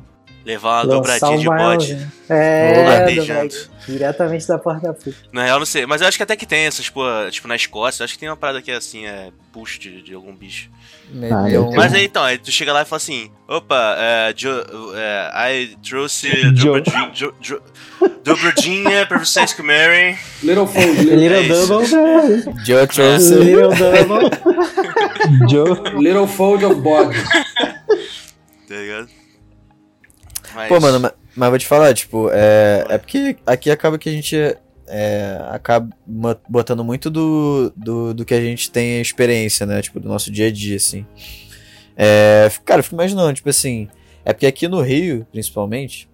Levar 0.46 0.84
uma 0.86 0.94
Lançar 0.94 1.18
dobradinha 1.18 1.38
de 1.38 1.46
bode. 1.46 2.08
É, 2.28 2.82
Ladejando. 2.84 3.48
do- 3.54 3.70
diretamente 3.86 4.48
da 4.48 4.58
porta 4.58 4.88
da 4.88 4.92
puta. 4.94 5.14
Na 5.32 5.44
real, 5.44 5.60
não 5.60 5.66
sei. 5.66 5.86
Mas 5.86 6.00
eu 6.00 6.08
acho 6.08 6.16
que 6.16 6.22
até 6.24 6.34
que 6.34 6.44
tem 6.44 6.66
essas, 6.66 6.88
pô, 6.90 7.02
tipo, 7.30 7.46
na 7.46 7.54
Escócia, 7.54 8.02
eu 8.02 8.04
acho 8.04 8.14
que 8.14 8.18
tem 8.18 8.28
uma 8.28 8.36
parada 8.36 8.60
que 8.60 8.68
é 8.72 8.74
assim, 8.74 9.06
é 9.06 9.28
push 9.52 9.78
de, 9.78 10.02
de 10.02 10.12
algum 10.12 10.34
bicho. 10.34 10.68
Ah, 11.30 11.44
Mas 11.76 11.94
aí 11.94 12.04
então, 12.06 12.24
aí 12.24 12.36
tu 12.36 12.50
chega 12.50 12.72
lá 12.72 12.82
e 12.82 12.84
fala 12.84 12.96
assim: 12.96 13.30
opa, 13.46 13.94
é, 13.96 14.32
jo, 14.32 14.48
é, 14.96 15.52
I 15.52 15.76
trouxe 15.88 16.28
dobradinha, 18.24 19.06
pra 19.06 19.18
vocês 19.18 19.52
comerem. 19.52 20.18
Little 20.42 20.66
Fold. 20.66 21.02
Little 21.04 21.36
É 21.38 21.42
isso. 21.42 21.66
Double. 21.68 22.64
Joe 22.64 22.86
trouxe. 22.88 23.34
Little 23.36 23.70
Double. 23.74 24.30
Joe. 25.48 26.02
Little 26.02 26.26
Fold 26.26 26.64
of 26.64 26.80
Body. 26.80 27.16
Tá 28.68 28.74
ligado? 28.74 29.08
Mas, 30.56 30.68
Pô, 30.68 30.80
mano, 30.80 30.98
ma- 30.98 31.12
mas, 31.36 31.50
vou 31.50 31.58
te 31.58 31.66
falar, 31.66 31.92
tipo, 31.92 32.30
é, 32.32 32.86
é 32.88 32.98
porque 32.98 33.36
aqui 33.46 33.70
acaba 33.70 33.98
que 33.98 34.08
a 34.08 34.12
gente 34.12 34.34
é, 34.88 35.38
acaba 35.50 35.88
botando 36.48 36.82
muito 36.82 37.10
do, 37.10 37.70
do, 37.76 38.14
do 38.14 38.24
que 38.24 38.32
a 38.32 38.40
gente 38.40 38.70
tem 38.70 39.00
experiência, 39.00 39.66
né? 39.66 39.82
Tipo, 39.82 40.00
do 40.00 40.08
nosso 40.08 40.30
dia 40.30 40.46
a 40.46 40.50
dia, 40.50 40.76
assim. 40.76 41.04
É, 41.94 42.50
cara, 42.64 42.80
eu 42.80 42.84
fico 42.84 42.96
imaginando, 42.96 43.34
tipo 43.34 43.48
assim, 43.50 43.88
é 44.24 44.32
porque 44.32 44.46
aqui 44.46 44.66
no 44.66 44.80
Rio, 44.80 45.26
principalmente, 45.30 46.08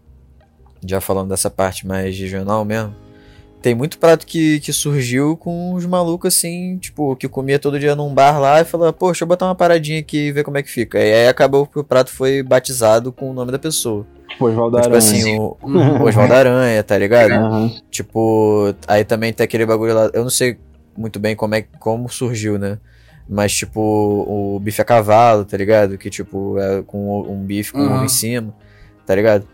já 0.84 1.00
falando 1.00 1.28
dessa 1.28 1.48
parte 1.48 1.86
mais 1.86 2.18
regional 2.18 2.64
mesmo, 2.64 2.94
tem 3.60 3.76
muito 3.76 3.98
prato 3.98 4.26
que, 4.26 4.58
que 4.58 4.72
surgiu 4.72 5.36
com 5.36 5.74
os 5.74 5.86
malucos 5.86 6.34
assim, 6.34 6.78
tipo, 6.78 7.14
que 7.14 7.28
comia 7.28 7.60
todo 7.60 7.78
dia 7.78 7.94
num 7.94 8.12
bar 8.12 8.40
lá 8.40 8.60
e 8.60 8.64
falava, 8.64 8.92
pô, 8.92 9.06
deixa 9.06 9.22
eu 9.22 9.28
botar 9.28 9.46
uma 9.46 9.54
paradinha 9.54 10.00
aqui 10.00 10.18
e 10.18 10.32
ver 10.32 10.42
como 10.42 10.58
é 10.58 10.62
que 10.64 10.70
fica. 10.70 10.98
E 10.98 11.14
aí 11.14 11.28
acabou 11.28 11.64
que 11.64 11.78
o 11.78 11.84
prato 11.84 12.10
foi 12.10 12.42
batizado 12.42 13.12
com 13.12 13.30
o 13.30 13.32
nome 13.32 13.52
da 13.52 13.58
pessoa. 13.60 14.04
Tipo, 14.32 14.46
Oswaldo 14.48 14.76
Tipo 14.76 14.86
Aranha. 14.86 14.98
assim, 14.98 15.38
o, 15.38 15.56
o 15.62 16.04
Oswaldo 16.04 16.34
Aranha, 16.34 16.82
tá 16.82 16.96
ligado? 16.98 17.32
Aham. 17.32 17.70
Tipo, 17.90 18.74
aí 18.88 19.04
também 19.04 19.32
tem 19.32 19.44
aquele 19.44 19.66
bagulho 19.66 19.94
lá, 19.94 20.10
eu 20.12 20.22
não 20.22 20.30
sei 20.30 20.58
muito 20.96 21.18
bem 21.20 21.34
como 21.36 21.54
é 21.54 21.62
como 21.78 22.08
surgiu, 22.08 22.58
né? 22.58 22.78
Mas 23.28 23.52
tipo, 23.54 23.80
o 23.80 24.58
bife 24.60 24.80
a 24.82 24.84
cavalo, 24.84 25.44
tá 25.44 25.56
ligado? 25.56 25.96
Que 25.96 26.10
tipo, 26.10 26.58
é 26.58 26.82
com 26.82 27.20
um 27.22 27.44
bife 27.44 27.72
com 27.72 27.78
Uhum. 27.78 27.94
ovo 27.94 28.04
em 28.04 28.08
cima, 28.08 28.54
tá 29.06 29.14
ligado? 29.14 29.46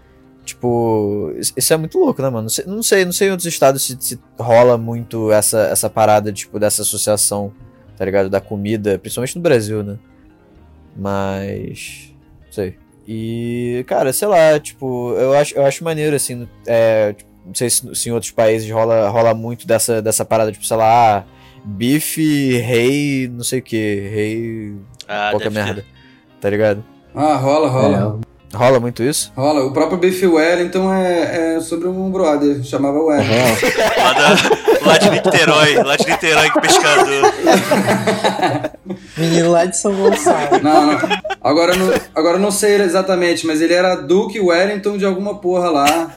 Tipo, 0.45 1.33
isso 1.37 1.53
isso 1.57 1.75
é 1.75 1.77
muito 1.77 1.99
louco, 1.99 2.23
né, 2.23 2.31
mano? 2.31 2.43
Não 2.45 2.49
sei, 2.49 2.65
não 2.67 2.83
sei, 2.83 3.05
não 3.05 3.13
sei 3.13 3.29
em 3.29 3.31
outros 3.33 3.47
estados 3.47 3.85
se, 3.85 3.97
se 4.01 4.19
rola 4.39 4.79
muito 4.79 5.31
essa, 5.31 5.61
essa 5.67 5.91
parada, 5.91 6.33
tipo, 6.33 6.59
dessa 6.59 6.81
associação, 6.83 7.53
tá 7.97 8.05
ligado? 8.05 8.31
Da 8.31 8.41
comida, 8.41 8.99
principalmente 8.99 9.37
no 9.37 9.43
Brasil, 9.43 9.83
né? 9.83 9.99
Mas. 10.97 12.13
Não 12.47 12.53
sei. 12.53 12.77
E, 13.11 13.85
cara, 13.87 14.13
sei 14.13 14.29
lá, 14.29 14.61
tipo, 14.61 15.15
eu 15.15 15.33
acho, 15.33 15.55
eu 15.55 15.65
acho 15.65 15.83
maneiro, 15.83 16.15
assim, 16.15 16.47
é, 16.67 17.15
tipo, 17.15 17.31
não 17.47 17.55
sei 17.55 17.71
se, 17.71 17.95
se 17.95 18.11
em 18.11 18.13
outros 18.13 18.31
países 18.33 18.71
rola, 18.71 19.09
rola 19.09 19.33
muito 19.33 19.67
dessa, 19.67 20.03
dessa 20.03 20.27
parada, 20.27 20.53
tipo, 20.53 20.67
sei 20.67 20.77
lá, 20.77 21.17
ah, 21.21 21.25
bife, 21.65 22.59
rei, 22.59 23.27
não 23.33 23.43
sei 23.43 23.61
o 23.61 23.63
que, 23.63 23.77
rei, 24.13 24.75
ah, 25.09 25.29
qualquer 25.31 25.49
ter. 25.51 25.55
merda, 25.55 25.85
tá 26.39 26.51
ligado? 26.51 26.85
Ah, 27.15 27.37
rola, 27.37 27.69
rola. 27.69 28.21
Rola 28.55 28.79
muito 28.81 29.03
isso? 29.03 29.33
Rola. 29.37 29.65
O 29.65 29.73
próprio 29.73 29.99
Beef 29.99 30.23
Wellington 30.23 30.93
é, 30.93 31.57
é 31.57 31.61
sobre 31.61 31.87
um 31.89 32.11
brother, 32.11 32.63
chamava 32.65 32.99
Wellington. 32.99 33.33
Da- 33.97 34.68
lá 34.85 34.99
de 34.99 35.11
Niterói, 35.11 35.75
lá 35.83 35.97
de 35.97 36.07
Niterói, 36.07 36.51
que 36.51 36.61
pescador. 36.61 37.33
Menino 39.17 39.51
lá 39.51 39.65
de 39.65 39.77
São 39.77 39.95
Gonçalo. 39.95 40.63
Não, 40.63 40.87
não. 40.87 40.99
Agora 41.43 41.73
eu 41.75 41.79
não, 41.79 41.95
agora 42.15 42.37
eu 42.37 42.41
não 42.41 42.51
sei 42.51 42.77
exatamente, 42.81 43.47
mas 43.47 43.61
ele 43.61 43.75
era 43.75 43.95
Duke 43.97 44.41
Wellington 44.41 44.97
de 44.99 45.05
alguma 45.05 45.37
porra 45.37 45.71
lá. 45.71 46.15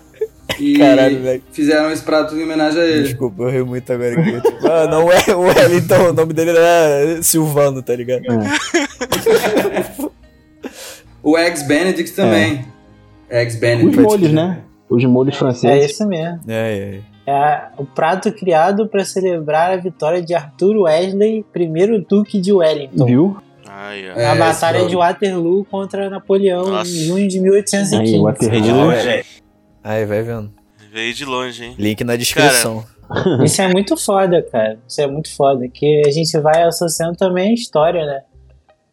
E 0.59 0.77
Caralho, 0.77 1.21
velho. 1.23 1.41
fizeram 1.51 1.91
esse 1.91 2.03
prato 2.03 2.35
em 2.35 2.43
homenagem 2.43 2.81
a 2.81 2.85
ele. 2.85 3.03
Desculpa, 3.03 3.43
eu 3.43 3.49
ri 3.49 3.63
muito 3.63 3.91
agora 3.91 4.19
aqui. 4.19 4.41
Tipo, 4.41 4.67
ah, 4.67 4.85
não 4.87 5.09
é 5.11 5.23
o 5.33 5.39
Wellington, 5.39 6.09
o 6.09 6.13
nome 6.13 6.33
dele 6.33 6.51
era 6.51 7.23
Silvano, 7.23 7.81
tá 7.81 7.95
ligado? 7.95 8.23
O 11.23 11.37
Eggs 11.37 11.63
Benedict 11.67 12.15
também. 12.15 12.65
Eggs 13.29 13.53
Os 13.55 13.61
Benedict. 13.61 14.01
molhos, 14.01 14.31
né? 14.31 14.57
Os 14.89 15.05
molhos 15.05 15.35
É 15.35 15.37
franceses. 15.37 15.91
isso 15.91 16.07
mesmo. 16.07 16.39
É, 16.47 16.53
é. 16.53 16.95
É 16.95 17.01
o 17.77 17.85
prato 17.85 18.31
criado 18.31 18.87
para 18.87 19.03
celebrar 19.05 19.71
a 19.71 19.77
vitória 19.77 20.21
de 20.21 20.33
Arthur 20.33 20.77
Wesley, 20.83 21.45
primeiro 21.51 22.03
Duque 22.07 22.39
de 22.39 22.51
Wellington. 22.53 23.05
Viu? 23.05 23.37
É, 23.65 24.13
Na 24.15 24.31
esse 24.31 24.39
Batalha 24.61 24.85
de 24.87 24.95
Waterloo 24.95 25.65
contra 25.65 26.09
Napoleão 26.09 26.67
Nossa. 26.69 26.89
em 26.91 26.93
junho 27.05 27.27
de 27.27 27.37
Aí, 27.37 27.43
1815. 27.43 28.19
Waterloo. 28.19 28.51
Veio 28.51 28.63
de 28.63 28.71
longe, 28.71 29.09
hein? 29.09 29.23
Aí, 29.83 30.05
vai 30.05 30.21
vendo. 30.21 30.51
Veio 30.91 31.13
de 31.13 31.25
longe, 31.25 31.63
hein? 31.65 31.75
Link 31.79 32.03
na 32.03 32.15
descrição. 32.15 32.83
Isso 33.43 33.61
é 33.61 33.67
muito 33.67 33.97
foda, 33.97 34.41
cara. 34.51 34.77
Isso 34.87 35.01
é 35.01 35.07
muito 35.07 35.35
foda. 35.35 35.67
Que 35.67 36.03
a 36.05 36.11
gente 36.11 36.37
vai 36.39 36.63
associando 36.63 37.15
também 37.17 37.49
a 37.51 37.53
história, 37.53 38.05
né? 38.05 38.21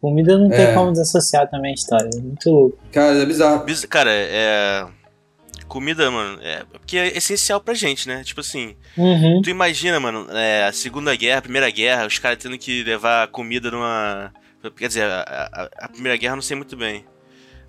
Comida 0.01 0.37
não 0.37 0.49
tem 0.49 0.61
É. 0.67 0.73
como 0.73 0.91
desassociar 0.91 1.49
também 1.49 1.71
a 1.71 1.73
história. 1.73 2.09
É 2.15 2.19
muito 2.21 2.49
louco. 2.49 2.77
Cara, 2.91 3.21
é 3.21 3.25
bizarro. 3.25 3.63
Biz- 3.65 3.85
Cara, 3.85 4.09
é. 4.11 4.85
Comida, 5.69 6.11
mano, 6.11 6.39
é 6.41 6.63
porque 6.71 6.97
é 6.97 7.15
essencial 7.17 7.61
pra 7.61 7.73
gente, 7.73 8.07
né? 8.07 8.23
Tipo 8.23 8.41
assim, 8.41 8.75
Uhum. 8.97 9.41
tu 9.41 9.49
imagina, 9.49 9.99
mano, 9.99 10.27
é, 10.31 10.65
a 10.65 10.73
Segunda 10.73 11.15
Guerra, 11.15 11.37
a 11.39 11.41
Primeira 11.43 11.69
Guerra, 11.69 12.05
os 12.07 12.19
caras 12.19 12.37
tendo 12.43 12.57
que 12.57 12.83
levar 12.83 13.27
comida 13.29 13.71
numa. 13.71 14.33
Quer 14.75 14.87
dizer, 14.89 15.03
a, 15.03 15.21
a- 15.53 15.69
a 15.85 15.87
Primeira 15.87 16.17
Guerra 16.17 16.33
eu 16.33 16.37
não 16.37 16.41
sei 16.43 16.57
muito 16.57 16.75
bem. 16.75 17.05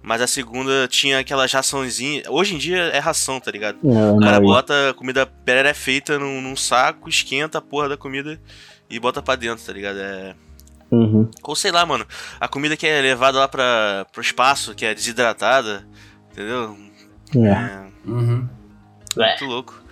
Mas 0.03 0.23
a 0.23 0.27
segunda 0.27 0.89
tinha 0.89 1.19
aquelas 1.19 1.53
raçãozinhas. 1.53 2.25
Hoje 2.27 2.55
em 2.55 2.59
dia 2.59 2.79
é 2.85 2.99
ração, 2.99 3.39
tá 3.39 3.51
ligado? 3.51 3.77
Não, 3.83 4.17
O 4.17 4.21
cara 4.21 4.41
não, 4.41 4.47
bota 4.47 4.91
a 4.91 4.95
comida 4.95 5.27
pré 5.27 5.75
feita 5.75 6.19
num, 6.19 6.41
num 6.41 6.57
saco, 6.57 7.07
esquenta 7.07 7.59
a 7.59 7.61
porra 7.61 7.91
da 7.91 7.97
comida 7.99 8.41
e 8.89 8.99
bota 8.99 9.21
pra 9.21 9.37
dentro, 9.37 9.63
tá 9.63 9.73
ligado? 9.75 9.99
É. 10.01 10.35
Uhum. 10.91 11.31
Ou 11.45 11.55
sei 11.55 11.71
lá, 11.71 11.85
mano, 11.85 12.07
a 12.41 12.49
comida 12.49 12.79
que 12.79 12.87
é 12.87 12.99
levada 13.03 13.39
lá 13.39 13.47
pra, 13.47 14.07
pro 14.11 14.23
espaço, 14.23 14.75
que 14.75 14.87
é 14.87 14.95
desidratada, 14.95 15.87
entendeu? 16.33 16.77
É. 17.37 17.49
É. 17.49 17.90
Uhum. 18.11 18.45
Muito 19.17 19.45
louco. 19.45 19.83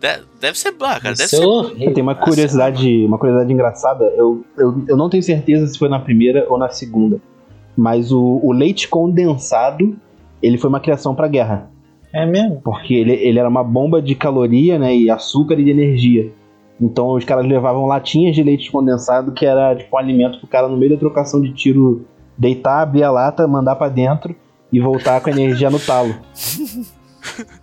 De- 0.00 0.20
deve 0.40 0.58
ser. 0.58 0.68
Ah, 0.80 1.00
cara, 1.00 1.14
deve 1.14 1.24
Isso 1.24 1.36
é 1.36 1.38
ser. 1.38 1.44
horrível. 1.46 1.94
Tem 1.94 2.02
uma 2.02 2.14
curiosidade, 2.14 3.04
uma 3.04 3.18
curiosidade 3.18 3.52
engraçada. 3.52 4.04
Eu, 4.16 4.44
eu, 4.56 4.84
eu 4.88 4.96
não 4.96 5.08
tenho 5.10 5.22
certeza 5.22 5.66
se 5.66 5.78
foi 5.78 5.88
na 5.88 5.98
primeira 5.98 6.46
ou 6.48 6.56
na 6.58 6.68
segunda. 6.68 7.20
Mas 7.76 8.12
o, 8.12 8.40
o 8.42 8.52
leite 8.52 8.88
condensado, 8.88 9.96
ele 10.42 10.58
foi 10.58 10.68
uma 10.68 10.80
criação 10.80 11.14
pra 11.14 11.26
guerra. 11.28 11.70
É 12.12 12.24
mesmo? 12.24 12.60
Porque 12.62 12.94
ele, 12.94 13.12
ele 13.12 13.38
era 13.38 13.48
uma 13.48 13.62
bomba 13.64 14.00
de 14.00 14.14
caloria, 14.14 14.78
né? 14.78 14.96
E 14.96 15.10
açúcar 15.10 15.58
e 15.58 15.64
de 15.64 15.70
energia. 15.70 16.32
Então 16.80 17.10
os 17.10 17.24
caras 17.24 17.44
levavam 17.44 17.86
latinhas 17.86 18.36
de 18.36 18.42
leite 18.42 18.70
condensado, 18.70 19.32
que 19.32 19.44
era 19.44 19.74
tipo 19.74 19.94
um 19.96 19.98
alimento 19.98 20.38
pro 20.38 20.46
cara 20.46 20.68
no 20.68 20.76
meio 20.76 20.92
da 20.92 20.96
trocação 20.98 21.40
de 21.40 21.52
tiro 21.52 22.06
deitar, 22.36 22.82
abrir 22.82 23.02
a 23.02 23.10
lata, 23.10 23.48
mandar 23.48 23.74
pra 23.74 23.88
dentro 23.88 24.34
e 24.72 24.78
voltar 24.80 25.20
com 25.20 25.28
a 25.28 25.32
energia 25.32 25.68
no 25.70 25.80
talo. 25.80 26.14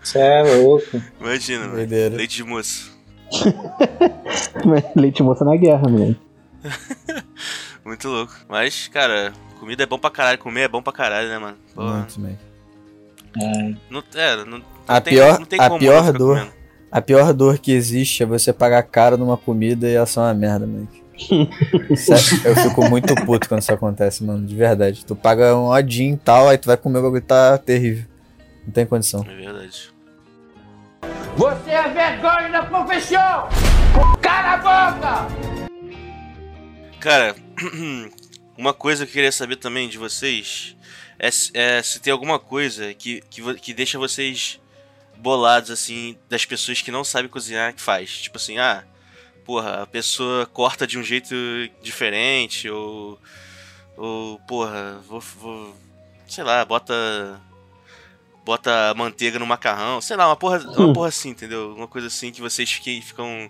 Isso 0.03 0.17
é 0.17 0.43
louco. 0.57 1.01
Imagina, 1.19 1.67
mano. 1.67 1.75
Leite 2.15 2.35
de 2.37 2.43
moço. 2.43 2.91
leite 4.95 5.23
moça 5.23 5.43
na 5.45 5.55
guerra, 5.55 5.87
moleque. 5.87 6.19
Muito 7.85 8.07
louco. 8.07 8.33
Mas, 8.49 8.87
cara, 8.87 9.33
comida 9.59 9.83
é 9.83 9.85
bom 9.85 9.97
pra 9.99 10.09
caralho. 10.09 10.37
Comer 10.39 10.61
é 10.61 10.67
bom 10.67 10.81
pra 10.81 10.93
caralho, 10.93 11.27
né, 11.29 11.37
mano? 11.37 11.57
Pô, 11.73 11.83
Muito 11.83 12.19
bem. 12.19 12.37
não, 13.89 14.03
é, 14.15 14.35
não, 14.37 14.45
não 14.45 14.61
A 14.87 14.99
tem, 15.01 15.13
pior- 15.13 15.39
não 15.39 15.45
tem 15.45 15.59
a 15.59 15.67
como 15.67 15.79
pior 15.79 16.11
dor. 16.13 16.37
comendo. 16.39 16.55
A 16.91 17.01
pior 17.01 17.33
dor 17.33 17.57
que 17.57 17.71
existe 17.73 18.23
é 18.23 18.25
você 18.25 18.53
pagar 18.53 18.81
caro 18.83 19.17
numa 19.17 19.35
comida 19.37 19.87
e 19.87 19.93
ela 19.95 20.05
ser 20.05 20.19
uma 20.19 20.33
merda, 20.33 20.65
mano. 20.65 20.87
Sério, 21.95 22.41
eu 22.45 22.55
fico 22.55 22.89
muito 22.89 23.13
puto 23.25 23.47
quando 23.47 23.61
isso 23.61 23.71
acontece, 23.73 24.23
mano, 24.23 24.45
de 24.45 24.55
verdade. 24.55 25.05
Tu 25.05 25.15
paga 25.15 25.55
um 25.55 25.67
odinho 25.67 26.15
e 26.15 26.17
tal, 26.17 26.47
aí 26.49 26.57
tu 26.57 26.65
vai 26.67 26.77
comer 26.77 26.99
o 26.99 27.01
bagulho 27.03 27.19
e 27.19 27.21
tá 27.21 27.57
terrível. 27.57 28.05
Não 28.65 28.73
tem 28.73 28.85
condição. 28.85 29.25
É 29.27 29.35
verdade. 29.35 29.93
Você 31.37 31.69
é 31.69 31.89
vergonha 31.89 32.49
da 32.49 32.63
profissão! 32.65 33.49
Cala 34.21 34.53
a 34.53 34.57
boca! 34.57 35.35
Cara, 36.99 37.35
uma 38.57 38.73
coisa 38.73 39.05
que 39.05 39.11
eu 39.11 39.13
queria 39.13 39.31
saber 39.31 39.57
também 39.57 39.87
de 39.89 39.97
vocês 39.97 40.75
é, 41.19 41.29
se- 41.29 41.51
é 41.53 41.81
se 41.83 41.99
tem 41.99 42.11
alguma 42.11 42.39
coisa 42.39 42.93
que, 42.93 43.21
que, 43.29 43.53
que 43.55 43.73
deixa 43.73 43.99
vocês 43.99 44.59
bolados, 45.17 45.71
assim, 45.71 46.17
das 46.29 46.45
pessoas 46.45 46.81
que 46.81 46.91
não 46.91 47.03
sabem 47.03 47.29
cozinhar 47.29 47.73
que 47.73 47.81
faz. 47.81 48.21
Tipo 48.21 48.37
assim, 48.37 48.57
ah, 48.57 48.83
porra, 49.45 49.83
a 49.83 49.85
pessoa 49.87 50.45
corta 50.45 50.85
de 50.87 50.97
um 50.97 51.03
jeito 51.03 51.35
diferente, 51.81 52.69
ou. 52.69 53.19
Ou, 53.97 54.39
porra, 54.39 54.99
vou. 55.07 55.19
vou 55.21 55.75
sei 56.27 56.43
lá, 56.43 56.65
bota. 56.65 57.39
Bota 58.45 58.93
manteiga 58.95 59.39
no 59.39 59.45
macarrão, 59.45 59.99
sei 59.99 60.15
lá, 60.15 60.27
uma 60.27 60.35
porra, 60.35 60.59
uma 60.77 60.93
porra 60.93 61.07
assim, 61.07 61.29
entendeu? 61.29 61.73
Uma 61.75 61.87
coisa 61.87 62.07
assim 62.07 62.31
que 62.31 62.41
vocês 62.41 62.71
fiquem, 62.71 63.01
ficam 63.01 63.49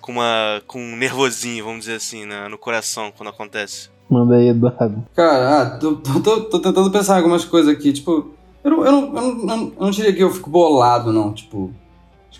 com 0.00 0.12
uma. 0.12 0.62
com 0.66 0.80
um 0.80 0.96
nervosinho, 0.96 1.64
vamos 1.64 1.80
dizer 1.80 1.96
assim, 1.96 2.24
na- 2.24 2.48
no 2.48 2.56
coração 2.56 3.12
quando 3.14 3.28
acontece? 3.28 3.90
Manda 4.08 4.36
aí, 4.36 4.48
Eduardo. 4.48 5.04
Cara, 5.14 5.60
ah, 5.62 5.70
tô, 5.78 5.96
tô- 5.96 6.20
tô- 6.20 6.40
tô 6.44 6.58
tentando 6.60 6.90
pensar 6.90 7.14
em 7.14 7.18
algumas 7.18 7.44
coisas 7.44 7.72
aqui. 7.74 7.92
Tipo, 7.92 8.30
eu 8.62 8.70
não, 8.70 8.84
eu, 8.86 8.92
não, 8.92 9.00
eu, 9.16 9.34
não, 9.34 9.56
eu 9.56 9.72
não- 9.78 9.90
diria 9.90 10.12
que 10.12 10.22
eu 10.22 10.30
fico 10.32 10.48
bolado, 10.50 11.12
não. 11.12 11.32
Tipo, 11.32 11.70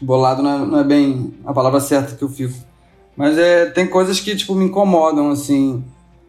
bolado 0.02 0.42
não 0.42 0.50
é, 0.54 0.58
não 0.66 0.78
é 0.78 0.84
bem 0.84 1.34
a 1.44 1.52
palavra 1.52 1.80
certa 1.80 2.14
que 2.16 2.22
eu 2.24 2.28
fico. 2.28 2.54
Mas 3.16 3.38
é, 3.38 3.66
tem 3.66 3.86
coisas 3.86 4.20
que, 4.20 4.34
tipo, 4.34 4.54
me 4.54 4.64
incomodam, 4.64 5.30
assim. 5.30 5.84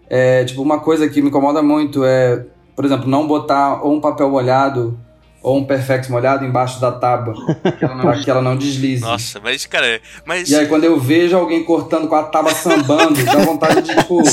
É, 0.10 0.44
tipo, 0.46 0.62
uma 0.62 0.80
coisa 0.80 1.08
que 1.10 1.22
me 1.22 1.30
incomoda 1.30 1.62
muito 1.64 2.04
é, 2.06 2.46
por 2.76 2.86
exemplo, 2.86 3.08
não 3.10 3.26
botar 3.28 3.82
ou 3.84 3.94
um 3.94 4.00
papel 4.02 4.30
molhado 4.30 4.98
ou 5.46 5.60
um 5.60 5.64
perfex 5.64 6.08
molhado 6.08 6.44
embaixo 6.44 6.82
da 6.82 6.92
tábua. 6.92 7.36
não, 7.84 8.00
pra 8.02 8.18
que 8.18 8.32
ela 8.32 8.42
não 8.42 8.58
deslize. 8.58 9.04
Nossa, 9.04 9.40
mas, 9.40 9.64
cara, 9.68 10.02
mas. 10.26 10.50
E 10.50 10.56
aí, 10.56 10.66
quando 10.66 10.86
eu 10.86 11.00
vejo 11.00 11.38
alguém 11.38 11.64
cortando 11.64 12.08
com 12.08 12.16
a 12.16 12.24
tábua 12.24 12.52
sambando, 12.56 13.24
dá 13.24 13.36
vontade 13.38 13.84
de, 13.84 13.96
tipo. 13.96 14.24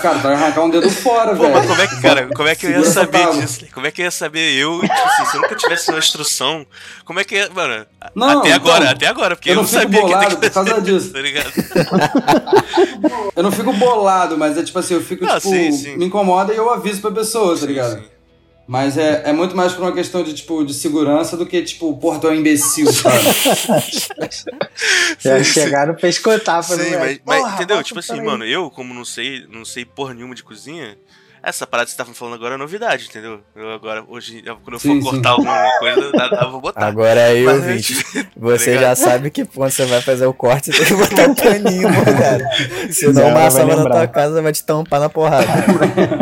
Cara, 0.00 0.18
vai 0.18 0.34
arrancar 0.34 0.64
um 0.64 0.70
dedo 0.70 0.90
fora, 0.90 1.36
Pô, 1.36 1.42
velho. 1.42 1.54
mas 1.54 1.66
como 1.66 1.80
é 1.80 1.86
que, 1.86 2.00
cara, 2.02 2.26
como 2.34 2.48
é 2.48 2.54
que 2.56 2.66
eu 2.66 2.70
ia 2.72 2.84
saber 2.84 3.30
disso? 3.34 3.66
Como 3.72 3.86
é 3.86 3.90
que 3.92 4.00
eu 4.02 4.04
ia 4.04 4.10
saber 4.10 4.52
eu, 4.54 4.80
tipo 4.80 4.92
assim, 4.92 5.24
se 5.26 5.36
eu 5.36 5.42
nunca 5.42 5.54
tivesse 5.54 5.90
uma 5.90 5.98
instrução, 6.00 6.66
como 7.04 7.20
é 7.20 7.24
que 7.24 7.36
ia, 7.36 7.48
mano, 7.50 7.86
Não, 8.12 8.40
até 8.40 8.48
então, 8.48 8.54
agora, 8.56 8.90
até 8.90 9.06
agora, 9.06 9.36
porque 9.36 9.50
eu 9.50 9.52
eu, 9.52 9.56
não 9.56 9.62
não 9.62 9.68
fico 9.68 9.80
sabia 9.82 10.00
bolado 10.00 10.36
que 10.36 10.48
por 10.48 10.50
causa 10.50 10.80
disso. 10.80 10.96
isso, 10.96 11.12
tá 11.12 11.20
ligado? 11.20 11.52
Eu 13.36 13.42
não 13.44 13.52
fico 13.52 13.72
bolado, 13.74 14.36
mas 14.36 14.58
é 14.58 14.62
tipo 14.64 14.78
assim, 14.78 14.94
eu 14.94 15.02
fico, 15.02 15.24
Não, 15.24 15.36
tipo, 15.36 15.48
sim, 15.48 15.70
sim. 15.72 15.96
me 15.96 16.06
incomoda 16.06 16.52
e 16.52 16.56
eu 16.56 16.68
aviso 16.70 17.00
pra 17.00 17.10
pessoa, 17.12 17.56
tá 17.56 17.66
ligado? 17.66 17.94
sim. 18.00 18.19
Mas 18.70 18.96
é, 18.96 19.22
é 19.24 19.32
muito 19.32 19.56
mais 19.56 19.72
por 19.72 19.82
uma 19.82 19.90
questão 19.92 20.22
de, 20.22 20.32
tipo, 20.32 20.64
de 20.64 20.72
segurança 20.72 21.36
do 21.36 21.44
que, 21.44 21.60
tipo, 21.60 21.92
porra, 21.96 22.20
tu 22.20 22.28
é 22.28 22.30
um 22.30 22.34
imbecil, 22.36 22.86
sabe? 22.92 23.18
Já 25.18 25.38
Sim, 25.38 25.44
sim. 25.44 25.44
chegaram 25.44 25.92
pra 25.94 26.08
escutar 26.08 26.64
pra 26.64 26.76
Sim, 26.76 26.96
mas, 26.96 27.20
mas 27.26 27.40
Porra, 27.40 27.54
entendeu? 27.56 27.82
Tipo 27.82 27.98
assim, 27.98 28.20
aí. 28.20 28.24
mano, 28.24 28.44
eu, 28.44 28.70
como 28.70 28.94
não 28.94 29.04
sei, 29.04 29.44
não 29.50 29.64
sei 29.64 29.84
porra 29.84 30.14
nenhuma 30.14 30.36
de 30.36 30.44
cozinha, 30.44 30.96
essa 31.42 31.66
parada 31.66 31.86
que 31.86 31.90
você 31.90 31.96
tá 31.96 32.04
falando 32.04 32.34
agora 32.34 32.54
é 32.54 32.58
novidade, 32.58 33.06
entendeu? 33.10 33.40
Eu 33.56 33.72
agora, 33.72 34.04
hoje, 34.06 34.40
eu- 34.46 34.56
quando 34.58 34.74
eu 34.74 34.78
Sim, 34.78 35.00
for 35.00 35.10
sim. 35.10 35.14
cortar 35.16 35.30
alguma 35.30 35.78
coisa, 35.80 35.98
eu, 36.00 36.12
eu, 36.12 36.38
eu 36.42 36.50
vou 36.52 36.60
botar. 36.60 36.86
Agora 36.86 37.24
aí, 37.24 37.42
Mas 37.44 37.56
ouvinte, 37.56 37.92
antes- 38.14 38.26
você 38.36 38.74
tá 38.76 38.80
já 38.82 38.94
sabe 38.94 39.32
que 39.32 39.44
quando 39.46 39.72
você 39.72 39.84
vai 39.86 40.00
fazer 40.00 40.26
o 40.26 40.32
corte, 40.32 40.70
você 40.72 40.84
tem 40.84 40.86
que 40.86 40.94
botar 40.94 41.28
o 41.28 41.34
paninho, 41.34 41.88
mano, 41.90 42.04
cara. 42.04 42.48
Senão 42.92 43.22
Não, 43.22 43.30
o 43.30 43.34
maçã 43.34 43.66
na 43.66 43.82
tua 43.82 44.06
casa 44.06 44.40
vai 44.40 44.52
te 44.52 44.62
tampar 44.62 45.00
na 45.00 45.08
porrada. 45.08 45.44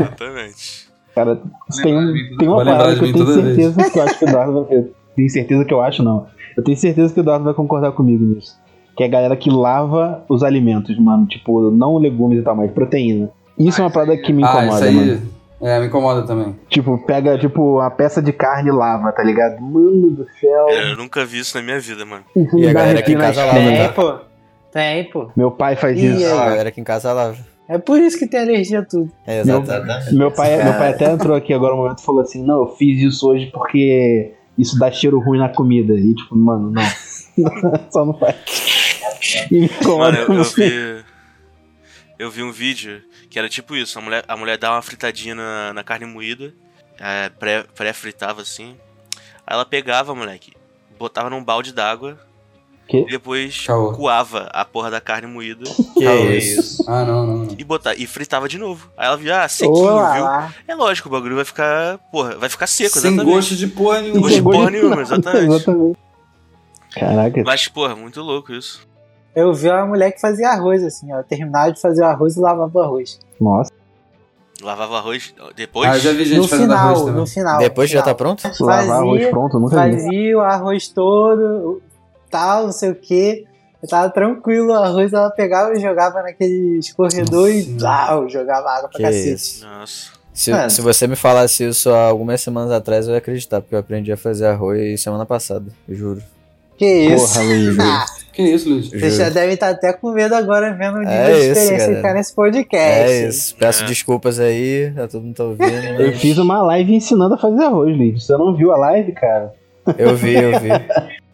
Exatamente. 0.01 0.88
Cara, 1.19 1.41
tem, 1.83 1.99
um, 1.99 2.37
tem 2.39 2.49
uma 2.49 2.65
parada 2.65 2.95
que 2.95 3.05
eu 3.05 3.13
tenho 3.13 3.27
toda 3.27 3.43
vez. 3.43 3.57
certeza 3.57 3.91
que 3.91 3.99
eu 3.99 4.03
acho 4.05 4.19
que 4.21 4.25
o 4.25 4.29
Eduardo 4.31 4.65
vai. 4.65 4.85
Tenho 5.17 5.31
certeza 5.31 5.65
que 5.65 5.75
eu 5.75 5.81
acho, 5.81 6.03
não. 6.05 6.27
Eu 6.57 6.63
tenho 6.63 6.77
certeza 6.77 7.13
que 7.13 7.19
o 7.19 7.23
Eduardo 7.23 7.45
vai 7.45 7.55
concordar 7.55 7.91
comigo 7.91 8.25
nisso. 8.25 8.57
Que 8.97 9.03
é 9.03 9.07
a 9.07 9.11
galera 9.11 9.37
que 9.37 9.51
lava 9.51 10.25
os 10.29 10.45
alimentos, 10.45 10.97
mano. 10.97 11.27
Tipo, 11.27 11.73
não 11.73 11.99
legumes 11.99 12.39
e 12.39 12.43
tal, 12.43 12.55
mas 12.55 12.71
proteína. 12.71 13.31
Isso 13.59 13.81
é 13.81 13.85
uma 13.85 13.91
parada 13.91 14.17
que 14.17 14.33
me 14.33 14.45
ah, 14.45 14.47
isso 14.47 14.59
incomoda, 14.59 14.85
aí. 14.85 14.95
mano. 14.95 15.23
É, 15.61 15.81
me 15.81 15.87
incomoda 15.87 16.23
também. 16.23 16.57
Tipo, 16.69 16.97
pega, 16.99 17.37
tipo, 17.37 17.81
a 17.81 17.91
peça 17.91 18.23
de 18.23 18.33
carne 18.33 18.69
e 18.69 18.73
lava, 18.73 19.11
tá 19.11 19.25
ligado? 19.25 19.61
Mano 19.61 20.11
do 20.11 20.25
céu. 20.39 20.69
Eu 20.69 20.97
nunca 20.97 21.25
vi 21.25 21.41
isso 21.41 21.57
na 21.57 21.65
minha 21.65 21.81
vida, 21.81 22.05
mano. 22.07 22.23
Isso 22.37 22.57
E 22.57 22.69
a 22.69 22.73
galera 22.73 23.01
aqui 23.01 23.13
em 23.13 23.19
casa 23.19 23.45
lava. 23.45 23.59
Tem, 23.59 23.93
pô. 23.93 24.15
Tem, 24.73 25.11
pô. 25.11 25.31
Meu 25.37 25.51
pai 25.51 25.75
faz 25.75 26.01
Ih, 26.01 26.15
isso. 26.15 26.33
A 26.33 26.45
galera 26.51 26.69
aqui 26.69 26.81
em 26.81 26.85
casa 26.85 27.13
lava. 27.13 27.37
É 27.69 27.77
por 27.79 28.01
isso 28.01 28.19
que 28.19 28.27
tem 28.27 28.41
alergia 28.41 28.81
a 28.81 28.85
tudo. 28.85 29.13
É, 29.27 29.45
Meu, 29.45 29.61
exatamente. 29.61 30.15
meu, 30.15 30.31
pai, 30.33 30.57
meu 30.63 30.73
pai 30.73 30.91
até 30.93 31.11
entrou 31.13 31.37
aqui 31.37 31.53
agora 31.53 31.75
um 31.75 31.79
momento 31.79 31.99
e 31.99 32.03
falou 32.05 32.23
assim: 32.23 32.43
Não, 32.43 32.61
eu 32.61 32.77
fiz 32.77 33.01
isso 33.03 33.29
hoje 33.29 33.47
porque 33.53 34.33
isso 34.57 34.79
dá 34.79 34.91
cheiro 34.91 35.21
ruim 35.21 35.39
na 35.39 35.51
comida. 35.51 35.93
E 35.93 36.15
tipo, 36.15 36.35
mano, 36.35 36.71
não. 36.71 36.83
Só 37.93 38.05
não 38.07 38.15
faz. 38.19 38.37
E 39.51 39.61
me 39.61 39.67
incomoda 39.67 40.13
Mano, 40.27 40.35
eu, 40.35 40.39
eu 40.39 40.45
vi. 40.45 41.05
Eu 42.19 42.31
vi 42.31 42.43
um 42.43 42.51
vídeo 42.51 43.03
que 43.31 43.39
era 43.39 43.49
tipo 43.49 43.77
isso: 43.77 43.99
a 43.99 44.03
mulher, 44.03 44.25
a 44.27 44.37
mulher 44.37 44.57
dava 44.57 44.77
uma 44.77 44.83
fritadinha 44.83 45.35
na, 45.35 45.73
na 45.75 45.85
carne 45.85 46.07
moída, 46.07 46.53
é, 46.99 47.29
pré- 47.29 47.65
pré-fritava 47.75 48.41
assim. 48.43 48.75
Aí 49.47 49.55
ela 49.55 49.65
pegava, 49.67 50.15
moleque, 50.15 50.53
botava 50.99 51.29
num 51.31 51.45
balde 51.45 51.73
d'água 51.73 52.19
Que? 52.89 53.01
e 53.03 53.05
depois 53.11 53.67
Caô. 53.67 53.93
coava 53.93 54.49
a 54.51 54.65
porra 54.65 54.91
da 54.91 54.99
carne 55.01 55.27
moída 55.27 55.63
Que 55.95 56.05
Caô. 56.05 56.31
isso. 56.31 56.83
Ah, 56.89 57.05
não, 57.05 57.27
não, 57.27 57.37
não. 57.45 57.55
e, 57.59 57.63
botar, 57.63 57.95
e 57.95 58.07
fritava 58.07 58.49
de 58.49 58.57
novo. 58.57 58.91
Aí 58.97 59.07
ela 59.07 59.17
via, 59.17 59.43
ah, 59.45 59.49
sequinho, 59.49 59.75
Olá 59.77 60.47
viu? 60.47 60.55
É 60.67 60.75
lógico, 60.75 61.09
o 61.09 61.13
bagulho 61.13 61.37
vai 61.37 61.45
ficar, 61.45 61.99
porra, 62.11 62.37
vai 62.37 62.49
ficar 62.49 62.67
seco, 62.67 62.99
Sem 62.99 63.11
exatamente. 63.13 63.35
gosto 63.35 63.55
de 63.57 63.67
porra 63.67 64.01
nenhuma. 64.01 64.21
Gosto 64.23 64.35
de 64.37 64.41
Gosto 64.41 64.57
porra 64.59 64.71
nenhuma, 64.71 65.03
exatamente. 65.03 65.45
exatamente. 65.55 65.99
Caraca, 66.95 67.43
Mas, 67.45 67.69
porra, 67.69 67.95
muito 67.95 68.21
louco 68.23 68.53
isso. 68.53 68.81
Eu 69.37 69.53
vi 69.53 69.69
uma 69.69 69.87
mulher 69.87 70.11
que 70.11 70.21
fazia 70.21 70.49
arroz, 70.49 70.83
assim, 70.83 71.13
ó. 71.13 71.23
Terminava 71.23 71.71
de 71.71 71.81
fazer 71.81 72.01
o 72.03 72.07
arroz 72.07 72.37
e 72.37 72.41
lavava 72.41 72.71
o 72.79 72.83
arroz. 72.83 73.19
nossa. 73.41 73.71
Lavava 74.61 74.97
arroz 74.99 75.33
depois. 75.55 75.89
Ah, 75.89 75.95
eu 75.97 76.01
já 76.01 76.13
vi 76.13 76.25
gente 76.25 76.39
no 76.39 76.49
fazendo 76.49 76.73
arroz 76.75 76.95
final, 76.99 77.05
também. 77.07 77.21
no 77.21 77.27
final. 77.29 77.59
Depois 77.59 77.89
no 77.91 77.95
já 77.95 78.01
tá 78.03 78.05
final. 78.07 78.17
pronto? 78.17 78.43
Lavar 78.61 78.77
Fazia- 78.79 78.95
arroz 78.95 79.27
pronto, 79.29 79.61
nunca 79.61 79.85
vi. 79.85 79.93
Fazia 79.93 80.37
o 80.37 80.41
arroz 80.41 80.89
todo, 80.89 81.83
tal, 82.29 82.65
não 82.67 82.73
sei 82.73 82.91
o 82.91 82.95
que. 82.95 83.45
Eu 83.83 83.89
tava 83.89 84.11
tranquilo, 84.11 84.71
o 84.73 84.75
arroz 84.75 85.13
ela 85.13 85.31
pegava 85.31 85.73
e 85.73 85.81
jogava 85.81 86.23
naquele 86.23 86.79
escorredor 86.79 87.49
e 87.49 87.63
jogava 88.29 88.71
água 88.71 88.89
pra 88.89 88.97
Que 88.97 89.03
cacete. 89.03 89.33
isso. 89.35 89.67
Nossa. 89.67 90.19
Se, 90.33 90.51
Mano. 90.53 90.71
se 90.71 90.81
você 90.81 91.07
me 91.09 91.17
falasse 91.17 91.65
isso 91.67 91.91
há 91.91 92.07
algumas 92.07 92.41
semanas 92.41 92.71
atrás, 92.71 93.07
eu 93.07 93.13
ia 93.13 93.19
acreditar, 93.19 93.61
porque 93.61 93.75
eu 93.75 93.79
aprendi 93.79 94.13
a 94.13 94.17
fazer 94.17 94.47
arroz 94.47 95.01
semana 95.01 95.27
passada, 95.27 95.67
eu 95.89 95.95
juro. 95.97 96.23
Que 96.77 96.87
isso? 96.87 97.27
Porra, 97.35 97.43
Luiz. 97.45 97.79
Ah, 97.81 98.07
Que 98.33 98.43
isso, 98.43 98.69
Luiz? 98.69 98.93
eu 98.93 99.01
Vocês 99.01 99.17
já 99.17 99.29
devem 99.31 99.55
estar 99.55 99.69
até 99.71 99.93
com 99.93 100.13
medo 100.13 100.33
agora 100.37 100.73
vendo 100.75 100.95
o 100.97 100.99
nível 101.01 101.13
É 101.13 101.33
de 101.33 101.39
isso, 101.41 101.51
experiência 101.61 101.95
que 101.97 102.03
tá 102.03 102.15
nesse 102.15 102.33
podcast. 102.37 103.11
É 103.13 103.29
isso, 103.29 103.57
peço 103.57 103.83
É. 103.83 103.87
desculpas 103.87 104.39
aí, 104.39 104.93
tá 104.95 105.09
todo 105.09 105.23
mundo 105.25 105.35
tá 105.35 105.43
ouvindo. 105.45 105.65
Eu 106.01 106.07
mas- 106.13 106.21
fiz 106.21 106.39
uma 106.39 106.63
live 106.63 106.95
ensinando 106.95 107.35
a 107.35 107.39
fazer 107.39 107.65
arroz, 107.65 107.97
Luiz. 107.97 108.25
Você 108.25 108.37
não 108.37 108.55
viu 108.55 108.71
a 108.73 108.77
live, 108.77 109.11
cara? 109.13 109.53
Eu 109.97 110.15
vi, 110.17 110.35
eu 110.37 110.53
vi. 110.61 110.69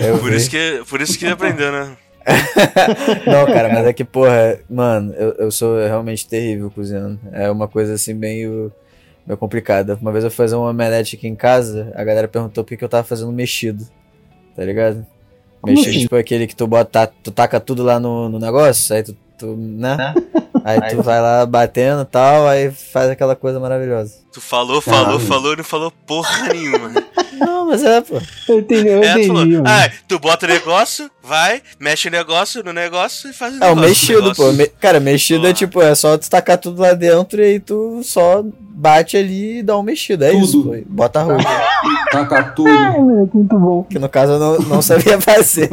Eu 0.00 0.18
Por 0.18 0.30
vi. 0.30 0.36
isso, 0.36 0.50
que, 0.50 0.82
por 0.88 1.00
isso 1.00 1.18
que 1.18 1.26
aprendeu, 1.26 1.70
né? 1.72 1.96
Não, 3.26 3.46
cara, 3.46 3.68
mas 3.68 3.86
é 3.86 3.92
que, 3.92 4.04
porra, 4.04 4.58
mano, 4.68 5.12
eu, 5.14 5.32
eu 5.34 5.50
sou 5.50 5.76
realmente 5.76 6.26
terrível 6.26 6.70
cozinhando. 6.70 7.18
É 7.32 7.50
uma 7.50 7.68
coisa 7.68 7.94
assim 7.94 8.14
meio, 8.14 8.72
meio 9.26 9.36
complicada. 9.36 9.98
Uma 10.00 10.10
vez 10.10 10.24
eu 10.24 10.30
fui 10.30 10.38
fazer 10.44 10.56
um 10.56 10.62
omelete 10.68 11.16
aqui 11.16 11.28
em 11.28 11.36
casa, 11.36 11.92
a 11.94 12.02
galera 12.02 12.26
perguntou 12.26 12.64
por 12.64 12.70
que 12.70 12.76
que 12.78 12.84
eu 12.84 12.88
tava 12.88 13.04
fazendo 13.04 13.30
mexido. 13.32 13.86
Tá 14.56 14.64
ligado? 14.64 15.04
Como 15.60 15.74
Mexido, 15.74 15.90
assim? 15.90 16.00
tipo 16.00 16.16
aquele 16.16 16.46
que 16.46 16.56
tu 16.56 16.66
bota, 16.66 17.06
tu 17.22 17.30
taca 17.30 17.58
tudo 17.58 17.82
lá 17.82 17.98
no, 17.98 18.28
no 18.28 18.38
negócio, 18.38 18.94
aí 18.94 19.02
tu, 19.02 19.16
tu 19.38 19.56
né? 19.56 20.14
Aí 20.64 20.80
tu 20.90 21.02
vai 21.02 21.20
lá 21.20 21.44
batendo 21.44 22.02
e 22.02 22.06
tal, 22.06 22.48
aí 22.48 22.70
faz 22.70 23.10
aquela 23.10 23.36
coisa 23.36 23.60
maravilhosa. 23.60 24.14
Tu 24.32 24.40
falou, 24.40 24.80
falou, 24.80 25.04
Caralho. 25.04 25.20
falou 25.20 25.52
e 25.52 25.56
não 25.58 25.64
falou 25.64 25.92
porra 26.06 26.48
nenhuma. 26.52 26.90
Não, 27.34 27.66
mas 27.66 27.82
é, 27.82 28.00
pô. 28.00 28.14
Eu 28.48 28.60
entendi, 28.60 28.86
eu 28.88 29.02
É, 29.02 29.14
tu 29.18 29.26
falou, 29.26 29.42
entendi, 29.42 29.56
mano. 29.56 29.64
ah, 29.68 29.90
tu 30.06 30.18
bota 30.20 30.46
o 30.46 30.48
negócio, 30.48 31.10
vai, 31.20 31.60
mexe 31.80 32.06
o 32.06 32.10
negócio 32.10 32.62
no 32.62 32.72
negócio 32.72 33.28
e 33.28 33.32
faz 33.32 33.54
o 33.54 33.56
É 33.56 33.66
o 33.66 33.74
negócio. 33.74 33.88
mexido, 33.88 34.22
negócio. 34.22 34.44
pô. 34.44 34.52
Me- 34.52 34.66
Cara, 34.68 35.00
mexido 35.00 35.46
é 35.48 35.52
tipo, 35.52 35.82
é 35.82 35.94
só 35.96 36.16
tu 36.16 36.30
tacar 36.30 36.58
tudo 36.58 36.80
lá 36.80 36.92
dentro 36.94 37.40
e 37.42 37.44
aí 37.44 37.60
tu 37.60 38.00
só 38.04 38.44
bate 38.44 39.16
ali 39.16 39.58
e 39.58 39.62
dá 39.64 39.76
um 39.76 39.82
mexido. 39.82 40.24
É 40.24 40.30
Tudo. 40.30 40.44
isso, 40.44 40.62
pô. 40.62 40.76
Bota 40.86 41.20
arroz. 41.20 41.44
Taca 42.12 42.44
tudo. 42.52 42.68
Ai, 42.70 42.98
moleque, 43.00 43.36
muito 43.36 43.58
bom. 43.58 43.82
Que 43.82 43.98
no 43.98 44.08
caso 44.08 44.32
eu 44.34 44.38
não, 44.38 44.58
não 44.60 44.80
sabia 44.82 45.20
fazer. 45.20 45.68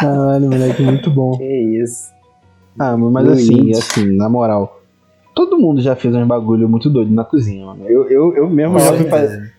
Caralho, 0.00 0.50
moleque, 0.50 0.82
muito 0.82 1.08
bom. 1.08 1.38
Que 1.38 1.44
isso. 1.84 2.15
Ah, 2.78 2.96
mas 2.96 3.24
Luiz. 3.24 3.42
assim, 3.48 3.70
assim, 3.72 4.16
na 4.16 4.28
moral. 4.28 4.80
Todo 5.34 5.58
mundo 5.58 5.80
já 5.80 5.94
fez 5.94 6.14
uns 6.14 6.26
bagulho 6.26 6.68
muito 6.68 6.88
doido 6.88 7.12
na 7.12 7.24
cozinha, 7.24 7.66
mano. 7.66 7.84
Eu, 7.86 8.08
eu, 8.08 8.34
eu 8.36 8.48
mesmo 8.50 8.78
já 8.78 8.92
fui 8.94 9.08
fazer. 9.08 9.52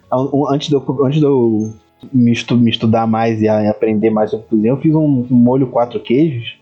Antes 0.49 0.69
de 0.69 0.75
eu, 0.75 0.83
antes 1.05 1.19
de 1.19 1.25
eu 1.25 1.73
me, 2.11 2.31
estu- 2.31 2.57
me 2.57 2.69
estudar 2.69 3.05
mais 3.05 3.41
e 3.41 3.47
aprender 3.47 4.09
mais 4.09 4.31
sobre 4.31 4.47
cozinha, 4.47 4.71
eu 4.71 4.77
fiz 4.77 4.93
um, 4.95 5.25
um 5.29 5.35
molho 5.35 5.67
quatro 5.67 5.99
queijos 5.99 6.57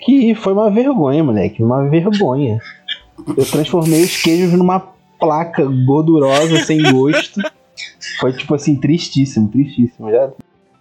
que 0.00 0.34
foi 0.34 0.52
uma 0.52 0.70
vergonha, 0.70 1.22
moleque. 1.24 1.62
Uma 1.62 1.88
vergonha. 1.88 2.58
Eu 3.36 3.44
transformei 3.44 4.02
os 4.02 4.16
queijos 4.22 4.52
numa 4.52 4.80
placa 5.18 5.64
gordurosa, 5.86 6.58
sem 6.64 6.80
gosto. 6.92 7.40
Foi 8.20 8.32
tipo 8.32 8.54
assim, 8.54 8.76
tristíssimo, 8.76 9.48
tristíssimo. 9.48 10.10
Já 10.10 10.30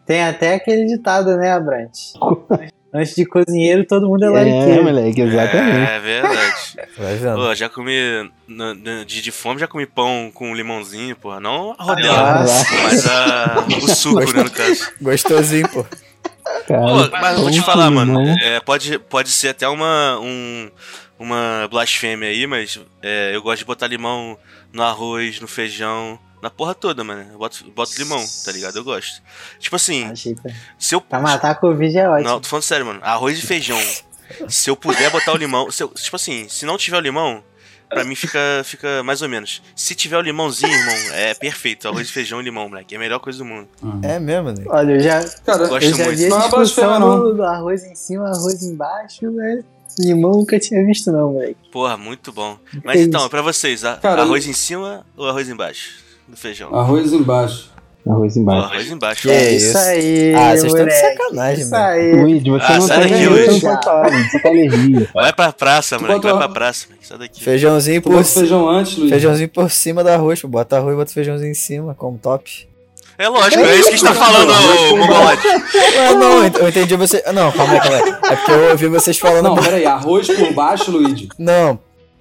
Tem 0.05 0.23
até 0.23 0.53
aquele 0.55 0.85
ditado, 0.85 1.35
né, 1.35 1.51
Abrante? 1.51 2.13
Antes 2.97 3.15
de 3.15 3.25
cozinheiro, 3.25 3.85
todo 3.85 4.07
mundo 4.07 4.23
é 4.23 4.27
é, 4.27 4.29
lariqueiro. 4.31 4.83
moleque, 4.83 5.21
exatamente. 5.21 5.89
É 5.91 5.99
verdade. 5.99 6.77
Vai 6.97 7.15
vendo. 7.15 7.35
Pô, 7.35 7.55
já 7.55 7.69
comi. 7.69 7.95
na- 8.47 8.73
na- 8.73 9.03
de, 9.03 9.21
de 9.21 9.31
fome 9.31 9.59
já 9.59 9.67
comi 9.67 9.85
pão 9.85 10.31
com 10.33 10.55
limãozinho, 10.55 11.15
porra. 11.15 11.39
Não 11.39 11.71
a 11.71 11.75
Ah, 11.79 11.83
rodela, 11.83 12.21
lá. 12.21 12.43
mas 12.83 13.07
a, 13.07 13.65
o 13.83 13.87
suco, 13.95 14.33
né, 14.33 14.43
no 14.43 14.49
caso. 14.51 14.87
Gostosinho, 15.01 15.67
pô. 15.69 15.85
Cara, 16.67 16.81
Pô, 16.87 17.09
mas 17.11 17.35
eu 17.37 17.43
vou 17.43 17.51
te 17.51 17.61
falar, 17.61 17.89
mano. 17.91 18.19
é, 18.41 18.59
pode, 18.61 18.97
pode 18.99 19.29
ser 19.29 19.49
até 19.49 19.67
uma, 19.67 20.17
um, 20.19 20.69
uma 21.19 21.67
blasfêmia 21.69 22.29
aí, 22.29 22.47
mas 22.47 22.79
é, 23.01 23.31
eu 23.35 23.41
gosto 23.41 23.59
de 23.59 23.65
botar 23.65 23.87
limão 23.87 24.37
no 24.71 24.81
arroz, 24.81 25.39
no 25.41 25.47
feijão, 25.47 26.17
Na 26.41 26.49
porra 26.49 26.75
toda, 26.75 27.03
mano. 27.03 27.25
Eu 27.31 27.37
boto, 27.39 27.63
boto 27.75 27.91
limão, 27.97 28.23
tá 28.45 28.51
ligado? 28.51 28.77
Eu 28.77 28.83
gosto. 28.83 29.21
Tipo 29.59 29.75
assim, 29.75 30.05
Achei 30.05 30.35
pra, 30.35 30.51
se 30.77 30.93
eu. 30.93 31.01
pra 31.01 31.19
matar 31.19 31.51
a 31.51 31.55
Covid 31.55 31.97
é 31.97 32.07
ótimo. 32.09 32.29
Não, 32.29 32.39
tô 32.39 32.47
falando 32.47 32.63
sério, 32.63 32.85
mano. 32.85 32.99
Arroz 33.01 33.39
e 33.39 33.41
feijão. 33.41 33.79
se 34.47 34.69
eu 34.69 34.75
puder 34.75 35.09
botar 35.09 35.33
o 35.33 35.37
limão. 35.37 35.71
se 35.71 35.81
eu- 35.83 35.89
tipo 35.89 36.15
assim, 36.15 36.47
se 36.47 36.65
não 36.65 36.77
tiver 36.77 36.97
o 36.97 36.99
limão, 37.01 37.43
pra 37.89 38.03
mim 38.03 38.13
fica, 38.13 38.39
fica 38.63 39.01
mais 39.03 39.21
ou 39.23 39.29
menos. 39.29 39.63
Se 39.75 39.95
tiver 39.95 40.17
o 40.17 40.21
limãozinho, 40.21 40.71
irmão, 40.71 40.95
é 41.15 41.33
perfeito. 41.33 41.87
Arroz, 41.87 42.09
feijão 42.11 42.39
e 42.39 42.43
limão, 42.43 42.69
moleque. 42.69 42.93
É 42.93 42.97
a 42.97 42.99
melhor 42.99 43.19
coisa 43.19 43.39
do 43.39 43.45
mundo. 43.45 43.67
É 44.03 44.19
mesmo, 44.19 44.51
né? 44.51 44.63
Olha, 44.67 44.91
eu 44.93 44.99
já, 44.99 45.23
Cara, 45.45 45.67
Gosto 45.67 45.85
eu 45.85 45.95
já 45.95 46.03
muito. 46.05 46.17
vi 46.17 46.25
a 46.25 46.29
Não 46.29 46.37
é 46.37 46.41
discussão 46.43 46.99
não. 46.99 47.19
do, 47.19 47.33
do 47.35 47.43
arroz 47.43 47.83
em 47.83 47.95
cima, 47.95 48.25
arroz 48.29 48.61
embaixo, 48.61 49.31
né? 49.31 49.63
Limão 49.99 50.31
nunca 50.33 50.59
tinha 50.59 50.85
visto 50.85 51.11
não, 51.11 51.33
moleque. 51.33 51.57
Porra, 51.71 51.97
muito 51.97 52.31
bom. 52.31 52.59
Mas 52.83 53.01
então, 53.01 53.21
isso? 53.21 53.29
pra 53.31 53.41
vocês, 53.41 53.83
a- 53.83 53.95
Cara, 53.95 54.21
arroz 54.21 54.45
em 54.45 54.53
cima 54.53 55.03
ou 55.15 55.27
arroz 55.27 55.49
embaixo 55.49 56.05
do 56.27 56.35
feijão? 56.37 56.73
arroz 56.75 57.13
embaixo. 57.13 57.71
Arroz 58.09 58.37
embaixo. 58.37 58.65
arroz 58.73 58.89
embaixo. 58.91 59.29
É 59.29 59.51
isso? 59.53 59.67
isso 59.67 59.77
aí, 59.77 60.33
Ah, 60.33 60.51
vocês 60.55 60.63
estão 60.65 60.85
de 60.85 60.93
sacanagem, 60.93 61.61
Isso 61.63 61.71
mano. 61.71 61.85
aí. 61.85 62.21
Luigi, 62.21 62.49
você 62.49 62.65
Ah, 62.65 62.73
não 62.79 62.81
sai 62.87 63.01
tem 63.01 63.11
daqui, 63.11 63.25
Luigi. 63.27 63.47
Luigi, 63.49 63.59
você 63.59 64.39
tá 64.39 64.49
alergia. 64.49 65.09
Vai 65.13 65.33
pra 65.33 65.51
praça, 65.51 65.99
moleque. 65.99 66.21
Vai 66.25 66.37
pra 66.37 66.47
praça, 66.49 66.85
moleque. 66.87 67.05
Sai 67.07 67.17
daqui. 67.17 67.43
Feijãozinho 67.43 68.01
Tu 68.01 68.09
por 68.09 68.23
cima. 68.23 68.41
feijão 68.41 68.69
antes, 68.69 68.97
Luiz? 68.97 69.09
Feijãozinho 69.09 69.49
por 69.49 69.69
cima 69.69 70.03
do 70.05 70.09
arroz, 70.09 70.41
pô. 70.41 70.47
Bota 70.47 70.77
arroz 70.77 70.93
e 70.93 70.95
bota 70.95 71.11
feijãozinho 71.11 71.51
em 71.51 71.53
cima, 71.53 71.93
como 71.95 72.17
top. 72.17 72.67
É 73.17 73.27
lógico, 73.27 73.61
é 73.63 73.73
isso 73.75 73.89
que 73.89 73.95
a 73.95 73.97
gente 73.97 74.03
tá 74.05 74.13
falando, 74.13 74.51
ô 74.51 74.95
Mongolode. 74.97 75.41
Ué, 75.47 76.13
não, 76.13 76.31
eu 76.37 76.45
ent- 76.45 76.55
eu 76.57 76.69
entendi 76.69 76.95
você. 76.95 77.23
ah, 77.25 77.33
Não, 77.33 77.51
calma 77.51 77.73
aí, 77.73 77.79
calma 77.81 77.97
aí. 77.97 78.09
É 78.31 78.35
porque 78.37 78.51
eu 78.51 78.69
ouvi 78.69 78.87
vocês 78.87 79.17
falando. 79.17 79.43
Não, 79.43 79.55
peraí, 79.55 79.85
arroz 79.85 80.27
por 80.27 80.53
baixo, 80.53 80.91
Luigi. 80.91 81.27
Não, 81.37 81.77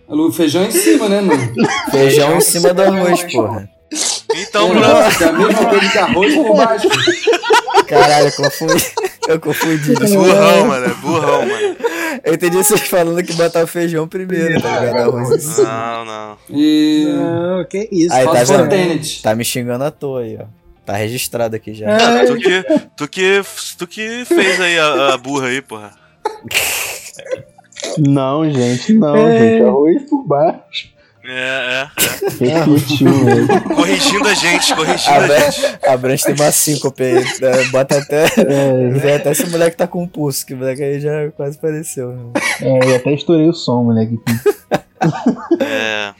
Lu- 0.08 0.32
Feijão 0.32 0.64
em 0.64 0.70
cima, 0.72 1.06
né, 1.08 1.20
mano? 1.20 1.52
feijão 1.90 2.36
em 2.38 2.40
cima 2.40 2.72
do 2.74 2.82
arroz, 2.82 3.22
porra. 3.32 3.68
Então, 4.34 4.68
é, 4.68 4.80
pronto. 4.80 5.22
é 5.22 5.28
a 5.28 5.32
mesma 5.32 5.66
coisa 5.66 5.88
que 5.90 5.98
arroz 5.98 6.34
por 6.34 6.56
baixo. 6.56 6.88
Caralho, 7.86 8.26
eu 8.26 8.32
confundi. 8.32 8.84
Eu 9.28 9.40
confundi. 9.40 9.92
Burrão, 9.94 10.66
mano. 10.66 10.84
é 10.86 10.94
Burrão, 10.94 11.46
mano. 11.46 11.76
Eu 12.24 12.34
entendi 12.34 12.56
vocês 12.56 12.80
falando 12.82 13.22
que 13.22 13.32
botar 13.34 13.62
o 13.62 13.66
feijão 13.66 14.08
primeiro, 14.08 14.60
tá 14.60 14.80
ligado? 14.80 15.16
Arroz. 15.16 15.58
Não, 15.58 16.04
não. 16.04 16.36
E. 16.50 17.06
Não, 17.08 17.64
que 17.64 17.88
isso. 17.92 18.12
Aí, 18.14 18.24
tá? 18.24 18.68
Tenet. 18.68 19.22
Tá 19.22 19.34
me 19.34 19.44
xingando 19.44 19.84
à 19.84 19.90
toa 19.90 20.22
aí, 20.22 20.38
ó. 20.40 20.44
Tá 20.84 20.94
registrado 20.94 21.56
aqui 21.56 21.74
já. 21.74 21.86
Ah, 21.96 22.24
tu, 22.26 22.36
que, 22.36 22.62
tu, 22.96 23.08
que, 23.08 23.42
tu 23.76 23.86
que 23.86 24.24
fez 24.24 24.60
aí 24.60 24.78
a, 24.78 25.14
a 25.14 25.18
burra 25.18 25.48
aí, 25.48 25.60
porra. 25.60 25.92
Não, 27.98 28.48
gente, 28.50 28.92
não, 28.92 29.16
É. 29.16 29.38
gente. 29.38 29.62
Arroz 29.64 30.02
por 30.08 30.24
baixo. 30.24 30.95
É, 31.28 31.86
velho. 32.40 32.52
é. 32.52 33.74
Corrigindo 33.74 34.28
a 34.28 34.34
gente, 34.34 34.74
corrigindo 34.74 35.10
A 35.32 35.36
a 35.36 35.50
gente. 35.50 35.78
A 35.86 35.96
Branch 35.96 36.22
tem 36.22 36.34
uma 36.34 36.50
síncope 36.52 37.02
aí. 37.02 37.14
né? 37.14 37.64
Bota 37.70 37.98
até. 37.98 38.26
Vê 38.92 39.14
até 39.14 39.34
se 39.34 39.44
o 39.44 39.50
moleque 39.50 39.76
tá 39.76 39.86
com 39.86 40.02
um 40.02 40.06
pulso, 40.08 40.44
que 40.46 40.54
o 40.54 40.56
moleque 40.56 40.82
aí 40.82 41.00
já 41.00 41.30
quase 41.32 41.56
apareceu. 41.58 42.12
né? 42.12 42.32
É, 42.62 42.90
eu 42.92 42.96
até 42.96 43.12
estourei 43.12 43.48
o 43.48 43.52
som, 43.52 43.82
moleque. 43.84 44.18
É. 45.60 46.14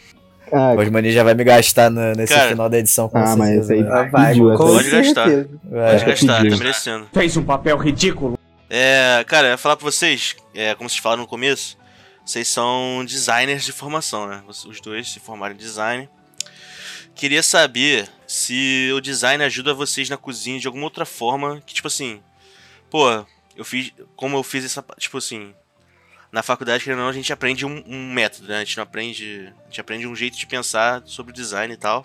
Ah, 0.53 0.75
Hoje 0.79 0.91
o 0.91 0.93
Mani 0.93 1.11
já 1.11 1.25
vai 1.25 1.35
me 1.35 1.43
gastar 1.43 1.91
na- 1.91 2.13
nesse 2.15 2.33
Cara. 2.33 2.49
final 2.51 2.69
da 2.69 2.79
edição 2.79 3.09
com 3.09 3.19
Ah, 3.19 3.35
mas 3.37 3.49
certeza, 3.67 3.75
aí- 3.75 3.83
né? 3.83 3.91
Ah, 3.93 4.03
vai, 4.05 4.29
Pediu 4.33 4.51
com. 4.51 4.57
Pode 4.59 4.91
gastar. 4.91 5.25
certeza. 5.29 5.49
Vai. 5.65 5.91
Pode 5.93 6.05
gastar, 6.05 6.37
pediu. 6.37 6.51
tá 6.53 6.57
merecendo. 6.65 7.07
Fez 7.13 7.37
um 7.37 7.43
papel 7.43 7.77
ridículo. 7.79 8.39
É, 8.71 9.25
cara, 9.27 9.49
eu 9.49 9.51
ia 9.53 9.59
falar 9.59 9.77
pra 9.77 9.85
vocês, 9.85 10.37
é, 10.55 10.75
como 10.77 10.89
vocês 10.89 11.01
falaram 11.01 11.23
no 11.23 11.29
começo, 11.29 11.77
vocês 12.27 12.49
são 12.49 13.05
designers 13.07 13.65
de 13.65 13.71
formação, 13.71 14.27
né? 14.27 14.43
Os 14.49 14.81
dois 14.81 15.09
se 15.09 15.21
formaram 15.21 15.55
em 15.55 15.59
design. 15.59 16.09
Queria 17.15 17.41
saber 17.41 18.11
se 18.27 18.91
o 18.93 19.01
design 19.01 19.43
ajuda 19.45 19.73
vocês 19.73 20.11
na 20.11 20.17
cozinha 20.17 20.59
de 20.59 20.67
alguma 20.67 20.85
outra 20.85 21.07
forma, 21.07 21.63
que 21.65 21.73
tipo 21.73 21.87
assim, 21.87 22.21
pô, 22.91 23.09
eu 23.55 23.65
fiz, 23.65 23.93
como 24.17 24.37
eu 24.37 24.43
fiz 24.43 24.65
essa, 24.65 24.85
tipo 24.99 25.17
assim, 25.19 25.55
na 26.33 26.43
faculdade, 26.43 26.83
querendo 26.83 26.99
ou 26.99 27.05
não, 27.05 27.11
a 27.11 27.15
gente 27.15 27.33
aprende 27.33 27.65
um, 27.65 27.83
um 27.87 28.13
método, 28.13 28.49
né? 28.49 28.57
A 28.57 28.65
gente 28.65 28.77
não 28.77 28.83
aprende, 28.83 29.53
a 29.63 29.67
gente 29.67 29.81
aprende 29.81 30.07
um 30.07 30.17
jeito 30.17 30.37
de 30.37 30.47
pensar 30.49 31.03
sobre 31.07 31.33
design 31.33 31.73
e 31.73 31.77
tal. 31.77 32.05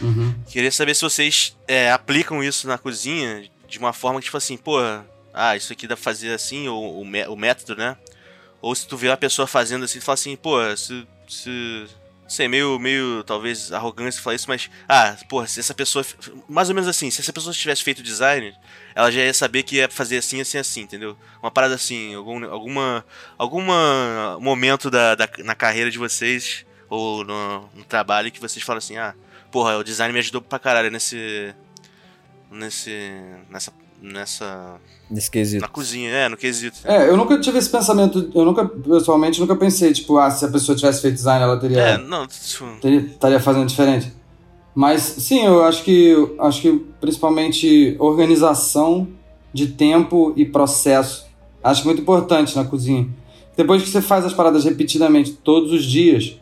Uhum. 0.00 0.32
Queria 0.48 0.70
saber 0.70 0.94
se 0.94 1.02
vocês 1.02 1.56
é, 1.66 1.90
aplicam 1.90 2.42
isso 2.42 2.68
na 2.68 2.78
cozinha 2.78 3.50
de 3.68 3.78
uma 3.80 3.92
forma 3.92 4.20
que, 4.20 4.26
tipo 4.26 4.36
assim, 4.36 4.56
pô, 4.56 4.78
ah, 5.32 5.56
isso 5.56 5.72
aqui 5.72 5.88
dá 5.88 5.96
pra 5.96 6.04
fazer 6.04 6.32
assim, 6.32 6.68
ou 6.68 7.02
o 7.02 7.36
método, 7.36 7.74
né? 7.74 7.96
Ou 8.64 8.74
se 8.74 8.88
tu 8.88 8.96
vê 8.96 9.08
uma 9.08 9.16
pessoa 9.18 9.46
fazendo 9.46 9.84
assim, 9.84 9.98
tu 9.98 10.04
fala 10.06 10.14
assim, 10.14 10.36
pô, 10.36 10.56
se. 10.74 11.06
se 11.28 11.86
sei, 12.26 12.48
meio, 12.48 12.78
meio, 12.78 13.22
talvez, 13.22 13.70
arrogância 13.70 14.22
falar 14.22 14.36
isso, 14.36 14.48
mas, 14.48 14.70
ah, 14.88 15.14
pô, 15.28 15.46
se 15.46 15.60
essa 15.60 15.74
pessoa. 15.74 16.02
Mais 16.48 16.70
ou 16.70 16.74
menos 16.74 16.88
assim, 16.88 17.10
se 17.10 17.20
essa 17.20 17.30
pessoa 17.30 17.52
tivesse 17.52 17.84
feito 17.84 18.02
design, 18.02 18.56
ela 18.94 19.10
já 19.10 19.20
ia 19.20 19.34
saber 19.34 19.64
que 19.64 19.76
ia 19.76 19.88
fazer 19.90 20.16
assim, 20.16 20.40
assim, 20.40 20.56
assim, 20.56 20.80
entendeu? 20.80 21.14
Uma 21.42 21.50
parada 21.50 21.74
assim, 21.74 22.14
algum, 22.14 22.42
alguma. 22.50 23.04
Alguma 23.36 24.38
momento 24.40 24.90
da, 24.90 25.14
da, 25.14 25.28
na 25.44 25.54
carreira 25.54 25.90
de 25.90 25.98
vocês, 25.98 26.64
ou 26.88 27.22
no, 27.22 27.68
no 27.74 27.84
trabalho, 27.84 28.32
que 28.32 28.40
vocês 28.40 28.64
falam 28.64 28.78
assim, 28.78 28.96
ah, 28.96 29.14
porra, 29.52 29.76
o 29.76 29.84
design 29.84 30.10
me 30.10 30.20
ajudou 30.20 30.40
pra 30.40 30.58
caralho 30.58 30.90
nesse. 30.90 31.54
Nesse. 32.50 33.12
Nessa. 33.50 33.70
Nessa. 34.12 34.74
Nesse 35.10 35.30
quesito. 35.30 35.62
Na 35.62 35.68
cozinha, 35.68 36.10
é, 36.10 36.28
no 36.28 36.36
quesito. 36.36 36.78
É, 36.84 37.08
eu 37.08 37.16
nunca 37.16 37.38
tive 37.38 37.58
esse 37.58 37.68
pensamento, 37.70 38.30
eu 38.34 38.44
nunca, 38.44 38.64
pessoalmente, 38.66 39.40
nunca 39.40 39.54
pensei, 39.56 39.92
tipo, 39.92 40.18
ah, 40.18 40.30
se 40.30 40.44
a 40.44 40.48
pessoa 40.48 40.76
tivesse 40.76 41.00
feito 41.02 41.14
design, 41.14 41.42
ela 41.42 41.56
teria. 41.58 41.78
É, 41.80 41.98
não, 41.98 42.26
teria- 42.80 43.00
estaria 43.00 43.40
fazendo 43.40 43.66
diferente. 43.66 44.12
Mas 44.74 45.02
sim, 45.02 45.44
eu 45.44 45.64
acho 45.64 45.82
que 45.84 46.14
acho 46.40 46.60
que 46.60 46.84
principalmente 47.00 47.96
organização 47.98 49.06
de 49.52 49.68
tempo 49.68 50.32
e 50.36 50.44
processo. 50.44 51.24
Acho 51.62 51.84
muito 51.84 52.02
importante 52.02 52.56
na 52.56 52.64
cozinha. 52.64 53.08
Depois 53.56 53.82
que 53.82 53.88
você 53.88 54.02
faz 54.02 54.24
as 54.24 54.32
paradas 54.34 54.64
repetidamente 54.64 55.32
todos 55.32 55.72
os 55.72 55.84
dias, 55.84 56.38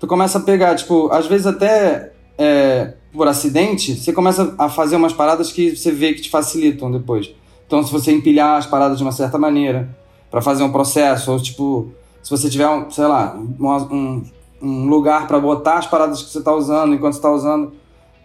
tu 0.00 0.06
começa 0.06 0.38
a 0.38 0.40
pegar, 0.40 0.74
tipo, 0.76 1.10
às 1.12 1.26
vezes 1.26 1.46
até 1.46 2.12
é, 2.38 2.94
por 3.14 3.28
acidente, 3.28 3.94
você 3.94 4.12
começa 4.12 4.54
a 4.58 4.68
fazer 4.68 4.96
umas 4.96 5.12
paradas 5.12 5.52
que 5.52 5.76
você 5.76 5.92
vê 5.92 6.12
que 6.12 6.22
te 6.22 6.28
facilitam 6.28 6.90
depois. 6.90 7.32
Então, 7.66 7.82
se 7.82 7.92
você 7.92 8.12
empilhar 8.12 8.58
as 8.58 8.66
paradas 8.66 8.98
de 8.98 9.04
uma 9.04 9.12
certa 9.12 9.38
maneira 9.38 9.88
para 10.30 10.42
fazer 10.42 10.64
um 10.64 10.72
processo, 10.72 11.32
ou 11.32 11.40
tipo, 11.40 11.92
se 12.22 12.30
você 12.30 12.50
tiver, 12.50 12.68
um, 12.68 12.90
sei 12.90 13.06
lá, 13.06 13.36
um, 13.36 14.24
um, 14.60 14.86
lugar 14.86 15.28
para 15.28 15.38
botar 15.38 15.78
as 15.78 15.86
paradas 15.86 16.22
que 16.22 16.30
você 16.30 16.42
tá 16.42 16.52
usando 16.52 16.94
enquanto 16.94 17.14
você 17.14 17.22
tá 17.22 17.30
usando. 17.30 17.72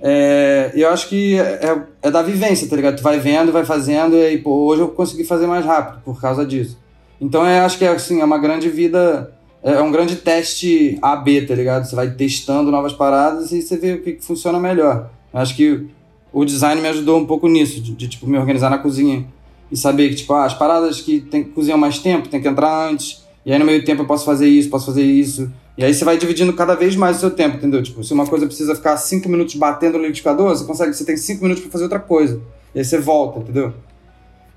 É, 0.02 0.72
eu 0.74 0.90
acho 0.90 1.08
que 1.08 1.40
é, 1.40 1.84
é 2.02 2.10
da 2.10 2.22
vivência, 2.22 2.68
tá 2.68 2.76
ligado? 2.76 2.98
Tu 2.98 3.04
vai 3.04 3.20
vendo, 3.20 3.52
vai 3.52 3.66
fazendo, 3.66 4.16
e 4.16 4.26
aí, 4.26 4.38
pô, 4.40 4.66
hoje 4.66 4.82
eu 4.82 4.88
consegui 4.88 5.24
fazer 5.24 5.46
mais 5.46 5.66
rápido 5.66 6.02
por 6.04 6.20
causa 6.20 6.46
disso. 6.46 6.78
Então, 7.22 7.46
eu 7.46 7.64
acho 7.64 7.78
que 7.78 7.86
é, 7.86 7.90
assim, 7.90 8.22
é 8.22 8.26
uma 8.26 8.38
grande 8.38 8.70
vida, 8.70 9.32
é 9.62 9.82
um 9.82 9.91
grande 9.91 10.16
teste 10.16 10.97
AB, 11.01 11.45
tá 11.45 11.55
ligado? 11.55 11.86
Você 11.86 11.95
vai 11.95 12.10
testando 12.12 12.72
novas 12.72 12.93
paradas 12.93 13.51
e 13.51 13.62
você 13.62 13.78
vê 13.78 13.93
o 13.93 14.01
que, 14.01 14.18
funciona 14.22 14.60
melhor. 14.60 15.10
Eu 15.34 15.39
acho 15.39 15.55
que 15.55 15.88
o 16.32 16.45
design 16.45 16.82
me 16.82 16.88
ajudou 16.88 17.20
um 17.20 17.26
pouco 17.26 17.47
nisso, 17.47 17.82
de, 17.82 17.93
de, 17.93 18.07
tipo, 18.07 18.28
me 18.28 18.38
organizar 18.38 18.70
na 18.70 18.78
cozinha 18.78 19.26
e 19.72 19.78
saber 19.78 20.10
que, 20.10 20.16
tipo, 20.16 20.34
ah, 20.34 20.45
as 20.45 20.53
paradas 20.53 21.01
que 21.01 21.20
tem 21.20 21.43
que 21.43 21.51
cozinhar 21.51 21.78
mais 21.78 21.99
tempo, 21.99 22.30
tem 22.30 22.41
que 22.41 22.47
entrar 22.47 22.89
antes, 22.89 23.24
e 23.45 23.51
aí 23.51 23.60
no 23.60 23.66
meio 23.66 23.84
tempo 23.84 24.01
eu 24.01 24.05
posso 24.05 24.26
fazer 24.26 24.47
isso, 24.47 24.70
posso 24.70 24.88
fazer 24.88 25.03
isso. 25.03 25.51
E 25.78 25.84
aí 25.84 25.93
você 25.93 26.03
vai 26.03 26.18
dividindo 26.18 26.51
cada 26.53 26.76
vez 26.76 26.95
mais 26.95 27.18
o 27.18 27.20
seu 27.22 27.32
tempo, 27.32 27.57
entendeu? 27.57 27.82
Tipo, 27.82 28.03
se 28.03 28.14
uma 28.14 28.28
coisa 28.28 28.45
precisa 28.45 28.76
ficar 28.76 28.97
5 28.97 29.28
minutos 29.30 29.55
batendo 29.55 29.93
no 29.93 30.01
liquidificador, 30.01 30.49
você 30.49 30.66
consegue, 30.66 30.93
você 30.93 31.05
tem 31.05 31.16
5 31.16 31.41
minutos 31.41 31.64
para 31.64 31.72
fazer 31.72 31.86
outra 31.86 31.99
coisa. 31.99 32.41
E 32.76 32.80
aí 32.80 32.86
você 32.86 32.97
volta, 32.97 33.39
entendeu? 33.39 33.74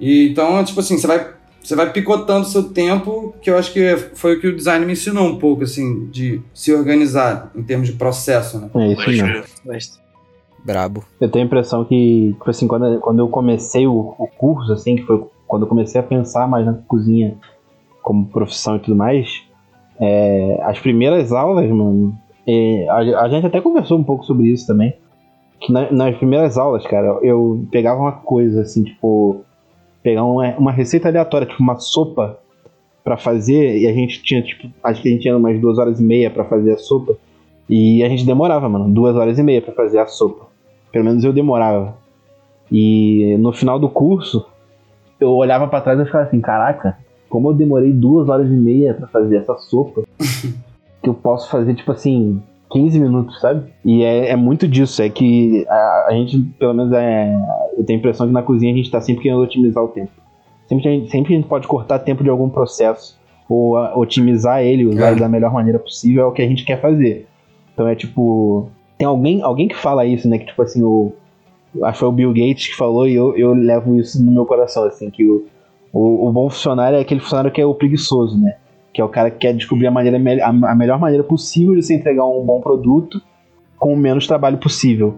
E 0.00 0.28
então, 0.30 0.64
tipo 0.64 0.80
assim, 0.80 0.98
você 0.98 1.06
vai, 1.06 1.32
você 1.62 1.76
vai 1.76 1.92
picotando 1.92 2.42
o 2.42 2.50
seu 2.50 2.64
tempo, 2.72 3.34
que 3.40 3.48
eu 3.50 3.56
acho 3.56 3.72
que 3.72 3.96
foi 4.14 4.36
o 4.36 4.40
que 4.40 4.48
o 4.48 4.56
design 4.56 4.84
me 4.84 4.92
ensinou 4.92 5.26
um 5.28 5.38
pouco, 5.38 5.62
assim, 5.64 6.06
de 6.06 6.40
se 6.52 6.72
organizar 6.74 7.50
em 7.54 7.62
termos 7.62 7.88
de 7.88 7.94
processo, 7.94 8.58
né? 8.58 8.70
É 8.74 8.92
isso 8.92 9.00
mesmo. 9.08 9.26
Brabo. 10.64 11.04
Eu 11.20 11.28
tenho 11.28 11.44
a 11.44 11.46
impressão 11.46 11.84
que, 11.84 12.32
tipo 12.32 12.50
assim, 12.50 12.66
quando, 12.68 13.00
quando 13.00 13.18
eu 13.18 13.28
comecei 13.28 13.86
o, 13.86 14.14
o 14.18 14.26
curso, 14.38 14.72
assim, 14.72 14.96
que 14.96 15.02
foi 15.02 15.24
quando 15.46 15.62
eu 15.62 15.68
comecei 15.68 16.00
a 16.00 16.04
pensar 16.04 16.48
mais 16.48 16.64
na 16.64 16.72
cozinha 16.72 17.36
como 18.02 18.26
profissão 18.26 18.76
e 18.76 18.78
tudo 18.80 18.96
mais, 18.96 19.42
é, 20.00 20.60
as 20.64 20.78
primeiras 20.78 21.30
aulas, 21.32 21.68
mano, 21.68 22.16
é, 22.46 22.88
a, 22.88 22.96
a 23.22 23.28
gente 23.28 23.46
até 23.46 23.60
conversou 23.60 23.98
um 23.98 24.04
pouco 24.04 24.24
sobre 24.24 24.46
isso 24.48 24.66
também. 24.66 24.94
Que 25.60 25.72
na- 25.72 25.90
nas 25.92 26.16
primeiras 26.16 26.56
aulas, 26.58 26.84
cara, 26.86 27.18
eu 27.22 27.64
pegava 27.70 28.00
uma 28.00 28.12
coisa 28.12 28.62
assim, 28.62 28.82
tipo, 28.84 29.44
pegar 30.02 30.24
uma, 30.24 30.56
uma 30.56 30.72
receita 30.72 31.08
aleatória, 31.08 31.46
tipo 31.46 31.62
uma 31.62 31.78
sopa 31.78 32.38
pra 33.04 33.16
fazer, 33.16 33.78
e 33.78 33.86
a 33.86 33.92
gente 33.92 34.22
tinha, 34.22 34.42
tipo, 34.42 34.68
acho 34.82 35.02
que 35.02 35.08
a 35.08 35.12
gente 35.12 35.22
tinha 35.22 35.36
umas 35.36 35.60
duas 35.60 35.78
horas 35.78 36.00
e 36.00 36.04
meia 36.04 36.30
pra 36.30 36.44
fazer 36.44 36.72
a 36.72 36.78
sopa. 36.78 37.16
E 37.68 38.02
a 38.02 38.08
gente 38.08 38.24
demorava, 38.24 38.68
mano, 38.68 38.92
duas 38.92 39.16
horas 39.16 39.38
e 39.38 39.42
meia 39.42 39.62
pra 39.62 39.72
fazer 39.72 39.98
a 39.98 40.06
sopa. 40.06 40.46
Pelo 40.92 41.04
menos 41.04 41.24
eu 41.24 41.32
demorava. 41.32 41.96
E 42.70 43.36
no 43.38 43.52
final 43.52 43.78
do 43.78 43.88
curso, 43.88 44.46
eu 45.20 45.30
olhava 45.30 45.66
pra 45.66 45.80
trás 45.80 45.98
e 46.00 46.04
ficava 46.04 46.24
assim, 46.24 46.40
caraca, 46.40 46.96
como 47.28 47.50
eu 47.50 47.54
demorei 47.54 47.92
duas 47.92 48.28
horas 48.28 48.46
e 48.46 48.54
meia 48.54 48.94
pra 48.94 49.06
fazer 49.08 49.36
essa 49.36 49.56
sopa, 49.56 50.02
que 51.02 51.08
eu 51.08 51.14
posso 51.14 51.50
fazer, 51.50 51.74
tipo 51.74 51.90
assim, 51.92 52.42
15 52.70 53.00
minutos, 53.00 53.40
sabe? 53.40 53.70
E 53.84 54.02
é, 54.02 54.30
é 54.30 54.36
muito 54.36 54.66
disso, 54.68 55.02
é 55.02 55.08
que 55.08 55.66
a, 55.68 56.06
a 56.08 56.12
gente, 56.12 56.40
pelo 56.58 56.74
menos, 56.74 56.92
é, 56.92 57.34
eu 57.76 57.84
tenho 57.84 57.98
a 57.98 58.00
impressão 58.00 58.26
que 58.26 58.32
na 58.32 58.42
cozinha 58.42 58.72
a 58.72 58.76
gente 58.76 58.90
tá 58.90 59.00
sempre 59.00 59.22
querendo 59.22 59.40
otimizar 59.40 59.82
o 59.82 59.88
tempo. 59.88 60.10
Sempre, 60.66 60.88
a 60.88 60.92
gente, 60.92 61.10
sempre 61.10 61.34
a 61.34 61.36
gente 61.36 61.48
pode 61.48 61.66
cortar 61.66 61.98
tempo 61.98 62.22
de 62.22 62.30
algum 62.30 62.48
processo, 62.48 63.18
ou 63.48 63.76
a, 63.76 63.96
otimizar 63.96 64.62
ele, 64.62 64.86
usar 64.86 65.08
É. 65.08 65.10
ele 65.12 65.20
da 65.20 65.28
melhor 65.28 65.52
maneira 65.52 65.78
possível, 65.78 66.24
é 66.24 66.26
o 66.26 66.32
que 66.32 66.42
a 66.42 66.46
gente 66.46 66.64
quer 66.64 66.80
fazer. 66.80 67.26
Então 67.74 67.86
é 67.88 67.94
tipo. 67.94 68.68
Tem 68.96 69.06
alguém, 69.06 69.42
alguém 69.42 69.68
que 69.68 69.76
fala 69.76 70.06
isso, 70.06 70.28
né? 70.28 70.38
Que 70.38 70.46
tipo 70.46 70.62
assim, 70.62 70.82
o. 70.82 71.12
Acho 71.82 71.92
que 71.94 71.98
foi 72.00 72.08
o 72.08 72.12
Bill 72.12 72.32
Gates 72.32 72.68
que 72.68 72.76
falou, 72.76 73.08
e 73.08 73.14
eu, 73.14 73.34
eu 73.36 73.54
levo 73.54 73.98
isso 73.98 74.22
no 74.22 74.30
meu 74.30 74.44
coração, 74.44 74.84
assim, 74.84 75.08
que 75.08 75.26
o, 75.26 75.46
o, 75.90 76.28
o 76.28 76.32
bom 76.32 76.50
funcionário 76.50 76.98
é 76.98 77.00
aquele 77.00 77.20
funcionário 77.20 77.50
que 77.50 77.60
é 77.62 77.66
o 77.66 77.74
preguiçoso, 77.74 78.38
né? 78.38 78.56
Que 78.92 79.00
é 79.00 79.04
o 79.04 79.08
cara 79.08 79.30
que 79.30 79.38
quer 79.38 79.54
descobrir 79.54 79.86
a, 79.86 79.90
maneira, 79.90 80.18
a, 80.44 80.48
a 80.48 80.74
melhor 80.74 80.98
maneira 80.98 81.24
possível 81.24 81.74
de 81.74 81.82
você 81.82 81.94
entregar 81.94 82.26
um 82.26 82.44
bom 82.44 82.60
produto 82.60 83.22
com 83.78 83.94
o 83.94 83.96
menos 83.96 84.26
trabalho 84.26 84.58
possível. 84.58 85.16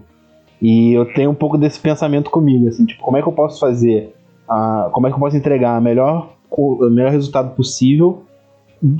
E 0.61 0.92
eu 0.92 1.05
tenho 1.12 1.30
um 1.30 1.34
pouco 1.34 1.59
desse 1.59 1.78
pensamento 1.78 2.30
comigo, 2.30 2.68
assim, 2.68 2.86
tipo, 2.86 3.02
como 3.02 3.16
é 3.16 3.22
que 3.22 3.28
eu 3.28 3.32
posso 3.32 3.61
fazer, 3.61 4.14
a, 4.48 4.88
como 4.92 5.07
é 5.07 5.11
que 5.11 5.16
eu 5.16 5.20
posso 5.20 5.36
entregar 5.36 5.76
a 5.76 5.80
melhor, 5.80 6.30
o 6.50 6.88
melhor 6.90 7.11
resultado 7.11 7.55
possível 7.55 8.22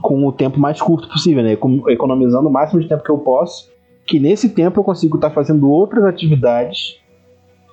com 0.03 0.27
o 0.27 0.33
tempo 0.33 0.59
mais 0.59 0.81
curto 0.81 1.09
possível, 1.09 1.43
né? 1.43 1.57
Economizando 1.89 2.49
o 2.49 2.53
máximo 2.53 2.81
de 2.81 2.89
tempo 2.89 3.03
que 3.03 3.11
eu 3.11 3.19
posso, 3.19 3.71
que 4.07 4.19
nesse 4.19 4.49
tempo 4.51 4.81
eu 4.81 4.85
consigo 4.85 5.17
estar 5.17 5.31
fazendo 5.31 5.71
outras 5.71 6.05
atividades 6.05 6.99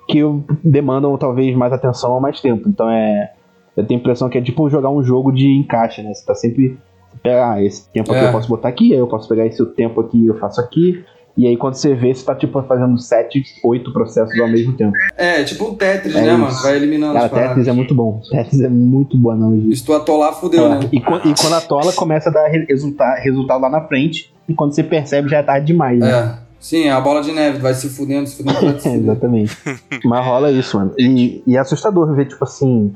que 0.08 0.22
demandam 0.64 1.18
talvez 1.18 1.56
mais 1.56 1.72
atenção 1.72 2.14
ou 2.14 2.20
mais 2.20 2.42
tempo. 2.42 2.68
Então 2.68 2.90
é. 2.90 3.34
Eu 3.76 3.86
tenho 3.86 4.00
a 4.00 4.02
impressão 4.02 4.28
que 4.30 4.38
é 4.38 4.42
tipo 4.42 4.70
jogar 4.70 4.90
um 4.90 5.02
jogo 5.02 5.32
de 5.32 5.48
encaixe, 5.48 6.02
né? 6.02 6.14
Você 6.14 6.26
tá 6.26 6.36
sempre. 6.36 6.78
Você 7.10 7.18
pega, 7.24 7.54
ah, 7.54 7.64
esse 7.64 7.90
tempo 7.90 8.12
aqui 8.12 8.24
É. 8.26 8.28
eu 8.28 8.32
posso 8.32 8.50
botar 8.50 8.68
aqui, 8.68 8.92
aí 8.94 9.00
eu 9.00 9.08
posso 9.08 9.28
pegar 9.30 9.46
esse 9.46 9.66
tempo 9.68 10.02
aqui 10.02 10.28
eu 10.28 10.38
faço 10.38 10.60
aqui. 10.60 11.04
E 11.38 11.48
aí 11.48 11.56
quando 11.56 11.76
você 11.76 11.96
vê, 11.96 12.14
você 12.14 12.26
tá 12.26 12.36
tipo 12.36 12.62
fazendo 12.64 12.98
sete, 13.00 13.44
oito 13.64 13.94
processos 13.94 14.38
ao 14.40 14.48
mesmo 14.50 14.74
tempo. 14.74 14.94
É, 15.18 15.44
tipo 15.44 15.66
um 15.70 15.76
Tetris, 15.76 16.16
É 16.16 16.22
né, 16.22 16.28
isso. 16.34 16.38
mano? 16.40 16.54
Vai 16.62 16.76
eliminando 16.76 17.14
Cara, 17.14 17.26
as 17.26 17.32
paradas. 17.32 17.50
Tetris 17.52 17.68
é 17.68 17.72
muito 17.74 17.96
bom. 17.96 18.22
Tetris 18.30 18.62
é 18.62 18.70
muito 18.70 19.18
boa 19.18 19.34
analogia. 19.36 19.72
E 19.72 19.76
se 19.76 19.86
tu 19.86 19.94
atolar, 19.94 20.34
fudeu, 20.34 20.66
É, 20.66 20.70
né? 20.70 20.80
e, 20.92 20.98
e 20.98 21.02
quando 21.02 21.54
a 21.54 21.62
tola 21.62 21.94
começa 21.94 22.30
a 22.30 22.34
dar 22.34 22.48
re- 22.48 22.66
resulta- 22.70 23.16
resultado 23.16 23.62
lá 23.62 23.70
na 23.70 23.82
frente, 23.88 24.34
e 24.50 24.54
quando 24.54 24.74
você 24.76 24.84
percebe 24.84 25.30
já 25.30 25.38
é 25.38 25.44
tarde 25.44 25.68
demais, 25.68 26.00
né? 26.00 26.12
É. 26.12 26.52
Sim, 26.60 26.90
a 26.90 27.02
bola 27.02 27.22
de 27.24 27.32
neve 27.32 27.58
vai 27.58 27.74
se 27.74 27.90
fudendo, 27.90 28.28
se 28.28 28.38
fudendo, 28.38 28.60
vai 28.62 28.80
se 28.80 28.88
É, 28.88 28.92
fudendo. 28.92 29.12
exatamente. 29.12 29.58
Mas 30.06 30.26
rola 30.26 30.52
isso, 30.52 30.78
mano. 30.78 30.94
E, 31.00 31.42
e 31.48 31.56
é 31.56 31.60
assustador 31.60 32.14
ver, 32.14 32.26
tipo 32.28 32.44
assim. 32.44 32.94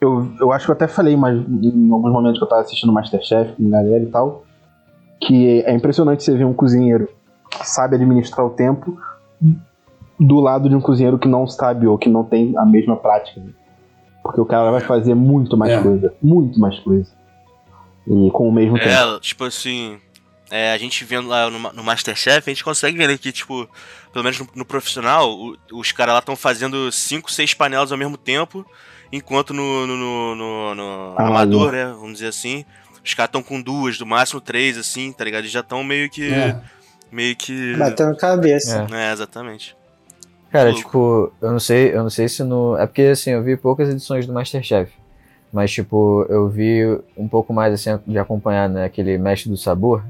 Eu, 0.00 0.28
eu 0.40 0.52
acho 0.52 0.64
que 0.66 0.70
eu 0.72 0.74
até 0.74 0.88
falei 0.88 1.16
mas 1.16 1.36
em 1.38 1.88
alguns 1.92 2.12
momentos 2.12 2.36
que 2.38 2.44
eu 2.44 2.48
tava 2.48 2.62
assistindo 2.62 2.92
Masterchef 2.92 3.52
com 3.52 3.70
galera 3.70 4.02
e 4.02 4.06
tal. 4.06 4.42
Que 5.20 5.60
é 5.62 5.72
impressionante 5.72 6.24
você 6.24 6.36
ver 6.36 6.44
um 6.44 6.52
cozinheiro 6.52 7.08
que 7.62 7.68
sabe 7.70 7.96
administrar 7.96 8.44
o 8.46 8.50
tempo 8.50 8.98
do 10.18 10.40
lado 10.40 10.68
de 10.68 10.74
um 10.76 10.80
cozinheiro 10.80 11.18
que 11.18 11.26
não 11.28 11.46
sabe 11.46 11.86
ou 11.86 11.98
que 11.98 12.08
não 12.08 12.24
tem 12.24 12.56
a 12.58 12.64
mesma 12.64 12.96
prática. 12.96 13.40
né? 13.40 13.50
Porque 14.22 14.40
o 14.40 14.46
cara 14.46 14.70
vai 14.70 14.80
fazer 14.80 15.14
muito 15.14 15.56
mais 15.56 15.72
É. 15.72 15.82
coisa. 15.82 16.14
Muito 16.22 16.60
mais 16.60 16.78
coisa. 16.80 17.10
E 18.06 18.30
com 18.30 18.48
o 18.48 18.52
mesmo 18.52 18.78
tempo. 18.78 18.88
É, 18.90 19.20
tipo 19.20 19.44
assim, 19.44 19.98
é, 20.50 20.72
a 20.72 20.78
gente 20.78 21.04
vendo 21.04 21.28
lá 21.28 21.50
no, 21.50 21.58
no 21.72 21.82
Masterchef, 21.82 22.48
a 22.48 22.52
gente 22.52 22.62
consegue 22.64 22.96
ver 22.96 23.18
que, 23.18 23.32
tipo, 23.32 23.68
pelo 24.12 24.24
menos 24.24 24.38
no, 24.38 24.46
no 24.56 24.64
profissional, 24.64 25.30
o- 25.32 25.56
os 25.72 25.90
caras 25.92 26.12
lá 26.14 26.18
estão 26.20 26.36
fazendo 26.36 26.90
5, 26.92 27.30
6 27.32 27.54
panelas 27.54 27.90
ao 27.90 27.98
mesmo 27.98 28.16
tempo, 28.16 28.64
enquanto 29.12 29.52
no, 29.52 29.86
no, 29.86 29.96
no, 29.96 30.34
no- 30.36 30.74
no 30.74 31.14
Ah, 31.18 31.26
amador, 31.28 31.66
não. 31.66 31.72
né, 31.72 31.84
vamos 31.92 32.14
dizer 32.14 32.28
assim, 32.28 32.64
os 33.04 33.14
caras 33.14 33.28
estão 33.28 33.42
com 33.42 33.60
duas, 33.60 33.98
do 33.98 34.06
máximo 34.06 34.40
três, 34.40 34.76
assim, 34.78 35.12
tá 35.12 35.24
ligado? 35.24 35.40
Eles 35.42 35.50
já 35.52 35.60
estão 35.60 35.82
meio 35.82 36.08
que. 36.10 36.32
É. 36.32 36.60
Meio 37.12 37.36
que. 37.36 37.76
Batendo 37.76 38.16
cabeça. 38.16 38.86
É. 38.90 39.10
É, 39.10 39.12
exatamente. 39.12 39.76
Cara, 40.50 40.70
Louco. 40.70 40.82
tipo, 40.84 41.32
eu 41.40 41.52
não 41.52 41.60
sei, 41.60 41.94
eu 41.94 42.02
não 42.02 42.10
sei 42.10 42.28
se 42.28 42.42
no. 42.42 42.76
É 42.76 42.86
porque 42.86 43.02
assim, 43.02 43.30
eu 43.30 43.42
vi 43.42 43.56
poucas 43.56 43.88
edições 43.88 44.26
do 44.26 44.32
Masterchef. 44.32 44.90
Mas, 45.52 45.70
tipo, 45.70 46.24
eu 46.30 46.48
vi 46.48 46.82
um 47.16 47.28
pouco 47.28 47.52
mais 47.52 47.74
assim 47.74 47.98
de 48.06 48.18
acompanhar, 48.18 48.68
né? 48.70 48.84
Aquele 48.86 49.18
Mestre 49.18 49.50
do 49.50 49.56
Sabor, 49.56 50.02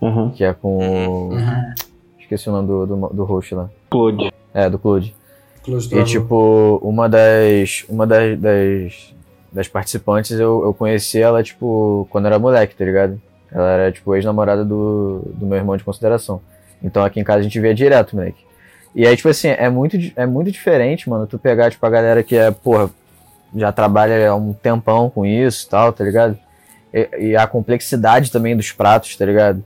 Uhum. 0.00 0.30
que 0.30 0.42
é 0.42 0.54
com 0.54 0.78
o. 0.78 1.28
Uhum. 1.34 1.74
Esqueci 2.18 2.48
o 2.48 2.52
nome 2.52 2.68
do, 2.68 2.86
do, 2.86 3.08
do 3.08 3.24
host 3.24 3.54
lá. 3.54 3.68
Explode. 3.84 4.32
É, 4.54 4.68
do 4.70 4.78
Claude. 4.78 5.14
Close 5.62 5.94
E 5.94 6.04
tipo, 6.04 6.78
uma 6.82 7.08
das. 7.08 7.84
Uma 7.88 8.06
das. 8.06 8.38
das, 8.40 9.14
das 9.52 9.68
participantes 9.68 10.32
eu, 10.32 10.62
eu 10.64 10.72
conheci 10.74 11.20
ela, 11.20 11.42
tipo, 11.42 12.06
quando 12.10 12.26
era 12.26 12.38
moleque, 12.38 12.74
tá 12.74 12.84
ligado? 12.84 13.20
Ela 13.50 13.70
era, 13.70 13.92
tipo, 13.92 14.14
ex-namorada 14.14 14.64
do, 14.64 15.22
do 15.34 15.46
meu 15.46 15.56
irmão 15.56 15.76
de 15.76 15.84
consideração. 15.84 16.40
Então 16.82 17.04
aqui 17.04 17.20
em 17.20 17.24
casa 17.24 17.40
a 17.40 17.42
gente 17.42 17.58
via 17.60 17.74
direto, 17.74 18.16
moleque. 18.16 18.46
E 18.94 19.06
aí, 19.06 19.16
tipo 19.16 19.28
assim, 19.28 19.48
é 19.48 19.68
muito, 19.68 19.96
é 20.16 20.26
muito 20.26 20.50
diferente, 20.50 21.08
mano, 21.08 21.26
tu 21.26 21.38
pegar, 21.38 21.70
tipo, 21.70 21.84
a 21.84 21.90
galera 21.90 22.22
que 22.22 22.36
é, 22.36 22.50
porra, 22.50 22.90
já 23.54 23.72
trabalha 23.72 24.30
há 24.30 24.34
um 24.34 24.52
tempão 24.52 25.10
com 25.10 25.24
isso 25.24 25.66
e 25.66 25.70
tal, 25.70 25.92
tá 25.92 26.04
ligado? 26.04 26.38
E, 26.92 27.08
e 27.18 27.36
a 27.36 27.46
complexidade 27.46 28.30
também 28.30 28.56
dos 28.56 28.72
pratos, 28.72 29.16
tá 29.16 29.24
ligado? 29.24 29.64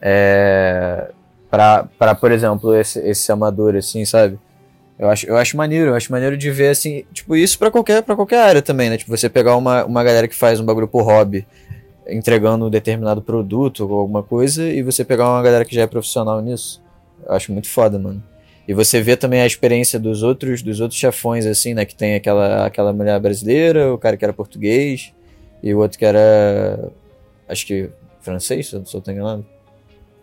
É. 0.00 1.10
Pra, 1.50 1.84
pra 1.98 2.14
por 2.14 2.30
exemplo, 2.30 2.74
esse, 2.76 3.00
esse 3.00 3.30
amador, 3.32 3.74
assim, 3.74 4.04
sabe? 4.04 4.38
Eu 4.96 5.08
acho, 5.08 5.26
eu 5.26 5.36
acho 5.36 5.56
maneiro, 5.56 5.90
eu 5.90 5.94
acho 5.94 6.12
maneiro 6.12 6.36
de 6.36 6.50
ver 6.50 6.68
assim, 6.68 7.04
tipo, 7.12 7.34
isso 7.34 7.58
pra 7.58 7.70
qualquer, 7.70 8.02
qualquer 8.02 8.42
área 8.42 8.62
também, 8.62 8.90
né? 8.90 8.98
Tipo, 8.98 9.16
você 9.16 9.28
pegar 9.28 9.56
uma, 9.56 9.84
uma 9.84 10.04
galera 10.04 10.28
que 10.28 10.34
faz 10.34 10.60
um 10.60 10.64
bagulho 10.64 10.86
por 10.86 11.02
hobby, 11.02 11.46
entregando 12.10 12.66
um 12.66 12.70
determinado 12.70 13.22
produto 13.22 13.86
ou 13.86 13.98
alguma 13.98 14.22
coisa, 14.22 14.68
e 14.68 14.82
você 14.82 15.04
pegar 15.04 15.28
uma 15.28 15.42
galera 15.42 15.64
que 15.64 15.74
já 15.74 15.82
é 15.82 15.86
profissional 15.86 16.40
nisso. 16.40 16.82
Eu 17.26 17.32
acho 17.32 17.52
muito 17.52 17.68
foda, 17.68 17.98
mano. 17.98 18.22
E 18.66 18.74
você 18.74 19.00
vê 19.02 19.16
também 19.16 19.40
a 19.40 19.46
experiência 19.46 19.98
dos 19.98 20.22
outros, 20.22 20.62
dos 20.62 20.80
outros 20.80 20.98
chefões, 20.98 21.44
assim, 21.46 21.74
né? 21.74 21.84
Que 21.84 21.94
tem 21.94 22.14
aquela, 22.14 22.66
aquela 22.66 22.92
mulher 22.92 23.18
brasileira, 23.18 23.92
o 23.92 23.98
cara 23.98 24.16
que 24.16 24.24
era 24.24 24.32
português, 24.32 25.12
e 25.62 25.74
o 25.74 25.78
outro 25.78 25.98
que 25.98 26.04
era. 26.04 26.90
Acho 27.48 27.66
que 27.66 27.90
francês, 28.20 28.68
se 28.68 28.76
eu 28.76 28.84
eu 28.92 29.00
tô 29.00 29.10
enganado. 29.10 29.44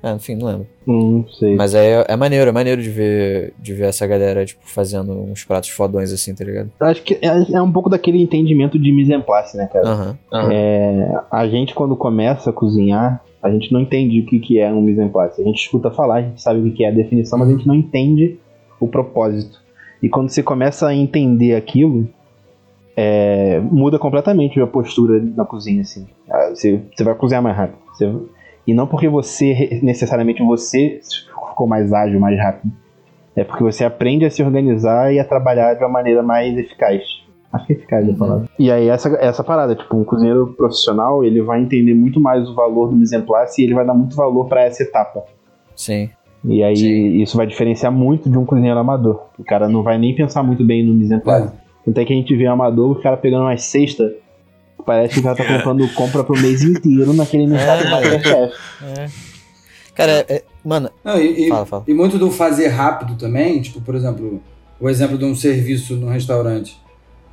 Ah, 0.02 0.14
enfim, 0.14 0.36
não 0.36 0.48
lembro. 0.48 0.68
Hum, 0.88 1.24
não 1.26 1.30
sei. 1.34 1.56
Mas 1.56 1.74
é, 1.74 2.06
é 2.08 2.16
maneiro, 2.16 2.50
é 2.50 2.52
maneiro 2.54 2.82
de 2.82 2.90
ver, 2.90 3.54
de 3.60 3.74
ver 3.74 3.86
essa 3.88 4.06
galera, 4.06 4.46
tipo, 4.46 4.62
fazendo 4.64 5.12
uns 5.12 5.44
pratos 5.44 5.70
fodões 5.70 6.12
assim, 6.14 6.36
tá 6.36 6.44
ligado? 6.46 6.72
Acho 6.80 7.02
que 7.04 7.16
é, 7.16 7.28
é 7.56 7.62
um 7.62 7.72
pouco 7.72 7.90
daquele 7.90 8.22
entendimento 8.22 8.78
de 8.78 8.92
mise 8.92 9.14
en 9.14 9.22
place, 9.22 9.58
né, 9.58 9.68
cara? 9.72 9.88
Aham. 9.88 10.18
aham. 10.32 10.52
É, 10.52 11.12
a 11.32 11.48
gente, 11.48 11.74
quando 11.74 11.96
começa 11.96 12.50
a 12.52 12.54
cozinhar, 12.54 13.24
a 13.42 13.50
gente 13.50 13.72
não 13.74 13.82
entende 13.82 14.20
o 14.20 14.26
que, 14.26 14.40
que 14.40 14.60
é 14.60 14.72
um 14.72 14.82
mise 14.82 15.02
en 15.02 15.10
place. 15.10 15.42
A 15.42 15.46
gente 15.46 15.60
escuta 15.62 15.90
falar, 15.92 16.16
a 16.18 16.22
gente 16.22 16.42
sabe 16.42 16.60
o 16.60 16.64
que, 16.66 16.72
que 16.72 16.84
é 16.86 16.90
a 16.90 16.92
definição, 16.92 17.40
mas 17.40 17.50
a 17.50 17.52
gente 17.52 17.68
não 17.68 17.76
entende 17.76 18.38
o 18.80 18.88
propósito. 18.88 19.60
E 20.02 20.08
quando 20.08 20.30
você 20.30 20.44
começa 20.44 20.88
a 20.88 20.94
entender 20.96 21.56
aquilo, 21.56 22.08
é, 22.96 23.60
muda 23.60 23.98
completamente 24.00 24.60
a 24.60 24.68
postura 24.68 25.20
na 25.36 25.46
cozinha, 25.46 25.82
assim. 25.82 26.06
Ah, 26.30 26.50
Você, 26.50 26.82
você 26.96 27.04
vai 27.04 27.16
cozinhar 27.16 27.42
mais 27.42 27.58
rápido. 27.58 27.80
Você- 27.96 28.37
e 28.68 28.74
não 28.74 28.86
porque 28.86 29.08
você, 29.08 29.80
necessariamente 29.82 30.44
você 30.44 31.00
ficou 31.50 31.66
mais 31.68 31.92
ágil, 31.94 32.20
mais 32.20 32.38
rápido. 32.38 32.72
É 33.36 33.44
porque 33.44 33.64
você 33.64 33.84
aprende 33.86 34.26
a 34.26 34.30
se 34.30 34.44
organizar 34.44 35.14
e 35.14 35.20
a 35.20 35.24
trabalhar 35.26 35.74
de 35.76 35.84
uma 35.84 35.90
maneira 35.90 36.22
mais 36.22 36.58
eficaz. 36.58 37.04
Acho 37.54 37.66
que 37.68 37.74
é 37.74 37.76
eficaz 37.78 38.06
a 38.06 38.12
Uhum. 38.12 38.18
palavra. 38.18 38.50
E 38.60 38.72
aí 38.72 38.90
essa, 38.90 39.10
essa 39.22 39.44
parada, 39.44 39.74
tipo, 39.76 39.96
um 39.96 40.04
cozinheiro 40.04 40.48
profissional, 40.58 41.24
ele 41.24 41.42
vai 41.42 41.62
entender 41.62 41.94
muito 41.94 42.20
mais 42.20 42.50
o 42.50 42.54
valor 42.56 42.90
do 42.90 42.96
mise 42.96 43.16
en 43.16 43.22
place 43.22 43.62
e 43.62 43.66
ele 43.66 43.74
vai 43.74 43.86
dar 43.86 43.94
muito 43.94 44.16
valor 44.16 44.48
pra 44.50 44.64
essa 44.64 44.84
etapa. 44.84 45.24
Sim. 45.76 46.10
E 46.44 46.64
aí 46.64 46.76
Sim. 46.76 47.22
isso 47.22 47.38
vai 47.38 47.46
diferenciar 47.48 47.92
muito 47.92 48.30
de 48.30 48.38
um 48.38 48.46
cozinheiro 48.46 48.78
amador. 48.80 49.22
O 49.40 49.44
cara 49.44 49.70
não 49.70 49.82
vai 49.84 49.98
nem 49.98 50.14
pensar 50.16 50.44
muito 50.44 50.64
bem 50.66 50.84
no 50.84 50.94
mise 50.94 51.14
en 51.14 51.20
place. 51.20 51.52
Tanto 51.86 52.00
é 52.00 52.06
que 52.06 52.12
a 52.14 52.16
gente 52.16 52.36
vê 52.36 52.48
um 52.50 52.54
amador, 52.54 52.92
o 52.98 53.02
cara 53.02 53.16
pegando 53.18 53.44
umas 53.44 53.64
cestas, 53.64 54.12
parece 54.88 55.14
que 55.16 55.20
o 55.20 55.24
cara 55.24 55.36
tá 55.36 55.46
comprando 55.46 55.88
compra 55.94 56.24
pro 56.24 56.36
mês 56.42 56.64
inteiro 56.64 57.14
naquele 57.14 57.46
mercado 57.46 57.84
É. 57.86 57.90
Masterchef. 57.92 58.54
É. 58.98 59.10
Cara, 59.94 60.12
é- 60.12 60.26
é- 60.36 60.44
mano, 60.64 60.90
Não, 61.04 61.20
e, 61.20 61.46
e- 61.46 61.50
fala, 61.50 61.66
fala. 61.66 61.84
e 61.88 61.94
muito 61.94 62.18
do 62.18 62.32
fazer 62.32 62.68
rápido 62.70 63.16
também, 63.16 63.62
tipo, 63.62 63.82
por 63.82 63.94
exemplo, 63.96 64.42
o 64.80 64.90
exemplo 64.90 65.18
de 65.18 65.26
um 65.26 65.36
serviço 65.36 65.96
no 65.96 66.08
restaurante. 66.08 66.80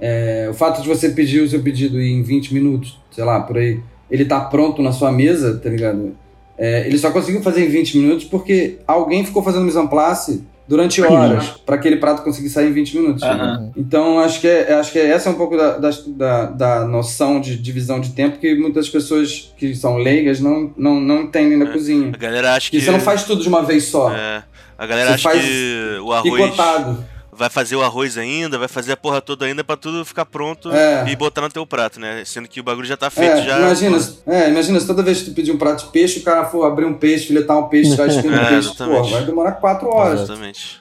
É, 0.01 0.49
o 0.51 0.55
fato 0.55 0.83
de 0.83 0.89
você 0.89 1.11
pedir 1.11 1.41
o 1.41 1.49
seu 1.49 1.63
pedido 1.63 2.01
em 2.01 2.23
20 2.23 2.53
minutos, 2.53 2.99
sei 3.11 3.23
lá, 3.25 3.41
por 3.41 3.57
aí, 3.57 3.81
ele 4.11 4.25
tá 4.25 4.41
pronto 4.41 4.83
na 4.83 4.93
sua 4.93 5.13
mesa, 5.13 5.57
tá 5.59 5.69
ligado? 5.71 6.17
É, 6.59 6.87
ele 6.87 6.99
só 6.99 7.11
conseguiu 7.11 7.43
fazer 7.43 7.65
em 7.65 7.69
20 7.69 7.99
minutos 7.99 8.25
porque 8.25 8.79
alguém 8.87 9.25
ficou 9.25 9.43
fazendo 9.43 9.65
mise 9.65 9.79
en 9.79 9.87
place 9.87 10.43
durante 10.67 11.03
horas 11.03 11.49
para 11.67 11.75
aquele 11.77 11.97
prato 11.97 12.23
conseguir 12.23 12.49
sair 12.49 12.69
em 12.69 12.73
20 12.73 12.97
minutos. 12.97 13.23
Uhum. 13.23 13.73
Então, 13.77 14.19
acho 14.19 14.41
que, 14.41 14.49
é, 14.49 14.75
acho 14.75 14.93
que 14.93 14.99
essa 14.99 15.29
é 15.29 15.33
um 15.33 15.37
pouco 15.37 15.57
da, 15.57 15.79
da, 15.79 16.45
da, 16.47 16.85
noção 16.87 17.41
de 17.41 17.57
divisão 17.57 18.01
de 18.01 18.11
tempo 18.11 18.39
que 18.39 18.55
muitas 18.55 18.89
pessoas 18.89 19.53
que 19.59 19.75
são 19.75 19.97
leigas 19.97 20.41
não, 20.41 20.73
não, 20.77 21.01
não 21.01 21.23
entendem 21.23 21.59
da 21.59 21.67
É. 21.67 21.73
cozinha. 21.73 22.11
A 22.15 22.17
galera 22.17 22.55
acha 22.55 22.71
Que 22.71 22.79
que. 22.79 22.85
você 22.85 22.91
não 22.91 23.01
faz 23.01 23.25
tudo 23.25 23.43
de 23.43 23.49
uma 23.49 23.63
vez 23.63 23.85
só. 23.85 24.11
É, 24.11 24.43
a 24.79 24.87
galera 24.87 25.11
Você 25.11 25.15
acha 25.15 25.23
faz 25.31 25.43
que 25.45 25.99
o 26.03 26.13
arroz. 26.13 26.43
Picotado. 26.43 27.14
Vai 27.37 27.51
fazer 27.51 27.77
o 27.77 27.83
arroz 27.83 28.17
ainda, 28.17 28.59
vai 28.59 28.69
fazer 28.69 28.93
a 28.93 28.97
porra 28.97 29.21
toda 29.21 29.45
ainda 29.45 29.65
pra 29.65 29.77
tudo 29.77 30.05
ficar 30.05 30.25
pronto 30.25 30.71
É. 30.73 31.09
e 31.11 31.17
botar 31.17 31.41
no 31.43 31.49
teu 31.51 31.67
prato, 31.67 31.99
né? 31.99 32.23
Sendo 32.25 32.49
que 32.49 32.61
o 32.61 32.63
bagulho 32.63 32.87
já 32.87 32.97
tá 32.97 33.11
feito, 33.11 33.39
É, 33.39 33.43
já. 33.43 33.59
imagina, 33.59 33.99
é, 34.27 34.49
imagina 34.51 34.79
se 34.81 34.87
toda 34.87 35.03
vez 35.03 35.19
que 35.23 35.31
tu 35.31 35.35
pedir 35.35 35.51
um 35.53 35.59
prato 35.59 35.85
de 35.87 35.91
peixe, 35.93 36.21
o 36.21 36.23
cara 36.23 36.45
for 36.47 36.65
abrir 36.65 36.85
um 36.85 36.95
peixe, 36.95 37.27
filetar 37.27 37.59
um 37.59 37.69
peixe, 37.69 37.95
já 37.97 38.07
esquenta 38.07 38.29
É, 38.37 38.41
um 38.41 38.49
peixe, 38.49 38.69
exatamente. 38.69 39.01
pô, 39.03 39.09
vai 39.09 39.25
demorar 39.27 39.53
quatro 39.53 39.89
horas. 39.89 40.21
Exatamente. 40.23 40.81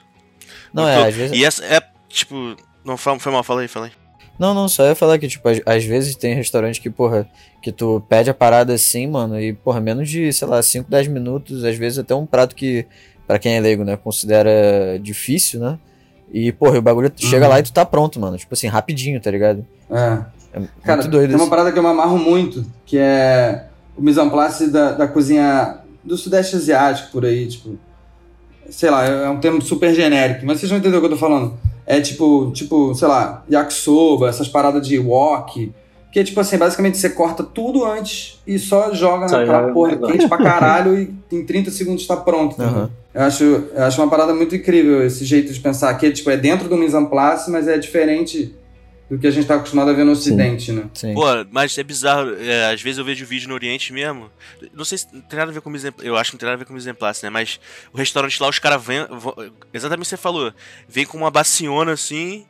Não, 0.74 0.84
Muito- 0.84 1.00
é, 1.00 1.08
às 1.08 1.14
vezes. 1.16 1.38
E 1.38 1.44
essa 1.46 1.64
é, 1.66 1.82
tipo. 2.08 2.56
Não, 2.86 2.98
foi, 2.98 3.18
foi 3.20 3.32
mal, 3.32 3.44
fala 3.44 3.62
aí, 3.62 3.68
fala 3.68 3.86
aí. 3.88 3.92
Não, 4.38 4.54
não, 4.54 4.68
só 4.68 4.84
ia 4.86 4.96
falar 4.96 5.20
que, 5.20 5.28
tipo, 5.28 5.48
às, 5.48 5.62
às 5.66 5.84
vezes 5.86 6.16
tem 6.16 6.34
restaurante 6.34 6.82
que, 6.82 6.90
porra, 6.90 7.30
que 7.62 7.72
tu 7.72 8.04
pede 8.10 8.30
a 8.30 8.34
parada 8.34 8.74
assim, 8.74 9.06
mano, 9.08 9.40
e, 9.40 9.54
porra, 9.54 9.80
menos 9.80 10.10
de, 10.10 10.34
sei 10.34 10.48
lá, 10.48 10.62
5, 10.62 10.90
10 10.90 11.08
minutos, 11.08 11.64
às 11.64 11.78
vezes 11.78 12.00
até 12.00 12.16
um 12.16 12.26
prato 12.26 12.56
que, 12.56 12.86
pra 13.28 13.38
quem 13.38 13.56
é 13.56 13.60
leigo, 13.60 13.84
né, 13.84 13.96
considera 13.96 14.98
difícil, 15.00 15.60
né? 15.60 15.78
E, 16.34 16.52
porra, 16.52 16.80
o 16.80 16.82
bagulho 16.82 17.12
chega 17.16 17.48
lá 17.48 17.60
e 17.60 17.64
tu 17.64 17.72
tá 17.72 17.86
pronto, 17.86 18.20
mano. 18.20 18.38
Tipo 18.38 18.54
assim, 18.54 18.68
rapidinho, 18.68 19.22
tá 19.22 19.30
ligado? 19.30 19.66
É. 19.90 20.20
É 20.54 20.62
Cara, 20.84 21.02
muito 21.02 21.12
doido 21.12 21.30
tem 21.30 21.36
uma 21.36 21.44
isso. 21.44 21.50
parada 21.50 21.72
que 21.72 21.80
eu 21.80 21.84
me 21.84 21.90
amarro 21.90 22.18
muito, 22.18 22.66
que 22.86 22.98
é 22.98 23.68
o 23.96 24.02
mise 24.02 24.20
en 24.20 24.30
place 24.30 24.68
da, 24.68 24.92
da 24.92 25.08
cozinha 25.08 25.80
do 26.04 26.18
sudeste 26.18 26.56
asiático, 26.56 27.12
por 27.12 27.26
aí, 27.26 27.48
tipo... 27.48 27.78
Sei 28.70 28.90
lá, 28.90 29.06
é 29.06 29.30
um 29.30 29.40
termo 29.40 29.62
super 29.62 29.94
genérico, 29.94 30.46
mas 30.46 30.60
vocês 30.60 30.70
vão 30.70 30.80
entender 30.80 30.96
o 30.98 31.00
que 31.00 31.06
eu 31.06 31.12
tô 31.12 31.18
falando. 31.18 31.58
É 31.86 32.00
tipo, 32.00 32.52
tipo, 32.54 32.96
sei 32.96 33.08
lá, 33.08 33.44
yakisoba, 33.52 34.30
essas 34.30 34.48
paradas 34.48 34.88
de 34.88 34.98
wok, 34.98 35.72
que 36.14 36.20
é 36.20 36.24
tipo 36.24 36.40
assim, 36.40 36.58
basicamente 36.60 36.98
você 36.98 37.10
corta 37.10 37.44
tudo 37.44 37.84
antes 37.84 38.40
e 38.46 38.60
só 38.60 38.94
joga 38.94 39.28
Só 39.28 39.40
naquela 39.40 39.62
joga 39.62 39.74
porra 39.74 39.98
quente 39.98 40.28
pra 40.30 40.38
caralho 40.42 40.96
e 40.98 41.12
em 41.36 41.44
30 41.44 41.72
segundos 41.72 42.06
tá 42.08 42.16
pronto. 42.16 42.54
entendeu? 42.54 42.72
Aham. 42.72 42.92
Eu 43.14 43.22
acho, 43.24 43.44
eu 43.44 43.84
acho 43.84 44.00
uma 44.02 44.10
parada 44.10 44.34
muito 44.34 44.56
incrível 44.56 45.04
esse 45.06 45.26
jeito 45.26 45.52
de 45.52 45.60
pensar, 45.60 45.94
que 45.96 46.12
tipo, 46.12 46.30
é 46.30 46.38
dentro 46.38 46.70
do 46.70 46.78
mise 46.78 46.96
en 46.96 47.06
place, 47.08 47.50
mas 47.52 47.68
é 47.68 47.78
diferente 47.80 48.54
do 49.10 49.18
que 49.20 49.28
a 49.28 49.32
gente 49.32 49.46
tá 49.46 49.56
acostumado 49.56 49.90
a 49.92 49.94
ver 49.94 50.04
no 50.06 50.12
ocidente, 50.14 50.72
né? 50.72 50.86
Sim. 50.94 51.14
Pô, 51.14 51.24
mas 51.52 51.78
é 51.78 51.84
bizarro. 51.84 52.34
é, 52.40 52.72
às 52.72 52.82
vezes 52.82 52.98
eu 52.98 53.06
vejo 53.06 53.26
vídeo 53.26 53.48
no 53.50 53.54
Oriente 53.56 53.92
mesmo. 53.94 54.30
Não 54.74 54.86
sei 54.86 54.98
se 55.00 55.08
tem 55.08 55.38
nada 55.38 55.52
a 55.52 55.54
ver 55.54 55.62
com 55.62 55.70
mise 55.70 55.88
en- 55.90 55.94
Eu 56.02 56.16
acho 56.16 56.32
que 56.32 56.36
não 56.36 56.40
tem 56.40 56.48
nada 56.48 56.56
a 56.56 56.60
ver 56.60 56.66
com 56.66 56.74
mise 56.74 56.90
en 56.90 56.94
place, 56.96 57.24
né? 57.24 57.30
Mas 57.30 57.60
o 57.94 57.98
restaurante 57.98 58.40
lá, 58.42 58.50
os 58.50 58.58
caras 58.60 58.84
vêm. 58.84 59.06
Exatamente 59.74 60.02
o 60.06 60.10
que 60.10 60.10
você 60.10 60.18
falou. 60.18 60.52
Vem 60.88 61.06
com 61.06 61.18
uma 61.18 61.30
baciona 61.30 61.92
assim, 61.92 62.46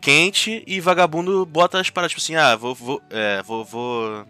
quente, 0.00 0.62
e 0.66 0.80
vagabundo 0.80 1.44
bota 1.46 1.80
as 1.80 1.90
paradas. 1.90 2.12
Tipo 2.12 2.22
assim, 2.22 2.36
ah, 2.36 2.56
vou. 2.56 2.74
vou, 2.74 3.02
é, 3.10 3.42
vou, 3.42 3.64
vou- 3.64 4.26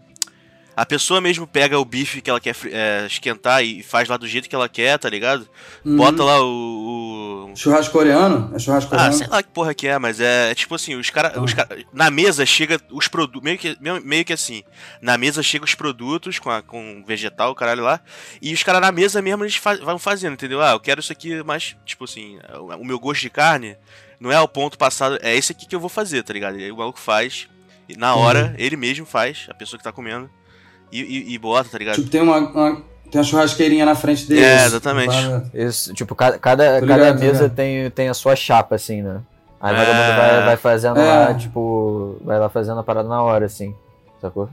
A 0.74 0.84
pessoa 0.84 1.22
mesmo 1.22 1.46
pega 1.46 1.78
o 1.78 1.84
bife 1.86 2.20
que 2.20 2.28
ela 2.28 2.38
quer 2.40 2.54
é, 2.70 3.06
esquentar 3.06 3.64
e 3.64 3.82
faz 3.82 4.08
lá 4.10 4.18
do 4.18 4.28
jeito 4.28 4.46
que 4.46 4.54
ela 4.54 4.68
quer, 4.68 4.98
tá 4.98 5.08
ligado? 5.08 5.48
Uhum. 5.82 5.96
Bota 5.96 6.22
lá 6.22 6.38
o- 6.42 7.50
o, 7.50 7.56
Churrasco 7.56 7.92
coreano? 7.92 8.54
É 8.54 8.58
churrasco 8.58 8.94
ah, 8.94 8.98
coreano? 8.98 9.14
sei 9.14 9.26
lá 9.26 9.42
que 9.42 9.48
porra 9.48 9.72
que 9.72 9.88
é, 9.88 9.98
mas 9.98 10.20
é, 10.20 10.50
é 10.50 10.54
tipo 10.54 10.74
assim, 10.74 10.94
os 10.94 11.08
caras. 11.08 11.34
Os 11.42 11.54
cara, 11.54 11.82
na 11.94 12.10
mesa 12.10 12.44
chega 12.44 12.78
os 12.92 13.08
produtos. 13.08 13.42
Meio 13.42 13.56
que, 13.56 13.74
meio, 14.04 14.24
que 14.24 14.34
assim. 14.34 14.62
Na 15.00 15.16
mesa 15.16 15.42
chega 15.42 15.64
os 15.64 15.74
produtos 15.74 16.38
com, 16.38 16.50
a, 16.50 16.60
com 16.60 17.02
vegetal, 17.06 17.54
caralho 17.54 17.82
lá. 17.82 17.98
E 18.42 18.52
os 18.52 18.62
caras 18.62 18.82
na 18.82 18.92
mesa 18.92 19.22
mesmo 19.22 19.44
eles 19.44 19.58
vão 19.82 19.98
fazendo, 19.98 20.34
entendeu? 20.34 20.60
Ah, 20.60 20.72
eu 20.72 20.80
quero 20.80 21.00
isso 21.00 21.10
aqui 21.12 21.42
mais. 21.42 21.74
Tipo 21.86 22.04
assim, 22.04 22.38
o, 22.60 22.66
o 22.76 22.84
meu 22.84 22.98
gosto 23.00 23.22
de 23.22 23.30
carne 23.30 23.78
não 24.20 24.30
é 24.32 24.40
o 24.40 24.48
ponto 24.48 24.76
passado. 24.78 25.18
É 25.22 25.34
esse 25.34 25.52
aqui 25.52 25.66
que 25.66 25.74
eu 25.74 25.80
vou 25.80 25.88
fazer, 25.88 26.22
tá 26.22 26.32
ligado? 26.32 26.58
E 26.58 26.64
aí 26.64 26.70
o 26.72 26.76
maluco 26.76 26.98
faz. 26.98 27.48
E 27.88 27.96
na 27.96 28.14
hora, 28.16 28.54
ele 28.58 28.76
mesmo 28.76 29.06
faz, 29.06 29.46
a 29.48 29.54
pessoa 29.54 29.78
que 29.78 29.84
tá 29.84 29.92
comendo. 29.92 30.28
E, 30.90 31.00
e, 31.00 31.34
e 31.34 31.38
bota, 31.38 31.68
tá 31.70 31.78
ligado? 31.78 31.96
Tipo, 31.96 32.08
tem 32.10 32.20
uma, 32.20 32.38
uma- 32.38 32.82
tem 33.10 33.18
uma 33.20 33.24
churrasqueirinha 33.24 33.84
na 33.84 33.94
frente 33.94 34.26
deles. 34.26 34.44
É, 34.44 34.64
exatamente. 34.66 35.14
Para- 35.14 35.44
Isso, 35.54 35.94
tipo, 35.94 36.14
cada, 36.14 36.38
cada, 36.38 36.80
Tô 36.80 36.86
cada 36.86 36.96
ligado, 37.04 37.18
tô 37.18 37.24
mesa 37.24 37.42
ligado. 37.44 37.54
tem, 37.56 37.90
tem 37.90 38.08
a 38.08 38.14
sua 38.14 38.34
chapa, 38.34 38.74
assim, 38.74 39.02
né? 39.02 39.20
Aí 39.60 39.72
o 39.72 39.76
É. 39.76 39.84
vagabundo 39.84 40.16
vai, 40.20 40.44
vai 40.46 40.56
fazendo 40.56 40.98
É. 41.00 41.04
lá, 41.04 41.34
tipo, 41.34 42.16
vai 42.24 42.38
lá 42.38 42.48
fazendo 42.48 42.78
a 42.80 42.82
parada 42.84 43.08
na 43.08 43.22
hora, 43.22 43.46
assim, 43.46 43.74
sacou? 44.20 44.48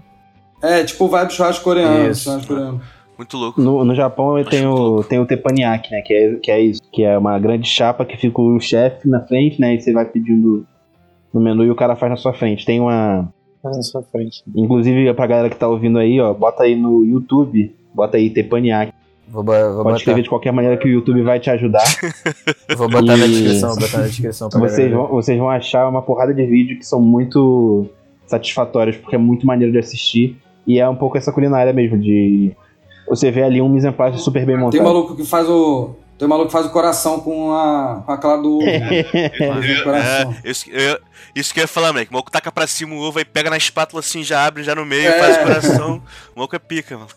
É, 0.61 0.83
tipo 0.83 1.05
o 1.05 1.09
vibe 1.09 1.33
churrasco 1.33 1.63
coreano. 1.63 2.09
Isso. 2.09 2.23
Churrasco 2.25 2.47
coreano. 2.47 2.81
Muito 3.17 3.37
louco. 3.37 3.61
No, 3.61 3.83
no 3.85 3.93
Japão 3.95 4.37
eu 4.37 4.41
Acho 4.41 4.49
tenho, 4.49 4.71
louco. 4.73 5.03
tem 5.07 5.19
o 5.19 5.25
teppanyaki, 5.25 5.91
né? 5.91 6.01
Que 6.01 6.13
é, 6.13 6.35
que 6.35 6.51
é 6.51 6.59
isso. 6.61 6.81
Que 6.91 7.03
é 7.03 7.17
uma 7.17 7.37
grande 7.39 7.67
chapa 7.67 8.03
que 8.05 8.17
fica 8.17 8.41
o 8.41 8.59
chefe 8.59 9.07
na 9.07 9.21
frente, 9.21 9.59
né? 9.61 9.75
E 9.75 9.81
você 9.81 9.93
vai 9.93 10.05
pedindo 10.05 10.65
no 11.33 11.39
menu 11.41 11.63
e 11.63 11.69
o 11.71 11.75
cara 11.75 11.95
faz 11.95 12.09
na 12.09 12.15
sua 12.17 12.33
frente. 12.33 12.65
Tem 12.65 12.79
uma. 12.79 13.31
Faz 13.61 13.77
na 13.77 13.83
sua 13.83 14.01
frente. 14.03 14.43
Inclusive, 14.55 15.13
pra 15.13 15.27
galera 15.27 15.49
que 15.49 15.55
tá 15.55 15.67
ouvindo 15.67 15.97
aí, 15.99 16.19
ó, 16.19 16.33
bota 16.33 16.63
aí 16.63 16.75
no 16.75 17.05
YouTube, 17.05 17.73
bota 17.93 18.17
aí 18.17 18.29
teppanyaki. 18.29 18.91
Vou, 19.29 19.41
vou 19.43 19.53
Pode 19.55 19.73
botar, 19.83 19.95
escrever 19.97 20.21
de 20.21 20.29
qualquer 20.29 20.51
maneira 20.51 20.75
que 20.77 20.85
o 20.87 20.91
YouTube 20.91 21.21
vai 21.21 21.39
te 21.39 21.49
ajudar. 21.49 21.83
vou 22.77 22.89
botar 22.89 23.15
na 23.17 23.25
E- 23.25 23.29
descrição, 23.29 23.69
vou 23.69 23.79
botar 23.79 23.97
na 23.99 24.07
descrição 24.07 24.49
pra 24.49 24.59
vocês, 24.59 24.91
vão, 24.91 25.07
vocês 25.07 25.37
vão 25.39 25.49
achar 25.49 25.87
uma 25.87 26.01
porrada 26.01 26.33
de 26.33 26.45
vídeos 26.45 26.79
que 26.79 26.85
são 26.85 27.01
muito 27.01 27.87
satisfatórios, 28.27 28.97
porque 28.97 29.15
é 29.15 29.19
muito 29.19 29.45
maneiro 29.47 29.71
de 29.71 29.79
assistir. 29.79 30.37
E 30.67 30.79
é 30.79 30.87
um 30.87 30.95
pouco 30.95 31.17
essa 31.17 31.31
culinária 31.31 31.71
mesmo, 31.73 31.97
de. 31.97 32.51
Você 33.07 33.31
vê 33.31 33.43
ali 33.43 33.61
um 33.61 33.69
mise 33.69 33.87
en 33.87 33.91
place 33.91 34.17
super 34.19 34.45
bem 34.45 34.55
montado. 34.55 34.71
Tem 34.71 34.81
um 34.81 34.85
maluco 34.85 35.15
que 35.15 35.25
faz 35.25 35.47
o. 35.49 35.95
Tem 36.17 36.25
um 36.25 36.29
maluco 36.29 36.47
que 36.47 36.53
faz 36.53 36.65
o 36.65 36.69
coração 36.69 37.19
com 37.19 37.51
a, 37.53 38.03
com 38.05 38.11
a 38.11 38.17
clara 38.17 38.41
do 38.41 38.57
ovo. 38.57 38.65
né? 38.65 39.03
Faz 39.03 39.79
o 39.79 39.83
coração. 39.83 40.35
É, 40.43 40.49
isso, 40.49 40.69
eu- 40.69 40.99
isso 41.35 41.53
que 41.53 41.59
eu 41.59 41.63
ia 41.63 41.67
falar, 41.67 41.91
moleque. 41.91 42.11
O 42.11 42.13
maluco 42.13 42.31
taca 42.31 42.51
pra 42.51 42.67
cima 42.67 42.93
o 42.95 42.99
ovo 42.99 43.19
e 43.19 43.25
pega 43.25 43.49
na 43.49 43.57
espátula 43.57 43.99
assim, 43.99 44.23
já 44.23 44.45
abre 44.45 44.63
já 44.63 44.75
no 44.75 44.85
meio, 44.85 45.07
É. 45.07 45.19
faz 45.19 45.37
o 45.37 45.39
coração. 45.41 46.01
O 46.35 46.39
maluco 46.39 46.55
é 46.55 46.59
pica, 46.59 46.95
mano. 46.95 47.09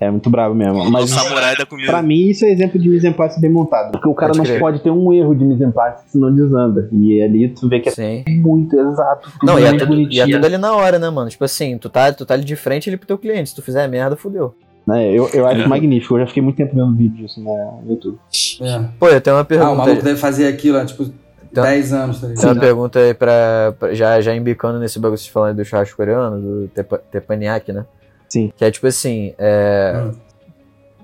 É 0.00 0.10
muito 0.10 0.28
bravo 0.28 0.52
mesmo. 0.52 0.80
O 0.82 0.90
Mas 0.90 1.10
samurai 1.10 1.54
da 1.56 1.64
comida. 1.64 1.92
pra 1.92 2.02
mim 2.02 2.28
isso 2.30 2.44
é 2.44 2.50
exemplo 2.50 2.76
de 2.80 2.88
mise 2.88 3.06
en 3.06 3.12
place 3.12 3.40
bem 3.40 3.48
montado. 3.52 3.92
Porque 3.92 4.08
o 4.08 4.14
cara 4.14 4.30
Pode 4.32 4.38
não 4.38 4.44
crer. 4.46 4.58
pode 4.58 4.80
ter 4.82 4.90
um 4.90 5.12
erro 5.12 5.32
de 5.32 5.44
mise 5.44 5.62
en 5.62 5.70
place, 5.70 6.02
senão 6.10 6.34
desanda. 6.34 6.88
E 6.90 7.22
ali 7.22 7.48
tu 7.50 7.68
vê 7.68 7.78
que 7.78 7.88
é 7.88 7.92
Sim. 7.92 8.24
muito 8.26 8.74
exato. 8.76 9.30
Não, 9.44 9.60
e 9.60 9.64
é, 9.64 9.76
tudo, 9.76 9.94
e 10.10 10.20
é 10.20 10.26
tudo 10.26 10.44
ali 10.44 10.58
na 10.58 10.74
hora, 10.74 10.98
né, 10.98 11.08
mano? 11.08 11.30
Tipo 11.30 11.44
assim, 11.44 11.78
tu 11.78 11.88
tá, 11.88 12.12
tu 12.12 12.26
tá 12.26 12.34
ali 12.34 12.42
de 12.44 12.56
frente 12.56 12.88
ali 12.90 12.96
pro 12.96 13.06
teu 13.06 13.16
cliente. 13.16 13.50
Se 13.50 13.54
tu 13.54 13.62
fizer 13.62 13.86
merda, 13.86 14.16
fudeu. 14.16 14.56
Né, 14.86 15.12
Eu, 15.12 15.28
eu 15.28 15.46
acho 15.46 15.60
É. 15.60 15.66
magnífico. 15.66 16.14
Eu 16.16 16.20
já 16.20 16.26
fiquei 16.26 16.42
muito 16.42 16.56
tempo 16.56 16.74
vendo 16.74 16.94
vídeo 16.96 17.16
disso 17.26 17.40
no 17.40 17.82
YouTube. 17.88 18.18
É. 18.60 18.84
Pô, 18.98 19.08
eu 19.08 19.20
tenho 19.20 19.36
uma 19.36 19.40
Ah, 19.40 19.44
o 19.44 19.46
pergunta. 19.46 19.74
maluco 19.76 20.02
deve 20.02 20.16
fazer 20.18 20.46
aquilo 20.48 20.78
há, 20.78 20.84
tipo, 20.84 21.04
Então- 21.50 21.62
10 21.64 21.92
anos, 21.92 22.20
tá 22.20 22.26
uma 22.48 22.56
pergunta 22.60 22.98
aí 22.98 23.14
pra, 23.14 23.74
pra- 23.78 23.94
já, 23.94 24.20
já 24.20 24.34
embicando 24.34 24.78
nesse 24.78 24.98
bagulho 24.98 25.20
que 25.20 25.30
falaram 25.30 25.54
do 25.54 25.64
churrasco 25.64 25.96
coreano, 25.96 26.40
do 26.40 26.68
tepa, 26.68 26.98
teppanyaki, 27.10 27.72
né? 27.72 27.84
Sim. 28.28 28.50
Que 28.56 28.64
é 28.64 28.70
tipo 28.70 28.86
assim, 28.86 29.34
é... 29.38 30.02
Hum. 30.04 30.12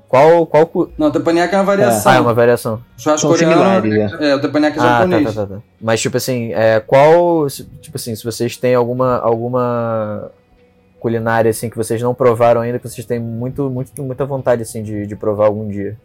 Qual, 0.09 0.47
qual... 0.47 0.67
cu- 0.67 0.91
Não, 0.97 1.09
o 1.09 1.11
teppanyaki 1.11 1.55
é 1.55 1.59
uma 1.59 1.65
variação. 1.65 2.11
Ah, 2.11 2.15
é 2.17 2.21
uma 2.21 2.33
variação. 2.33 2.81
O 2.97 3.01
churrasco 3.03 3.29
São 3.29 3.31
coreano 3.31 3.83
similares, 3.83 4.13
é, 4.23 4.35
o 4.35 4.41
teppanyaki 4.41 4.79
é 4.79 4.81
Ah, 4.81 4.85
tá, 4.85 4.93
japonês. 5.01 5.35
tá, 5.35 5.47
tá, 5.47 5.55
tá. 5.57 5.61
Mas 5.81 6.01
tipo 6.01 6.17
assim, 6.17 6.53
é, 6.55 6.81
qual... 6.81 7.47
Tipo 7.83 7.97
assim, 7.97 8.17
se 8.17 8.25
vocês 8.25 8.57
têm 8.57 8.75
alguma, 8.75 9.19
alguma 9.19 10.31
culinária 10.99 11.51
assim 11.51 11.71
que 11.71 11.77
vocês 11.77 12.01
não 12.03 12.15
provaram 12.15 12.61
ainda, 12.61 12.79
que 12.79 12.89
vocês 12.89 13.07
têm 13.07 13.19
muito, 13.19 13.71
muito, 13.71 14.03
muita 14.03 14.25
vontade 14.25 14.63
assim 14.63 14.83
de, 14.83 15.07
de 15.07 15.17
provar 15.17 15.47
algum 15.47 15.69
dia. 15.69 15.97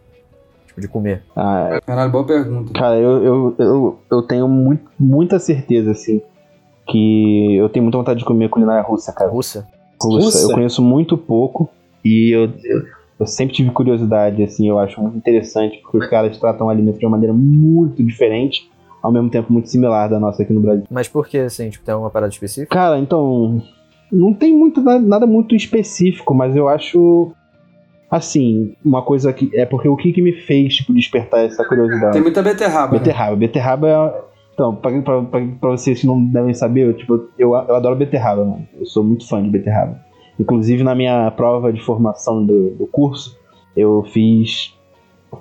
Tipo, 0.68 0.82
de 0.82 0.88
comer. 0.88 1.22
Ah, 1.36 1.80
Caralho, 1.86 2.12
boa 2.12 2.26
pergunta. 2.26 2.74
Cara, 2.74 2.98
eu, 2.98 3.24
eu, 3.24 3.56
eu, 3.60 4.00
eu 4.12 4.22
tenho 4.24 4.48
muito, 4.48 4.84
muita 5.00 5.38
certeza, 5.38 5.92
assim, 5.92 6.22
que 6.88 7.56
eu 7.56 7.70
tenho 7.70 7.84
muita 7.84 7.98
vontade 7.98 8.20
de 8.20 8.26
comer 8.26 8.50
culinária 8.50 8.82
russa, 8.82 9.12
cara. 9.14 9.30
Russa? 9.30 9.68
Russa. 10.02 10.26
Russa? 10.26 10.42
Eu 10.44 10.56
conheço 10.56 10.82
muito 10.82 11.16
pouco 11.16 11.70
e 12.04 12.32
eu, 12.32 12.52
eu, 12.64 12.84
eu 13.20 13.28
sempre 13.28 13.56
tive 13.56 13.70
curiosidade, 13.72 14.44
assim, 14.44 14.68
eu 14.68 14.80
acho 14.80 15.00
muito 15.00 15.18
interessante, 15.18 15.80
porque 15.82 15.98
os 15.98 16.08
caras 16.08 16.38
tratam 16.38 16.68
o 16.68 16.70
alimento 16.70 16.98
de 16.98 17.06
uma 17.06 17.12
maneira 17.12 17.34
muito 17.34 18.04
diferente, 18.04 18.70
ao 19.02 19.12
mesmo 19.12 19.30
tempo 19.30 19.54
muito 19.54 19.70
similar 19.70 20.10
da 20.10 20.20
nossa 20.20 20.42
aqui 20.44 20.54
no 20.54 20.60
Brasil. 20.60 20.86
Mas 20.90 21.08
por 21.08 21.28
que, 21.28 21.38
assim? 21.38 21.70
Tipo, 21.70 21.86
tem 21.86 21.94
alguma 21.94 22.10
parada 22.10 22.32
específica? 22.32 22.74
Cara, 22.76 22.98
então, 22.98 23.62
não 24.14 24.34
tem 24.34 24.56
muito 24.56 24.82
na- 24.82 25.00
nada 25.00 25.26
muito 25.28 25.56
específico, 25.56 26.34
mas 26.34 26.56
eu 26.56 26.68
acho 26.70 27.32
assim, 28.10 28.76
uma 28.86 29.02
coisa 29.02 29.34
que 29.34 29.50
é 29.56 29.66
porque 29.66 29.88
o 29.88 29.96
que, 29.96 30.14
que 30.14 30.22
me 30.22 30.34
fez 30.34 30.76
tipo 30.76 30.94
despertar 30.94 31.46
essa 31.46 31.66
curiosidade? 31.68 32.14
Tem 32.14 32.22
muita 32.22 32.42
beterraba. 32.44 32.94
né? 32.94 33.00
Beterraba. 33.00 33.36
Beterraba 33.36 33.90
é. 33.90 34.22
Então, 34.54 34.76
pra, 34.76 34.92
pra, 35.02 35.22
pra, 35.24 35.42
pra 35.60 35.70
vocês 35.72 36.00
que 36.02 36.06
não 36.06 36.24
devem 36.24 36.54
saber, 36.54 36.86
eu, 36.88 36.94
tipo, 36.94 37.16
eu, 37.40 37.56
eu 37.56 37.76
adoro 37.76 37.96
beterraba, 37.96 38.46
mano. 38.46 38.68
Eu 38.80 38.86
sou 38.86 39.04
muito 39.04 39.28
fã 39.28 39.42
de 39.42 39.50
beterraba. 39.50 40.00
Inclusive, 40.40 40.84
na 40.84 40.94
minha 40.94 41.32
prova 41.32 41.74
de 41.74 41.82
formação 41.82 42.46
do, 42.46 42.70
do 42.76 42.86
curso, 42.86 43.36
eu 43.76 44.04
fiz. 44.14 44.78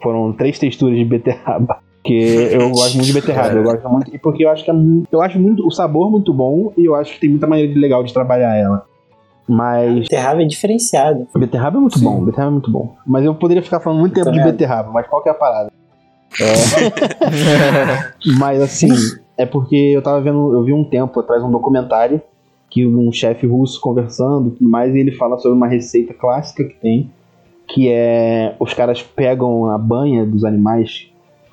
Foram 0.03 0.33
três 0.33 0.59
texturas 0.59 0.97
de 0.97 1.05
beterraba. 1.05 1.81
Porque 2.03 2.49
eu 2.51 2.69
gosto 2.71 2.97
muito 2.97 3.07
de 3.07 3.13
beterraba. 3.13 3.55
Eu 3.55 3.63
gosto 3.63 3.89
muito. 3.89 4.15
E 4.15 4.19
porque 4.19 4.45
eu 4.45 4.51
acho 4.51 4.65
que 4.65 4.71
é 4.71 4.75
muito. 4.75 5.07
Eu 5.13 5.23
acho 5.23 5.39
muito 5.39 5.65
o 5.65 5.71
sabor 5.71 6.11
muito 6.11 6.35
bom 6.35 6.73
e 6.77 6.85
eu 6.85 6.97
acho 6.97 7.15
que 7.15 7.21
tem 7.21 7.31
muita 7.31 7.47
maneira 7.47 7.79
legal 7.79 8.03
de 8.03 8.13
trabalhar 8.13 8.57
ela. 8.57 8.85
Mas. 9.49 10.01
Beterraba 10.01 10.43
é 10.43 10.45
diferenciado. 10.45 11.29
Beterraba 11.37 11.79
é 11.79 11.81
muito 11.81 11.99
Sim. 12.01 12.05
bom, 12.05 12.25
beterraba 12.25 12.51
é 12.51 12.53
muito 12.55 12.71
bom. 12.73 12.97
Mas 13.07 13.25
eu 13.25 13.35
poderia 13.37 13.63
ficar 13.63 13.79
falando 13.79 14.01
muito 14.01 14.15
tempo 14.15 14.33
de 14.33 14.43
beterraba, 14.43 14.91
mas 14.91 15.07
qual 15.07 15.23
que 15.23 15.29
é 15.29 15.33
a 15.33 15.35
parada? 15.35 15.71
É... 16.41 16.53
mas 18.37 18.61
assim, 18.61 18.89
é 19.37 19.47
porque 19.47 19.77
eu 19.77 20.03
tava 20.03 20.21
vendo, 20.21 20.55
eu 20.55 20.65
vi 20.65 20.73
um 20.73 20.83
tempo 20.83 21.21
atrás 21.21 21.43
um 21.43 21.51
documentário 21.51 22.21
que 22.69 22.87
um 22.87 23.13
chefe 23.13 23.47
russo 23.47 23.81
conversando 23.81 24.57
e 24.61 24.99
ele 24.99 25.13
fala 25.13 25.37
sobre 25.39 25.57
uma 25.57 25.69
receita 25.69 26.15
clássica 26.15 26.65
que 26.65 26.75
tem, 26.81 27.11
que 27.69 27.89
é 27.91 28.57
os 28.59 28.73
caras 28.73 29.03
pegam 29.03 29.71
a 29.71 29.77
banha 29.77 30.25
dos 30.25 30.43
animais 30.43 31.12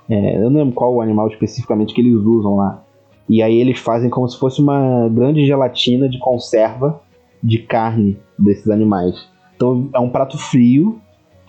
É, 0.10 0.38
eu 0.38 0.50
não 0.50 0.60
lembro 0.60 0.74
qual 0.74 0.96
o 0.96 1.02
animal 1.02 1.28
especificamente 1.28 1.94
que 1.94 2.02
eles 2.02 2.16
usam 2.16 2.56
lá. 2.56 2.84
E 3.28 3.44
aí 3.44 3.60
eles 3.60 3.78
fazem 3.78 4.10
como 4.10 4.28
se 4.28 4.40
fosse 4.40 4.60
uma 4.60 5.08
grande 5.10 5.46
gelatina 5.46 6.10
de 6.10 6.18
conserva 6.18 7.02
de 7.44 7.60
carne 7.60 8.18
desses 8.38 8.70
animais. 8.70 9.28
Então 9.56 9.88
é 9.94 10.00
um 10.00 10.10
prato 10.10 10.38
frio 10.38 11.00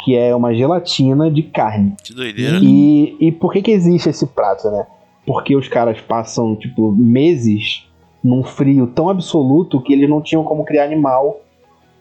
que 0.05 0.17
é 0.17 0.35
uma 0.35 0.55
gelatina 0.55 1.31
de 1.31 1.43
carne. 1.43 1.95
Que 2.03 2.15
doideira. 2.15 2.59
E, 2.63 3.17
e 3.21 3.33
por 3.33 3.53
que 3.53 3.63
que 3.63 3.71
existe 3.71 4.09
esse 4.09 4.27
prato, 4.27 4.71
né? 4.71 4.87
Porque 5.27 5.55
os 5.55 5.69
caras 5.69 6.01
passam, 6.01 6.57
tipo, 6.57 6.93
meses 6.93 7.87
num 8.23 8.43
frio 8.43 8.87
tão 8.87 9.09
absoluto 9.09 9.81
que 9.81 9.93
eles 9.93 10.09
não 10.09 10.21
tinham 10.21 10.45
como 10.45 10.65
criar 10.65 10.85
animal 10.85 11.41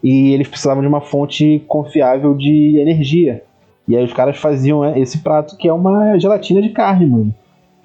e 0.02 0.32
eles 0.32 0.48
precisavam 0.48 0.82
de 0.82 0.88
uma 0.88 1.00
fonte 1.00 1.62
confiável 1.66 2.34
de 2.34 2.78
energia. 2.78 3.44
E 3.90 3.96
aí 3.96 4.04
os 4.04 4.12
caras 4.12 4.36
faziam 4.36 4.84
é, 4.84 4.96
esse 5.00 5.18
prato 5.18 5.56
que 5.56 5.66
é 5.66 5.72
uma 5.72 6.16
gelatina 6.16 6.62
de 6.62 6.68
carne, 6.68 7.06
mano. 7.06 7.34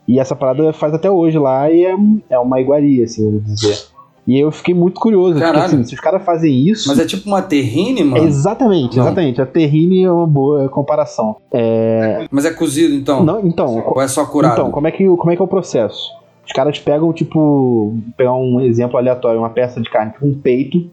E 0.08 0.20
essa 0.20 0.36
parada 0.36 0.72
faz 0.72 0.94
até 0.94 1.10
hoje 1.10 1.40
lá 1.40 1.72
e 1.72 1.84
é, 1.84 1.96
é 2.30 2.38
uma 2.38 2.62
iguaria, 2.62 3.06
assim, 3.06 3.26
vamos 3.26 3.44
dizer. 3.44 3.88
E 4.28 4.38
eu 4.40 4.52
fiquei 4.52 4.74
muito 4.76 5.00
curioso, 5.00 5.34
porque 5.34 5.46
Caralho. 5.46 5.66
assim, 5.66 5.84
se 5.84 5.96
os 5.96 6.00
caras 6.00 6.24
fazem 6.24 6.68
isso. 6.68 6.88
Mas 6.90 7.00
é 7.00 7.06
tipo 7.06 7.28
uma 7.28 7.42
terrine, 7.42 8.04
mano? 8.04 8.24
Exatamente, 8.24 8.98
Não. 8.98 9.06
exatamente. 9.06 9.42
A 9.42 9.48
terrine 9.48 10.04
é 10.04 10.12
uma 10.12 10.28
boa 10.28 10.70
comparação. 10.70 11.38
É, 11.52 12.28
Mas 12.30 12.46
é 12.46 12.52
cozido, 12.54 12.94
então? 12.94 13.24
não, 13.24 13.40
então, 13.44 13.84
Ou 13.88 14.00
é 14.00 14.08
só 14.08 14.24
curado? 14.28 14.54
então, 14.54 14.70
como 14.70 14.88
é, 14.88 14.92
que, 14.92 15.08
como 15.08 15.32
é 15.32 15.36
que 15.36 15.42
é 15.42 15.46
o 15.46 15.48
processo? 15.48 16.12
Os 16.46 16.52
caras 16.54 16.78
pegam, 16.78 17.12
tipo, 17.12 17.98
pegar 18.16 18.34
um 18.34 18.62
exemplo 18.62 18.96
aleatório, 18.98 19.40
uma 19.40 19.50
peça 19.50 19.82
de 19.82 19.90
carne, 19.90 20.12
tipo 20.12 20.28
um 20.28 20.36
peito, 20.36 20.88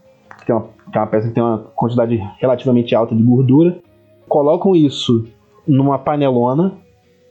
que 0.47 0.51
é 0.51 0.55
uma, 0.55 0.64
que 0.90 0.97
é 0.97 1.01
uma 1.01 1.06
peça 1.06 1.28
que 1.28 1.34
tem 1.34 1.43
uma 1.43 1.59
quantidade 1.74 2.18
relativamente 2.40 2.94
alta 2.94 3.14
de 3.14 3.22
gordura, 3.22 3.76
colocam 4.32 4.74
isso 4.74 5.26
numa 5.68 5.98
panelona 5.98 6.72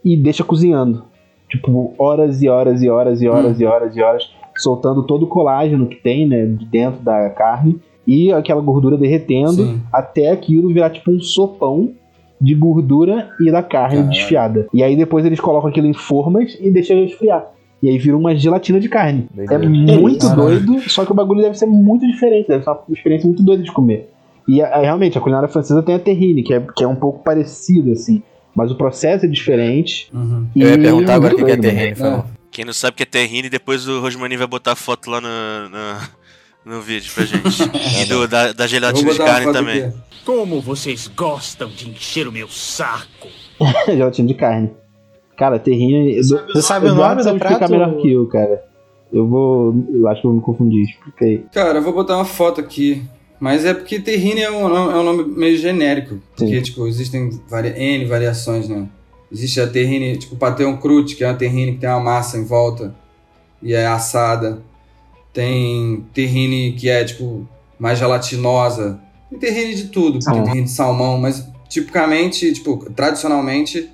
e 0.05 0.15
deixa 0.15 0.43
cozinhando. 0.43 1.03
Tipo, 1.49 1.95
horas 1.97 2.43
e 2.43 2.47
horas 2.47 2.83
e 2.83 2.89
horas 2.91 3.23
e 3.23 3.27
horas 3.27 3.59
e 3.59 3.65
horas 3.65 3.97
e 3.97 4.01
horas, 4.03 4.29
soltando 4.55 5.01
todo 5.01 5.23
o 5.23 5.27
colágeno 5.27 5.87
que 5.87 5.95
tem, 5.95 6.27
né, 6.27 6.45
de 6.45 6.63
dentro 6.63 7.01
da 7.01 7.27
carne 7.31 7.79
e 8.05 8.31
aquela 8.31 8.61
gordura 8.61 8.97
derretendo 8.99 9.63
Sim. 9.65 9.81
até 9.91 10.29
aquilo 10.29 10.67
virar 10.71 10.91
tipo 10.91 11.09
um 11.09 11.19
sopão 11.19 11.89
de 12.39 12.53
gordura 12.53 13.31
e 13.39 13.51
da 13.51 13.63
carne 13.63 13.95
Caralho. 13.95 14.11
desfiada. 14.11 14.67
E 14.71 14.83
aí 14.83 14.95
depois 14.95 15.25
eles 15.25 15.39
colocam 15.39 15.71
aquilo 15.71 15.87
em 15.87 15.93
formas 15.93 16.55
e 16.61 16.69
deixam 16.69 16.97
resfriar. 16.97 17.47
E 17.81 17.89
aí 17.89 17.97
vira 17.97 18.15
uma 18.15 18.35
gelatina 18.35 18.79
de 18.79 18.87
carne. 18.87 19.27
É 19.35 19.47
Doideira. 19.47 19.99
muito 19.99 20.27
Caralho. 20.27 20.59
doido, 20.63 20.87
só 20.87 21.03
que 21.03 21.11
o 21.11 21.15
bagulho 21.15 21.41
deve 21.41 21.57
ser 21.57 21.65
muito 21.65 22.05
diferente, 22.05 22.47
deve 22.47 22.63
ser 22.63 22.69
uma 22.69 22.79
experiência 22.89 23.27
muito 23.27 23.41
doida 23.41 23.63
de 23.63 23.71
comer. 23.71 24.07
E 24.47 24.61
a- 24.61 24.79
realmente, 24.79 25.17
a 25.17 25.21
culinária 25.21 25.47
francesa 25.47 25.81
tem 25.83 25.95
a 25.95 25.99
terrine, 25.99 26.43
que 26.43 26.53
é, 26.53 26.59
que 26.75 26.83
é 26.83 26.87
um 26.87 26.95
pouco 26.95 27.23
parecido, 27.23 27.91
assim. 27.91 28.21
Mas 28.55 28.69
o 28.71 28.75
processo 28.75 29.25
é 29.25 29.29
diferente. 29.29 30.09
Uhum. 30.13 30.47
Eu 30.55 30.69
ia 30.69 30.77
perguntar 30.77 31.15
agora 31.15 31.33
o 31.33 31.37
que 31.37 31.45
que 31.45 31.51
é 31.51 31.57
terrine, 31.57 31.99
mal. 31.99 32.27
Quem 32.51 32.65
não 32.65 32.73
sabe 32.73 32.93
o 32.93 32.97
que 32.97 33.03
é 33.03 33.05
terrine, 33.05 33.49
depois 33.49 33.87
o 33.87 34.01
Rosmaninho 34.01 34.39
vai 34.39 34.47
botar 34.47 34.75
foto 34.75 35.09
lá 35.09 35.21
no, 35.21 35.29
no, 35.69 36.75
no 36.75 36.81
vídeo 36.81 37.09
pra 37.15 37.23
gente. 37.23 37.63
e 38.01 38.05
do, 38.05 38.27
da, 38.27 38.51
da 38.51 38.67
gelatina 38.67 39.11
de 39.13 39.17
carne 39.17 39.53
também. 39.53 39.83
aqui. 39.83 39.97
Como 40.25 40.59
vocês 40.59 41.07
gostam 41.07 41.69
de 41.69 41.89
encher 41.89 42.27
o 42.27 42.31
meu 42.31 42.49
saco. 42.49 43.29
gelatina 43.87 44.27
de 44.27 44.33
carne. 44.33 44.71
Cara, 45.37 45.57
terrine. 45.57 46.21
Você 46.21 46.61
sabe 46.61 46.87
o 46.87 46.93
nome 46.93 47.23
do 47.23 47.39
prato? 47.39 47.71
melhor 47.71 47.95
que 47.97 48.11
eu, 48.11 48.27
cara. 48.27 48.63
Eu 49.11 49.27
vou. 49.27 49.73
Eu 49.93 50.07
acho 50.07 50.21
que 50.21 50.27
eu 50.27 50.31
vou 50.31 50.39
me 50.39 50.45
confundir. 50.45 50.83
Explica 50.83 51.25
aí. 51.25 51.45
Cara, 51.53 51.79
eu 51.79 51.81
vou 51.81 51.93
botar 51.93 52.15
uma 52.15 52.25
foto 52.25 52.59
aqui. 52.61 53.01
Mas 53.41 53.65
é 53.65 53.73
porque 53.73 53.99
terrine 53.99 54.39
é 54.41 54.51
um, 54.51 54.67
é 54.91 54.99
um 54.99 55.03
nome 55.03 55.23
meio 55.23 55.57
genérico. 55.57 56.19
Porque, 56.37 56.57
Sim. 56.57 56.61
tipo, 56.61 56.87
existem 56.87 57.27
vari- 57.49 57.73
N 57.75 58.05
variações, 58.05 58.69
né? 58.69 58.87
Existe 59.31 59.59
a 59.59 59.65
terrine, 59.65 60.15
tipo, 60.15 60.35
pateon 60.35 60.77
crute, 60.77 61.15
que 61.15 61.23
é 61.23 61.27
uma 61.27 61.33
terrine 61.33 61.71
que 61.71 61.79
tem 61.79 61.89
uma 61.89 61.99
massa 61.99 62.37
em 62.37 62.43
volta 62.45 62.93
e 63.59 63.73
é 63.73 63.87
assada. 63.87 64.61
Tem 65.33 66.05
terrine 66.13 66.73
que 66.73 66.87
é, 66.87 67.03
tipo, 67.03 67.47
mais 67.79 67.97
gelatinosa. 67.97 69.01
Tem 69.31 69.39
terrine 69.39 69.73
de 69.73 69.85
tudo. 69.87 70.19
Tem 70.19 70.43
terrine 70.43 70.63
de 70.65 70.69
salmão, 70.69 71.17
mas 71.17 71.43
tipicamente, 71.67 72.53
tipo, 72.53 72.77
tradicionalmente, 72.95 73.89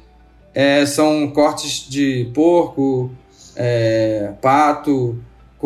é, 0.54 0.86
são 0.86 1.26
cortes 1.30 1.88
de 1.88 2.30
porco, 2.34 3.10
é, 3.56 4.34
pato, 4.42 5.18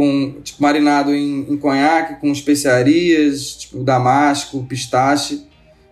com 0.01 0.41
tipo, 0.41 0.63
marinado 0.63 1.13
em, 1.13 1.45
em 1.47 1.55
conhaque, 1.57 2.19
com 2.19 2.31
especiarias, 2.31 3.53
tipo 3.55 3.83
damasco, 3.83 4.65
pistache, 4.67 5.45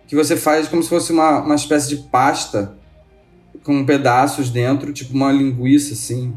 que 0.08 0.16
você 0.16 0.36
faz 0.36 0.66
como 0.66 0.82
se 0.82 0.88
fosse 0.88 1.12
uma, 1.12 1.38
uma 1.42 1.54
espécie 1.54 1.88
de 1.90 2.02
pasta 2.08 2.76
com 3.62 3.86
pedaços 3.86 4.50
dentro, 4.50 4.92
tipo 4.92 5.14
uma 5.14 5.30
linguiça, 5.30 5.94
assim, 5.94 6.34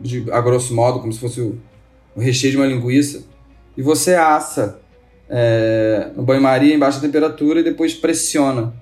de, 0.00 0.32
a 0.32 0.40
grosso 0.40 0.74
modo, 0.74 1.00
como 1.00 1.12
se 1.12 1.18
fosse 1.20 1.42
o, 1.42 1.58
o 2.16 2.20
recheio 2.22 2.52
de 2.52 2.56
uma 2.56 2.66
linguiça. 2.66 3.22
E 3.76 3.82
você 3.82 4.14
assa 4.14 4.80
é, 5.28 6.12
no 6.16 6.22
banho-maria 6.22 6.74
em 6.74 6.78
baixa 6.78 7.00
temperatura 7.00 7.60
e 7.60 7.62
depois 7.62 7.92
pressiona 7.92 8.72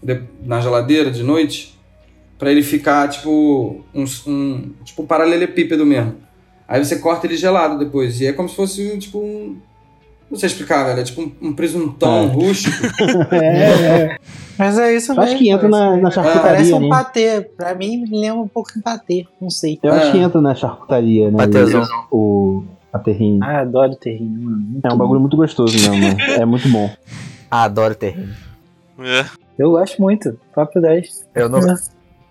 de- 0.00 0.22
na 0.44 0.60
geladeira 0.60 1.10
de 1.10 1.24
noite 1.24 1.76
para 2.38 2.52
ele 2.52 2.62
ficar 2.62 3.08
tipo 3.08 3.84
um, 3.92 4.04
um 4.28 4.70
tipo 4.84 5.02
um 5.02 5.06
paralelepípedo 5.06 5.84
mesmo. 5.84 6.29
Aí 6.70 6.82
você 6.84 6.96
corta 7.00 7.26
ele 7.26 7.36
gelado 7.36 7.76
depois. 7.78 8.20
E 8.20 8.26
é 8.26 8.32
como 8.32 8.48
se 8.48 8.54
fosse 8.54 8.96
tipo 8.98 9.18
um. 9.18 9.56
Não 10.30 10.38
sei 10.38 10.46
explicar, 10.46 10.84
velho. 10.84 11.00
É 11.00 11.02
tipo 11.02 11.20
um, 11.22 11.32
um 11.48 11.52
presuntão 11.52 12.22
É. 12.22 12.26
rústico. 12.26 12.76
É, 13.34 14.16
Mas 14.56 14.78
é 14.78 14.94
isso 14.94 15.10
Acho 15.12 15.20
mesmo. 15.22 15.38
que 15.38 15.50
entra 15.50 15.68
na, 15.68 15.96
na 15.96 16.10
Parece 16.10 16.14
charcutaria, 16.14 16.76
um 16.76 16.80
né? 16.80 16.88
patê. 16.88 17.40
Pra 17.56 17.74
mim, 17.74 18.04
me 18.08 18.20
lembra 18.20 18.40
um 18.42 18.46
pouco 18.48 18.72
de 18.72 18.80
patê. 18.80 19.26
Não 19.40 19.50
sei. 19.50 19.80
Eu 19.82 19.92
É. 19.92 19.98
acho 20.02 20.12
que 20.12 20.18
entra 20.18 20.40
na 20.40 20.54
charcutaria, 20.54 21.30
né? 21.30 21.36
Patézão. 21.36 21.82
O, 22.10 22.62
a. 22.92 23.00
Ah, 23.42 23.60
adoro 23.62 23.96
terrine, 23.96 24.44
mano. 24.44 24.80
É 24.84 24.86
um 24.88 24.90
bom. 24.92 24.98
bagulho 24.98 25.20
muito 25.20 25.36
gostoso 25.36 25.74
mesmo. 25.76 25.94
né? 25.98 26.16
É 26.38 26.44
muito 26.44 26.68
bom. 26.68 26.88
Ah, 27.50 27.64
adoro 27.64 27.94
terrine. 27.96 28.32
É. 29.00 29.24
Eu 29.58 29.72
gosto 29.72 30.00
muito. 30.00 30.38
Top 30.54 30.80
10. 30.80 31.26
Eu, 31.34 31.48
não, 31.48 31.60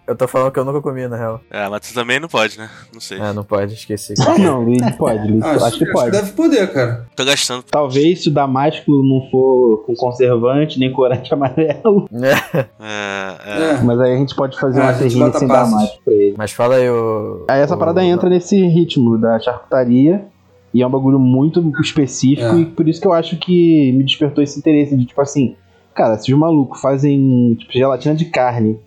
eu 0.10 0.16
tô 0.16 0.28
falando 0.28 0.52
que 0.52 0.60
eu 0.60 0.66
nunca 0.66 0.82
comi, 0.82 1.08
na 1.08 1.16
real. 1.16 1.42
É, 1.50 1.68
mas 1.70 1.88
tu 1.88 1.94
também 1.94 2.20
não 2.20 2.28
pode, 2.28 2.58
né? 2.58 2.70
Não 2.94 3.00
sei. 3.00 3.20
Ah, 3.22 3.32
não 3.32 3.44
pode, 3.44 3.74
esqueci. 3.76 4.14
Ah, 4.28 4.38
não, 4.38 4.64
Luiz, 4.64 4.82
pode, 4.98 5.28
Luiz. 5.32 5.44
Ah, 5.44 5.68
acho 5.68 5.78
que 5.78 5.86
pode. 5.92 6.12
Deve 6.12 6.32
poder, 6.34 6.72
cara. 6.74 7.06
Tô 7.16 7.24
gastando. 7.24 7.64
Talvez 7.64 8.24
se 8.24 8.30
o 8.30 8.34
damasco 8.34 8.92
não 9.04 9.30
for 9.30 9.84
com 9.86 9.94
conservante 9.96 10.80
nem 10.80 10.92
corante 10.92 11.32
amarelo, 11.34 12.08
É, 12.14 12.70
É, 12.80 13.36
é. 13.46 13.72
É. 13.80 13.82
mas 13.84 14.00
aí 14.00 14.14
a 14.14 14.18
gente 14.18 14.36
pode 14.36 14.60
fazer 14.60 14.80
Ah, 14.80 14.84
uma 14.84 14.90
a 14.90 14.94
gente 14.94 15.02
terrine 15.04 15.20
bota 15.26 15.40
sem 15.40 15.48
passas. 15.48 15.72
damasco 15.72 16.00
pra 16.04 16.14
ele. 16.14 16.36
Mas 16.38 16.52
fala 16.52 16.76
aí 16.76 16.90
o. 16.90 17.46
Aí 17.50 17.62
essa 17.62 17.76
o- 17.76 17.78
parada 17.80 18.04
entra 18.04 18.30
nesse 18.30 18.60
ritmo 18.68 19.18
da 19.18 19.40
charcutaria 19.40 20.26
e 20.74 20.82
é 20.82 20.88
um 20.88 20.90
bagulho 20.90 21.20
muito 21.20 21.62
específico 21.82 22.56
É. 22.56 22.60
e 22.60 22.66
por 22.66 22.88
isso 22.88 23.02
que 23.02 23.08
eu 23.08 23.14
acho 23.14 23.38
que 23.38 23.92
me 23.94 24.04
despertou 24.04 24.44
esse 24.44 24.58
interesse 24.60 24.96
de 24.96 25.06
tipo 25.06 25.20
assim, 25.22 25.56
cara, 25.96 26.18
se 26.18 26.32
os 26.34 26.40
malucos 26.40 26.80
fazem 26.82 27.56
tipo, 27.60 27.74
gelatina 27.74 28.16
de 28.16 28.26
carne 28.26 28.80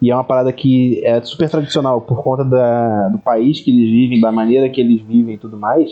e 0.00 0.10
é 0.10 0.14
uma 0.14 0.24
parada 0.24 0.52
que 0.52 1.04
é 1.04 1.20
super 1.22 1.50
tradicional 1.50 2.00
por 2.00 2.22
conta 2.22 2.44
da, 2.44 3.08
do 3.08 3.18
país 3.18 3.60
que 3.60 3.70
eles 3.70 3.90
vivem, 3.90 4.20
da 4.20 4.30
maneira 4.30 4.68
que 4.68 4.80
eles 4.80 5.02
vivem 5.02 5.34
e 5.34 5.38
tudo 5.38 5.56
mais, 5.56 5.90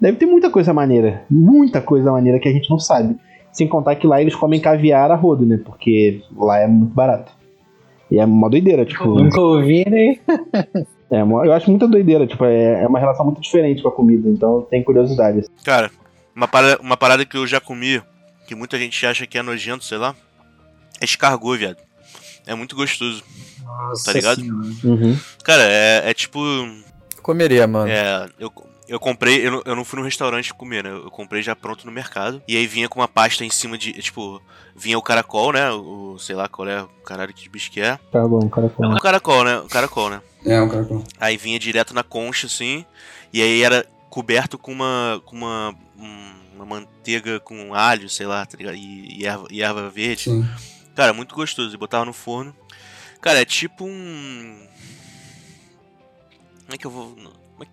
deve 0.00 0.16
ter 0.16 0.26
muita 0.26 0.48
coisa 0.50 0.72
maneira, 0.72 1.24
muita 1.28 1.80
coisa 1.80 2.12
maneira 2.12 2.38
que 2.38 2.48
a 2.48 2.52
gente 2.52 2.70
não 2.70 2.78
sabe. 2.78 3.16
Sem 3.50 3.66
contar 3.66 3.96
que 3.96 4.06
lá 4.06 4.20
eles 4.20 4.36
comem 4.36 4.60
caviar 4.60 5.10
a 5.10 5.16
rodo, 5.16 5.44
né? 5.44 5.58
Porque 5.64 6.22
lá 6.36 6.58
é 6.58 6.68
muito 6.68 6.94
barato. 6.94 7.32
E 8.10 8.18
é 8.18 8.24
uma 8.24 8.48
doideira, 8.48 8.84
tipo. 8.84 9.06
Nunca 9.06 9.40
ouvi, 9.40 9.84
né? 9.88 10.16
É, 11.10 11.22
eu 11.22 11.52
acho 11.54 11.70
muita 11.70 11.88
doideira, 11.88 12.26
tipo, 12.26 12.44
é, 12.44 12.82
é 12.82 12.86
uma 12.86 12.98
relação 12.98 13.24
muito 13.24 13.40
diferente 13.40 13.80
com 13.80 13.88
a 13.88 13.92
comida, 13.92 14.28
então 14.28 14.66
tenho 14.68 14.84
curiosidade. 14.84 15.46
Cara, 15.64 15.90
uma 16.36 16.46
parada, 16.46 16.78
uma 16.82 16.98
parada 16.98 17.24
que 17.24 17.34
eu 17.34 17.46
já 17.46 17.58
comi, 17.58 18.02
que 18.46 18.54
muita 18.54 18.78
gente 18.78 19.06
acha 19.06 19.26
que 19.26 19.38
é 19.38 19.42
nojento, 19.42 19.84
sei 19.84 19.96
lá, 19.96 20.14
é 21.00 21.06
escargot, 21.06 21.56
viado. 21.56 21.87
É 22.48 22.54
muito 22.54 22.74
gostoso. 22.74 23.22
Nossa 23.62 24.04
Tá 24.06 24.12
ligado? 24.12 24.40
Uhum. 24.40 25.18
Cara, 25.44 25.62
é, 25.62 26.10
é 26.10 26.14
tipo. 26.14 26.40
Comeria, 27.22 27.66
mano. 27.66 27.90
É, 27.90 28.26
eu, 28.38 28.50
eu 28.88 28.98
comprei, 28.98 29.46
eu 29.46 29.50
não, 29.50 29.62
eu 29.66 29.76
não 29.76 29.84
fui 29.84 29.98
no 29.98 30.04
restaurante 30.04 30.54
comer, 30.54 30.82
né? 30.84 30.90
Eu 30.90 31.10
comprei 31.10 31.42
já 31.42 31.54
pronto 31.54 31.84
no 31.84 31.92
mercado. 31.92 32.42
E 32.48 32.56
aí 32.56 32.66
vinha 32.66 32.88
com 32.88 33.00
uma 33.00 33.06
pasta 33.08 33.44
em 33.44 33.50
cima 33.50 33.76
de. 33.76 33.92
Tipo, 33.92 34.40
vinha 34.74 34.96
o 34.98 35.02
caracol, 35.02 35.52
né? 35.52 35.70
O, 35.70 36.16
sei 36.18 36.34
lá 36.34 36.48
qual 36.48 36.66
é 36.66 36.82
o 36.82 36.88
caralho 37.04 37.34
que 37.34 37.48
bicho 37.48 37.70
que 37.70 37.80
é. 37.80 37.98
Tá 38.10 38.26
bom, 38.26 38.48
cara. 38.48 38.68
com- 38.70 38.86
O 38.86 39.00
caracol, 39.00 39.44
né? 39.44 39.58
O 39.58 39.68
caracol, 39.68 40.10
né? 40.10 40.22
É, 40.46 40.60
um 40.62 40.68
caracol. 40.68 41.04
Aí 41.20 41.36
vinha 41.36 41.58
direto 41.58 41.92
na 41.92 42.02
concha, 42.02 42.46
assim. 42.46 42.84
E 43.32 43.42
aí 43.42 43.62
era 43.62 43.84
coberto 44.08 44.56
com 44.58 44.72
uma. 44.72 45.20
com 45.26 45.36
uma. 45.36 45.74
um- 45.98 46.38
uma 46.58 46.66
manteiga 46.66 47.38
com 47.38 47.72
alho, 47.72 48.08
sei 48.08 48.26
lá, 48.26 48.44
tá 48.44 48.56
ligado? 48.58 48.74
E, 48.74 49.20
e 49.20 49.24
erva, 49.24 49.46
e 49.48 49.62
erva 49.62 49.88
verde. 49.90 50.24
Sim. 50.24 50.44
Cara, 50.98 51.12
muito 51.12 51.32
gostoso. 51.32 51.72
E 51.72 51.78
botava 51.78 52.04
no 52.04 52.12
forno. 52.12 52.52
Cara, 53.20 53.40
é 53.40 53.44
tipo 53.44 53.84
um. 53.84 54.66
Como 56.62 56.74
é 56.74 56.76
que 56.76 56.84
eu 56.84 56.90
vou. 56.90 57.10
como 57.14 57.62
é 57.62 57.64
que- 57.64 57.70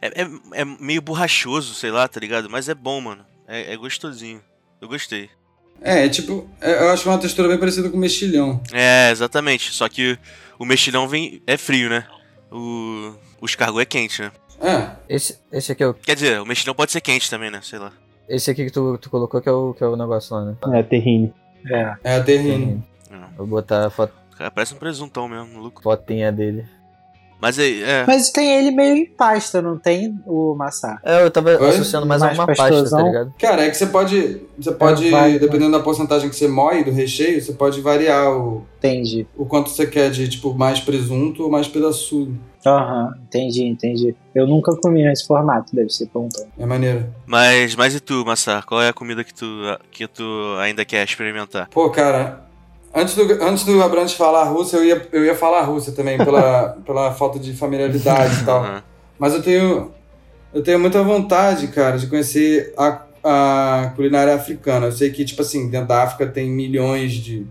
É, 0.00 0.22
é, 0.22 0.60
é 0.60 0.64
meio 0.64 1.02
borrachoso, 1.02 1.74
sei 1.74 1.90
lá, 1.90 2.06
tá 2.06 2.20
ligado? 2.20 2.48
Mas 2.48 2.68
é 2.68 2.74
bom, 2.74 3.00
mano. 3.00 3.26
É, 3.48 3.72
é 3.72 3.76
gostosinho. 3.76 4.40
Eu 4.80 4.86
gostei. 4.86 5.28
É, 5.82 6.06
é 6.06 6.08
tipo, 6.08 6.48
é, 6.60 6.84
eu 6.84 6.90
acho 6.90 7.08
uma 7.08 7.18
textura 7.18 7.48
bem 7.48 7.58
parecida 7.58 7.90
com 7.90 7.96
mexilhão. 7.98 8.62
É, 8.72 9.10
exatamente. 9.10 9.72
Só 9.72 9.88
que 9.88 10.16
o 10.56 10.64
mexilhão 10.64 11.08
vem 11.08 11.42
é 11.48 11.56
frio, 11.56 11.90
né? 11.90 12.06
O, 12.52 13.12
o 13.40 13.44
escargot 13.44 13.80
é 13.82 13.84
quente, 13.84 14.22
né? 14.22 14.30
É, 14.60 14.92
Esse, 15.12 15.36
esse 15.50 15.72
aqui 15.72 15.82
é 15.82 15.88
o. 15.88 15.94
Quer 15.94 16.14
dizer, 16.14 16.40
o 16.40 16.46
mexilhão 16.46 16.76
pode 16.76 16.92
ser 16.92 17.00
quente 17.00 17.28
também, 17.28 17.50
né? 17.50 17.58
Sei 17.60 17.80
lá. 17.80 17.92
Esse 18.28 18.52
aqui 18.52 18.66
que 18.66 18.70
tu, 18.70 18.96
tu 18.98 19.10
colocou 19.10 19.42
que 19.42 19.48
é, 19.48 19.52
o, 19.52 19.74
que 19.74 19.82
é 19.82 19.86
o 19.88 19.96
negócio 19.96 20.32
lá, 20.36 20.44
né? 20.44 20.56
É, 20.78 20.82
terrine. 20.84 21.34
É. 21.64 21.94
é 22.04 22.16
a 22.16 22.22
terrine. 22.22 22.82
Vou 23.36 23.46
botar 23.46 23.86
a 23.86 23.90
foto, 23.90 24.12
Cara, 24.36 24.50
parece 24.50 24.74
um 24.74 24.78
presuntão 24.78 25.28
mesmo, 25.28 25.54
maluco. 25.54 25.82
fotinha 25.82 26.30
dele. 26.30 26.66
Mas 27.40 27.58
aí, 27.58 27.82
é. 27.82 28.04
Mas 28.06 28.30
tem 28.30 28.50
ele 28.50 28.70
meio 28.70 28.96
em 28.96 29.06
pasta, 29.06 29.60
não 29.60 29.78
tem 29.78 30.18
o 30.26 30.54
maçã? 30.54 30.96
É, 31.04 31.22
eu 31.22 31.30
tava 31.30 31.50
Oi? 31.50 31.68
associando 31.68 32.06
mais, 32.06 32.22
Mais 32.22 32.38
a 32.38 32.40
uma 32.42 32.46
pasta, 32.46 32.90
tá 32.90 33.02
ligado? 33.02 33.34
Cara, 33.38 33.64
é 33.66 33.70
que 33.70 33.76
você 33.76 33.86
pode, 33.86 34.40
você 34.58 34.72
pode, 34.72 35.10
vai, 35.10 35.38
dependendo 35.38 35.72
da 35.72 35.80
porcentagem 35.80 36.30
que 36.30 36.36
você 36.36 36.48
moe 36.48 36.82
do 36.82 36.90
recheio, 36.90 37.40
você 37.40 37.52
pode 37.52 37.80
variar 37.82 38.32
o, 38.32 38.66
Entendi. 38.78 39.26
o 39.36 39.44
quanto 39.44 39.68
você 39.68 39.86
quer 39.86 40.10
de, 40.10 40.28
tipo, 40.28 40.54
mais 40.54 40.80
presunto 40.80 41.42
ou 41.42 41.50
mais 41.50 41.68
pedaçudo. 41.68 42.38
Aham, 42.66 43.14
entendi, 43.22 43.64
entendi. 43.64 44.16
Eu 44.34 44.44
nunca 44.44 44.74
comi 44.76 45.04
nesse 45.04 45.24
formato, 45.24 45.74
deve 45.74 45.88
ser 45.88 46.10
bom. 46.12 46.28
É 46.58 46.66
maneiro. 46.66 47.06
Mas, 47.24 47.76
mas 47.76 47.94
e 47.94 48.00
tu, 48.00 48.24
Massar? 48.26 48.66
Qual 48.66 48.82
é 48.82 48.88
a 48.88 48.92
comida 48.92 49.22
que 49.22 49.32
tu, 49.32 49.46
que 49.92 50.08
tu 50.08 50.56
ainda 50.58 50.84
quer 50.84 51.04
experimentar? 51.04 51.68
Pô, 51.68 51.88
cara, 51.90 52.44
antes 52.92 53.14
do, 53.14 53.22
antes 53.40 53.64
do 53.64 53.80
Abrantes 53.80 54.14
falar 54.14 54.44
russo, 54.44 54.74
eu 54.74 54.84
ia, 54.84 55.08
eu 55.12 55.24
ia 55.24 55.36
falar 55.36 55.62
russo 55.62 55.92
também, 55.94 56.18
pela, 56.18 56.70
pela 56.84 57.12
falta 57.12 57.38
de 57.38 57.52
familiaridade 57.52 58.42
e 58.42 58.44
tal. 58.44 58.64
Aham. 58.64 58.82
Mas 59.16 59.32
eu 59.32 59.42
tenho, 59.42 59.92
eu 60.52 60.60
tenho 60.60 60.80
muita 60.80 61.02
vontade, 61.04 61.68
cara, 61.68 61.96
de 61.96 62.08
conhecer 62.08 62.74
a, 62.76 63.02
a 63.22 63.92
culinária 63.94 64.34
africana. 64.34 64.86
Eu 64.86 64.92
sei 64.92 65.10
que, 65.10 65.24
tipo 65.24 65.40
assim, 65.40 65.70
dentro 65.70 65.86
da 65.86 66.02
África 66.02 66.26
tem 66.26 66.50
milhões 66.50 67.12
de 67.12 67.46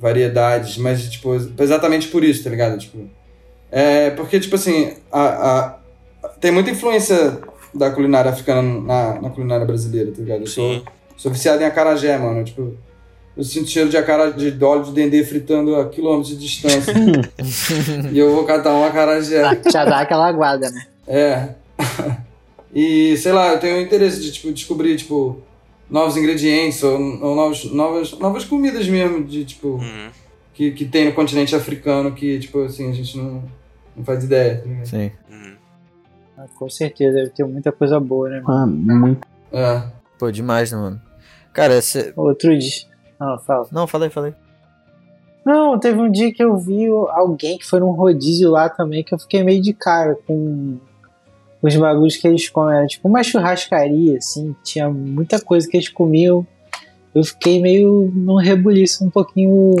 variedades, 0.00 0.76
mas, 0.78 1.08
tipo, 1.08 1.32
exatamente 1.58 2.08
por 2.08 2.24
isso, 2.24 2.42
tá 2.42 2.50
ligado? 2.50 2.76
Tipo, 2.76 3.08
é 3.70 4.10
porque, 4.10 4.38
tipo 4.40 4.54
assim, 4.56 4.94
a, 5.12 5.22
a- 5.22 5.78
tem 6.40 6.50
muita 6.50 6.70
influência 6.70 7.38
da 7.74 7.90
culinária 7.90 8.30
africana 8.30 8.62
na, 8.62 9.20
na 9.20 9.30
culinária 9.30 9.66
brasileira, 9.66 10.10
tá 10.12 10.18
ligado? 10.22 10.40
Eu 10.42 10.46
sou, 10.46 10.74
Sim. 10.74 10.82
sou 11.16 11.30
viciado 11.32 11.62
em 11.62 11.66
acarajé, 11.66 12.16
mano. 12.18 12.42
Tipo, 12.44 12.74
eu 13.36 13.44
sinto 13.44 13.68
cheiro 13.68 13.88
de 13.88 13.96
acarajé, 13.96 14.50
de 14.50 14.64
óleo 14.64 14.84
de 14.84 14.92
dendê 14.92 15.22
fritando 15.24 15.76
a 15.76 15.88
quilômetros 15.88 16.30
de 16.30 16.36
distância. 16.38 16.92
e 18.12 18.18
eu 18.18 18.34
vou 18.34 18.44
catar 18.44 18.72
um 18.74 18.84
acarajé. 18.84 19.60
Já 19.70 19.84
dá 19.84 20.00
aquela 20.00 20.26
aguada, 20.28 20.70
né? 20.70 20.86
É. 21.06 21.48
e, 22.74 23.16
sei 23.16 23.32
lá, 23.32 23.52
eu 23.52 23.60
tenho 23.60 23.80
interesse 23.80 24.20
de, 24.20 24.32
tipo, 24.32 24.52
descobrir, 24.52 24.96
tipo, 24.96 25.38
novos 25.90 26.16
ingredientes 26.16 26.82
ou, 26.82 26.94
ou 26.98 27.34
novos, 27.34 27.64
novas, 27.72 28.12
novas 28.18 28.44
comidas 28.44 28.86
mesmo, 28.88 29.24
de, 29.24 29.44
tipo, 29.44 29.68
Uhum. 29.68 30.08
Que, 30.58 30.72
que 30.72 30.84
tem 30.84 31.04
no 31.04 31.12
continente 31.12 31.54
africano 31.54 32.12
que, 32.12 32.36
tipo, 32.40 32.64
assim, 32.64 32.90
a 32.90 32.92
gente 32.92 33.16
não, 33.16 33.44
não 33.96 34.04
faz 34.04 34.24
ideia. 34.24 34.56
tá? 34.60 34.84
Sim. 34.84 35.12
Uhum. 35.30 35.54
Ah, 36.36 36.46
Com 36.58 36.68
certeza, 36.68 37.14
deve 37.14 37.30
ter 37.30 37.44
muita 37.44 37.70
coisa 37.70 38.00
boa, 38.00 38.28
né? 38.28 38.40
mano? 38.40 38.66
Mano, 38.76 39.00
muito. 39.06 39.28
É. 39.52 39.84
Pô, 40.18 40.32
demais, 40.32 40.72
né, 40.72 40.78
mano? 40.78 41.00
Cara, 41.52 41.76
esse. 41.76 42.12
Outro 42.16 42.58
dia. 42.58 42.88
Não, 43.20 43.38
fala. 43.38 43.68
Não, 43.70 43.86
falei, 43.86 44.10
falei. 44.10 44.34
Não, 45.46 45.78
teve 45.78 46.00
um 46.00 46.10
dia 46.10 46.34
que 46.34 46.42
eu 46.42 46.56
vi 46.58 46.88
alguém 47.10 47.56
que 47.56 47.64
foi 47.64 47.78
num 47.78 47.92
rodízio 47.92 48.50
lá 48.50 48.68
também 48.68 49.04
que 49.04 49.14
eu 49.14 49.18
fiquei 49.18 49.44
meio 49.44 49.62
de 49.62 49.72
cara 49.72 50.18
com 50.26 50.76
os 51.62 51.76
bagulhos 51.76 52.16
que 52.16 52.26
eles 52.26 52.48
comem. 52.48 52.78
Era 52.78 52.86
tipo 52.88 53.06
uma 53.06 53.22
churrascaria, 53.22 54.18
assim, 54.18 54.56
tinha 54.64 54.90
muita 54.90 55.40
coisa 55.40 55.68
que 55.68 55.76
eles 55.76 55.88
comiam. 55.88 56.44
Eu 57.14 57.22
fiquei 57.22 57.62
meio 57.62 58.10
num 58.12 58.36
rebuliço 58.36 59.04
um 59.04 59.10
pouquinho. 59.10 59.76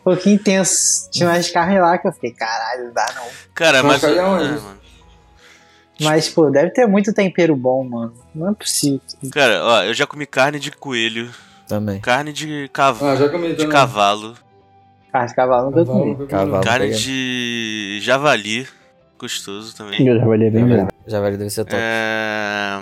Um 0.00 0.02
pouquinho 0.04 0.34
intenso. 0.36 1.10
Tinha 1.10 1.28
umas 1.28 1.50
carnes 1.50 1.80
lá 1.80 1.98
que 1.98 2.08
eu 2.08 2.12
fiquei, 2.12 2.32
caralho, 2.32 2.86
não 2.86 2.92
dá 2.92 3.06
não. 3.14 3.24
Cara, 3.54 3.82
mas. 3.82 4.02
Mas 4.02 4.16
é, 4.16 4.22
mano. 4.22 4.82
Mas, 6.00 6.28
pô, 6.28 6.50
deve 6.50 6.70
ter 6.70 6.86
muito 6.86 7.12
tempero 7.12 7.54
bom, 7.54 7.84
mano. 7.84 8.12
Não 8.34 8.50
é 8.50 8.54
possível. 8.54 9.00
Cara, 9.30 9.62
ó, 9.64 9.82
eu 9.84 9.94
já 9.94 10.06
comi 10.06 10.26
carne 10.26 10.58
de 10.58 10.70
coelho, 10.72 11.30
Também. 11.68 12.00
carne 12.00 12.32
de, 12.32 12.68
cav... 12.72 13.00
Ah, 13.04 13.14
já 13.14 13.28
comi 13.28 13.54
de 13.54 13.68
cavalo, 13.68 14.34
Carne 15.12 15.28
de 15.28 15.34
cavalo 15.34 15.70
nunca 15.70 15.84
Cavalo, 15.84 16.14
comi. 16.16 16.26
Cavalo. 16.26 16.64
carne 16.64 16.86
pega. 16.86 16.98
de 16.98 17.98
javali, 18.02 18.66
gostoso 19.18 19.76
também. 19.76 20.04
Eu 20.04 20.18
já 20.18 20.24
valeu 20.24 20.50
bem 20.50 20.86
já 21.06 21.20
vai 21.20 21.30
deve 21.36 21.50
ser 21.50 21.64
top. 21.64 21.76
É... 21.78 22.80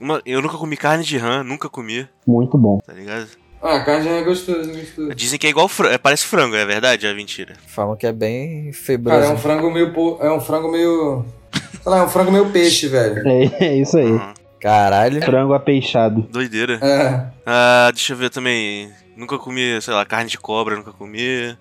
uma- 0.00 0.22
Eu 0.24 0.40
nunca 0.40 0.56
comi 0.56 0.76
carne 0.76 1.04
de 1.04 1.18
rã, 1.18 1.42
nunca 1.42 1.68
comi, 1.68 2.08
Muito 2.26 2.56
bom. 2.56 2.78
tá 2.86 2.92
ligado? 2.94 3.26
Ah, 3.66 3.80
carne 3.80 4.08
é 4.08 4.22
gostoso, 4.22 4.70
é 4.70 4.74
gostoso. 4.80 5.14
Dizem 5.14 5.38
que 5.38 5.46
é 5.46 5.50
igual 5.50 5.66
frango, 5.68 5.98
parece 5.98 6.26
frango, 6.26 6.54
é 6.54 6.66
verdade? 6.66 7.06
É 7.06 7.14
mentira. 7.14 7.54
Falam 7.66 7.96
que 7.96 8.06
é 8.06 8.12
bem 8.12 8.64
Cara, 8.64 8.68
é 8.68 8.72
febroso. 8.74 9.32
um 9.32 9.38
frango 9.38 9.70
meio. 9.70 9.92
po- 9.94 10.18
É 10.20 10.30
um 10.30 10.40
frango 10.40 10.70
meio. 10.70 11.24
Sei 11.52 11.90
lá, 11.90 11.98
é 11.98 12.02
um 12.02 12.08
frango 12.08 12.30
meio 12.30 12.50
peixe, 12.50 12.88
velho. 12.88 13.26
É, 13.26 13.64
é 13.64 13.76
isso 13.76 13.96
aí. 13.96 14.04
Uhum. 14.12 14.34
Caralho. 14.60 15.22
Frango 15.22 15.54
apeixado. 15.54 16.22
Doideira. 16.30 16.78
É. 16.82 17.26
Ah, 17.46 17.90
deixa 17.92 18.12
eu 18.12 18.16
ver 18.18 18.28
também. 18.30 18.90
Nunca 19.16 19.38
comi, 19.38 19.80
sei 19.80 19.94
lá, 19.94 20.04
carne 20.04 20.28
de 20.28 20.36
cobra, 20.38 20.76
nunca 20.76 20.92
comi. 20.92 21.56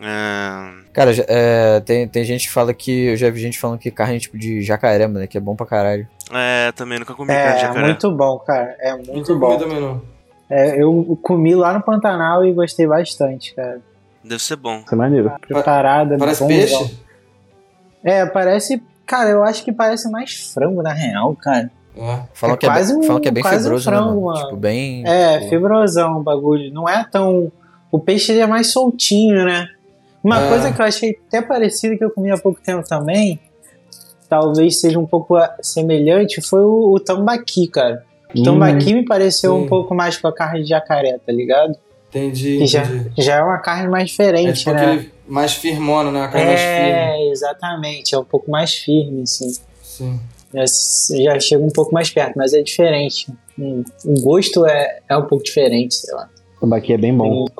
É... 0.00 0.68
Cara, 0.92 1.12
é, 1.28 1.80
tem, 1.80 2.06
tem 2.08 2.24
gente 2.24 2.46
que 2.46 2.52
fala 2.52 2.74
que. 2.74 3.06
Eu 3.06 3.16
já 3.16 3.30
vi 3.30 3.40
gente 3.40 3.58
falando 3.58 3.78
que 3.78 3.90
carne 3.90 4.18
tipo 4.20 4.36
de 4.36 4.60
jacaré, 4.62 5.06
mano, 5.06 5.26
que 5.26 5.38
é 5.38 5.40
bom 5.40 5.54
pra 5.56 5.66
caralho. 5.66 6.06
é, 6.32 6.72
também 6.72 6.98
nunca 6.98 7.14
comi 7.14 7.28
carne 7.32 7.52
de 7.52 7.58
É, 7.58 7.60
jacaré. 7.68 7.86
muito 7.86 8.10
bom, 8.10 8.38
cara. 8.40 8.76
É 8.80 8.92
muito 8.94 9.12
Nunca 9.12 9.34
bom. 9.34 9.46
comi 9.46 9.58
também, 9.58 9.80
não. 9.80 10.13
É, 10.48 10.80
eu 10.82 11.18
comi 11.22 11.54
lá 11.54 11.72
no 11.72 11.82
Pantanal 11.82 12.44
e 12.44 12.52
gostei 12.52 12.86
bastante, 12.86 13.54
cara. 13.54 13.80
Deve 14.22 14.42
ser 14.42 14.56
bom. 14.56 14.80
Isso 14.84 14.94
é 14.94 14.96
maneiro. 14.96 15.32
Preparada, 15.46 16.16
Parece 16.18 16.40
bom, 16.42 16.48
peixe? 16.48 16.74
bom. 16.74 16.90
É, 18.02 18.26
parece. 18.26 18.82
Cara, 19.06 19.30
eu 19.30 19.42
acho 19.44 19.64
que 19.64 19.72
parece 19.72 20.10
mais 20.10 20.52
frango, 20.52 20.82
na 20.82 20.92
real, 20.92 21.34
cara. 21.36 21.70
É. 21.96 22.20
Falam, 22.32 22.54
É 22.54 22.58
que, 22.58 22.66
é 22.66 22.68
quase 22.70 22.92
bem, 22.92 23.02
um- 23.02 23.06
falam 23.06 23.22
que 23.22 23.28
é 23.28 23.30
bem 23.30 23.42
quase 23.42 23.56
um 23.58 23.62
febroso, 23.62 23.90
né, 23.90 23.96
frango, 23.96 24.10
mano? 24.20 24.24
mano. 24.26 24.44
Tipo, 24.46 24.56
bem. 24.56 25.06
É, 25.06 25.38
tipo, 25.38 25.50
fibrosão 25.50 26.18
o 26.18 26.22
bagulho. 26.22 26.72
Não 26.72 26.88
é 26.88 27.04
tão. 27.10 27.50
O 27.90 27.98
peixe 27.98 28.38
é 28.38 28.46
mais 28.46 28.72
soltinho, 28.72 29.44
né? 29.44 29.68
Uma 30.22 30.40
É. 30.42 30.48
coisa 30.48 30.72
que 30.72 30.80
eu 30.80 30.84
achei 30.86 31.18
até 31.28 31.40
parecida 31.42 31.96
que 31.96 32.04
eu 32.04 32.10
comi 32.10 32.30
há 32.30 32.38
pouco 32.38 32.58
tempo 32.60 32.82
também, 32.88 33.38
talvez 34.28 34.80
seja 34.80 34.98
um 34.98 35.06
pouco 35.06 35.36
semelhante, 35.62 36.40
foi 36.40 36.62
o, 36.62 36.92
o 36.94 36.98
tambaqui, 37.00 37.68
cara. 37.68 38.04
O 38.40 38.42
tambaqui 38.44 38.92
me 38.94 39.04
pareceu 39.04 39.54
sim. 39.56 39.62
um 39.64 39.66
pouco 39.68 39.94
mais 39.94 40.16
com 40.16 40.28
a 40.28 40.32
carne 40.34 40.62
de 40.62 40.68
jacaré, 40.68 41.18
tá 41.24 41.32
ligado? 41.32 41.76
Entendi, 42.08 42.58
Que 42.58 42.66
já, 42.66 42.84
entendi. 42.84 43.10
já 43.22 43.36
é 43.36 43.42
uma 43.42 43.58
carne 43.58 43.88
mais 43.88 44.04
É 44.04 44.06
diferente, 44.06 44.58
tipo 44.60 44.70
né? 44.72 44.82
aquele 44.92 45.12
mais 45.26 45.54
firmona, 45.54 46.10
né? 46.12 46.22
A 46.22 46.28
carne 46.28 46.46
mais 46.46 46.60
firme. 46.60 46.90
É, 46.90 47.30
exatamente. 47.30 48.14
É 48.14 48.18
um 48.18 48.24
pouco 48.24 48.50
mais 48.50 48.74
firme, 48.74 49.22
assim. 49.22 49.52
Sim. 49.82 50.20
Já, 50.52 50.64
já 51.24 51.40
chega 51.40 51.64
um 51.64 51.70
pouco 51.70 51.92
mais 51.92 52.10
perto, 52.10 52.34
mas 52.36 52.52
é 52.52 52.62
diferente. 52.62 53.26
Hum, 53.58 53.82
O 54.04 54.20
gosto 54.20 54.64
é, 54.64 55.00
é 55.08 55.16
um 55.16 55.26
pouco 55.26 55.42
diferente, 55.44 55.94
sei 55.94 56.14
lá. 56.14 56.30
O 56.56 56.60
tambaqui 56.60 56.92
é 56.92 56.96
bem 56.98 57.12
bom. 57.16 57.28
Como, 57.28 57.50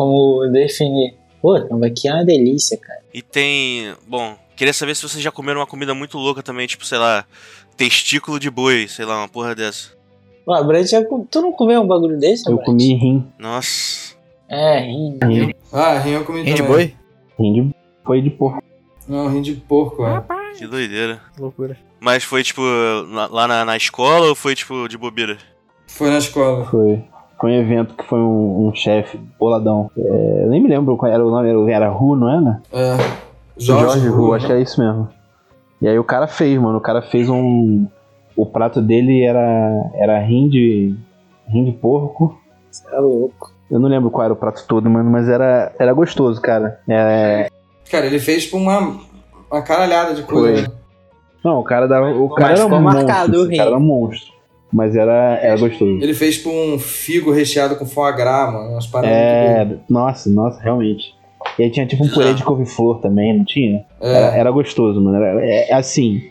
como 0.43 0.53
definir? 0.53 1.15
Pô, 1.43 1.61
tambaqui 1.61 2.09
é 2.09 2.15
uma 2.15 2.25
delícia, 2.25 2.77
cara. 2.79 3.01
E 3.13 3.21
tem. 3.21 3.93
Bom, 4.07 4.37
queria 4.57 4.73
saber 4.73 4.95
se 4.95 5.03
vocês 5.03 5.23
já 5.23 5.33
comeram 5.33 5.59
uma 5.61 5.67
comida 5.67 5.93
muito 5.95 6.17
louca 6.17 6.43
também, 6.43 6.67
tipo, 6.69 6.87
sei 6.87 6.99
lá, 6.99 7.25
testículo 7.77 8.39
de 8.39 8.49
boi, 8.51 8.87
sei 8.89 9.05
lá, 9.05 9.19
uma 9.19 9.29
porra 9.29 9.55
dessa. 9.55 9.89
Ó, 10.47 10.63
Brad, 10.65 10.87
tu 11.31 11.41
não 11.43 11.53
comeu 11.53 11.81
um 11.81 11.87
bagulho 11.87 12.19
desse, 12.19 12.49
Eu 12.49 12.57
Brad? 12.57 12.67
comi 12.67 12.95
rim. 12.95 13.27
Nossa. 13.39 14.15
É, 14.49 14.81
rim. 14.81 15.19
Rim, 15.25 15.51
Ah, 15.73 15.99
rim 15.99 16.11
eu 16.13 16.25
comi 16.25 16.43
Rim 16.43 16.55
de 16.55 16.63
também. 16.63 16.73
boi? 16.73 16.95
rim 17.39 17.53
de, 17.53 17.75
foi 18.05 18.21
de 18.23 18.31
porco. 18.31 18.63
Não, 19.09 19.29
rim 19.29 19.43
de 19.43 19.55
porco, 19.55 20.05
é. 20.07 20.23
Que 20.57 20.67
doideira. 20.67 21.21
Que 21.35 21.41
loucura. 21.41 21.77
Mas 22.01 22.23
foi, 22.25 22.43
tipo, 22.43 22.61
lá 23.31 23.49
na, 23.49 23.65
na 23.65 23.77
escola 23.77 24.29
ou 24.29 24.35
foi, 24.35 24.55
tipo, 24.55 24.87
de 24.89 24.97
bobeira? 24.99 25.37
Foi 25.87 26.11
na 26.11 26.19
escola. 26.19 26.65
Foi. 26.67 27.03
Foi 27.41 27.51
um 27.51 27.61
evento 27.61 27.95
que 27.95 28.05
foi 28.05 28.19
um, 28.21 28.69
um 28.69 28.75
chefe 28.75 29.19
boladão. 29.39 29.91
É, 29.99 30.45
eu 30.45 30.49
nem 30.51 30.63
me 30.63 30.69
lembro 30.69 30.97
qual 30.97 31.11
era 31.11 31.25
o 31.25 31.31
nome, 31.31 31.49
era, 31.49 31.71
era 31.87 31.91
Ru, 31.91 32.15
não 32.17 32.29
era? 32.31 32.63
É. 32.73 32.97
Jorge, 33.57 33.85
Jorge, 34.01 34.09
Ru, 34.09 34.27
Ru. 34.27 34.35
acho 34.35 34.47
que 34.47 34.53
é 34.53 34.61
isso 34.61 34.81
mesmo. 34.81 35.09
E 35.83 35.89
aí 35.89 35.99
o 35.99 36.05
cara 36.05 36.27
fez, 36.27 36.59
mano. 36.59 36.79
O 36.79 36.81
cara 36.81 37.03
fez 37.03 37.29
um. 37.29 37.87
O 38.37 38.45
prato 38.47 38.81
dele 38.83 39.23
era, 39.23 39.91
era 39.95 40.19
rim 40.21 40.49
de. 40.49 40.95
rim 41.49 41.65
de 41.65 41.73
porco. 41.73 42.39
Você 42.71 42.85
é 42.95 42.99
louco. 42.99 43.53
Eu 43.71 43.79
não 43.79 43.89
lembro 43.89 44.11
qual 44.11 44.25
era 44.25 44.33
o 44.33 44.37
prato 44.37 44.65
todo, 44.69 44.89
mano, 44.91 45.11
mas 45.11 45.29
era, 45.29 45.73
era 45.79 45.93
gostoso, 45.93 46.41
cara. 46.41 46.81
É, 46.89 47.49
Cara, 47.91 48.07
ele 48.07 48.19
fez 48.19 48.45
tipo 48.45 48.57
uma, 48.57 48.99
uma 49.51 49.63
caralhada 49.63 50.15
de 50.15 50.23
coisa. 50.23 50.65
Foi. 50.65 50.73
né? 50.73 50.79
não, 51.45 51.61
o 51.61 51.65
cara 51.65 51.87
dava. 51.87 52.09
O 52.11 52.29
cara 52.31 52.51
Mas 52.51 52.59
era 52.61 52.67
um 52.67 52.71
ficou 52.71 52.83
monstro. 52.83 53.07
marcado 53.07 53.43
o 53.43 53.49
cara 53.57 53.63
era 53.71 53.77
um 53.77 53.81
monstro. 53.81 54.35
Mas 54.73 54.97
era, 54.97 55.39
era 55.41 55.57
gostoso. 55.57 55.99
Ele 56.03 56.15
fez 56.15 56.37
tipo 56.39 56.51
um 56.51 56.79
figo 56.81 57.31
recheado 57.31 57.77
com 57.77 57.87
foie 57.87 58.13
gras, 58.17 58.53
mano. 58.53 58.73
Umas 58.73 58.87
paradas. 58.89 59.17
É, 59.17 59.69
nossa, 59.89 60.29
nossa, 60.29 60.61
realmente. 60.61 61.15
E 61.59 61.63
aí 61.63 61.71
tinha 61.71 61.87
tipo 61.87 62.05
um 62.05 62.09
purê 62.09 62.35
de 62.35 62.43
couve-flor 62.43 63.01
também, 63.01 63.37
não 63.37 63.45
tinha? 63.45 63.85
Era, 64.01 64.35
É. 64.37 64.41
era 64.41 64.51
gostoso, 64.51 65.01
mano. 65.01 65.17
Era, 65.17 65.41
é, 65.47 65.71
é 65.71 65.75
assim, 65.75 66.23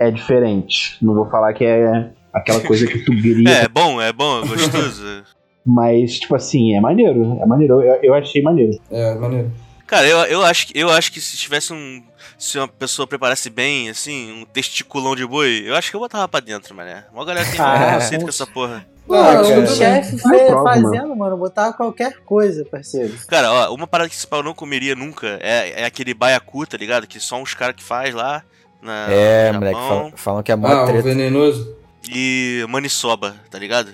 é 0.00 0.10
diferente. 0.10 0.96
Não 1.02 1.14
vou 1.14 1.28
falar 1.30 1.52
que 1.52 1.64
é 1.64 2.10
aquela 2.32 2.60
coisa 2.60 2.86
que 2.86 2.98
tu 3.04 3.12
grita. 3.20 3.50
É, 3.50 3.64
é 3.64 3.68
bom, 3.68 4.00
é 4.00 4.12
bom, 4.12 4.42
é 4.42 4.46
gostoso. 4.48 5.22
Mas, 5.64 6.18
tipo 6.18 6.34
assim, 6.34 6.74
é 6.74 6.80
maneiro. 6.80 7.38
É 7.40 7.46
maneiro. 7.46 7.82
Eu, 7.82 8.00
eu 8.02 8.14
achei 8.14 8.40
maneiro. 8.42 8.72
É, 8.90 9.14
maneiro. 9.14 9.52
Cara, 9.86 10.06
eu, 10.06 10.18
eu, 10.24 10.42
acho, 10.42 10.68
que- 10.68 10.78
eu 10.78 10.88
acho 10.88 11.12
que 11.12 11.20
se 11.20 11.36
tivesse 11.36 11.72
um. 11.72 12.02
Se 12.38 12.56
uma 12.58 12.66
pessoa 12.68 13.06
preparasse 13.06 13.50
bem, 13.50 13.90
assim, 13.90 14.32
um 14.32 14.44
testiculão 14.46 15.14
de 15.14 15.26
boi, 15.26 15.64
eu 15.66 15.74
acho 15.74 15.90
que 15.90 15.96
eu 15.96 16.00
botava 16.00 16.26
pra 16.26 16.40
dentro, 16.40 16.74
mané. 16.74 17.04
Uma 17.12 17.24
galera 17.26 17.46
tem 17.50 17.58
Ah, 17.60 17.76
preconceito 17.88 18.20
com- 18.20 18.24
com 18.26 18.28
essa 18.30 18.46
porra. 18.46 18.86
Pô, 19.06 19.14
Ah, 19.14 19.40
o 19.42 19.66
chefe 19.66 20.16
é 20.34 20.52
fazendo, 20.62 21.14
mano, 21.16 21.36
botava 21.36 21.74
qualquer 21.74 22.14
coisa, 22.24 22.64
parceiro. 22.64 23.12
Cara, 23.28 23.52
ó, 23.52 23.74
uma 23.74 23.86
parada 23.86 24.08
que 24.08 24.14
esse 24.14 24.26
pau 24.26 24.42
não 24.42 24.54
comeria 24.54 24.94
nunca 24.94 25.38
é, 25.42 25.82
é 25.82 25.84
aquele 25.84 26.14
baiacu, 26.14 26.64
tá 26.66 26.76
ligado? 26.78 27.06
Que 27.06 27.18
só 27.20 27.36
uns 27.36 27.52
caras 27.52 27.74
que 27.76 27.82
faz 27.82 28.14
lá 28.14 28.42
na, 28.82 29.10
É, 29.10 29.52
moleque, 29.52 29.74
falam, 29.74 30.12
falam 30.16 30.42
que 30.42 30.52
é 30.52 30.56
mó 30.56 30.66
Ah, 30.68 30.84
treta. 30.86 31.02
venenoso. 31.02 31.76
E 32.10 32.64
maniçoba, 32.68 33.36
tá 33.50 33.58
ligado? 33.58 33.92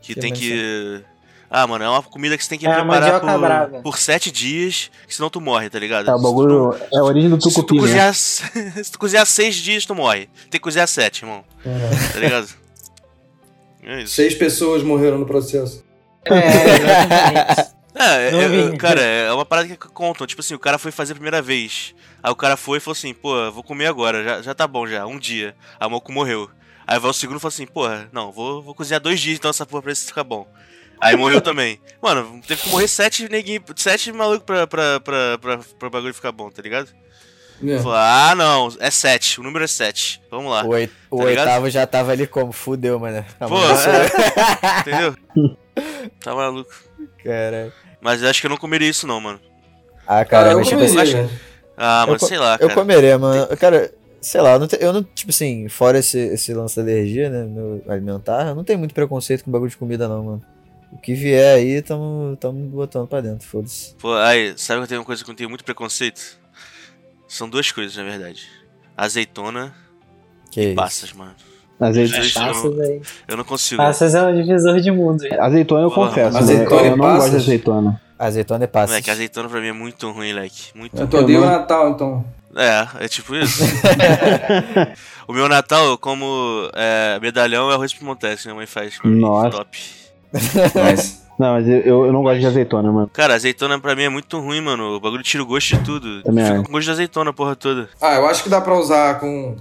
Que 0.00 0.14
Que 0.14 0.20
tem 0.20 0.32
é 0.32 0.34
que. 0.34 1.04
Ah, 1.50 1.66
mano, 1.66 1.82
é 1.82 1.88
uma 1.88 2.02
comida 2.02 2.36
que 2.36 2.42
você 2.44 2.50
tem 2.50 2.58
que 2.58 2.66
É 2.66 2.74
preparar 2.74 3.00
mandioca 3.22 3.38
brava. 3.38 3.68
por, 3.76 3.82
por 3.82 3.98
sete 3.98 4.30
dias, 4.30 4.90
que 5.06 5.14
senão 5.14 5.30
tu 5.30 5.40
morre, 5.40 5.70
tá 5.70 5.78
ligado? 5.78 6.08
É, 6.08 6.14
o 6.14 6.16
Se 6.18 6.22
tu 6.22 6.28
bagulho. 6.28 6.74
É 6.92 6.98
a 6.98 7.02
origem 7.04 7.30
do 7.30 7.36
não- 7.36 7.40
Se 7.40 7.48
tu, 7.48 7.54
tucupi, 7.62 7.74
né? 7.76 7.80
cozinhar, 7.80 8.14
se 8.84 8.92
tu 8.92 8.98
cozinhar 8.98 9.26
seis 9.26 9.54
dias, 9.56 9.86
tu 9.86 9.94
morre. 9.94 10.28
Tem 10.50 10.52
que 10.52 10.60
cozinhar 10.60 10.86
sete, 10.86 11.22
irmão. 11.24 11.42
Tá 12.12 12.20
ligado? 12.20 12.48
É 13.82 14.02
isso. 14.02 14.14
Seis 14.14 14.34
pessoas 14.34 14.82
morreram 14.82 15.18
no 15.18 15.26
processo. 15.26 15.82
É, 16.26 16.36
exatamente. 16.36 17.77
É, 17.98 18.28
é, 18.30 18.74
é, 18.74 18.76
cara, 18.76 19.00
é 19.00 19.32
uma 19.32 19.44
parada 19.44 19.68
que 19.68 19.76
contam. 19.76 20.26
Tipo 20.26 20.40
assim, 20.40 20.54
o 20.54 20.58
cara 20.58 20.78
foi 20.78 20.90
fazer 20.92 21.12
a 21.12 21.16
primeira 21.16 21.42
vez. 21.42 21.94
Aí 22.22 22.30
o 22.30 22.36
cara 22.36 22.56
foi 22.56 22.78
e 22.78 22.80
falou 22.80 22.92
assim, 22.96 23.12
pô, 23.14 23.50
vou 23.52 23.62
comer 23.62 23.86
agora, 23.86 24.22
já, 24.24 24.42
já 24.42 24.54
tá 24.54 24.66
bom 24.66 24.86
já, 24.86 25.06
um 25.06 25.18
dia. 25.18 25.54
Aí 25.78 25.86
o 25.86 25.90
maluco 25.90 26.12
morreu. 26.12 26.50
Aí 26.86 26.98
vai 26.98 27.10
o 27.10 27.14
segundo 27.14 27.36
e 27.36 27.40
falou 27.40 27.52
assim, 27.52 27.66
porra, 27.66 28.08
não, 28.12 28.32
vou, 28.32 28.62
vou 28.62 28.74
cozinhar 28.74 29.00
dois 29.00 29.20
dias 29.20 29.36
então 29.38 29.50
essa 29.50 29.66
porra 29.66 29.82
pra 29.82 29.90
ver 29.90 29.96
se 29.96 30.06
fica 30.06 30.24
bom. 30.24 30.46
Aí 31.00 31.14
morreu 31.16 31.40
também. 31.40 31.80
Mano, 32.02 32.40
teve 32.46 32.62
que 32.62 32.68
morrer 32.70 32.88
sete 32.88 33.28
neguinhos, 33.28 33.62
sete 33.76 34.10
malucos 34.12 34.44
pra, 34.44 34.66
pra, 34.66 34.98
pra, 35.00 35.38
pra, 35.38 35.58
pra 35.78 35.90
bagulho 35.90 36.14
ficar 36.14 36.32
bom, 36.32 36.50
tá 36.50 36.60
ligado? 36.62 36.88
É. 37.64 37.78
Falou, 37.78 37.94
ah, 37.96 38.34
não, 38.36 38.68
é 38.80 38.90
sete, 38.90 39.40
o 39.40 39.42
número 39.42 39.64
é 39.64 39.68
sete. 39.68 40.20
Vamos 40.30 40.50
lá. 40.52 40.64
O, 40.64 40.68
oit- 40.68 40.92
o 41.10 41.18
Tá 41.18 41.24
ligado? 41.24 41.46
oitavo 41.46 41.70
já 41.70 41.86
tava 41.86 42.12
ali 42.12 42.26
como? 42.26 42.52
Fudeu, 42.52 42.98
mano. 43.00 43.24
Pô, 43.38 43.58
é, 43.60 44.80
entendeu? 44.80 45.16
Tá 46.20 46.34
maluco. 46.34 46.72
Cara. 47.24 47.72
Mas 48.00 48.22
eu 48.22 48.28
acho 48.28 48.40
que 48.40 48.46
eu 48.46 48.50
não 48.50 48.56
comeria 48.56 48.88
isso 48.88 49.06
não, 49.06 49.20
mano. 49.20 49.40
Ah, 50.06 50.24
Cara, 50.24 50.26
cara, 50.26 50.50
eu 50.52 50.58
mas 50.58 50.68
tipo 50.68 50.80
comeria, 50.80 51.02
assim, 51.02 51.12
velho. 51.12 51.30
Ah, 51.76 52.02
Eu 52.02 52.06
mano, 52.08 52.18
co- 52.18 52.26
sei 52.26 52.38
lá, 52.38 52.54
eu 52.54 52.58
cara. 52.68 52.74
comeria, 52.74 53.18
mano. 53.18 53.56
Cara, 53.56 53.92
sei 54.20 54.40
lá, 54.40 54.52
eu 54.54 54.58
não, 54.58 54.66
te- 54.66 54.78
eu 54.80 54.92
não, 54.92 55.02
tipo 55.02 55.30
assim, 55.30 55.68
fora 55.68 55.98
esse, 55.98 56.18
esse 56.18 56.52
lance 56.54 56.76
da 56.76 56.82
alergia, 56.82 57.28
né, 57.30 57.44
meu 57.44 57.82
alimentar, 57.88 58.48
eu 58.48 58.54
não 58.54 58.64
tenho 58.64 58.78
muito 58.78 58.94
preconceito 58.94 59.44
com 59.44 59.50
bagulho 59.50 59.70
de 59.70 59.76
comida 59.76 60.08
não, 60.08 60.24
mano. 60.24 60.42
O 60.90 60.96
que 60.98 61.12
vier 61.14 61.56
aí, 61.56 61.82
tamo, 61.82 62.36
tamo 62.40 62.58
botando 62.68 63.06
pra 63.06 63.20
dentro, 63.20 63.46
foda-se. 63.46 63.94
Pô, 63.96 64.14
aí, 64.14 64.54
sabe 64.56 64.80
que 64.80 64.84
eu 64.84 64.88
tenho 64.88 65.00
uma 65.00 65.06
coisa 65.06 65.22
que 65.22 65.30
eu 65.30 65.34
tenho 65.34 65.48
muito 65.50 65.62
preconceito? 65.64 66.38
São 67.28 67.48
duas 67.48 67.70
coisas, 67.70 67.94
na 67.96 68.04
verdade. 68.04 68.48
Azeitona 68.96 69.74
Que 70.50 70.60
e 70.62 70.66
isso. 70.68 70.74
passas, 70.74 71.12
mano. 71.12 71.34
Azeitona, 71.80 72.20
Isso, 72.24 72.38
eu, 72.38 72.46
Passas 72.46 72.80
aí. 72.80 73.00
eu 73.28 73.36
não 73.36 73.44
consigo. 73.44 73.82
Passas 73.82 74.14
é 74.14 74.22
o 74.26 74.34
divisor 74.34 74.80
de 74.80 74.90
mundo. 74.90 75.22
azeitona 75.38 75.82
eu 75.82 75.90
Porra, 75.90 76.08
confesso. 76.08 76.36
azeitona 76.38 76.82
né? 76.82 76.88
Eu 76.88 76.96
não 76.96 77.04
gosto 77.16 77.30
de 77.30 77.36
azeitona. 77.36 78.00
Azeitona 78.18 78.64
e 78.64 78.66
passas. 78.66 78.90
Moleque, 78.90 79.10
azeitona 79.10 79.48
pra 79.48 79.60
mim 79.60 79.68
é 79.68 79.72
muito 79.72 80.10
ruim, 80.10 80.32
leque. 80.32 80.70
Muito 80.74 80.94
Eu 80.96 81.00
ruim. 81.02 81.08
tô 81.08 81.18
odeio 81.18 81.42
o 81.42 81.46
Natal, 81.46 81.90
então. 81.90 82.24
É, 82.56 83.04
é 83.04 83.08
tipo 83.08 83.34
isso. 83.36 83.62
o 85.28 85.32
meu 85.32 85.48
Natal, 85.48 85.84
eu 85.86 85.98
como 85.98 86.68
é, 86.74 87.18
medalhão 87.20 87.70
e 87.70 87.74
arroz 87.74 87.92
piemontese, 87.94 88.42
que 88.42 88.48
minha 88.48 88.56
mãe 88.56 88.66
faz. 88.66 88.98
Nossa. 89.04 89.50
Top. 89.50 89.78
Mas, 90.74 91.26
Não, 91.38 91.52
mas 91.52 91.68
eu, 91.68 92.06
eu 92.06 92.12
não 92.12 92.24
gosto 92.24 92.40
de 92.40 92.46
azeitona, 92.46 92.90
mano. 92.90 93.08
Cara, 93.12 93.34
azeitona 93.34 93.78
pra 93.78 93.94
mim 93.94 94.02
é 94.02 94.08
muito 94.08 94.40
ruim, 94.40 94.60
mano. 94.60 94.96
O 94.96 95.00
bagulho 95.00 95.22
tira 95.22 95.40
o 95.40 95.46
gosto 95.46 95.76
de 95.76 95.84
tudo. 95.84 96.20
Também 96.24 96.42
Fica 96.44 96.56
acho. 96.56 96.64
com 96.66 96.72
gosto 96.72 96.84
de 96.86 96.90
azeitona 96.90 97.30
a 97.30 97.32
porra 97.32 97.54
toda. 97.54 97.88
ah, 98.00 98.16
eu 98.16 98.26
acho 98.26 98.42
que 98.42 98.48
dá 98.48 98.60
pra 98.60 98.74
usar 98.76 99.20
com 99.20 99.54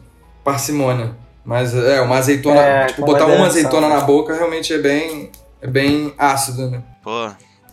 parcimônia. 0.44 1.12
Mas 1.48 1.74
é, 1.74 2.02
uma 2.02 2.18
azeitona. 2.18 2.60
É, 2.60 2.86
tipo, 2.88 3.00
com 3.02 3.08
botar 3.08 3.26
uma 3.26 3.48
azeitona 3.48 3.88
né? 3.88 3.96
na 3.96 4.02
boca 4.02 4.36
realmente 4.36 4.74
é 4.74 4.78
bem. 4.78 5.32
É 5.62 5.66
bem 5.68 6.14
ácido, 6.18 6.70
né? 6.70 6.84
Pô. 7.02 7.30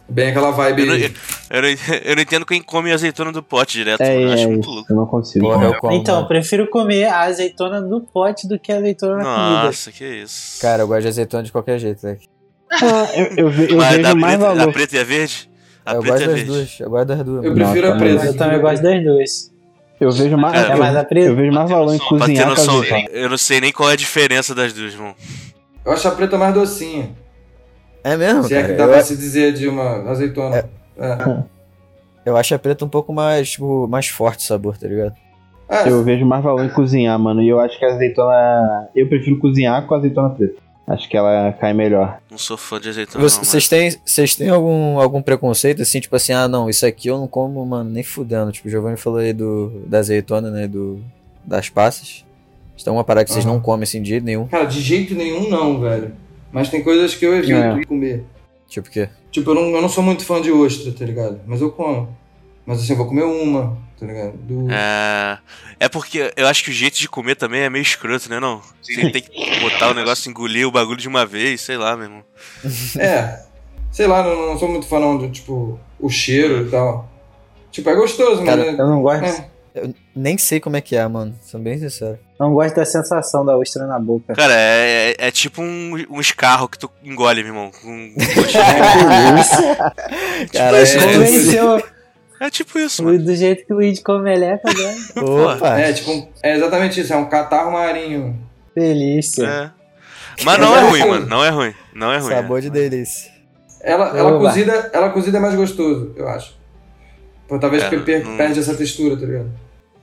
Bem 0.08 0.28
aquela 0.28 0.52
vibe. 0.52 0.82
Eu 0.82 0.86
não, 0.86 0.94
eu, 0.96 1.10
eu 1.50 1.62
não, 1.62 1.68
eu 2.04 2.14
não 2.16 2.22
entendo 2.22 2.46
quem 2.46 2.62
come 2.62 2.92
azeitona 2.92 3.32
do 3.32 3.42
pote 3.42 3.78
direto. 3.78 4.00
É. 4.00 4.22
Eu 4.22 4.28
é, 4.28 4.34
acho 4.34 4.44
é 4.44 4.46
muito 4.46 4.70
louco. 4.70 4.86
Eu 4.92 4.96
não 4.96 5.06
consigo. 5.06 5.46
Porra, 5.46 5.64
eu 5.64 5.74
como, 5.78 5.92
Então, 5.94 6.14
eu 6.14 6.18
mano. 6.18 6.28
prefiro 6.28 6.68
comer 6.70 7.06
a 7.06 7.22
azeitona 7.22 7.82
do 7.82 8.00
pote 8.00 8.46
do 8.46 8.58
que 8.58 8.70
a 8.70 8.76
azeitona 8.76 9.16
na 9.16 9.24
comida. 9.24 9.62
Nossa, 9.64 9.90
que 9.90 10.04
isso. 10.04 10.60
Cara, 10.60 10.82
eu 10.82 10.86
gosto 10.86 11.02
de 11.02 11.08
azeitona 11.08 11.42
de 11.42 11.50
qualquer 11.50 11.78
jeito, 11.80 12.06
né? 12.06 12.16
Ah, 12.70 13.06
eu, 13.16 13.26
eu, 13.46 13.50
ve- 13.50 13.72
eu 13.72 13.76
Mas 13.76 13.96
da 14.02 14.08
vejo 14.08 14.16
mais 14.16 14.36
preta, 14.38 14.52
a 14.52 14.54
valor. 14.54 14.72
preta 14.72 14.96
e 14.96 14.98
a 15.00 15.04
verde? 15.04 15.50
A 15.84 15.94
eu 15.94 16.00
preta 16.00 16.14
gosto 16.16 16.20
e 16.20 16.24
a 16.24 16.26
das 16.28 16.34
verde. 16.36 16.50
duas, 16.52 16.80
eu 16.80 16.90
gosto 16.90 17.06
das 17.06 17.22
duas. 17.24 17.44
Eu 17.44 17.54
prefiro 17.54 17.86
a 17.86 17.90
Nossa, 17.90 18.04
preta. 18.04 18.24
Eu 18.26 18.36
também 18.36 18.60
gosto 18.60 18.82
das 18.82 19.04
duas. 19.04 19.53
Eu 20.00 20.10
vejo 20.10 20.36
mais, 20.36 20.54
É 20.70 20.74
mais 20.74 20.96
a 20.96 21.00
eu, 21.00 21.04
preta. 21.04 21.26
eu 21.28 21.36
vejo 21.36 21.52
mais 21.52 21.70
valor 21.70 21.94
em 21.94 21.98
cozinhar 21.98 22.50
azeitona. 22.50 23.06
eu 23.10 23.28
não 23.30 23.38
sei 23.38 23.60
nem 23.60 23.72
qual 23.72 23.90
é 23.90 23.92
a 23.92 23.96
diferença 23.96 24.54
das 24.54 24.72
duas, 24.72 24.92
irmão. 24.92 25.14
Eu 25.84 25.92
acho 25.92 26.08
a 26.08 26.10
preta 26.10 26.36
mais 26.36 26.52
docinha. 26.54 27.10
É 28.02 28.16
mesmo, 28.16 28.44
Se 28.44 28.54
é 28.54 28.62
que 28.64 28.72
dá 28.72 28.84
Eu, 28.84 28.88
pra 28.90 29.02
se 29.02 29.16
dizer 29.16 29.52
de 29.54 29.66
uma 29.68 30.10
azeitona. 30.10 30.56
É. 30.56 30.64
eu 32.26 32.36
acho 32.36 32.54
a 32.54 32.58
preta 32.58 32.84
um 32.84 32.88
pouco 32.88 33.12
mais, 33.12 33.52
tipo, 33.52 33.86
mais 33.88 34.08
forte 34.08 34.40
o 34.40 34.42
sabor, 34.48 34.76
tá 34.76 34.86
ligado? 34.86 35.14
É, 35.68 35.88
Eu 35.88 36.02
vejo 36.04 36.26
mais 36.26 36.42
valor 36.44 36.64
em 36.64 36.68
cozinhar, 36.68 37.18
mano. 37.18 37.40
E 37.42 37.48
eu 37.48 37.58
acho 37.60 37.78
que 37.78 37.84
a 37.84 37.94
azeitona. 37.94 38.88
Eu 38.94 39.08
prefiro 39.08 39.38
cozinhar 39.38 39.86
com 39.86 39.94
a 39.94 39.98
azeitona 39.98 40.28
preta. 40.30 40.60
Acho 40.86 41.08
que 41.08 41.16
ela 41.16 41.52
cai 41.54 41.72
melhor. 41.72 42.20
Não 42.30 42.36
sou 42.36 42.58
fã 42.58 42.78
de 42.78 42.90
azeitona, 42.90 43.22
Vocês 43.26 43.68
têm, 43.68 43.96
vocês 44.04 44.36
têm 44.36 44.50
algum, 44.50 44.98
algum 45.00 45.22
preconceito, 45.22 45.80
assim, 45.80 45.98
tipo 45.98 46.14
assim, 46.14 46.32
ah, 46.34 46.46
não, 46.46 46.68
isso 46.68 46.84
aqui 46.84 47.08
eu 47.08 47.16
não 47.18 47.26
como, 47.26 47.64
mano, 47.64 47.88
nem 47.88 48.02
fudendo. 48.02 48.52
Tipo, 48.52 48.68
o 48.68 48.70
Giovanni 48.70 48.96
falou 48.98 49.18
aí 49.18 49.32
do, 49.32 49.82
da 49.86 49.98
azeitona, 50.00 50.50
né, 50.50 50.68
do, 50.68 51.02
das 51.42 51.70
passas. 51.70 52.22
Isso 52.76 52.86
é 52.88 52.92
uma 52.92 53.02
parada 53.04 53.24
que 53.24 53.32
vocês 53.32 53.46
Aham. 53.46 53.54
não 53.54 53.60
comem, 53.62 53.84
assim, 53.84 54.02
de 54.02 54.10
jeito 54.10 54.24
nenhum. 54.24 54.46
Cara, 54.46 54.64
de 54.64 54.80
jeito 54.80 55.14
nenhum 55.14 55.48
não, 55.48 55.80
velho. 55.80 56.12
Mas 56.52 56.68
tem 56.68 56.82
coisas 56.82 57.14
que 57.14 57.24
eu 57.24 57.34
evito 57.34 57.52
É. 57.58 57.84
comer. 57.84 58.24
Tipo 58.68 58.88
o 58.88 58.90
quê? 58.90 59.08
Tipo, 59.30 59.50
eu 59.50 59.54
não, 59.54 59.62
eu 59.70 59.80
não 59.80 59.88
sou 59.88 60.02
muito 60.04 60.24
fã 60.24 60.40
de 60.42 60.52
ostra, 60.52 60.92
tá 60.92 61.04
ligado? 61.04 61.40
Mas 61.46 61.60
eu 61.60 61.70
como. 61.70 62.08
Mas 62.66 62.80
assim, 62.82 62.92
eu 62.92 62.96
vou 62.98 63.06
comer 63.06 63.24
uma, 63.24 63.76
tá 63.98 64.06
ligado? 64.06 64.32
Do... 64.38 64.70
É, 64.70 65.38
é 65.80 65.88
porque 65.88 66.32
eu 66.36 66.46
acho 66.46 66.64
que 66.64 66.70
o 66.70 66.72
jeito 66.72 66.98
de 66.98 67.08
comer 67.08 67.36
também 67.36 67.62
é 67.62 67.70
meio 67.70 67.82
escroto, 67.82 68.28
né, 68.28 68.40
não? 68.40 68.60
Você 68.82 69.10
tem 69.10 69.22
que 69.22 69.60
botar 69.60 69.90
o 69.90 69.94
negócio, 69.94 70.28
engolir 70.28 70.66
o 70.66 70.72
bagulho 70.72 70.98
de 70.98 71.08
uma 71.08 71.24
vez, 71.24 71.60
sei 71.60 71.76
lá, 71.76 71.96
meu 71.96 72.06
irmão. 72.06 72.24
É. 72.98 73.42
Sei 73.90 74.06
lá, 74.06 74.22
não, 74.22 74.46
não 74.46 74.58
sou 74.58 74.68
muito 74.68 74.86
fã 74.86 74.98
não 74.98 75.16
do, 75.16 75.30
tipo, 75.30 75.78
o 76.00 76.10
cheiro 76.10 76.66
e 76.66 76.70
tal. 76.70 77.08
Tipo, 77.70 77.90
é 77.90 77.94
gostoso, 77.94 78.44
Cara, 78.44 78.64
mas... 78.64 78.78
Eu 78.78 78.86
não 78.86 79.02
gosto, 79.02 79.24
É. 79.24 79.54
Eu 79.74 79.92
nem 80.14 80.38
sei 80.38 80.60
como 80.60 80.76
é 80.76 80.80
que 80.80 80.94
é, 80.94 81.06
mano, 81.08 81.34
sendo 81.42 81.64
bem 81.64 81.76
sincero. 81.76 82.16
não 82.38 82.54
gosto 82.54 82.76
da 82.76 82.84
sensação 82.84 83.44
da 83.44 83.56
ostra 83.56 83.88
na 83.88 83.98
boca. 83.98 84.32
Cara, 84.32 84.54
é, 84.54 85.10
é, 85.10 85.26
é 85.26 85.30
tipo 85.32 85.60
um, 85.60 85.94
um 86.08 86.20
escarro 86.20 86.68
que 86.68 86.78
tu 86.78 86.88
engole, 87.02 87.42
meu 87.42 87.52
irmão. 87.52 87.72
Com 87.82 88.14
gosto. 88.14 88.56
Cara, 90.52 90.78
isso, 90.80 90.96
é, 90.96 91.00
né? 91.00 91.12
Convenceu 91.14 91.82
É 92.46 92.50
tipo 92.50 92.78
isso, 92.78 93.02
mano. 93.02 93.18
do 93.22 93.34
jeito 93.34 93.64
que 93.66 93.72
o 93.72 93.76
Luigi 93.76 94.02
come 94.02 94.24
meleca 94.24 94.68
agora. 94.70 95.54
Opa! 95.56 95.78
É, 95.80 95.92
tipo, 95.92 96.28
é 96.42 96.56
exatamente 96.56 97.00
isso, 97.00 97.12
é 97.12 97.16
um 97.16 97.24
catarro 97.28 97.72
marinho. 97.72 98.38
Delícia. 98.74 99.46
É. 99.46 99.70
Mas 100.44 100.58
não 100.58 100.76
é 100.76 100.80
ruim, 100.80 101.08
mano. 101.08 101.26
Não 101.26 101.44
é 101.44 101.48
ruim. 101.48 101.74
Não 101.94 102.12
é 102.12 102.18
ruim. 102.18 102.28
Sabor 102.34 102.60
de 102.60 102.68
delícia. 102.70 103.32
Ela, 103.80 104.08
ela, 104.18 104.32
Oba. 104.34 104.48
cozida, 104.48 104.90
ela 104.92 105.10
cozida 105.10 105.38
é 105.38 105.40
mais 105.40 105.54
gostoso, 105.54 106.12
eu 106.16 106.28
acho. 106.28 106.54
Pô, 107.46 107.58
talvez 107.58 107.82
É, 107.84 107.88
per- 107.98 108.24
não- 108.24 108.36
perde 108.36 108.58
essa 108.58 108.74
textura, 108.74 109.16
tá 109.16 109.26
ligado? 109.26 109.50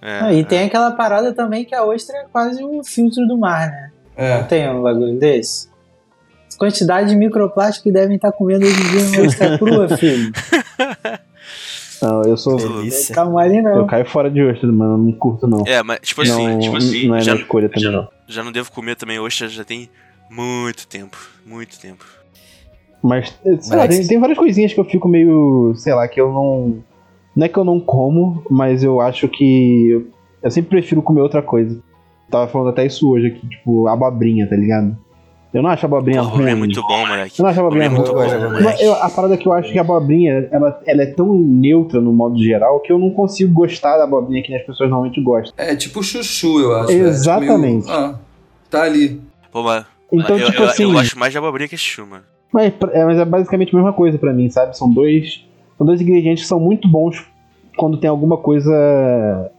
É, 0.01 0.19
Ah, 0.21 0.33
e 0.33 0.41
é. 0.41 0.43
tem 0.43 0.63
aquela 0.63 0.91
parada 0.91 1.33
também 1.33 1.65
que 1.65 1.75
a 1.75 1.83
ostra 1.83 2.15
é 2.17 2.25
quase 2.31 2.63
um 2.63 2.83
filtro 2.83 3.27
do 3.27 3.37
mar, 3.37 3.67
né? 3.69 3.91
Não 4.17 4.23
É. 4.25 4.43
tem 4.43 4.69
um 4.69 4.81
bagulho 4.81 5.17
desse? 5.19 5.69
Quantidade 6.57 7.09
de 7.09 7.15
microplástico 7.15 7.83
que 7.83 7.91
devem 7.91 8.15
estar 8.15 8.31
comendo 8.31 8.65
hoje 8.65 8.79
em 8.81 8.89
dia 8.91 9.03
numa 9.03 9.27
ostra 9.27 9.57
crua, 9.57 9.87
filho. 9.97 10.31
Não, 12.01 12.23
eu 12.23 12.35
sou. 12.37 12.57
Delícia. 12.57 13.13
Calma 13.13 13.41
ali, 13.41 13.57
Eu 13.57 13.63
não. 13.63 13.87
caio 13.87 14.05
fora 14.05 14.29
de 14.29 14.41
ostra, 14.43 14.71
mano. 14.71 14.93
Eu 14.93 14.97
não 14.97 15.11
curto, 15.11 15.47
não. 15.47 15.63
É, 15.65 15.83
mas 15.83 15.99
tipo 16.01 16.21
assim, 16.21 16.47
não, 16.47 16.59
tipo 16.59 16.77
assim, 16.77 17.07
não 17.07 17.15
é 17.15 17.21
já, 17.21 17.33
minha 17.33 17.43
escolha 17.43 17.69
também, 17.69 17.91
não. 17.91 18.07
já 18.27 18.43
não 18.43 18.51
devo 18.51 18.71
comer 18.71 18.95
também 18.95 19.19
ostra 19.19 19.47
já 19.47 19.63
tem 19.63 19.89
muito 20.29 20.87
tempo. 20.87 21.17
Muito 21.45 21.79
tempo. 21.79 22.05
Mas, 23.03 23.33
sei 23.61 23.77
lá, 23.77 23.87
tem, 23.87 24.05
tem 24.05 24.19
várias 24.19 24.37
coisinhas 24.37 24.73
que 24.73 24.79
eu 24.79 24.85
fico 24.85 25.07
meio. 25.07 25.73
Sei 25.75 25.93
lá, 25.93 26.07
que 26.07 26.21
eu 26.21 26.31
não. 26.31 26.83
Não 27.35 27.45
é 27.45 27.49
que 27.49 27.57
eu 27.57 27.63
não 27.63 27.79
como, 27.79 28.43
mas 28.49 28.83
eu 28.83 28.99
acho 29.01 29.27
que. 29.27 29.89
Eu, 29.89 30.07
eu 30.43 30.51
sempre 30.51 30.69
prefiro 30.69 31.01
comer 31.01 31.21
outra 31.21 31.41
coisa. 31.41 31.81
Tava 32.29 32.47
falando 32.47 32.69
até 32.69 32.85
isso 32.85 33.09
hoje 33.09 33.27
aqui, 33.27 33.47
tipo, 33.47 33.87
abobrinha, 33.87 34.47
tá 34.47 34.55
ligado? 34.55 34.97
Eu 35.53 35.61
não 35.61 35.69
acho 35.69 35.85
abobrinha 35.85 36.21
Porra, 36.23 36.37
ruim. 36.37 36.49
é 36.49 36.55
muito 36.55 36.81
bom, 36.81 37.05
moleque. 37.05 37.39
Eu 37.39 37.43
não 37.43 37.49
acho 37.49 37.59
abobrinha 37.59 37.85
é 37.85 37.89
muito 37.89 38.11
ruim. 38.13 38.27
a 39.01 39.09
parada 39.09 39.35
que 39.35 39.45
eu 39.47 39.51
acho 39.51 39.71
que 39.71 39.77
a 39.77 39.81
abobrinha, 39.81 40.47
ela, 40.51 40.81
ela 40.85 41.03
é 41.03 41.05
tão 41.07 41.33
neutra 41.37 41.99
no 41.99 42.13
modo 42.13 42.41
geral 42.41 42.79
que 42.79 42.91
eu 42.91 42.97
não 42.97 43.09
consigo 43.11 43.53
gostar 43.53 43.97
da 43.97 44.05
abobrinha 44.05 44.41
que 44.41 44.55
as 44.55 44.61
pessoas 44.65 44.89
normalmente 44.89 45.21
gostam. 45.21 45.53
É 45.57 45.75
tipo 45.75 46.01
chuchu, 46.01 46.59
eu 46.61 46.75
acho. 46.77 46.91
Exatamente. 46.93 47.81
Tipo, 47.85 47.91
meio- 47.97 48.05
ah, 48.13 48.19
tá 48.69 48.83
ali. 48.83 49.19
Pô, 49.51 49.61
mas 49.63 49.85
Então, 50.11 50.37
eu, 50.37 50.45
tipo 50.47 50.61
eu, 50.61 50.67
assim. 50.69 50.83
eu 50.83 50.91
gosto 50.93 51.19
mais 51.19 51.31
de 51.33 51.37
abobrinha 51.37 51.67
que 51.67 51.75
chuchu, 51.75 52.07
mano. 52.07 52.23
Mas 52.53 52.73
é, 52.93 53.05
mas 53.05 53.17
é 53.19 53.25
basicamente 53.25 53.73
a 53.73 53.77
mesma 53.77 53.93
coisa 53.93 54.17
pra 54.17 54.31
mim, 54.33 54.49
sabe? 54.49 54.77
São 54.77 54.89
dois, 54.91 55.45
são 55.77 55.85
dois 55.85 55.99
ingredientes 56.01 56.43
que 56.43 56.47
são 56.49 56.59
muito 56.61 56.87
bons 56.87 57.25
quando 57.77 57.97
tem 57.97 58.09
alguma 58.09 58.37
coisa 58.37 59.51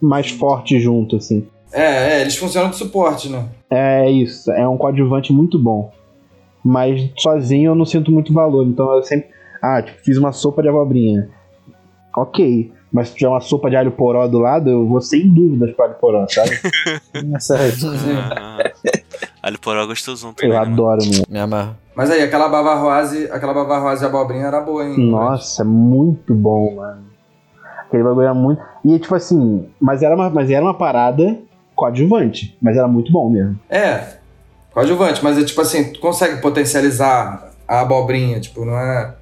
mais 0.00 0.30
forte 0.30 0.78
junto, 0.80 1.16
assim. 1.16 1.46
É, 1.72 2.18
é, 2.18 2.20
eles 2.22 2.36
funcionam 2.36 2.70
de 2.70 2.76
suporte, 2.76 3.28
né? 3.28 3.46
É 3.70 4.10
isso, 4.10 4.50
é 4.52 4.66
um 4.66 4.76
coadjuvante 4.76 5.32
muito 5.32 5.58
bom. 5.58 5.92
Mas 6.64 7.10
sozinho 7.16 7.70
eu 7.70 7.74
não 7.74 7.84
sinto 7.86 8.10
muito 8.10 8.32
valor, 8.32 8.66
então 8.66 8.92
eu 8.94 9.02
sempre. 9.02 9.28
Ah, 9.62 9.80
tipo, 9.82 9.98
fiz 10.02 10.18
uma 10.18 10.32
sopa 10.32 10.62
de 10.62 10.68
abobrinha. 10.68 11.28
Ok, 12.16 12.72
mas 12.92 13.08
se 13.08 13.14
tiver 13.14 13.28
uma 13.30 13.40
sopa 13.40 13.70
de 13.70 13.76
alho 13.76 13.92
poró 13.92 14.26
do 14.26 14.38
lado, 14.38 14.68
eu 14.68 14.86
vou 14.86 15.00
sem 15.00 15.28
dúvidas 15.28 15.72
para 15.74 15.86
alho 15.86 15.94
poró, 15.94 16.26
sabe? 16.28 16.50
Nossa, 17.24 17.56
Ah, 18.36 18.58
alho 19.42 19.58
poró 19.58 19.82
é 19.82 19.86
gostosão 19.86 20.32
também. 20.34 20.50
eu 20.54 20.60
né, 20.60 20.70
adoro 20.72 21.00
mesmo. 21.04 21.24
Me 21.28 21.38
amarro. 21.38 21.76
Mas 21.94 22.10
aí, 22.10 22.22
aquela 22.22 22.48
bavarroase, 22.48 23.30
aquela 23.30 23.54
bavarroase 23.54 24.00
de 24.00 24.06
abobrinha 24.06 24.46
era 24.46 24.60
boa, 24.60 24.84
hein? 24.84 24.98
Nossa, 24.98 25.64
muito 25.64 26.34
bom, 26.34 26.76
mano. 26.76 27.04
Aquele 27.86 28.02
bagulho 28.02 28.22
era 28.24 28.34
muito. 28.34 28.62
E 28.84 28.98
tipo 28.98 29.14
assim, 29.14 29.68
mas 29.80 30.02
era 30.02 30.14
uma, 30.14 30.28
mas 30.30 30.50
era 30.50 30.64
uma 30.64 30.74
parada 30.74 31.38
coadjuvante, 31.80 32.56
mas 32.60 32.76
era 32.76 32.86
muito 32.86 33.10
bom 33.10 33.30
mesmo. 33.30 33.58
É, 33.68 34.16
coadjuvante, 34.72 35.22
mas 35.24 35.38
é 35.38 35.44
tipo 35.44 35.60
assim, 35.60 35.92
tu 35.92 36.00
consegue 36.00 36.40
potencializar 36.40 37.50
a 37.66 37.80
abobrinha, 37.80 38.38
tipo, 38.40 38.64
não 38.64 38.78
é. 38.78 39.14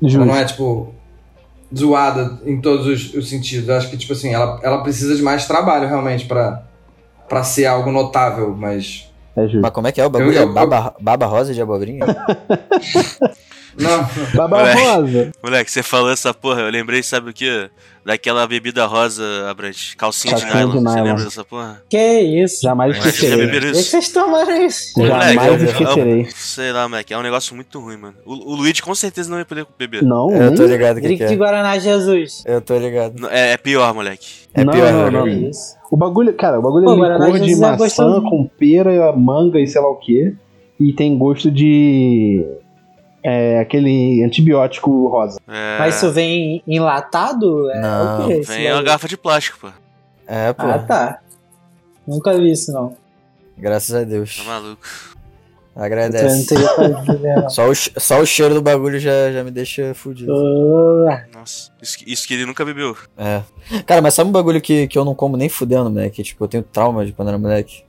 Ela 0.00 0.10
Justo. 0.10 0.24
não 0.26 0.36
é, 0.36 0.44
tipo, 0.44 0.94
zoada 1.76 2.38
em 2.44 2.60
todos 2.60 2.86
os, 2.86 3.14
os 3.14 3.28
sentidos. 3.28 3.68
Eu 3.68 3.76
acho 3.76 3.90
que, 3.90 3.96
tipo 3.96 4.12
assim, 4.12 4.32
ela, 4.32 4.60
ela 4.62 4.82
precisa 4.82 5.16
de 5.16 5.22
mais 5.22 5.46
trabalho 5.46 5.88
realmente 5.88 6.26
pra, 6.26 6.62
pra 7.28 7.42
ser 7.42 7.66
algo 7.66 7.90
notável, 7.90 8.54
mas. 8.56 9.10
É 9.36 9.42
justo. 9.42 9.60
Mas 9.60 9.70
como 9.72 9.86
é 9.86 9.92
que 9.92 10.00
é 10.00 10.06
o 10.06 10.10
bagulho? 10.10 10.32
Eu- 10.32 10.42
eu- 10.44 10.50
É 10.50 10.52
baba, 10.52 10.94
baba 11.00 11.26
rosa 11.26 11.52
de 11.52 11.60
abobrinha? 11.60 12.04
Não, 13.78 14.08
Baba 14.34 14.58
Moleque. 14.58 14.80
rosa. 14.82 15.32
Moleque, 15.42 15.70
você 15.70 15.82
falou 15.82 16.10
essa 16.10 16.32
porra, 16.32 16.62
eu 16.62 16.70
lembrei, 16.70 17.02
sabe 17.02 17.30
o 17.30 17.32
que? 17.32 17.68
Daquela 18.04 18.46
bebida 18.46 18.86
rosa, 18.86 19.22
Abrantes. 19.50 19.94
Calcinha, 19.94 20.32
Calcinha 20.34 20.52
de 20.52 20.58
nylon. 20.58 20.70
de 20.70 20.78
Você 20.78 20.94
nylon. 20.94 21.04
lembra 21.08 21.24
dessa 21.24 21.44
porra? 21.44 21.82
que 21.90 22.20
isso? 22.20 22.62
Jamais 22.62 22.96
esquecerei. 22.96 23.48
Por 23.48 23.60
que 23.60 23.66
isso? 23.66 23.82
vocês 23.90 24.08
tomaram 24.12 24.62
isso? 24.64 24.92
Jamais 24.96 25.34
Moleque, 25.34 25.64
é 25.64 25.66
esquecerei. 25.70 26.20
é 26.20 26.24
sei 26.30 26.72
lá, 26.72 26.88
moleque, 26.88 27.12
é 27.12 27.18
um 27.18 27.22
negócio 27.22 27.54
muito 27.56 27.80
ruim, 27.80 27.96
mano. 27.96 28.14
O, 28.24 28.52
o 28.52 28.54
Luigi 28.54 28.80
com 28.80 28.94
certeza 28.94 29.28
não 29.28 29.38
ia 29.38 29.44
poder 29.44 29.66
beber. 29.76 30.02
Não, 30.04 30.30
Eu 30.30 30.54
tô 30.54 30.64
ligado 30.66 30.98
o 30.98 31.00
que, 31.00 31.16
que 31.16 31.26
de 31.26 31.34
é. 31.34 31.36
Guaraná 31.36 31.78
Jesus. 31.80 32.44
Eu 32.46 32.60
tô 32.60 32.78
ligado. 32.78 33.18
Não, 33.18 33.28
É, 33.28 33.52
é 33.52 33.56
pior, 33.56 33.92
moleque. 33.92 34.28
É 34.54 34.64
não, 34.64 34.72
pior, 34.72 34.92
não, 34.92 35.04
né? 35.04 35.10
não. 35.10 35.24
Que 35.24 35.48
isso? 35.50 35.74
O 35.90 35.96
bagulho, 35.96 36.32
cara, 36.34 36.60
o 36.60 36.62
bagulho 36.62 36.84
Pô, 36.84 36.92
é 36.92 36.96
Guaraná 36.96 37.26
licor 37.26 37.40
de 37.40 37.52
é 37.52 37.56
maçã 37.56 38.20
com 38.22 38.48
pera, 38.58 39.12
manga 39.12 39.58
e 39.58 39.66
sei 39.66 39.80
lá 39.80 39.88
o 39.90 39.96
que. 39.96 40.32
E 40.78 40.92
tem 40.92 41.18
gosto 41.18 41.50
de. 41.50 42.44
É, 43.28 43.58
aquele 43.58 44.22
antibiótico 44.22 45.08
rosa. 45.08 45.40
É, 45.48 45.78
Mas 45.80 45.96
isso 45.96 46.12
vem 46.12 46.62
enlatado? 46.66 47.68
É 47.72 47.80
Não, 47.80 48.30
esse 48.30 48.52
Vem 48.52 48.72
uma 48.72 48.82
garrafa 48.82 49.08
de 49.08 49.16
plástico, 49.16 49.58
pô. 49.60 49.68
É, 50.28 50.52
pô. 50.52 50.62
Ah, 50.64 50.78
tá. 50.78 51.18
Nunca 52.06 52.32
vi 52.38 52.52
isso, 52.52 52.70
não. 52.72 52.96
Graças 53.58 53.94
a 53.94 54.04
Deus. 54.04 54.36
Tá 54.36 54.44
maluco. 54.44 54.80
Agradece. 55.74 56.54
ver, 56.54 57.36
não. 57.36 57.50
Só 57.50 57.68
o, 57.68 57.74
só 57.74 58.20
o 58.20 58.26
cheiro 58.26 58.54
do 58.54 58.62
bagulho 58.62 58.98
já, 58.98 59.30
já 59.32 59.44
me 59.44 59.50
deixa 59.50 59.92
fudido. 59.92 60.32
Ah, 61.10 61.24
Nossa, 61.34 61.70
isso, 61.82 61.98
que- 61.98 62.10
isso 62.10 62.26
que 62.26 62.32
ele 62.34 62.46
nunca 62.46 62.64
bebeu. 62.64 62.96
É. 63.16 63.42
Cara, 63.84 64.00
mas 64.00 64.14
sabe 64.14 64.30
um 64.30 64.32
bagulho 64.32 64.60
que, 64.60 64.86
que 64.86 64.96
eu 64.96 65.04
não 65.04 65.14
como 65.14 65.36
nem 65.36 65.48
fudendo, 65.48 65.90
moleque? 65.90 66.22
Tipo, 66.22 66.44
eu 66.44 66.48
tenho 66.48 66.62
trauma 66.62 67.04
de 67.04 67.12
quando 67.12 67.28
era 67.28 67.38
moleque. 67.38 67.84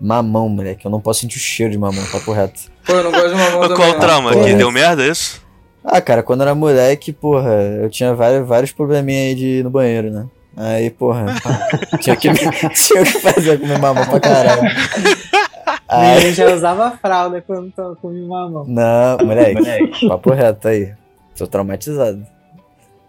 Mamão, 0.00 0.48
moleque. 0.48 0.86
Eu 0.86 0.90
não 0.90 1.00
posso 1.00 1.20
sentir 1.20 1.36
o 1.36 1.40
cheiro 1.40 1.72
de 1.72 1.78
mamão, 1.78 2.04
papo 2.10 2.32
reto. 2.32 2.70
Pô, 2.86 2.92
eu 2.94 3.04
não 3.04 3.10
gosto 3.12 3.28
de 3.28 3.34
mamão 3.34 3.58
Mas 3.60 3.68
também. 3.68 3.76
qual 3.76 3.88
o 3.88 3.92
não. 3.92 4.00
trauma? 4.00 4.32
Pô, 4.32 4.44
Que 4.44 4.54
deu 4.54 4.70
merda, 4.70 5.04
é 5.04 5.08
isso? 5.10 5.42
Ah, 5.84 6.00
cara, 6.00 6.22
quando 6.22 6.40
eu 6.40 6.46
era 6.46 6.54
moleque, 6.54 7.12
porra, 7.12 7.52
eu 7.82 7.88
tinha 7.90 8.14
vários, 8.14 8.46
vários 8.46 8.72
probleminha 8.72 9.20
aí 9.28 9.34
de 9.34 9.46
ir 9.46 9.64
no 9.64 9.70
banheiro, 9.70 10.10
né? 10.10 10.26
Aí, 10.56 10.90
porra, 10.90 11.26
tinha 12.00 12.16
que, 12.16 12.28
tinha 12.32 13.04
que 13.04 13.20
fazer 13.20 13.60
comer 13.60 13.78
mamão 13.78 14.04
pra 14.06 14.18
caralho. 14.20 14.62
Aí, 15.88 16.24
Eu 16.28 16.32
já 16.32 16.52
usava 16.54 16.90
fralda 17.00 17.40
quando 17.46 17.72
eu 17.76 17.96
comi 17.96 18.26
mamão. 18.26 18.64
não, 18.66 19.18
moleque, 19.24 20.08
papo 20.08 20.32
reto 20.32 20.68
aí. 20.68 20.92
Tô 21.36 21.46
traumatizado. 21.46 22.26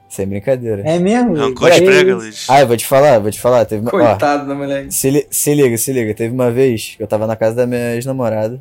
Sem 0.10 0.26
brincadeira. 0.28 0.84
É 0.86 1.00
mesmo? 1.00 1.36
Rancor 1.36 1.70
de 1.72 1.80
Que 1.80 1.86
prega, 1.86 2.12
isso? 2.12 2.18
Luigi. 2.20 2.46
Ah, 2.50 2.62
eu 2.62 2.68
vou 2.68 2.78
te 2.78 2.86
falar, 2.86 3.20
vou 3.20 3.30
te 3.32 3.40
falar. 3.42 3.66
Teve 3.66 3.82
uma, 3.82 3.90
ó, 3.90 3.92
Coitado 3.92 4.48
da 4.48 4.56
moleque. 4.56 4.94
Se, 4.94 5.10
li- 5.10 5.28
se 5.30 5.54
liga, 5.54 5.78
se 5.78 5.92
liga. 5.92 6.14
Teve 6.14 6.34
uma 6.34 6.50
vez 6.50 6.94
que 6.96 7.04
eu 7.04 7.08
tava 7.08 7.28
na 7.28 7.36
casa 7.36 7.56
da 7.58 7.68
minha 7.68 7.94
ex-namorada. 7.96 8.60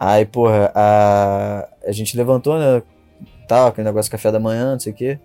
Aí, 0.00 0.24
porra, 0.24 0.72
a, 0.74 1.68
a 1.86 1.92
gente 1.92 2.16
levantou, 2.16 2.58
né? 2.58 2.82
Tal, 3.46 3.66
aquele 3.66 3.86
negócio 3.86 4.08
de 4.08 4.12
café 4.12 4.32
da 4.32 4.40
manhã, 4.40 4.72
não 4.72 4.80
sei 4.80 4.94
o 4.94 4.96
quê. 4.96 5.18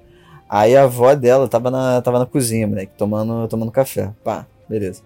Aí 0.50 0.76
a 0.76 0.84
avó 0.84 1.16
dela 1.16 1.48
tava 1.48 1.72
na, 1.72 2.02
tava 2.02 2.20
na 2.20 2.26
cozinha, 2.26 2.68
moleque, 2.68 2.92
tomando, 2.98 3.48
tomando 3.48 3.72
café. 3.72 4.12
Pá, 4.22 4.46
beleza. 4.68 5.02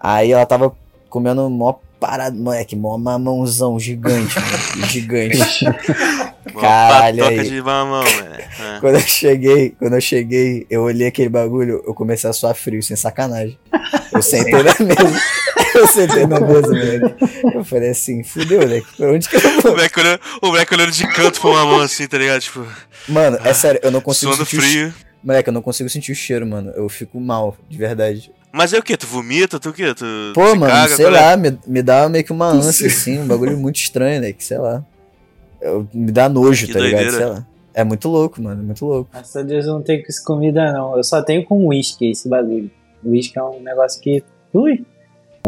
Aí 0.00 0.32
ela 0.32 0.44
tava 0.44 0.74
comendo 1.08 1.48
mó 1.48 1.74
parada, 2.00 2.36
moleque, 2.36 2.74
mó 2.74 2.98
mamãozão 2.98 3.78
gigante, 3.78 4.34
moleque, 4.40 4.86
gigante. 4.92 5.38
Uma 6.52 6.60
Caralho, 6.60 7.18
patoca 7.24 7.40
aí. 7.42 7.48
de 7.48 7.62
mamão, 7.62 8.02
velho. 8.04 8.34
É. 8.34 8.78
Quando 8.80 8.94
eu 8.94 9.00
cheguei, 9.00 9.70
quando 9.78 9.94
eu 9.94 10.00
cheguei, 10.00 10.66
eu 10.70 10.82
olhei 10.82 11.08
aquele 11.08 11.28
bagulho, 11.28 11.82
eu 11.86 11.92
comecei 11.94 12.28
a 12.30 12.32
suar 12.32 12.54
frio, 12.54 12.82
sem 12.82 12.96
sacanagem. 12.96 13.58
Eu 14.12 14.22
sentei 14.22 14.52
na 14.62 14.74
mesa. 14.80 15.20
Eu 15.74 15.86
sentei 15.86 16.26
na 16.26 16.40
mesa, 16.40 16.68
moleque. 16.68 17.14
Eu 17.54 17.62
falei 17.64 17.90
assim, 17.90 18.22
fudeu, 18.22 18.60
moleque. 18.60 18.86
Pra 18.96 19.12
onde 19.12 19.28
que 19.28 19.36
eu 19.36 19.40
O 19.58 19.60
vou? 19.60 19.72
moleque, 19.72 20.00
olhando, 20.00 20.20
o 20.40 20.46
moleque 20.46 20.74
olhando 20.74 20.90
de 20.90 21.06
canto 21.08 21.38
pra 21.38 21.50
mamão 21.50 21.80
assim, 21.80 22.06
tá 22.06 22.16
ligado? 22.16 22.40
Tipo, 22.40 22.66
Mano, 23.08 23.38
é 23.44 23.52
sério, 23.52 23.78
eu 23.82 23.90
não 23.90 24.00
consigo 24.00 24.32
suando 24.32 24.48
sentir 24.48 24.58
o 24.58 24.62
frio. 24.62 24.94
Moleque, 25.22 25.48
eu 25.50 25.52
não 25.52 25.60
consigo 25.60 25.90
sentir 25.90 26.12
o 26.12 26.14
cheiro, 26.14 26.46
mano. 26.46 26.72
Eu 26.74 26.88
fico 26.88 27.20
mal, 27.20 27.56
de 27.68 27.76
verdade. 27.76 28.32
Mas 28.52 28.72
é 28.72 28.78
o 28.78 28.82
que? 28.82 28.96
Tu 28.96 29.06
vomita? 29.06 29.60
Tu 29.60 29.68
o 29.68 29.72
quê? 29.72 29.92
Tu 29.94 30.06
Pô, 30.34 30.48
se 30.50 30.56
mano, 30.56 30.72
caga, 30.72 30.96
sei 30.96 31.04
qual 31.06 31.14
é? 31.16 31.20
lá, 31.20 31.36
me, 31.36 31.58
me 31.66 31.82
dá 31.82 32.08
meio 32.08 32.24
que 32.24 32.32
uma 32.32 32.46
ânsia, 32.46 32.86
assim, 32.86 33.18
um 33.20 33.26
bagulho 33.26 33.56
muito 33.58 33.76
estranho, 33.76 34.22
né? 34.22 34.32
Que 34.32 34.42
sei 34.44 34.56
lá. 34.56 34.82
Eu- 35.60 35.88
me 35.92 36.12
dá 36.12 36.28
nojo, 36.28 36.66
Que 36.66 36.72
tá 36.72 36.80
ligado? 36.80 37.00
doideira. 37.02 37.26
Sei 37.26 37.34
lá. 37.34 37.46
É 37.74 37.84
muito 37.84 38.08
louco, 38.08 38.40
mano, 38.42 38.62
é 38.62 38.64
muito 38.64 38.86
louco. 38.86 39.10
Graças 39.12 39.36
a 39.36 39.42
Deus 39.42 39.66
eu 39.66 39.74
não 39.74 39.82
tenho 39.82 40.02
com 40.02 40.08
isso 40.08 40.24
comida, 40.24 40.72
não. 40.72 40.96
Eu 40.96 41.04
só 41.04 41.20
tenho 41.22 41.44
com 41.44 41.66
uísque 41.66 42.10
esse 42.10 42.28
bagulho. 42.28 42.70
Uísque 43.04 43.38
é 43.38 43.42
um 43.42 43.60
negócio 43.60 44.00
que. 44.00 44.24
Ui! 44.54 44.84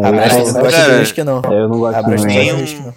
A 0.01 0.13
Brás 0.13 0.33
é, 0.35 0.53
não 0.53 0.63
cara, 0.63 0.93
de 0.95 1.01
uísque, 1.01 1.25
não. 1.25 1.43
Eu 1.51 1.69
não 1.69 1.79
gosto 1.79 2.05
de 2.05 2.11
uísque, 2.13 2.81
não. 2.81 2.95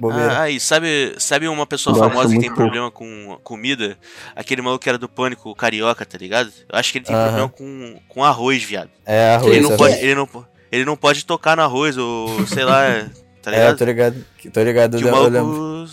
Bobeira. 0.00 0.32
Ah, 0.32 0.42
aí, 0.42 0.58
sabe, 0.60 1.14
sabe 1.18 1.48
uma 1.48 1.66
pessoa 1.66 1.94
Gosto 1.96 2.08
famosa 2.08 2.28
que 2.32 2.38
tem 2.40 2.48
pouco. 2.48 2.62
problema 2.62 2.90
com 2.90 3.38
comida? 3.42 3.98
Aquele 4.34 4.62
maluco 4.62 4.82
que 4.82 4.88
era 4.88 4.96
do 4.96 5.08
pânico, 5.08 5.50
o 5.50 5.54
carioca, 5.54 6.06
tá 6.06 6.16
ligado? 6.16 6.50
Eu 6.68 6.78
acho 6.78 6.92
que 6.92 6.98
ele 6.98 7.04
tem 7.04 7.14
problema 7.16 7.48
com, 7.48 7.96
com 8.08 8.24
arroz, 8.24 8.62
viado. 8.62 8.88
É 9.04 9.34
arroz. 9.34 9.52
Ele 9.52 9.60
não, 9.64 9.72
é 9.72 9.76
pode, 9.76 9.94
ele, 9.96 10.14
não, 10.14 10.28
ele 10.72 10.84
não 10.84 10.96
pode 10.96 11.24
tocar 11.26 11.56
no 11.56 11.62
arroz, 11.62 11.98
ou 11.98 12.46
sei 12.46 12.64
lá, 12.64 12.82
tá 13.42 13.50
É, 13.52 13.56
ligado? 13.56 13.78
tô 13.78 13.84
ligado. 13.84 14.24
Tô 14.52 14.62
ligado, 14.62 14.98
que 14.98 15.04
eu 15.04 15.08
o 15.08 15.12
maluco 15.12 15.90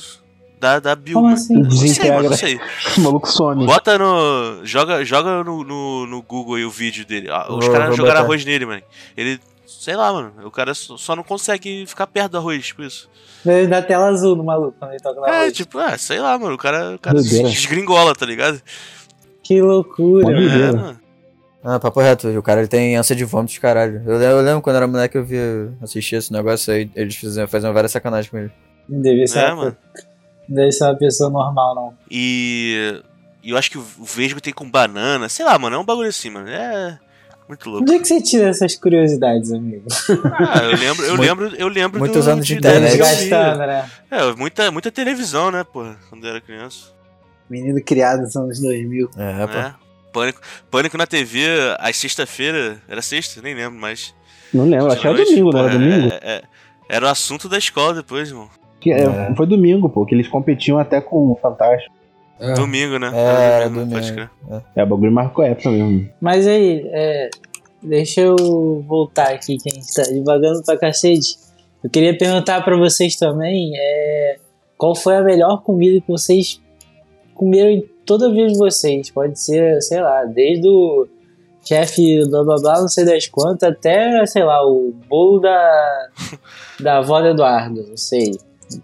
dá, 0.60 0.80
dá 0.80 0.96
Bill, 0.96 1.14
Como 1.16 1.28
assim? 1.34 1.54
Não 1.56 1.70
sei, 1.72 1.80
Desintegra. 1.88 2.16
mano, 2.18 2.30
não 2.30 2.38
sei. 2.38 2.60
O 2.98 3.02
maluco 3.02 3.28
some. 3.30 3.66
Bota 3.66 3.98
no. 3.98 4.62
Joga, 4.66 5.04
joga 5.06 5.44
no, 5.44 5.64
no, 5.64 6.08
no 6.08 6.22
Google 6.22 6.56
aí 6.56 6.66
o 6.66 6.70
vídeo 6.72 7.06
dele. 7.06 7.30
Ah, 7.30 7.46
Os 7.54 7.68
caras 7.68 7.96
jogaram 7.96 8.16
botar. 8.16 8.20
arroz 8.26 8.46
nele, 8.46 8.66
mano. 8.66 8.82
Ele. 9.16 9.40
Sei 9.68 9.96
lá, 9.96 10.12
mano. 10.12 10.34
O 10.44 10.50
cara 10.52 10.74
só 10.74 11.16
não 11.16 11.24
consegue 11.24 11.86
ficar 11.86 12.08
perto 12.08 12.32
do 12.32 12.38
arroz, 12.38 12.66
tipo 12.66 12.82
isso. 12.84 13.10
Ele 13.46 13.68
dá 13.68 13.80
tela 13.82 14.08
azul 14.08 14.36
no 14.36 14.44
maluco 14.44 14.76
quando 14.80 14.92
ele 14.92 15.00
toca 15.00 15.22
na 15.22 15.28
É, 15.46 15.52
tipo, 15.52 15.78
ah, 15.78 15.96
sei 15.98 16.20
lá, 16.20 16.38
mano. 16.40 16.56
O 16.56 16.58
cara, 16.58 16.96
o 16.96 17.00
cara 17.00 17.22
se 17.22 17.44
desgringola, 17.44 18.16
tá 18.16 18.26
ligado? 18.26 18.60
Que 19.44 19.62
loucura. 19.62 20.32
É, 20.36 20.72
mano. 20.72 21.00
Ah, 21.68 21.80
papo 21.80 22.00
reto, 22.00 22.28
o 22.30 22.44
cara 22.44 22.62
ele 22.62 22.68
tem 22.68 22.96
ânsia 22.96 23.16
de 23.16 23.26
vômito 23.26 23.54
de 23.54 23.60
caralho. 23.60 24.04
Eu, 24.06 24.22
eu 24.22 24.42
lembro 24.42 24.62
quando 24.62 24.76
era 24.76 24.86
moleque 24.86 25.18
eu 25.18 25.26
via, 25.26 25.74
assistia 25.82 26.20
esse 26.20 26.32
negócio 26.32 26.72
aí, 26.72 26.88
eles 26.96 27.16
fizeram, 27.16 27.48
faziam 27.48 27.74
várias 27.74 27.92
sacanagens 27.92 28.30
com 28.30 28.38
ele. 28.38 28.52
Não 28.88 29.02
deve 29.02 29.26
ser, 29.26 29.40
É, 29.40 29.48
uma, 29.48 29.56
mano. 29.56 29.78
não 30.48 30.56
deve 30.56 30.72
ser 30.72 30.84
uma 30.84 30.96
pessoa 30.96 31.30
normal, 31.32 31.74
não. 31.74 31.94
E. 32.10 33.02
E 33.42 33.50
eu 33.50 33.58
acho 33.58 33.70
que 33.72 33.78
o 33.80 33.84
vesgo 34.04 34.40
tem 34.42 34.54
com 34.54 34.70
banana. 34.70 35.28
Sei 35.30 35.44
lá, 35.46 35.58
mano. 35.58 35.76
É 35.76 35.80
um 35.80 35.86
bagulho 35.86 36.10
assim, 36.10 36.30
mano. 36.30 36.48
É. 36.50 37.00
Muito 37.48 37.70
louco. 37.70 37.84
Onde 37.84 37.94
é 37.96 38.00
que 38.00 38.08
você 38.08 38.22
tira 38.22 38.48
essas 38.50 38.76
curiosidades, 38.76 39.52
amigo? 39.52 39.86
Ah, 40.34 40.64
eu 40.64 40.78
lembro, 40.78 41.06
eu 41.06 41.16
lembro, 41.16 41.56
eu 41.56 41.68
lembro 41.68 42.00
muitos 42.00 42.26
do, 42.26 42.32
anos 42.32 42.46
de 42.46 42.60
da 42.60 42.70
internet. 42.70 42.98
Desgastando, 42.98 43.60
né? 43.60 43.90
É, 44.10 44.34
muita, 44.34 44.72
muita 44.72 44.92
televisão, 44.92 45.52
né, 45.52 45.64
pô, 45.64 45.86
quando 46.10 46.24
eu 46.26 46.32
era 46.32 46.42
criança. 46.42 46.88
Menino 47.48 47.80
criado 47.84 48.22
nos 48.22 48.36
anos 48.36 48.60
2000. 48.60 49.12
É, 49.16 49.48
pô. 49.48 49.54
É. 49.54 49.76
Pânico, 50.16 50.40
Pânico 50.72 50.98
na 50.98 51.06
TV, 51.06 51.46
às 51.78 51.98
sexta-feira. 51.98 52.78
Era 52.88 53.02
sexta? 53.02 53.42
Nem 53.42 53.54
lembro 53.54 53.78
mais. 53.78 54.16
Não 54.54 54.64
lembro, 54.66 54.88
acho 54.88 55.02
que 55.02 55.08
era 55.08 55.18
domingo, 55.26 55.52
não 55.52 55.60
era 55.60 55.70
domingo? 55.78 56.08
é- 56.14 56.20
é- 56.38 56.42
era 56.88 57.06
o 57.06 57.10
assunto 57.10 57.50
da 57.50 57.58
escola 57.58 57.96
depois, 57.96 58.30
irmão. 58.30 58.48
Que 58.80 58.92
é, 58.94 59.02
É. 59.04 59.34
Foi 59.36 59.46
domingo, 59.46 59.90
pô, 59.90 60.06
que 60.06 60.16
eles 60.16 60.28
competiam 60.30 60.78
até 60.80 61.02
com 61.02 61.32
o 61.32 61.36
Fantástico. 61.42 61.94
É. 62.40 62.54
Domingo, 62.54 62.98
né? 62.98 63.12
É, 63.14 63.56
Era 63.62 63.70
domingo. 63.70 63.92
pode 63.92 64.14
crer. 64.14 64.30
É, 64.76 64.84
o 64.84 64.88
bagulho 64.88 65.12
marcou 65.12 65.44
a 65.44 65.48
época 65.50 65.70
mesmo. 65.72 66.10
Mas 66.22 66.46
aí, 66.48 66.82
é, 66.94 67.30
deixa 67.84 68.22
eu 68.22 68.84
voltar 68.88 69.30
aqui, 69.34 69.58
que 69.58 69.70
a 69.70 69.74
gente 69.74 69.94
tá 69.94 70.04
devagando 70.04 70.64
pra 70.64 70.78
cacete. 70.78 71.38
Eu 71.84 71.90
queria 71.90 72.18
perguntar 72.18 72.62
pra 72.64 72.78
vocês 72.78 73.16
também, 73.16 73.72
é, 73.76 74.38
qual 74.78 74.96
foi 74.96 75.16
a 75.18 75.22
melhor 75.22 75.62
comida 75.64 76.00
que 76.02 76.08
vocês 76.08 76.62
comeram 77.34 77.70
em 77.70 77.86
toda 78.06 78.28
a 78.28 78.32
vida 78.32 78.48
de 78.48 78.58
vocês? 78.58 79.10
Pode 79.10 79.40
ser, 79.40 79.82
sei 79.82 80.02
lá, 80.02 80.24
desde 80.26 80.68
o 80.68 81.08
chefe 81.64 82.24
blá 82.30 82.44
blá 82.44 82.56
blá, 82.62 82.82
não 82.82 82.88
sei 82.88 83.06
das 83.06 83.28
quantas, 83.28 83.70
até, 83.70 84.26
sei 84.26 84.44
lá, 84.44 84.66
o 84.66 84.94
bolo 85.10 85.40
da, 85.40 86.10
da 86.80 86.98
avó 87.00 87.22
do 87.22 87.28
Eduardo, 87.30 87.84
não 87.88 87.98
sei. 87.98 88.32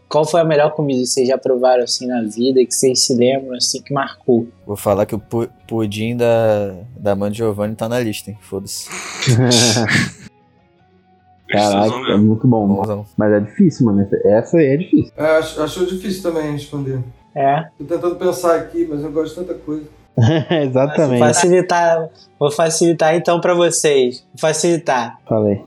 Qual 0.07 0.23
foi 0.25 0.41
a 0.41 0.45
melhor 0.45 0.71
comida 0.73 0.99
que 1.01 1.07
vocês 1.07 1.27
já 1.27 1.37
provaram 1.39 1.83
assim 1.83 2.05
na 2.05 2.21
vida, 2.21 2.63
que 2.63 2.71
vocês 2.71 3.03
se 3.03 3.15
lembram 3.15 3.55
assim, 3.57 3.81
que 3.81 3.91
marcou? 3.93 4.47
Vou 4.65 4.75
falar 4.75 5.05
que 5.07 5.15
o 5.15 5.19
pu- 5.19 5.49
pudim 5.67 6.15
da, 6.15 6.75
da 6.95 7.15
mãe 7.15 7.31
de 7.31 7.37
Giovanni 7.37 7.75
tá 7.75 7.89
na 7.89 7.99
lista, 7.99 8.29
hein? 8.29 8.37
Foda-se. 8.41 8.87
Caraca, 11.49 11.95
é 12.13 12.17
muito 12.17 12.47
bom. 12.47 13.05
Mas 13.17 13.33
é 13.33 13.39
difícil, 13.39 13.85
mano. 13.87 14.07
Essa 14.23 14.57
aí 14.57 14.67
é 14.67 14.77
difícil. 14.77 15.11
É, 15.17 15.25
acho, 15.37 15.61
acho 15.61 15.85
difícil 15.85 16.23
também 16.23 16.51
responder. 16.53 16.99
É, 17.35 17.63
Tô 17.77 17.85
tentando 17.85 18.15
pensar 18.15 18.55
aqui, 18.55 18.85
mas 18.89 19.01
eu 19.03 19.11
gosto 19.11 19.39
de 19.39 19.45
tanta 19.47 19.59
coisa. 19.59 19.85
Exatamente. 20.51 21.19
facilitar, 21.19 22.09
vou 22.37 22.51
facilitar 22.51 23.15
então 23.15 23.39
pra 23.39 23.53
vocês. 23.53 24.19
Vou 24.33 24.39
facilitar. 24.39 25.17
Falei. 25.27 25.63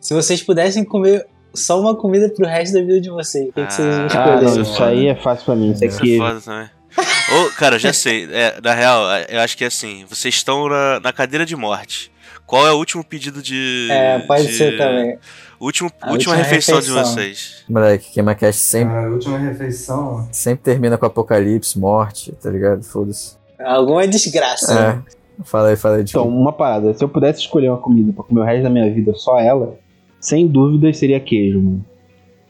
Se 0.00 0.14
vocês 0.14 0.42
pudessem 0.42 0.84
comer 0.84 1.26
só 1.54 1.80
uma 1.80 1.96
comida 1.96 2.28
pro 2.30 2.46
resto 2.46 2.74
da 2.74 2.80
vida 2.80 3.00
de 3.00 3.10
vocês, 3.10 3.48
o 3.48 3.52
que, 3.52 3.66
que 3.66 3.72
vocês 3.74 3.94
Ah, 4.14 4.24
Ah, 4.24 4.36
não, 4.40 4.42
escolher? 4.44 4.62
isso 4.62 4.82
aí 4.84 5.06
é 5.08 5.14
fácil 5.16 5.44
pra 5.44 5.56
mim. 5.56 5.72
Isso 5.72 5.84
é 5.84 5.86
Isso 5.88 6.04
é 6.04 6.16
foda 6.18 6.40
também. 6.40 6.70
Ô, 6.96 7.50
cara, 7.58 7.78
já 7.78 7.92
sei. 7.92 8.28
É, 8.30 8.60
na 8.62 8.74
real, 8.74 9.02
eu 9.28 9.40
acho 9.40 9.56
que 9.56 9.64
é 9.64 9.66
assim. 9.66 10.04
Vocês 10.08 10.34
estão 10.34 10.68
na, 10.68 11.00
na 11.00 11.12
cadeira 11.12 11.44
de 11.46 11.56
morte. 11.56 12.11
Qual 12.52 12.66
é 12.66 12.72
o 12.72 12.76
último 12.76 13.02
pedido 13.02 13.40
de. 13.40 13.88
É, 13.90 14.18
pode 14.18 14.46
de- 14.46 14.52
ser 14.52 14.76
também. 14.76 15.16
Último, 15.58 15.88
última, 15.90 16.12
última 16.12 16.34
refeição, 16.34 16.80
de 16.80 16.88
refeição. 16.90 17.14
vocês. 17.14 17.64
Moleque, 17.66 18.12
QueimaCast 18.12 18.60
sempre, 18.60 18.94
a 18.94 19.08
última 19.08 19.38
refeição. 19.38 20.28
sempre 20.30 20.62
termina 20.62 20.98
com 20.98 21.06
apocalipse, 21.06 21.78
morte, 21.78 22.30
tá 22.32 22.50
ligado? 22.50 22.82
Foda-se. 22.82 23.36
Alguma 23.58 24.06
desgraça. 24.06 24.74
né? 24.74 25.02
É. 25.40 25.42
Fala 25.44 25.68
aí, 25.70 25.76
fala 25.76 25.96
aí. 25.96 26.02
Então, 26.02 26.24
Então, 26.26 26.36
uma 26.38 26.52
parada. 26.52 26.92
Se 26.92 27.02
eu 27.02 27.08
pudesse 27.08 27.40
escolher 27.40 27.70
uma 27.70 27.78
comida 27.78 28.12
pra 28.12 28.22
comer 28.22 28.40
o 28.42 28.44
resto 28.44 28.64
da 28.64 28.68
minha 28.70 28.92
vida, 28.92 29.14
só 29.14 29.38
ela, 29.40 29.78
sem 30.20 30.46
dúvidas 30.46 30.98
seria 30.98 31.18
queijo, 31.20 31.58
mano. 31.58 31.82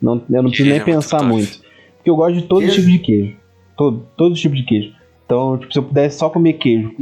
Não, 0.00 0.14
eu 0.14 0.42
não 0.42 0.50
preciso 0.50 0.50
Queijo 0.50 0.70
nem 0.70 0.72
é 0.80 0.84
muito 0.84 0.94
pensar 0.96 1.18
top. 1.18 1.30
muito. 1.30 1.60
Porque 1.98 2.10
eu 2.10 2.16
gosto 2.16 2.34
de 2.34 2.42
todos 2.42 2.68
os 2.70 2.74
Queijo? 2.74 2.90
tipos 2.90 3.06
de 3.06 3.06
queijo. 3.06 3.36
Todo, 3.76 4.06
todos 4.16 4.32
os 4.36 4.40
tipos 4.42 4.58
de 4.58 4.64
queijo. 4.64 4.94
Então, 5.24 5.56
tipo, 5.58 5.72
se 5.72 5.78
eu 5.78 5.82
pudesse 5.84 6.18
só 6.18 6.28
comer 6.28 6.54
queijo 6.54 6.92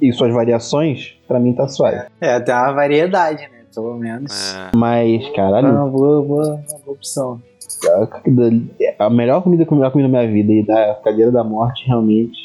e 0.00 0.12
suas 0.12 0.32
variações, 0.32 1.15
pra 1.26 1.38
mim 1.40 1.52
tá 1.52 1.66
suave. 1.68 2.02
É, 2.20 2.38
tem 2.40 2.54
uma 2.54 2.72
variedade, 2.72 3.42
né? 3.42 3.64
Pelo 3.74 3.94
menos. 3.96 4.54
É, 4.54 4.70
Mas, 4.74 5.24
É 5.24 5.30
caralho, 5.32 5.68
uma 5.68 5.86
boa, 5.88 6.22
boa, 6.22 6.44
uma 6.54 6.78
boa 6.84 6.96
opção. 6.96 7.40
a 8.98 9.10
melhor 9.10 9.42
comida 9.42 9.64
que 9.66 9.72
eu 9.72 9.90
comi 9.90 10.02
na 10.02 10.08
minha 10.08 10.26
vida 10.30 10.52
e 10.52 10.64
da 10.64 10.94
cadeira 11.04 11.30
da 11.30 11.44
morte, 11.44 11.86
realmente, 11.86 12.36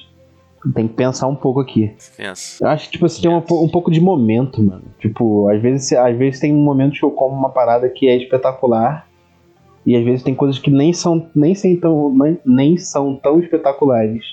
tem 0.76 0.88
que 0.88 0.94
pensar 0.94 1.28
um 1.28 1.36
pouco 1.36 1.60
aqui. 1.62 1.96
pensa. 2.18 2.64
Eu 2.64 2.70
acho 2.70 2.86
que, 2.88 2.92
tipo, 2.94 3.06
assim, 3.06 3.22
tem 3.22 3.42
po- 3.42 3.64
um 3.64 3.70
pouco 3.70 3.90
de 3.90 4.02
momento, 4.02 4.62
mano. 4.62 4.84
Tipo, 5.00 5.50
às 5.50 5.62
vezes, 5.62 5.92
às 5.94 6.16
vezes 6.18 6.40
tem 6.40 6.54
momentos 6.54 7.00
que 7.00 7.06
eu 7.06 7.12
como 7.12 7.36
uma 7.36 7.50
parada 7.50 7.88
que 7.90 8.08
é 8.08 8.16
espetacular. 8.18 9.08
E 9.86 9.96
às 9.96 10.04
vezes 10.04 10.22
tem 10.22 10.36
coisas 10.36 10.60
que 10.60 10.70
nem 10.70 10.94
são, 10.94 11.28
nem, 11.34 11.56
tão, 11.80 12.14
nem, 12.16 12.38
nem 12.46 12.78
são 12.78 13.16
tão 13.16 13.40
espetaculares. 13.40 14.24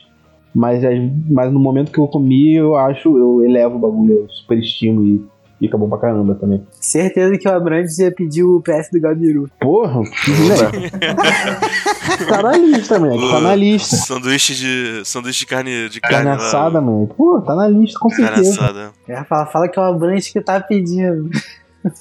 Mas, 0.55 0.85
as- 0.85 0.99
mas 1.31 1.53
no 1.53 1.61
momento 1.61 1.93
que 1.93 1.99
eu 1.99 2.07
comi, 2.09 2.55
eu 2.57 2.75
acho, 2.77 3.17
eu 3.17 3.45
elevo 3.45 3.77
o 3.77 3.79
bagulho, 3.79 4.13
eu 4.23 4.29
superestimo 4.29 5.03
e 5.05 5.25
fica 5.61 5.77
bom 5.77 5.89
pra 5.89 5.99
caramba 5.99 6.35
também. 6.35 6.65
Certeza 6.81 7.37
que 7.39 7.49
o 7.49 7.53
Abrantes 7.53 7.99
ia 7.99 8.11
pedir 8.13 8.43
o 8.45 8.61
PS 8.63 8.89
do 8.93 9.01
Gabiru. 9.01 9.49
Porra, 9.61 10.01
né? 10.01 10.09
tá 12.29 12.43
na 12.43 12.57
lista, 12.57 12.99
moleque. 12.99 13.31
Tá 13.31 13.41
na 13.41 13.55
lista. 13.55 13.97
Sanduíche 13.97 14.55
de. 14.55 15.03
Sanduíche 15.05 15.41
de 15.41 15.47
carne. 15.47 15.89
De 15.89 16.01
carne, 16.01 16.25
Carne 16.25 16.41
lá, 16.41 16.47
assada, 16.49 16.81
mano. 16.81 17.07
Pô, 17.17 17.41
tá 17.41 17.55
na 17.55 17.69
lista, 17.69 17.99
com 17.99 18.09
Carne 18.09 18.45
certeza. 18.45 18.63
assada. 18.63 18.91
É, 19.09 19.25
fala, 19.25 19.47
fala 19.47 19.69
que 19.69 19.79
é 19.79 19.83
o 19.83 19.85
Abrantes 19.85 20.29
que 20.33 20.41
tá 20.41 20.61
pedindo. 20.61 21.31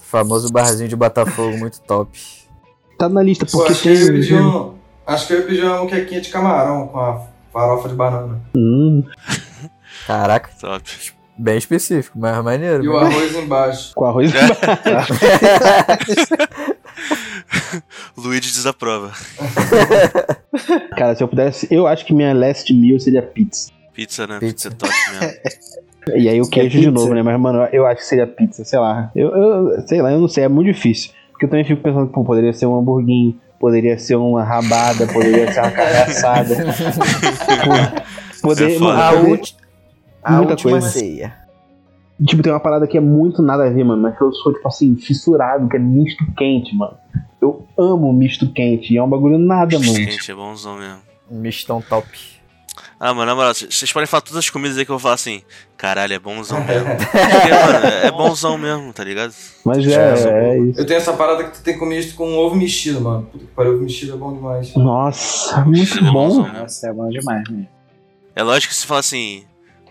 famoso 0.03 0.51
barzinho 0.51 0.89
de 0.89 0.95
Botafogo, 0.95 1.57
muito 1.57 1.81
top. 1.81 2.17
Tá 2.97 3.07
na 3.09 3.21
lista, 3.21 3.45
Pô, 3.45 3.59
porque 3.59 3.71
acho 3.73 3.81
que 3.83 3.89
eu 3.89 4.21
tem. 4.21 4.41
um. 4.41 4.73
Acho 5.05 5.27
que 5.27 5.33
eu 5.33 5.39
ia 5.39 5.45
pedir 5.45 5.63
uma 5.63 5.81
moquequinha 5.83 6.19
de 6.21 6.29
camarão 6.29 6.87
com 6.87 6.99
a 6.99 7.21
farofa 7.57 7.89
de 7.89 7.95
banana. 7.95 8.39
Hum, 8.55 9.03
Caraca, 10.05 10.49
Top. 10.59 10.84
bem 11.38 11.57
específico, 11.57 12.17
mas 12.19 12.43
maneiro. 12.43 12.84
E 12.84 12.88
o 12.88 12.97
arroz 12.97 13.35
embaixo. 13.35 13.93
com 13.95 14.05
arroz. 14.05 14.31
Luigi 18.17 18.51
desaprova. 18.51 19.11
Cara, 20.97 21.15
se 21.15 21.23
eu 21.23 21.27
pudesse, 21.27 21.67
eu 21.71 21.88
acho 21.88 22.05
que 22.05 22.13
minha 22.13 22.34
last 22.34 22.73
meal 22.73 22.99
seria 22.99 23.21
pizza. 23.21 23.71
Pizza, 23.93 24.25
né? 24.27 24.39
Pizza. 24.39 24.69
Pizza, 24.71 24.85
é 24.85 24.89
top 24.89 24.93
mesmo. 25.19 25.38
E 26.15 26.29
aí 26.29 26.39
o 26.39 26.49
queijo 26.49 26.79
de 26.79 26.89
novo, 26.89 27.13
né? 27.13 27.21
Mas, 27.21 27.38
mano, 27.38 27.67
eu 27.73 27.85
acho 27.85 27.97
que 27.99 28.05
seria 28.07 28.25
pizza, 28.25 28.63
sei 28.63 28.79
lá. 28.79 29.11
Eu, 29.13 29.27
eu- 29.27 29.85
sei 29.85 30.01
lá, 30.01 30.09
eu 30.09 30.17
não 30.21 30.29
sei, 30.29 30.45
é 30.45 30.47
muito 30.47 30.67
difícil. 30.73 31.11
Porque 31.31 31.43
eu 31.43 31.49
também 31.49 31.65
fico 31.65 31.84
pensando, 31.84 32.07
pô, 32.07 32.23
poderia 32.23 32.53
ser 32.53 32.65
um 32.65 32.79
hamburguinho, 32.79 33.38
poderia 33.59 33.97
ser 33.97 34.15
uma 34.15 34.43
rabada, 34.43 35.07
poderia 35.07 35.51
ser 35.51 35.61
uma. 35.61 35.71
Pô, 38.41 38.47
poder, 38.49 38.75
É 38.75 38.79
mano, 38.79 39.01
A, 39.01 39.11
poder- 39.13 39.29
ulti- 39.31 39.55
a 40.23 40.31
muita 40.34 40.51
última 40.51 40.71
coisa. 40.71 40.89
ceia. 40.89 41.35
Tipo, 42.25 42.41
tem 42.41 42.51
uma 42.51 42.59
parada 42.59 42.88
que 42.88 42.97
é 42.97 43.01
muito 43.01 43.41
nada 43.43 43.65
a 43.65 43.69
ver, 43.69 43.84
mano. 43.84 44.01
Mas 44.01 44.17
que 44.17 44.23
eu 44.23 44.31
sou, 44.34 44.51
tipo 44.53 44.67
assim, 44.67 44.95
fissurado, 44.95 45.67
que 45.69 45.75
é 45.75 45.79
misto 45.79 46.25
quente, 46.35 46.75
mano. 46.75 46.97
Eu 47.39 47.63
amo 47.77 48.11
misto 48.11 48.51
quente. 48.51 48.91
E 48.93 48.97
é 48.97 49.03
um 49.03 49.09
bagulho 49.09 49.38
nada, 49.38 49.77
mano. 49.77 49.93
Gente, 49.93 50.31
é 50.31 50.34
bonzão 50.34 50.77
mesmo. 50.77 50.97
Mistão 51.29 51.79
top. 51.81 52.07
Ah, 52.99 53.13
mano, 53.13 53.27
na 53.27 53.35
moral, 53.35 53.53
vocês 53.53 53.91
podem 53.91 54.07
falar 54.07 54.21
todas 54.21 54.39
as 54.39 54.49
comidas 54.49 54.75
aí 54.75 54.83
que 54.83 54.89
eu 54.89 54.95
vou 54.95 55.01
falar 55.01 55.13
assim. 55.13 55.43
Caralho, 55.77 56.13
é 56.13 56.19
bonzão 56.19 56.63
mesmo. 56.63 56.89
Porque, 56.97 57.13
mano, 57.51 57.85
é 57.85 58.11
bonzão 58.11 58.57
mesmo, 58.57 58.91
tá 58.91 59.03
ligado? 59.03 59.33
Mas 59.63 59.83
Já 59.83 60.01
é, 60.01 60.15
sou 60.15 60.31
é 60.31 60.57
isso. 60.57 60.79
Eu 60.79 60.85
tenho 60.85 60.97
essa 60.97 61.13
parada 61.13 61.43
que 61.43 61.51
tu 61.57 61.61
tem 61.61 61.75
que 61.75 61.79
comer 61.79 61.99
isso 61.99 62.15
com 62.15 62.35
ovo 62.35 62.55
mexido, 62.55 62.99
mano. 62.99 63.23
Puta 63.31 63.45
que 63.45 63.51
pariu, 63.51 63.73
ovo 63.73 63.83
mexido 63.83 64.13
é 64.13 64.17
bom 64.17 64.33
demais. 64.33 64.73
Nossa, 64.75 65.61
muito 65.63 65.99
é 65.99 66.01
bom. 66.01 66.11
bonzão. 66.11 66.51
Nossa, 66.51 66.87
é 66.87 66.93
bom 66.93 67.07
demais, 67.09 67.47
né? 67.49 67.67
É 68.35 68.41
lógico 68.41 68.73
que 68.73 68.79
se 68.79 68.87
fala 68.87 68.99
assim, 69.01 69.45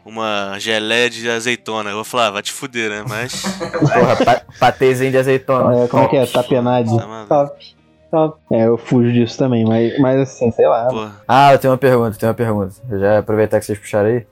uma 0.04 0.56
geleia 0.58 1.08
de 1.08 1.30
azeitona, 1.30 1.90
eu 1.90 1.96
vou 1.96 2.04
falar, 2.04 2.26
ah, 2.26 2.30
vai 2.32 2.42
te 2.42 2.52
fuder, 2.52 2.90
né? 2.90 3.04
Mas. 3.08 3.40
Porra, 3.42 4.16
pa 4.24 4.42
patezinho 4.58 5.12
de 5.12 5.18
azeitona. 5.18 5.84
É, 5.84 5.88
como 5.88 6.02
é 6.02 6.08
que 6.08 6.16
é? 6.16 6.26
Top. 6.26 6.32
Tapenade. 6.48 6.96
tá. 6.96 7.26
Top. 7.28 7.75
Top. 8.16 8.38
É, 8.50 8.66
eu 8.66 8.78
fujo 8.78 9.12
disso 9.12 9.36
também, 9.36 9.62
mas, 9.66 9.98
mas 9.98 10.20
assim, 10.20 10.50
sei 10.50 10.66
lá. 10.66 10.86
Porra. 10.88 11.22
Ah, 11.28 11.52
eu 11.52 11.58
tenho 11.58 11.72
uma 11.72 11.78
pergunta, 11.78 12.16
tenho 12.18 12.30
uma 12.30 12.34
pergunta. 12.34 12.74
Eu 12.90 12.98
já 12.98 13.18
aproveitar 13.18 13.60
que 13.60 13.66
vocês 13.66 13.78
puxaram 13.78 14.08
aí. 14.08 14.26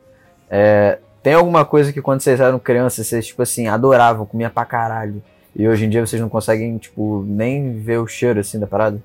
É, 0.49 0.99
tem 1.23 1.35
alguma 1.35 1.67
coisa 1.67 1.93
que 1.93 2.01
quando 2.01 2.23
vocês 2.23 2.41
eram 2.41 2.59
crianças, 2.59 3.07
vocês, 3.07 3.27
tipo 3.27 3.43
assim, 3.43 3.69
adoravam, 3.69 4.25
comia 4.25 4.49
pra 4.49 4.65
caralho. 4.65 5.23
E 5.55 5.69
hoje 5.69 5.85
em 5.85 5.91
dia 5.91 6.05
vocês 6.05 6.21
não 6.21 6.31
conseguem, 6.31 6.79
tipo, 6.79 7.23
nem 7.27 7.79
ver 7.79 7.99
o 7.99 8.07
cheiro, 8.07 8.41
assim, 8.41 8.59
da 8.59 8.67
parada? 8.67 9.03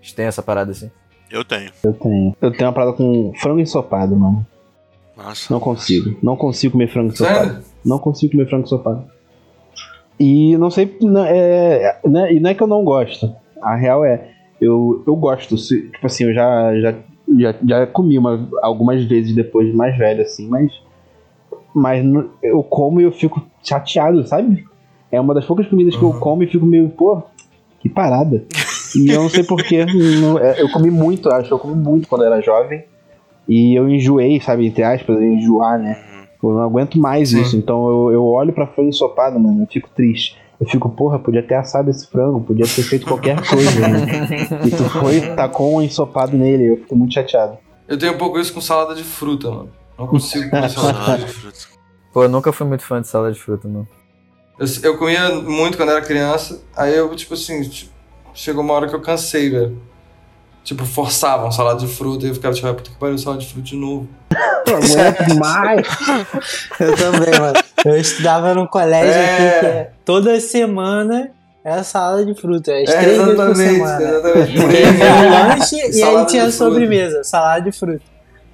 Vocês 0.00 0.12
têm 0.12 0.26
essa 0.26 0.42
parada, 0.42 0.72
assim? 0.72 0.90
Eu 1.30 1.44
tenho. 1.44 1.70
Eu 1.84 1.92
tenho. 1.92 2.36
Eu 2.40 2.50
tenho 2.50 2.66
uma 2.66 2.72
parada 2.72 2.92
com 2.92 3.32
frango 3.40 3.60
ensopado, 3.60 4.16
mano. 4.16 4.44
Nossa. 5.16 5.52
Não 5.52 5.60
consigo. 5.60 6.18
Não 6.20 6.36
consigo 6.36 6.72
comer 6.72 6.88
frango 6.88 7.12
ensopado. 7.12 7.38
Sério? 7.38 7.64
Não 7.84 7.98
consigo 8.00 8.32
comer 8.32 8.48
frango 8.48 8.64
ensopado. 8.64 9.04
E 10.18 10.56
não 10.58 10.68
sei. 10.68 10.98
Não, 11.00 11.24
é, 11.24 11.98
né, 12.04 12.32
e 12.34 12.40
não 12.40 12.50
é 12.50 12.54
que 12.54 12.62
eu 12.62 12.66
não 12.66 12.82
gosto. 12.82 13.32
A 13.62 13.74
real 13.76 14.04
é, 14.04 14.28
eu, 14.60 15.02
eu 15.06 15.16
gosto. 15.16 15.56
se- 15.58 15.88
Tipo 15.90 16.06
assim, 16.06 16.24
eu 16.24 16.34
já, 16.34 16.78
já, 16.80 16.94
já, 17.38 17.54
já 17.66 17.86
comi 17.86 18.18
uma, 18.18 18.48
algumas 18.62 19.04
vezes 19.04 19.34
depois 19.34 19.66
de 19.68 19.76
mais 19.76 19.96
velho, 19.96 20.22
assim, 20.22 20.48
mas. 20.48 20.72
Mas 21.74 22.04
eu 22.42 22.62
como 22.64 23.00
e 23.00 23.04
eu 23.04 23.12
fico 23.12 23.40
chateado, 23.62 24.26
sabe? 24.26 24.64
É 25.10 25.20
uma 25.20 25.34
das 25.34 25.44
poucas 25.44 25.66
comidas 25.68 25.94
que 25.96 26.02
eu 26.02 26.12
como 26.14 26.42
e 26.42 26.46
fico 26.46 26.66
meio, 26.66 26.88
pô, 26.90 27.22
que 27.80 27.88
parada. 27.88 28.44
E 28.92 29.08
eu 29.08 29.22
não 29.22 29.28
sei 29.28 29.44
porquê. 29.44 29.86
é, 30.42 30.60
Eu 30.60 30.68
comi 30.68 30.90
muito, 30.90 31.30
acho. 31.30 31.54
Eu 31.54 31.60
comi 31.60 31.76
muito 31.76 32.08
quando 32.08 32.24
era 32.24 32.40
jovem. 32.40 32.82
E 33.48 33.72
eu 33.72 33.88
enjoei, 33.88 34.40
sabe? 34.40 34.66
Entre 34.66 34.82
aspas, 34.82 35.14
eu 35.16 35.22
enjoar, 35.22 35.78
né? 35.78 35.96
Eu 36.42 36.50
não 36.50 36.62
aguento 36.62 36.98
mais 36.98 37.28
Sim. 37.30 37.40
isso. 37.40 37.56
Então 37.56 37.88
eu, 37.88 38.10
eu 38.14 38.24
olho 38.24 38.52
pra 38.52 38.66
frango 38.66 38.88
ensopado, 38.88 39.38
mano, 39.38 39.62
eu 39.62 39.66
fico 39.68 39.88
triste. 39.94 40.36
Eu 40.60 40.66
fico, 40.66 40.90
porra, 40.90 41.18
podia 41.18 41.42
ter 41.42 41.54
assado 41.54 41.88
esse 41.90 42.06
frango, 42.06 42.40
podia 42.42 42.66
ter 42.66 42.82
feito 42.82 43.06
qualquer 43.06 43.36
coisa, 43.48 43.88
né? 43.88 44.28
E 44.66 44.70
tu 44.70 44.84
foi, 44.90 45.20
tacou 45.34 45.76
um 45.76 45.82
ensopado 45.82 46.36
nele, 46.36 46.66
eu 46.70 46.76
fico 46.76 46.94
muito 46.94 47.14
chateado. 47.14 47.56
Eu 47.88 47.96
tenho 47.98 48.12
um 48.12 48.18
pouco 48.18 48.38
isso 48.38 48.52
com 48.52 48.60
salada 48.60 48.94
de 48.94 49.02
fruta, 49.02 49.50
mano. 49.50 49.70
Não 49.98 50.06
consigo 50.06 50.50
comer 50.50 50.68
salada 50.70 50.92
de 50.98 51.04
Salada 51.04 51.26
fruta. 51.26 51.26
de 51.26 51.32
fruta. 51.32 51.80
Pô, 52.12 52.24
eu 52.24 52.28
nunca 52.28 52.52
fui 52.52 52.66
muito 52.66 52.84
fã 52.84 53.00
de 53.00 53.08
salada 53.08 53.32
de 53.32 53.40
fruta, 53.40 53.66
não. 53.66 53.88
Eu, 54.58 54.66
eu 54.82 54.98
comia 54.98 55.30
muito 55.36 55.78
quando 55.78 55.90
era 55.90 56.02
criança, 56.02 56.60
aí 56.76 56.94
eu, 56.94 57.14
tipo 57.16 57.32
assim, 57.32 57.62
tipo, 57.62 57.90
chegou 58.34 58.62
uma 58.62 58.74
hora 58.74 58.86
que 58.86 58.94
eu 58.94 59.00
cansei, 59.00 59.48
velho. 59.48 59.78
Tipo, 60.62 60.84
forçavam 60.84 61.50
salada 61.50 61.80
de 61.80 61.86
fruta 61.88 62.26
e 62.26 62.28
eu 62.28 62.34
ficava 62.34 62.54
tipo, 62.54 62.68
ah, 62.68 62.74
puta 62.74 62.90
que 62.90 62.96
pariu, 62.96 63.16
salada 63.18 63.40
de 63.40 63.48
fruta 63.48 63.66
de 63.66 63.76
novo. 63.76 64.06
Pô, 64.64 64.72
aguento 64.76 65.24
demais! 65.26 65.86
Eu 66.78 66.96
também, 66.96 67.40
mano. 67.40 67.54
Eu 67.84 67.96
estudava 67.96 68.54
num 68.54 68.66
colégio 68.66 69.10
É. 69.12 69.24
aqui 69.24 69.60
que 69.60 69.66
é 69.66 69.90
toda 70.04 70.38
semana 70.38 71.30
É 71.64 71.72
a 71.72 71.82
salada 71.82 72.24
de 72.24 72.34
fruta. 72.40 72.72
As 72.72 72.88
É, 72.90 73.00
três 73.00 73.18
vezes 73.18 73.24
por 73.24 73.32
exatamente, 73.32 73.74
semana. 73.74 74.02
exatamente. 74.02 74.52
Tinha 74.52 75.16
o 75.16 75.30
lanche 75.30 75.76
e 75.98 76.02
aí 76.02 76.26
tinha 76.26 76.44
a 76.44 76.52
sobremesa, 76.52 77.24
salada 77.24 77.62
de 77.62 77.72
fruta. 77.72 78.02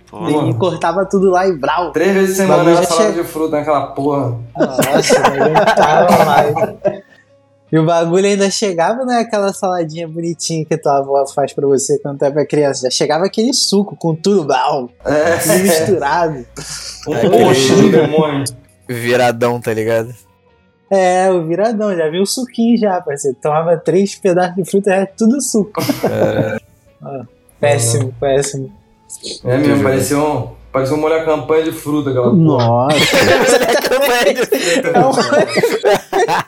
Pô, 0.09 0.49
E 0.49 0.55
cortava 0.55 1.05
tudo 1.05 1.31
lá 1.31 1.47
e 1.47 1.53
brau. 1.53 1.91
Três 1.93 2.15
vezes 2.15 2.37
por 2.37 2.43
semana 2.43 2.71
era 2.71 2.83
salada 2.85 3.13
che- 3.13 3.23
de 3.23 3.29
fruta 3.29 3.57
naquela 3.59 3.87
porra. 3.89 4.39
Nossa, 4.57 5.19
não 5.21 5.45
aguentava 5.45 6.25
mais. 6.25 6.55
E 7.71 7.79
o 7.79 7.85
bagulho 7.85 8.27
ainda 8.27 8.49
chegava, 8.49 9.05
não 9.05 9.13
é 9.13 9.21
aquela 9.21 9.53
saladinha 9.53 10.07
bonitinha 10.07 10.65
que 10.65 10.79
tua 10.79 10.99
avó 10.99 11.27
faz 11.27 11.53
pra 11.53 11.67
você 11.67 11.99
quando 11.99 12.19
tu 12.19 12.25
é 12.25 12.31
pra 12.31 12.47
criança. 12.47 12.83
Já 12.83 12.91
chegava 12.91 13.27
aquele 13.27 13.53
suco 13.53 13.97
com 13.97 14.15
tudo, 14.15 14.45
brau, 14.45 14.89
É, 15.05 15.37
tudo 15.37 15.59
misturado. 15.59 16.47
um 17.09 17.31
poxa 17.31 17.75
do 17.75 17.91
demônio. 17.91 18.45
Viradão, 18.89 19.61
tá 19.61 19.75
ligado? 19.75 20.15
É, 20.89 21.29
o 21.33 21.45
viradão, 21.45 21.97
já 21.97 22.09
viu 22.09 22.23
o 22.23 22.27
suquinho 22.27 22.79
já, 22.79 23.01
parceiro. 23.01 23.37
Tomava 23.43 23.77
três 23.77 24.15
pedaços 24.15 24.55
de 24.55 24.65
fruta, 24.65 24.93
era 24.93 25.07
tudo 25.07 25.41
suco. 25.41 25.83
Ah, 27.03 27.27
péssimo, 27.61 28.13
péssimo. 28.19 28.73
É 29.45 29.59
mesmo, 29.59 29.83
parecia 29.83 30.19
um, 30.19 30.56
parecia 30.77 30.95
um 30.95 31.01
molho 31.01 31.25
campanha 31.25 31.65
de 31.65 31.73
fruta 31.73 32.11
aquela 32.11 32.29
porra. 32.29 32.67
Nossa, 32.67 32.99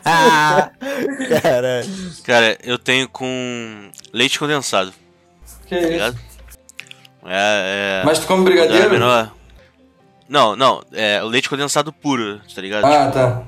Caralho. 1.40 1.88
Cara, 2.24 2.58
eu 2.62 2.78
tenho 2.78 3.08
com 3.08 3.90
leite 4.12 4.38
condensado, 4.38 4.92
Que 5.66 5.74
tá 5.74 5.80
isso? 5.80 5.90
ligado? 5.90 6.18
É, 7.24 8.00
é. 8.02 8.04
Mas 8.04 8.18
tu 8.18 8.26
come 8.26 8.44
brigadeiro? 8.44 8.90
menor. 8.90 9.32
Não, 10.28 10.54
não, 10.54 10.82
é 10.92 11.22
o 11.22 11.26
leite 11.26 11.48
condensado 11.48 11.90
puro, 11.90 12.38
tá 12.54 12.60
ligado? 12.60 12.84
Ah, 12.84 13.10
tá. 13.10 13.42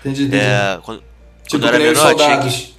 Entendi, 0.00 0.24
entendi. 0.24 0.42
É, 0.42 0.78
quando, 0.82 1.00
tipo, 1.00 1.50
quando 1.50 1.66
era 1.66 1.78
menor, 1.78 2.14
tinha 2.14 2.38
que. 2.38 2.74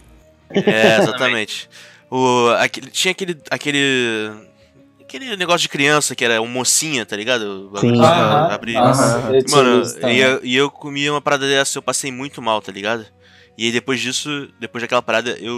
É, 0.67 0.97
exatamente. 0.97 1.69
o, 2.09 2.49
aquele, 2.57 2.89
tinha 2.89 3.11
aquele, 3.11 3.39
aquele. 3.51 4.48
Aquele 5.09 5.35
negócio 5.35 5.61
de 5.61 5.69
criança 5.69 6.15
que 6.15 6.23
era 6.23 6.39
um 6.39 6.47
mocinha, 6.47 7.03
tá 7.03 7.15
ligado? 7.15 7.71
Sim. 7.79 7.93
tinha 7.93 8.03
Mano, 9.49 9.83
e 10.07 10.19
eu, 10.19 10.39
e 10.43 10.55
eu 10.55 10.69
comia 10.69 11.11
uma 11.11 11.19
parada 11.19 11.47
dessa, 11.47 11.79
eu 11.79 11.81
passei 11.81 12.11
muito 12.11 12.39
mal, 12.43 12.61
tá 12.61 12.71
ligado? 12.71 13.03
E 13.57 13.65
aí 13.65 13.71
depois 13.71 13.99
disso, 13.99 14.47
depois 14.59 14.83
daquela 14.83 15.01
parada, 15.01 15.31
eu 15.41 15.55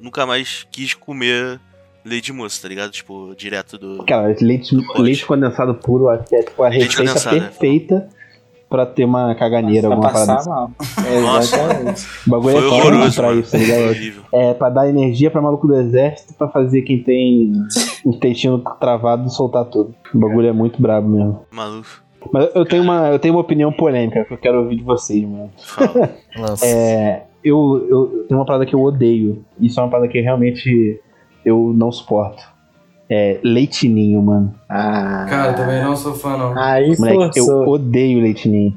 nunca 0.00 0.24
mais 0.24 0.64
quis 0.70 0.94
comer 0.94 1.60
leite 2.04 2.26
de 2.26 2.32
moça, 2.32 2.62
tá 2.62 2.68
ligado? 2.68 2.92
Tipo, 2.92 3.34
direto 3.36 3.76
do. 3.76 4.04
cara, 4.04 4.36
leite, 4.40 4.76
leite 4.96 5.26
condensado 5.26 5.74
puro, 5.74 6.08
acho 6.08 6.24
que 6.28 6.36
é 6.36 6.42
tipo 6.44 6.62
a 6.62 6.68
Leite 6.68 6.96
receita 6.96 7.08
condensado, 7.08 7.36
é. 7.36 7.50
Pra 8.72 8.86
ter 8.86 9.04
uma 9.04 9.34
caganeira, 9.34 9.86
Pra 9.86 9.96
alguma 9.96 10.10
parada. 10.12 10.34
passar 10.36 10.50
mal. 10.50 10.70
Nossa. 11.22 11.56
Exatamente. 11.56 12.06
O 12.26 12.30
bagulho 12.30 12.56
Foi 12.56 12.64
é 12.64 12.66
horroroso, 12.66 13.16
pra 13.20 13.32
isso, 13.34 13.52
tá 13.52 13.58
ligado? 13.58 14.24
É 14.32 14.54
pra 14.54 14.70
dar 14.70 14.88
energia 14.88 15.30
pra 15.30 15.42
maluco 15.42 15.66
do 15.68 15.76
exército, 15.76 16.34
pra 16.34 16.48
fazer 16.48 16.82
quem 16.82 17.02
tem 17.02 17.52
intestino 18.04 18.58
travado 18.80 19.28
soltar 19.30 19.66
tudo. 19.66 19.94
O 20.14 20.18
bagulho 20.18 20.48
é 20.48 20.52
muito 20.52 20.80
brabo 20.80 21.08
mesmo. 21.08 21.40
Maluco. 21.52 22.02
Mas 22.32 22.48
eu 22.54 22.64
tenho 22.64 22.82
uma, 22.82 23.08
eu 23.10 23.18
tenho 23.18 23.34
uma 23.34 23.40
opinião 23.40 23.70
polêmica 23.72 24.24
que 24.24 24.32
eu 24.32 24.38
quero 24.38 24.60
ouvir 24.62 24.76
de 24.76 24.82
vocês, 24.84 25.22
mano. 25.22 25.50
Lança. 26.38 26.64
É, 26.66 27.22
eu, 27.44 27.86
eu 27.90 28.24
tenho 28.28 28.38
uma 28.40 28.46
parada 28.46 28.64
que 28.64 28.74
eu 28.74 28.80
odeio. 28.80 29.44
Isso 29.60 29.78
é 29.78 29.82
uma 29.82 29.90
parada 29.90 30.08
que 30.08 30.20
realmente 30.20 31.00
eu 31.44 31.72
não 31.76 31.90
suporto. 31.92 32.51
É 33.14 33.38
leitinho, 33.44 34.22
mano. 34.22 34.54
Ah, 34.66 35.26
Cara, 35.28 35.52
também 35.52 35.82
não 35.82 35.94
sou 35.94 36.14
fã, 36.14 36.34
não. 36.34 36.58
aí 36.58 36.96
Moleque, 36.98 37.38
eu 37.38 37.44
forçou. 37.44 37.68
odeio 37.68 38.20
leitinho. 38.22 38.74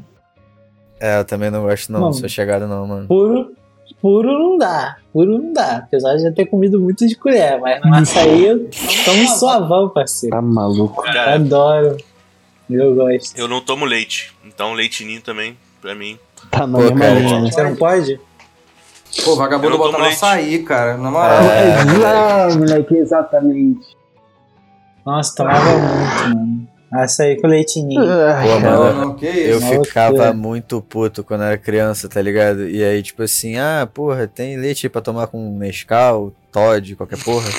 É, 1.00 1.20
eu 1.20 1.24
também 1.24 1.50
não 1.50 1.62
gosto, 1.62 1.90
não. 1.90 2.02
Mano. 2.02 2.14
Sou 2.14 2.28
chegado, 2.28 2.68
não, 2.68 2.86
mano. 2.86 3.08
Puro, 3.08 3.54
puro 4.02 4.28
não 4.28 4.58
dá. 4.58 4.98
Puro 5.14 5.38
não 5.38 5.54
dá. 5.54 5.78
Apesar 5.78 6.16
de 6.18 6.24
já 6.24 6.32
ter 6.34 6.48
comido 6.48 6.82
muito 6.82 7.08
de 7.08 7.16
colher, 7.16 7.62
mas 7.62 7.80
no 7.82 7.96
açaí 7.96 8.46
eu 8.46 8.70
tomo 9.06 9.26
suavão, 9.40 9.88
parceiro. 9.88 10.36
Tá 10.36 10.42
maluco. 10.42 11.02
Cara, 11.04 11.36
Adoro. 11.36 11.96
Eu 12.70 12.94
gosto. 12.96 13.40
eu 13.40 13.48
não 13.48 13.62
tomo 13.62 13.86
leite. 13.86 14.34
Então 14.46 14.74
leitinho 14.74 15.22
também, 15.22 15.56
pra 15.82 15.96
mim. 15.96 16.18
Tá 16.52 16.68
na 16.68 16.78
mesma 16.78 17.08
linha, 17.10 17.40
né? 17.42 17.52
Você 17.52 17.64
não 17.64 17.76
pode? 17.76 18.20
Pô, 19.24 19.32
Eu 19.32 19.36
vagabundo 19.38 19.78
bota 19.78 19.98
no 19.98 20.04
açaí, 20.04 20.62
cara. 20.64 20.98
Na 20.98 21.10
moral. 21.10 21.42
É, 21.44 21.76
Ah, 22.06 22.48
moleque, 22.58 22.96
exatamente. 22.98 23.96
Nossa, 25.06 25.36
tomava 25.36 25.78
muito, 25.78 26.36
mano. 26.36 26.68
Açaí 26.92 27.40
com 27.40 27.48
leitinho. 27.48 28.00
Pô, 28.00 28.60
mano, 28.60 28.94
não, 28.94 29.16
que 29.16 29.26
eu. 29.26 29.60
Nossa. 29.60 29.84
ficava 29.84 30.34
muito 30.34 30.82
puto 30.82 31.24
quando 31.24 31.44
era 31.44 31.58
criança, 31.58 32.08
tá 32.08 32.22
ligado? 32.22 32.68
E 32.70 32.84
aí, 32.84 33.04
tipo 33.04 33.22
assim, 33.22 33.58
ah, 33.58 33.88
porra, 33.92 34.28
tem 34.28 34.58
leite 34.58 34.88
pra 34.88 35.02
tomar 35.02 35.28
com 35.28 35.58
Nescau, 35.58 36.32
Todd, 36.52 36.96
qualquer 36.96 37.22
porra? 37.22 37.50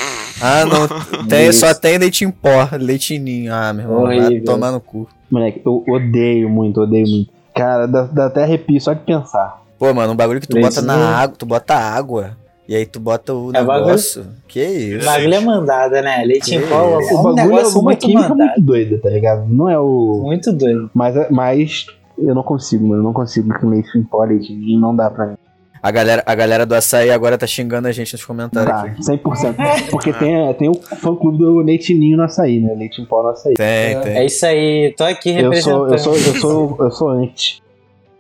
Ah, 0.41 0.65
não, 0.65 0.87
tem, 1.29 1.53
só 1.53 1.75
tem 1.75 1.99
leite 1.99 2.25
em 2.25 2.31
pó, 2.31 2.69
leitinho. 2.81 3.53
Ah, 3.53 3.73
meu 3.73 3.85
irmão, 3.85 4.03
vai 4.05 4.41
tomar 4.41 4.73
no 4.73 4.81
cu. 4.81 5.09
Moleque, 5.31 5.61
eu 5.65 5.85
odeio 5.89 6.49
muito, 6.49 6.81
odeio 6.81 7.07
muito. 7.07 7.31
Cara, 7.55 7.87
dá, 7.87 8.03
dá 8.03 8.27
até 8.27 8.43
arrepio 8.43 8.81
só 8.81 8.93
de 8.93 9.01
pensar. 9.01 9.63
Pô, 9.79 9.93
mano, 9.93 10.13
um 10.13 10.17
bagulho 10.17 10.41
que 10.41 10.49
tu 10.49 10.59
bota 10.59 10.81
na 10.81 11.19
água, 11.19 11.37
tu 11.37 11.45
bota 11.45 11.75
água, 11.75 12.37
e 12.69 12.75
aí 12.75 12.85
tu 12.87 12.99
bota 13.01 13.33
o 13.35 13.51
É 13.51 13.63
bagulho- 13.63 13.87
negócio. 13.87 14.27
Que 14.49 14.61
O 14.61 14.97
isso? 14.99 15.07
bagulho 15.07 15.35
é 15.35 15.41
mandada, 15.41 16.03
né? 16.03 16.23
Leite 16.25 16.55
em 16.55 16.61
pó 16.67 16.75
é 16.75 16.97
O 16.97 16.99
um 17.21 17.23
bagulho 17.23 17.41
é 17.41 17.45
negócio 17.45 17.75
uma 17.79 17.83
muito 17.85 18.07
química 18.07 18.29
mandado. 18.29 18.49
muito 18.49 18.61
doida, 18.63 18.99
tá 19.03 19.09
ligado? 19.11 19.47
Não 19.49 19.69
é 19.69 19.79
o. 19.79 20.23
Muito 20.25 20.53
doido. 20.53 20.91
Mas, 20.95 21.17
é- 21.17 21.29
mas 21.31 21.87
eu 22.19 22.35
não 22.35 22.43
consigo, 22.43 22.87
mano. 22.87 23.01
Eu 23.01 23.05
não 23.05 23.13
consigo 23.13 23.53
com 23.61 23.69
leite 23.69 23.97
em 23.97 24.03
pó, 24.03 24.25
leite 24.25 24.53
em- 24.53 24.79
não 24.81 24.95
dá 24.97 25.11
pra 25.11 25.27
mim. 25.27 25.35
A 25.83 25.91
galera, 25.93 26.23
a 26.27 26.35
galera 26.35 26.67
do 26.67 26.75
açaí 26.75 27.11
agora 27.11 27.39
tá 27.39 27.47
xingando 27.47 27.87
a 27.87 27.93
gente 27.93 28.13
nos 28.13 28.25
comentários 28.25 28.75
aqui. 28.75 29.05
100%. 29.05 29.55
Porque 29.91 30.13
tem, 30.13 30.53
tem 30.55 30.69
o 30.69 30.75
fã 30.75 31.15
clube 31.15 31.39
do 31.39 31.59
leitinho 31.61 32.17
no 32.17 32.25
açaí, 32.25 32.61
né? 32.61 32.75
Leite 32.75 33.01
em 33.01 33.05
pó 33.05 33.23
no 33.23 33.29
açaí. 33.29 33.55
Tem, 33.55 34.01
tem. 34.01 34.17
É 34.17 34.25
isso 34.27 34.45
aí. 34.45 34.93
Tô 34.97 35.05
aqui 35.05 35.31
Eu 35.31 35.53
sou, 35.55 35.85
representando. 35.85 35.93
eu 35.93 35.99
sou, 35.99 36.15
eu 36.17 36.35
sou, 36.41 36.77
eu 36.81 36.91
sou 36.91 37.09
anti. 37.11 37.63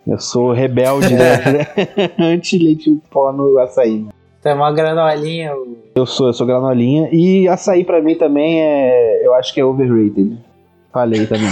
Eu 0.06 0.18
sou 0.20 0.52
rebelde, 0.52 1.12
né? 1.16 1.40
anti 2.20 2.56
leite 2.58 2.88
em 2.88 2.96
pó 3.10 3.32
no 3.32 3.58
açaí. 3.58 3.98
né? 4.02 4.10
Tem 4.46 4.54
uma 4.54 4.72
granolinha. 4.72 5.50
Eu 5.96 6.06
sou, 6.06 6.28
eu 6.28 6.32
sou 6.32 6.46
granolinha. 6.46 7.08
E 7.10 7.48
açaí 7.48 7.84
pra 7.84 8.00
mim 8.00 8.14
também 8.14 8.60
é. 8.62 9.26
Eu 9.26 9.34
acho 9.34 9.52
que 9.52 9.60
é 9.60 9.64
overrated. 9.64 10.38
Falei 10.92 11.26
também. 11.26 11.50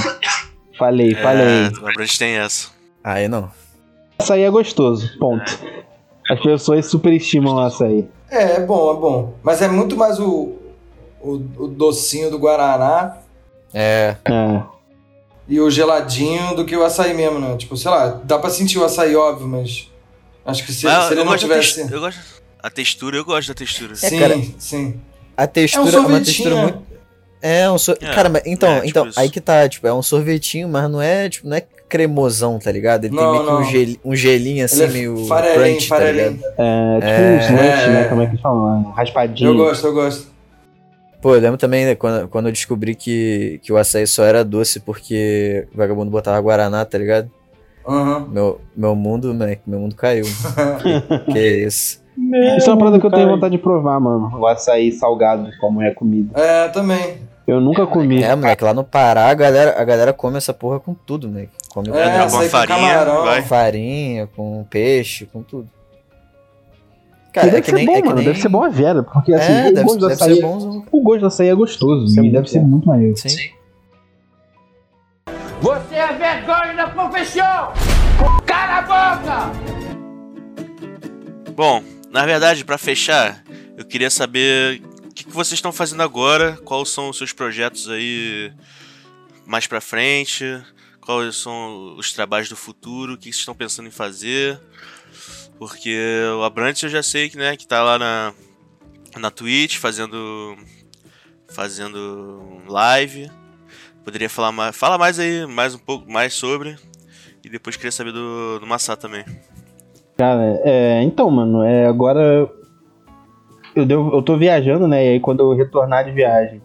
Falei, 0.78 1.12
falei. 1.16 1.44
É, 1.44 1.66
a 1.66 1.92
Brand 1.92 2.16
tem 2.16 2.36
essa. 2.36 2.68
Aí 3.02 3.26
não. 3.26 3.50
Açaí 4.16 4.42
é 4.42 4.48
gostoso, 4.50 5.10
ponto. 5.18 5.58
As 6.30 6.40
pessoas 6.40 6.86
superestimam 6.86 7.56
o 7.56 7.58
açaí. 7.58 8.08
É, 8.30 8.58
é 8.58 8.60
bom, 8.60 8.92
é 8.96 9.00
bom. 9.00 9.34
Mas 9.42 9.60
é 9.60 9.66
muito 9.66 9.96
mais 9.96 10.20
o, 10.20 10.52
o, 11.20 11.32
o 11.58 11.66
docinho 11.66 12.30
do 12.30 12.38
Guaraná 12.38 13.16
É, 13.74 14.14
É. 14.24 14.62
e 15.48 15.60
o 15.60 15.68
geladinho 15.68 16.54
do 16.54 16.64
que 16.64 16.76
o 16.76 16.84
açaí 16.84 17.12
mesmo, 17.12 17.40
né? 17.40 17.56
Tipo, 17.56 17.76
sei 17.76 17.90
lá, 17.90 18.20
dá 18.22 18.38
pra 18.38 18.50
sentir 18.50 18.78
o 18.78 18.84
açaí, 18.84 19.16
óbvio, 19.16 19.48
mas 19.48 19.90
acho 20.46 20.64
que 20.64 20.72
se, 20.72 20.86
Mas 20.86 21.06
se 21.06 21.12
ele 21.14 21.24
não 21.24 21.36
tivesse... 21.36 21.92
eu 21.92 21.98
gosto 22.00 22.33
a 22.66 22.70
textura, 22.70 23.16
eu 23.16 23.24
gosto 23.24 23.48
da 23.48 23.54
textura. 23.54 23.94
Sim, 23.94 24.18
cara. 24.18 24.40
sim. 24.58 25.00
a 25.36 25.46
textura 25.46 25.96
É 25.96 26.00
um 26.00 26.04
é 26.04 26.06
uma 26.06 26.18
textura 26.20 26.50
sorvetinho, 26.54 26.62
muito. 26.80 26.94
É, 27.42 27.70
um 27.70 27.76
sor... 27.76 27.98
É, 28.00 28.14
Cara, 28.14 28.30
mas 28.30 28.42
então, 28.46 28.70
é, 28.70 28.76
tipo 28.76 28.88
então 28.88 29.06
isso. 29.08 29.20
aí 29.20 29.28
que 29.28 29.38
tá, 29.40 29.68
tipo, 29.68 29.86
é 29.86 29.92
um 29.92 30.00
sorvetinho, 30.02 30.66
mas 30.66 30.90
não 30.90 31.02
é, 31.02 31.28
tipo, 31.28 31.46
não 31.46 31.56
é 31.56 31.60
cremosão, 31.60 32.58
tá 32.58 32.72
ligado? 32.72 33.04
Ele 33.04 33.14
tem 33.14 33.22
Não, 33.22 33.32
meio 33.32 33.44
que 33.44 33.50
um, 33.50 33.54
não. 33.54 33.64
gel... 33.64 33.96
um 34.04 34.16
gelinho 34.16 34.64
assim, 34.64 34.82
é 34.82 34.86
meio 34.86 35.26
farelinho, 35.26 35.60
crunch, 35.76 35.88
tá 35.90 35.96
farelinho. 35.96 36.30
ligado? 36.30 36.44
É 36.56 37.00
tipo 37.00 37.06
É, 37.06 37.52
um 37.52 37.58
é. 37.58 37.88
né? 37.88 38.04
Como 38.08 38.22
é 38.22 38.26
que 38.28 38.36
falam? 38.38 38.82
Raspadinho. 38.92 39.50
Eu 39.50 39.56
gosto, 39.58 39.86
eu 39.86 39.92
gosto. 39.92 40.34
Pô, 41.20 41.34
eu 41.34 41.40
lembro 41.40 41.58
também 41.58 41.84
né, 41.84 41.94
quando, 41.94 42.28
quando 42.28 42.46
eu 42.46 42.52
descobri 42.52 42.94
que, 42.94 43.60
que 43.62 43.70
o 43.72 43.76
açaí 43.76 44.06
só 44.06 44.24
era 44.24 44.42
doce 44.42 44.80
porque 44.80 45.66
o 45.74 45.76
vagabundo 45.76 46.10
botava 46.10 46.40
Guaraná, 46.40 46.82
tá 46.86 46.96
ligado? 46.96 47.30
Aham. 47.86 48.28
Meu, 48.30 48.60
meu 48.74 48.94
mundo, 48.96 49.32
moleque, 49.34 49.62
meu 49.66 49.80
mundo 49.80 49.94
caiu. 49.94 50.24
que 51.30 51.38
isso. 51.66 52.02
Isso 52.56 52.70
é 52.70 52.72
uma 52.72 52.78
parada 52.78 52.98
que 53.00 53.06
eu 53.06 53.10
tenho 53.10 53.28
vontade 53.28 53.56
de 53.56 53.62
provar, 53.62 53.98
mano. 54.00 54.38
O 54.38 54.46
açaí 54.46 54.92
salgado, 54.92 55.50
como 55.60 55.82
é 55.82 55.90
comida. 55.92 56.38
É, 56.40 56.68
também. 56.68 57.18
Eu 57.46 57.60
nunca 57.60 57.86
comi. 57.86 58.22
É, 58.22 58.34
moleque, 58.34 58.64
lá 58.64 58.72
no 58.72 58.84
Pará 58.84 59.28
a 59.28 59.34
galera, 59.34 59.74
a 59.78 59.84
galera 59.84 60.12
come 60.12 60.38
essa 60.38 60.54
porra 60.54 60.80
com 60.80 60.94
tudo, 60.94 61.28
moleque. 61.28 61.52
Come 61.72 61.88
com 61.90 61.96
É, 61.98 62.24
com 62.24 62.30
com 62.30 62.42
farinha, 62.48 62.66
camarão. 62.78 63.24
vai. 63.24 63.42
farinha, 63.42 64.26
com 64.34 64.64
peixe, 64.70 65.26
com 65.26 65.42
tudo. 65.42 65.68
Cara, 67.32 67.46
deve 67.48 67.58
é 67.58 67.60
que 67.62 67.66
ser 67.70 67.76
nem. 67.76 67.86
bom, 67.86 67.92
é 67.92 67.96
que 68.00 68.02
mano. 68.04 68.16
nem... 68.16 68.24
Deve 68.26 68.40
ser 68.40 68.48
bom 68.48 68.62
a 68.62 68.68
vera. 68.68 69.02
Porque 69.02 69.34
assim, 69.34 69.52
É, 69.52 69.68
o 69.68 69.74
deve, 69.74 69.82
gosto 69.82 69.98
do 69.98 70.08
deve 70.08 70.12
açaí. 70.22 70.34
ser 70.36 70.42
bonzão. 70.42 70.84
O 70.92 71.02
gosto 71.02 71.20
do 71.20 71.26
açaí 71.26 71.48
é 71.48 71.54
gostoso. 71.54 72.06
É 72.06 72.18
e 72.18 72.20
muito 72.22 72.32
deve 72.32 72.48
ser 72.48 72.60
bom. 72.60 72.66
muito 72.68 72.86
maneiro. 72.88 73.16
Sim. 73.18 73.28
Você 75.60 75.94
é 75.96 76.12
vergonha 76.12 76.74
da 76.76 76.88
profissão! 76.88 77.72
Cala 78.46 78.78
a 78.78 78.82
boca! 78.82 79.52
Bom, 81.56 81.82
na 82.14 82.24
verdade, 82.24 82.64
pra 82.64 82.78
fechar, 82.78 83.42
eu 83.76 83.84
queria 83.84 84.08
saber 84.08 84.80
o 85.04 85.12
que, 85.12 85.24
que 85.24 85.32
vocês 85.32 85.58
estão 85.58 85.72
fazendo 85.72 86.00
agora, 86.00 86.56
quais 86.58 86.88
são 86.90 87.08
os 87.08 87.18
seus 87.18 87.32
projetos 87.32 87.90
aí 87.90 88.52
mais 89.44 89.66
pra 89.66 89.80
frente, 89.80 90.44
quais 91.00 91.34
são 91.34 91.96
os 91.96 92.12
trabalhos 92.12 92.48
do 92.48 92.54
futuro, 92.54 93.14
o 93.14 93.18
que 93.18 93.24
vocês 93.24 93.38
estão 93.38 93.52
pensando 93.52 93.88
em 93.88 93.90
fazer. 93.90 94.60
Porque 95.58 95.98
o 96.38 96.44
Abrantes 96.44 96.84
eu 96.84 96.88
já 96.88 97.02
sei 97.02 97.28
que, 97.28 97.36
né, 97.36 97.56
que 97.56 97.66
tá 97.66 97.82
lá 97.82 97.98
na, 97.98 98.32
na 99.16 99.30
Twitch 99.32 99.78
fazendo 99.78 100.56
fazendo 101.48 102.62
live. 102.68 103.28
Poderia 104.04 104.30
falar 104.30 104.52
mais, 104.52 104.76
fala 104.76 104.96
mais 104.96 105.18
aí, 105.18 105.46
mais 105.46 105.74
um 105.74 105.78
pouco 105.78 106.08
mais 106.08 106.32
sobre. 106.32 106.78
E 107.42 107.48
depois 107.48 107.74
queria 107.74 107.90
saber 107.90 108.12
do, 108.12 108.60
do 108.60 108.66
Massá 108.68 108.94
também. 108.94 109.24
Cara, 110.16 110.60
é, 110.64 111.02
então, 111.02 111.30
mano, 111.30 111.62
é, 111.62 111.86
agora 111.86 112.48
eu, 113.74 113.84
devo, 113.84 114.14
eu 114.14 114.22
tô 114.22 114.36
viajando, 114.36 114.86
né? 114.86 115.04
E 115.04 115.08
aí 115.10 115.20
quando 115.20 115.40
eu 115.40 115.56
retornar 115.56 116.04
de 116.04 116.12
viagem, 116.12 116.62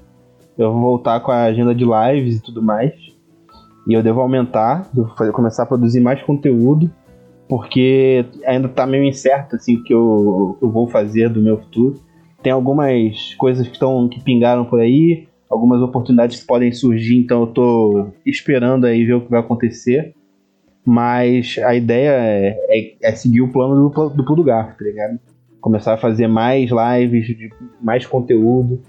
eu 0.57 0.71
vou 0.71 0.81
voltar 0.81 1.19
com 1.21 1.31
a 1.31 1.43
agenda 1.43 1.73
de 1.73 1.83
lives 1.83 2.37
e 2.37 2.43
tudo 2.43 2.61
mais. 2.61 2.93
E 3.87 3.93
eu 3.93 4.03
devo 4.03 4.21
aumentar, 4.21 4.87
devo 4.93 5.15
fazer, 5.15 5.31
começar 5.31 5.63
a 5.63 5.65
produzir 5.65 5.99
mais 5.99 6.21
conteúdo, 6.21 6.91
porque 7.47 8.23
ainda 8.45 8.67
tá 8.67 8.85
meio 8.85 9.03
incerto 9.03 9.55
assim 9.55 9.77
o 9.77 9.83
que 9.83 9.93
eu, 9.93 10.57
eu 10.61 10.69
vou 10.69 10.87
fazer 10.87 11.29
do 11.29 11.41
meu 11.41 11.57
futuro. 11.57 11.99
Tem 12.43 12.53
algumas 12.53 13.33
coisas 13.35 13.67
que 13.67 13.73
estão 13.73 14.07
que 14.07 14.23
pingaram 14.23 14.63
por 14.63 14.79
aí, 14.79 15.27
algumas 15.49 15.81
oportunidades 15.81 16.41
que 16.41 16.45
podem 16.45 16.71
surgir, 16.71 17.17
então 17.17 17.41
eu 17.41 17.47
tô 17.47 18.07
esperando 18.23 18.85
aí 18.85 19.03
ver 19.03 19.13
o 19.13 19.21
que 19.21 19.31
vai 19.31 19.39
acontecer. 19.39 20.13
Mas 20.85 21.57
a 21.63 21.75
ideia 21.75 22.11
é, 22.11 22.57
é, 22.69 22.95
é 23.01 23.11
seguir 23.11 23.41
o 23.41 23.51
plano 23.51 23.89
do, 23.89 24.09
do 24.09 24.43
Garfo, 24.43 24.77
tá 24.77 24.85
ligado? 24.85 25.19
Começar 25.61 25.93
a 25.93 25.97
fazer 25.97 26.27
mais 26.27 26.69
lives, 26.69 27.27
de 27.27 27.49
mais 27.81 28.05
conteúdo. 28.05 28.81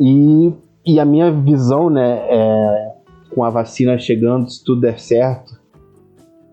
E, 0.00 0.52
e 0.86 0.98
a 0.98 1.04
minha 1.04 1.30
visão, 1.30 1.90
né, 1.90 2.20
é, 2.28 2.92
com 3.34 3.44
a 3.44 3.50
vacina 3.50 3.98
chegando, 3.98 4.48
se 4.50 4.64
tudo 4.64 4.80
der 4.80 4.98
certo, 4.98 5.60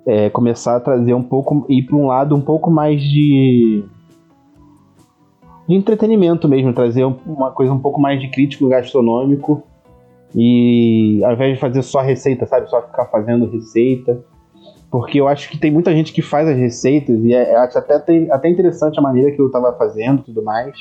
é 0.06 0.30
começar 0.30 0.76
a 0.76 0.80
trazer 0.80 1.14
um 1.14 1.24
pouco, 1.24 1.66
ir 1.70 1.84
para 1.84 1.96
um 1.96 2.08
lado 2.08 2.36
um 2.36 2.42
pouco 2.42 2.72
mais 2.72 3.02
de 3.02 3.84
de 5.70 5.76
entretenimento 5.76 6.48
mesmo, 6.50 6.74
trazer 6.74 7.06
uma 7.06 7.52
coisa 7.52 7.72
um 7.72 7.78
pouco 7.78 8.02
mais 8.02 8.20
de 8.20 8.28
crítico 8.28 8.68
gastronômico 8.68 9.62
e 10.36 11.22
ao 11.24 11.34
invés 11.34 11.54
de 11.54 11.60
fazer 11.60 11.84
só 11.84 12.02
receita, 12.02 12.48
sabe, 12.48 12.68
só 12.68 12.82
ficar 12.82 13.06
fazendo 13.06 13.46
receita, 13.46 14.20
porque 14.92 15.20
eu 15.20 15.28
acho 15.28 15.50
que 15.50 15.58
tem 15.58 15.72
muita 15.72 15.92
gente 15.92 16.12
que 16.12 16.22
faz 16.22 16.48
as 16.48 16.58
receitas 16.58 17.24
e 17.24 17.34
é, 17.34 17.56
acho 17.58 17.78
até, 17.78 17.96
até 18.32 18.50
interessante 18.50 18.98
a 18.98 19.02
maneira 19.02 19.32
que 19.32 19.40
eu 19.40 19.48
estava 19.48 19.74
fazendo 19.74 20.24
tudo 20.24 20.44
mais, 20.44 20.76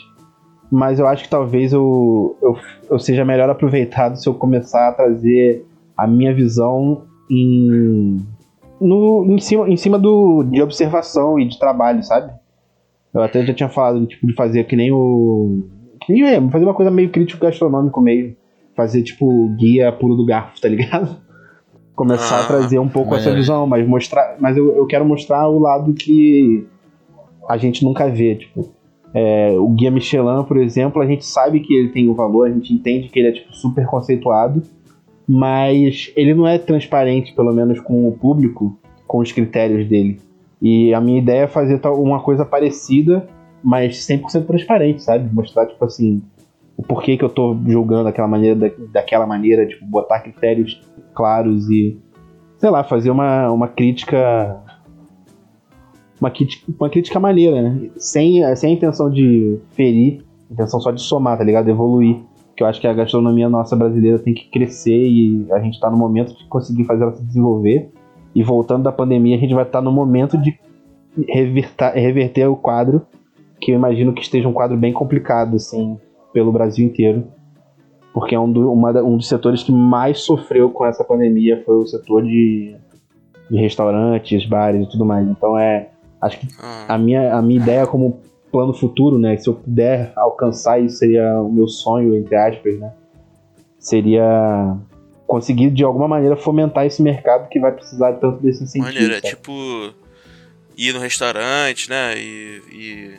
mas 0.71 0.99
eu 0.99 1.07
acho 1.07 1.25
que 1.25 1.31
talvez 1.31 1.73
eu, 1.73 2.37
eu, 2.43 2.57
eu 2.91 2.99
seja 2.99 3.25
melhor 3.25 3.49
aproveitado 3.51 4.17
se 4.17 4.29
eu 4.29 4.35
começar 4.35 4.89
a 4.89 4.93
trazer 4.93 5.67
a 5.97 6.07
minha 6.07 6.35
visão 6.35 7.05
em, 7.31 8.19
no, 8.81 9.25
em 9.29 9.39
cima, 9.39 9.69
em 9.69 9.77
cima 9.77 9.99
do, 9.99 10.43
de 10.45 10.63
observação 10.63 11.39
e 11.39 11.47
de 11.47 11.59
trabalho, 11.59 12.03
sabe? 12.03 12.33
Eu 13.13 13.23
até 13.23 13.45
já 13.45 13.55
tinha 13.55 13.69
falado 13.69 14.07
tipo, 14.07 14.27
de 14.27 14.35
fazer 14.35 14.65
que 14.65 14.77
nem 14.77 14.93
o. 14.93 15.67
Que 16.03 16.13
nem 16.13 16.23
é, 16.25 16.51
fazer 16.51 16.65
uma 16.65 16.75
coisa 16.75 16.91
meio 16.91 17.11
crítico 17.11 17.45
gastronômico 17.45 18.01
meio. 18.01 18.37
Fazer 18.77 19.03
tipo 19.03 19.49
guia 19.57 19.91
puro 19.91 20.15
do 20.15 20.25
garfo, 20.25 20.61
tá 20.61 20.69
ligado? 20.69 21.17
Começar 21.99 22.37
ah, 22.37 22.45
a 22.45 22.47
trazer 22.47 22.79
um 22.79 22.89
pouco 22.89 23.17
essa 23.17 23.35
visão, 23.35 23.67
mas 23.67 23.85
mostrar. 23.85 24.37
Mas 24.39 24.57
eu, 24.57 24.77
eu 24.77 24.87
quero 24.87 25.05
mostrar 25.05 25.49
o 25.49 25.59
lado 25.59 25.93
que 25.95 26.65
a 27.49 27.57
gente 27.57 27.85
nunca 27.85 28.09
vê, 28.09 28.37
tipo. 28.37 28.73
É, 29.13 29.57
o 29.59 29.69
guia 29.71 29.91
Michelin, 29.91 30.45
por 30.45 30.59
exemplo, 30.59 31.03
a 31.03 31.07
gente 31.07 31.27
sabe 31.27 31.59
que 31.59 31.75
ele 31.75 31.89
tem 31.89 32.07
o 32.07 32.13
um 32.13 32.15
valor, 32.15 32.47
a 32.47 32.53
gente 32.53 32.73
entende 32.73 33.09
que 33.09 33.19
ele 33.19 33.29
é 33.29 33.33
tipo, 33.33 33.53
super 33.53 33.85
conceituado, 33.85 34.63
mas 35.27 36.13
ele 36.15 36.35
não 36.35 36.47
é 36.47 36.57
transparente, 36.57 37.35
pelo 37.35 37.53
menos 37.53 37.81
com 37.81 38.07
o 38.07 38.13
público, 38.13 38.79
com 39.05 39.19
os 39.19 39.33
critérios 39.33 39.89
dele. 39.89 40.21
E 40.63 40.95
a 40.95 41.01
minha 41.01 41.19
ideia 41.19 41.43
é 41.43 41.49
fazer 41.49 41.81
uma 41.85 42.21
coisa 42.21 42.45
parecida, 42.45 43.27
mas 43.61 44.07
100% 44.07 44.47
transparente, 44.47 45.03
sabe? 45.03 45.35
Mostrar, 45.35 45.67
tipo 45.67 45.85
assim, 45.85 46.23
o 46.77 46.83
porquê 46.85 47.17
que 47.17 47.25
eu 47.25 47.29
tô 47.29 47.57
julgando 47.67 48.05
daquela 48.05 48.29
maneira, 48.29 48.55
da, 48.55 48.71
daquela 48.93 49.27
maneira, 49.27 49.67
tipo, 49.67 49.85
botar 49.85 50.21
critérios 50.21 50.81
claros 51.19 51.69
e, 51.69 51.99
sei 52.59 52.71
lá, 52.71 52.85
fazer 52.85 53.11
uma, 53.11 53.51
uma 53.51 53.67
crítica. 53.67 54.63
Uma 56.21 56.31
crítica, 56.31 56.73
uma 56.79 56.89
crítica 56.89 57.19
maneira, 57.21 57.61
né? 57.61 57.91
Sem, 57.97 58.43
sem 58.55 58.71
a 58.71 58.73
intenção 58.73 59.11
de 59.11 59.59
ferir, 59.71 60.25
intenção 60.51 60.81
só 60.81 60.93
de 60.93 61.03
somar, 61.03 61.37
tá 61.37 61.43
ligado? 61.43 61.69
Evoluir. 61.69 62.21
Que 62.57 62.63
eu 62.63 62.67
acho 62.67 62.81
que 62.81 62.87
a 62.87 62.93
gastronomia 62.93 63.49
nossa 63.49 63.77
brasileira 63.77 64.19
tem 64.19 64.35
que 64.35 64.49
crescer 64.49 65.09
e 65.09 65.47
a 65.53 65.61
gente 65.61 65.79
tá 65.79 65.91
no 65.91 65.97
momento 65.97 66.37
de 66.37 66.45
conseguir 66.47 66.85
fazer 66.85 67.03
ela 67.03 67.15
se 67.15 67.25
desenvolver. 67.25 67.91
E 68.35 68.43
voltando 68.43 68.85
da 68.85 68.93
pandemia, 68.93 69.37
a 69.37 69.41
gente 69.41 69.55
vai 69.55 69.65
estar 69.65 69.81
no 69.81 69.93
momento 69.93 70.37
de 70.37 70.59
reverter, 71.29 71.93
reverter 71.95 72.47
o 72.49 72.57
quadro, 72.57 73.07
que 73.61 73.71
eu 73.73 73.77
imagino 73.77 74.13
que 74.13 74.23
esteja 74.23 74.49
um 74.49 74.53
quadro 74.53 74.77
bem 74.77 74.93
complicado, 74.93 75.57
assim, 75.57 75.97
pelo 76.33 76.53
Brasil 76.53 76.85
inteiro. 76.85 77.25
Porque 78.13 78.35
é 78.35 78.41
um, 78.41 78.51
do, 78.51 78.73
uma, 78.73 78.91
um 79.03 79.17
dos 79.17 79.29
setores 79.29 79.63
que 79.63 79.73
mais 79.73 80.21
sofreu 80.21 80.71
com 80.71 80.85
essa 80.87 81.05
pandemia 81.05 81.63
foi 81.65 81.77
o 81.77 81.87
setor 81.87 82.23
de, 82.23 82.75
de 83.51 83.59
restaurantes, 83.59 84.45
bares 84.47 84.87
e 84.87 84.91
tudo 84.91 85.05
mais. 85.05 85.27
Então 85.27 85.59
é. 85.59 85.91
Acho 86.21 86.41
que 86.41 86.49
ah. 86.61 86.95
a 86.95 86.99
minha, 86.99 87.33
a 87.33 87.41
minha 87.41 87.61
ideia 87.61 87.87
como 87.87 88.21
plano 88.51 88.75
futuro, 88.75 89.19
né? 89.19 89.37
Se 89.37 89.49
eu 89.49 89.55
puder 89.55 90.13
alcançar 90.17 90.81
isso, 90.81 90.97
seria 90.97 91.41
o 91.41 91.53
meu 91.53 91.69
sonho, 91.69 92.17
entre 92.17 92.35
aspas, 92.35 92.79
né? 92.79 92.93
Seria 93.79 94.77
conseguir 95.27 95.71
de 95.71 95.85
alguma 95.85 96.09
maneira 96.09 96.35
fomentar 96.37 96.87
esse 96.87 97.03
mercado 97.03 97.49
que 97.49 97.61
vai 97.61 97.71
precisar 97.71 98.15
tanto 98.15 98.43
desse 98.43 98.65
incentivo. 98.65 98.93
Maneira, 98.93 99.19
é 99.19 99.21
tipo 99.21 99.53
ir 100.77 100.93
no 100.93 101.01
restaurante, 101.01 101.91
né? 101.91 102.19
E. 102.19 102.63
e 102.73 103.15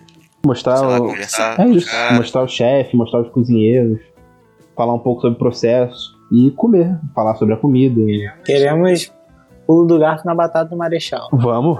mostrar 0.45 0.81
lá, 0.81 0.99
o. 0.99 1.11
É 1.15 1.67
isso. 1.69 1.89
Mostrar 2.13 2.43
o 2.43 2.47
chefe, 2.47 2.95
mostrar 2.95 3.21
os 3.21 3.29
cozinheiros, 3.29 3.99
falar 4.79 4.93
um 4.93 4.99
pouco 4.99 5.19
sobre 5.19 5.35
o 5.35 5.37
processo 5.37 6.17
e 6.31 6.51
comer, 6.51 6.97
falar 7.13 7.35
sobre 7.35 7.53
a 7.53 7.57
comida. 7.57 8.01
Queremos 8.45 9.11
pulo 9.67 9.85
do 9.85 9.99
gato 9.99 10.25
na 10.25 10.33
batata 10.33 10.69
do 10.69 10.77
Marechal. 10.77 11.27
Vamos. 11.33 11.79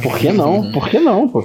Por 0.00 0.16
que 0.16 0.30
não? 0.30 0.70
Por 0.70 0.88
que 0.88 1.00
não, 1.00 1.28
pô? 1.28 1.44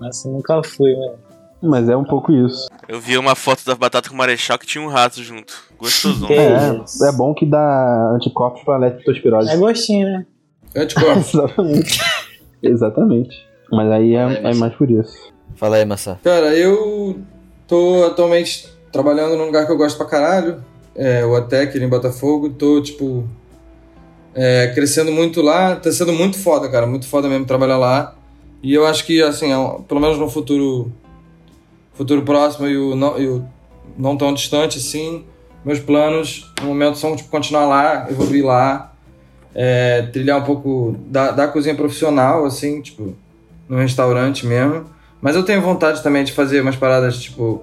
Nossa, 0.00 0.30
nunca 0.30 0.62
fui, 0.62 0.94
velho. 0.94 1.18
Mas 1.62 1.90
é 1.90 1.96
um 1.96 2.04
pouco 2.04 2.32
isso. 2.32 2.70
Eu 2.88 2.98
vi 2.98 3.18
uma 3.18 3.34
foto 3.34 3.66
da 3.66 3.74
batata 3.74 4.08
com 4.08 4.16
marechal 4.16 4.58
que 4.58 4.66
tinha 4.66 4.82
um 4.82 4.88
rato 4.88 5.22
junto. 5.22 5.52
Gostoso. 5.78 6.26
é, 6.32 7.08
é 7.08 7.12
bom 7.12 7.34
que 7.34 7.44
dá 7.44 8.12
anticorpos 8.14 8.62
pra 8.62 8.78
leptospirose. 8.78 9.50
É 9.50 9.56
gostinho, 9.58 10.08
né? 10.08 10.26
Anticorpos. 10.74 11.34
Exatamente. 11.36 12.00
Exatamente. 12.62 13.46
Mas 13.70 13.90
aí 13.90 14.14
é, 14.16 14.50
é, 14.50 14.54
mais 14.54 14.74
por 14.74 14.90
isso. 14.90 15.32
Fala 15.54 15.76
aí, 15.76 15.84
Massa. 15.84 16.18
Cara, 16.24 16.56
eu 16.56 17.20
tô 17.68 18.04
atualmente 18.06 18.72
trabalhando 18.92 19.36
num 19.36 19.46
lugar 19.46 19.66
que 19.66 19.72
eu 19.72 19.76
gosto 19.76 19.96
pra 19.96 20.06
caralho. 20.06 20.62
É, 20.94 21.24
o 21.24 21.34
Atec, 21.34 21.76
em 21.76 21.88
Botafogo. 21.88 22.50
Tô, 22.50 22.80
tipo, 22.82 23.26
é, 24.34 24.70
crescendo 24.74 25.10
muito 25.10 25.40
lá. 25.40 25.74
Tá 25.76 25.90
sendo 25.90 26.12
muito 26.12 26.38
foda, 26.38 26.68
cara. 26.68 26.86
Muito 26.86 27.08
foda 27.08 27.28
mesmo 27.28 27.46
trabalhar 27.46 27.78
lá. 27.78 28.14
E 28.62 28.72
eu 28.72 28.86
acho 28.86 29.04
que, 29.04 29.22
assim, 29.22 29.52
é 29.52 29.82
pelo 29.88 30.00
menos 30.00 30.18
no 30.18 30.28
futuro 30.28 30.92
futuro 31.94 32.22
próximo 32.22 32.66
e 32.68 32.76
o 32.76 32.94
não, 32.94 33.18
e 33.18 33.28
o 33.28 33.44
não 33.96 34.16
tão 34.16 34.32
distante 34.32 34.78
assim, 34.78 35.24
meus 35.64 35.78
planos 35.78 36.50
no 36.60 36.68
momento 36.68 36.96
são 36.98 37.14
tipo, 37.14 37.28
continuar 37.28 37.66
lá, 37.66 38.06
evoluir 38.10 38.44
lá, 38.44 38.92
é, 39.54 40.02
trilhar 40.12 40.38
um 40.38 40.44
pouco 40.44 40.96
da, 41.06 41.30
da 41.30 41.48
cozinha 41.48 41.74
profissional, 41.74 42.44
assim, 42.44 42.80
tipo, 42.80 43.14
no 43.68 43.78
restaurante 43.78 44.46
mesmo. 44.46 44.86
Mas 45.20 45.36
eu 45.36 45.44
tenho 45.44 45.60
vontade 45.60 46.02
também 46.02 46.24
de 46.24 46.32
fazer 46.32 46.62
umas 46.62 46.76
paradas, 46.76 47.18
tipo, 47.18 47.62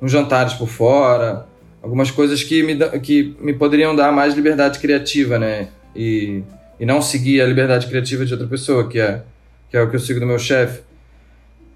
uns 0.00 0.10
jantares 0.10 0.54
por 0.54 0.68
fora, 0.68 1.46
algumas 1.82 2.10
coisas 2.10 2.42
que 2.42 2.62
me, 2.62 2.76
que 3.00 3.36
me 3.40 3.52
poderiam 3.52 3.94
dar 3.94 4.12
mais 4.12 4.34
liberdade 4.34 4.78
criativa, 4.78 5.38
né? 5.38 5.68
E, 5.94 6.42
e 6.78 6.86
não 6.86 7.02
seguir 7.02 7.40
a 7.40 7.46
liberdade 7.46 7.86
criativa 7.86 8.24
de 8.24 8.32
outra 8.32 8.48
pessoa, 8.48 8.88
que 8.88 8.98
é, 8.98 9.22
que 9.70 9.76
é 9.76 9.82
o 9.82 9.90
que 9.90 9.96
eu 9.96 10.00
sigo 10.00 10.20
do 10.20 10.26
meu 10.26 10.38
chefe. 10.38 10.82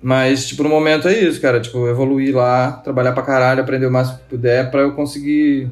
Mas, 0.02 0.46
tipo, 0.46 0.62
no 0.62 0.68
momento 0.68 1.09
é 1.09 1.18
isso, 1.18 1.40
cara. 1.40 1.60
Tipo, 1.60 1.88
evoluir 1.88 2.36
lá, 2.36 2.72
trabalhar 2.72 3.12
pra 3.12 3.22
caralho, 3.22 3.62
aprender 3.62 3.86
o 3.86 3.90
máximo 3.90 4.18
que 4.18 4.24
puder 4.24 4.70
pra 4.70 4.82
eu 4.82 4.92
conseguir 4.92 5.70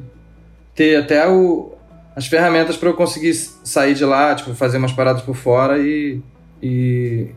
ter 0.73 0.95
até 0.95 1.27
o, 1.27 1.73
as 2.15 2.25
ferramentas 2.25 2.75
para 2.75 2.89
eu 2.89 2.95
conseguir 2.95 3.33
sair 3.63 3.93
de 3.93 4.05
lá, 4.05 4.33
tipo, 4.33 4.53
fazer 4.55 4.77
umas 4.77 4.91
paradas 4.91 5.21
por 5.21 5.35
fora 5.35 5.77
e. 5.79 6.19
e. 6.61 7.27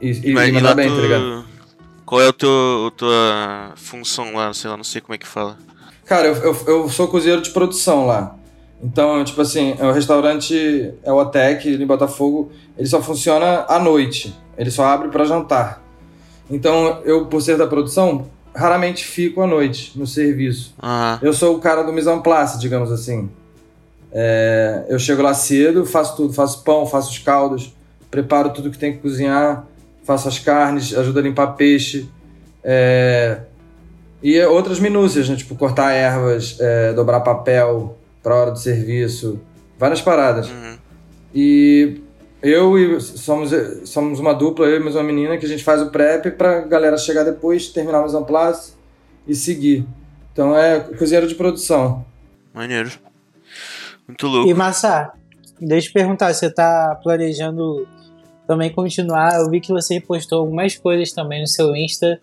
e, 0.00 0.10
e, 0.10 0.30
e 0.30 0.52
mandar 0.52 0.74
bem, 0.74 0.88
tu... 0.88 0.96
tá 0.96 1.00
ligado? 1.00 1.44
Qual 2.10 2.20
é 2.20 2.26
a 2.26 2.32
tua, 2.32 3.72
função 3.76 4.34
lá? 4.34 4.52
Sei 4.52 4.68
lá, 4.68 4.76
não 4.76 4.82
sei 4.82 5.00
como 5.00 5.14
é 5.14 5.18
que 5.18 5.28
fala. 5.28 5.56
Cara, 6.04 6.26
eu, 6.26 6.34
eu, 6.34 6.56
eu 6.66 6.88
sou 6.88 7.06
cozinheiro 7.06 7.40
de 7.40 7.50
produção 7.50 8.04
lá. 8.04 8.34
Então, 8.82 9.22
tipo 9.22 9.40
assim, 9.40 9.74
o 9.74 9.92
restaurante 9.92 10.92
é 11.04 11.12
o 11.12 11.18
Otec 11.18 11.68
em 11.68 11.86
Botafogo, 11.86 12.50
ele 12.76 12.88
só 12.88 13.00
funciona 13.00 13.64
à 13.68 13.78
noite. 13.78 14.36
Ele 14.58 14.72
só 14.72 14.86
abre 14.86 15.08
para 15.08 15.22
jantar. 15.22 15.84
Então, 16.50 17.00
eu, 17.04 17.26
por 17.26 17.40
ser 17.40 17.56
da 17.56 17.68
produção, 17.68 18.26
raramente 18.52 19.04
fico 19.04 19.40
à 19.40 19.46
noite 19.46 19.96
no 19.96 20.04
serviço. 20.04 20.74
Uhum. 20.82 21.18
Eu 21.22 21.32
sou 21.32 21.54
o 21.54 21.60
cara 21.60 21.84
do 21.84 21.92
mise 21.92 22.10
en 22.10 22.20
place, 22.20 22.58
digamos 22.58 22.90
assim. 22.90 23.30
É, 24.10 24.84
eu 24.88 24.98
chego 24.98 25.22
lá 25.22 25.32
cedo, 25.32 25.86
faço 25.86 26.16
tudo, 26.16 26.32
faço 26.32 26.64
pão, 26.64 26.84
faço 26.86 27.12
os 27.12 27.18
caldos, 27.20 27.72
preparo 28.10 28.50
tudo 28.50 28.68
que 28.68 28.78
tem 28.78 28.94
que 28.94 28.98
cozinhar 28.98 29.64
faço 30.10 30.26
as 30.26 30.40
carnes, 30.40 30.92
ajudo 30.92 31.20
a 31.20 31.22
limpar 31.22 31.54
peixe. 31.54 32.10
É, 32.64 33.42
e 34.20 34.40
outras 34.42 34.80
minúcias, 34.80 35.28
né? 35.28 35.36
Tipo, 35.36 35.54
cortar 35.54 35.92
ervas, 35.92 36.56
é, 36.58 36.92
dobrar 36.92 37.20
papel 37.20 37.96
pra 38.20 38.34
hora 38.34 38.50
do 38.50 38.58
serviço. 38.58 39.40
Várias 39.78 40.00
paradas. 40.00 40.50
Uhum. 40.50 40.76
E 41.32 42.00
eu 42.42 42.76
e 42.76 43.00
somos, 43.00 43.52
somos 43.84 44.18
uma 44.18 44.34
dupla, 44.34 44.66
eu 44.66 44.78
e 44.78 44.80
mais 44.80 44.96
uma 44.96 45.04
menina, 45.04 45.38
que 45.38 45.46
a 45.46 45.48
gente 45.48 45.62
faz 45.62 45.80
o 45.80 45.90
prep 45.90 46.32
pra 46.32 46.62
galera 46.62 46.98
chegar 46.98 47.22
depois, 47.22 47.68
terminar 47.68 48.00
o 48.00 48.02
mise 48.02 48.16
en 48.16 48.24
place 48.24 48.72
e 49.28 49.34
seguir. 49.34 49.86
Então 50.32 50.58
é 50.58 50.80
cozinheiro 50.80 51.28
de 51.28 51.36
produção. 51.36 52.04
Maneiro. 52.52 52.90
Muito 54.08 54.26
louco. 54.26 54.50
E 54.50 54.54
Massa, 54.54 55.12
deixa 55.60 55.86
eu 55.86 55.90
te 55.90 55.94
perguntar, 55.94 56.34
você 56.34 56.50
tá 56.50 56.98
planejando 57.00 57.86
também 58.50 58.68
continuar? 58.70 59.36
Eu 59.38 59.48
vi 59.48 59.60
que 59.60 59.70
você 59.70 60.00
postou 60.00 60.40
algumas 60.40 60.76
coisas 60.76 61.12
também 61.12 61.40
no 61.40 61.46
seu 61.46 61.74
Insta 61.76 62.20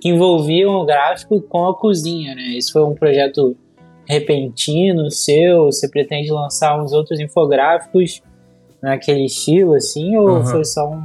que 0.00 0.08
envolviam 0.08 0.72
o 0.74 0.84
gráfico 0.84 1.40
com 1.40 1.68
a 1.68 1.74
cozinha, 1.76 2.34
né? 2.34 2.56
Esse 2.56 2.72
foi 2.72 2.82
um 2.82 2.94
projeto 2.96 3.56
repentino 4.04 5.08
seu? 5.10 5.66
Você 5.66 5.88
pretende 5.88 6.32
lançar 6.32 6.82
uns 6.82 6.92
outros 6.92 7.20
infográficos 7.20 8.20
naquele 8.82 9.26
estilo, 9.26 9.74
assim? 9.74 10.16
Ou 10.16 10.38
Uhum. 10.38 10.44
foi 10.46 10.64
só 10.64 10.90
um 10.90 11.04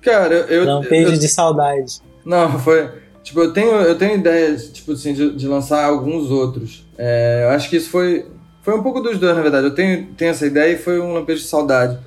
Cara, 0.00 0.34
eu. 0.34 0.46
eu, 0.48 0.64
lampejo 0.64 1.12
eu- 1.12 1.18
de 1.18 1.28
saudade? 1.28 2.00
Não, 2.24 2.58
foi. 2.58 2.88
Tipo, 3.22 3.40
eu 3.40 3.52
tenho, 3.52 3.72
eu 3.72 3.98
tenho 3.98 4.14
ideias, 4.14 4.70
tipo 4.72 4.92
assim, 4.92 5.12
de, 5.12 5.34
de 5.34 5.46
lançar 5.46 5.84
alguns 5.84 6.30
outros. 6.30 6.86
É, 6.96 7.42
eu 7.44 7.50
acho 7.50 7.68
que 7.68 7.76
isso 7.76 7.90
foi. 7.90 8.24
Foi 8.62 8.74
um 8.74 8.82
pouco 8.82 9.00
dos 9.02 9.18
dois, 9.18 9.36
na 9.36 9.42
verdade. 9.42 9.66
Eu 9.66 9.74
tenho, 9.74 10.06
tenho 10.16 10.30
essa 10.30 10.46
ideia 10.46 10.72
e 10.72 10.78
foi 10.78 10.98
um 10.98 11.12
lampejo 11.12 11.42
de 11.42 11.46
saudade. 11.48 11.98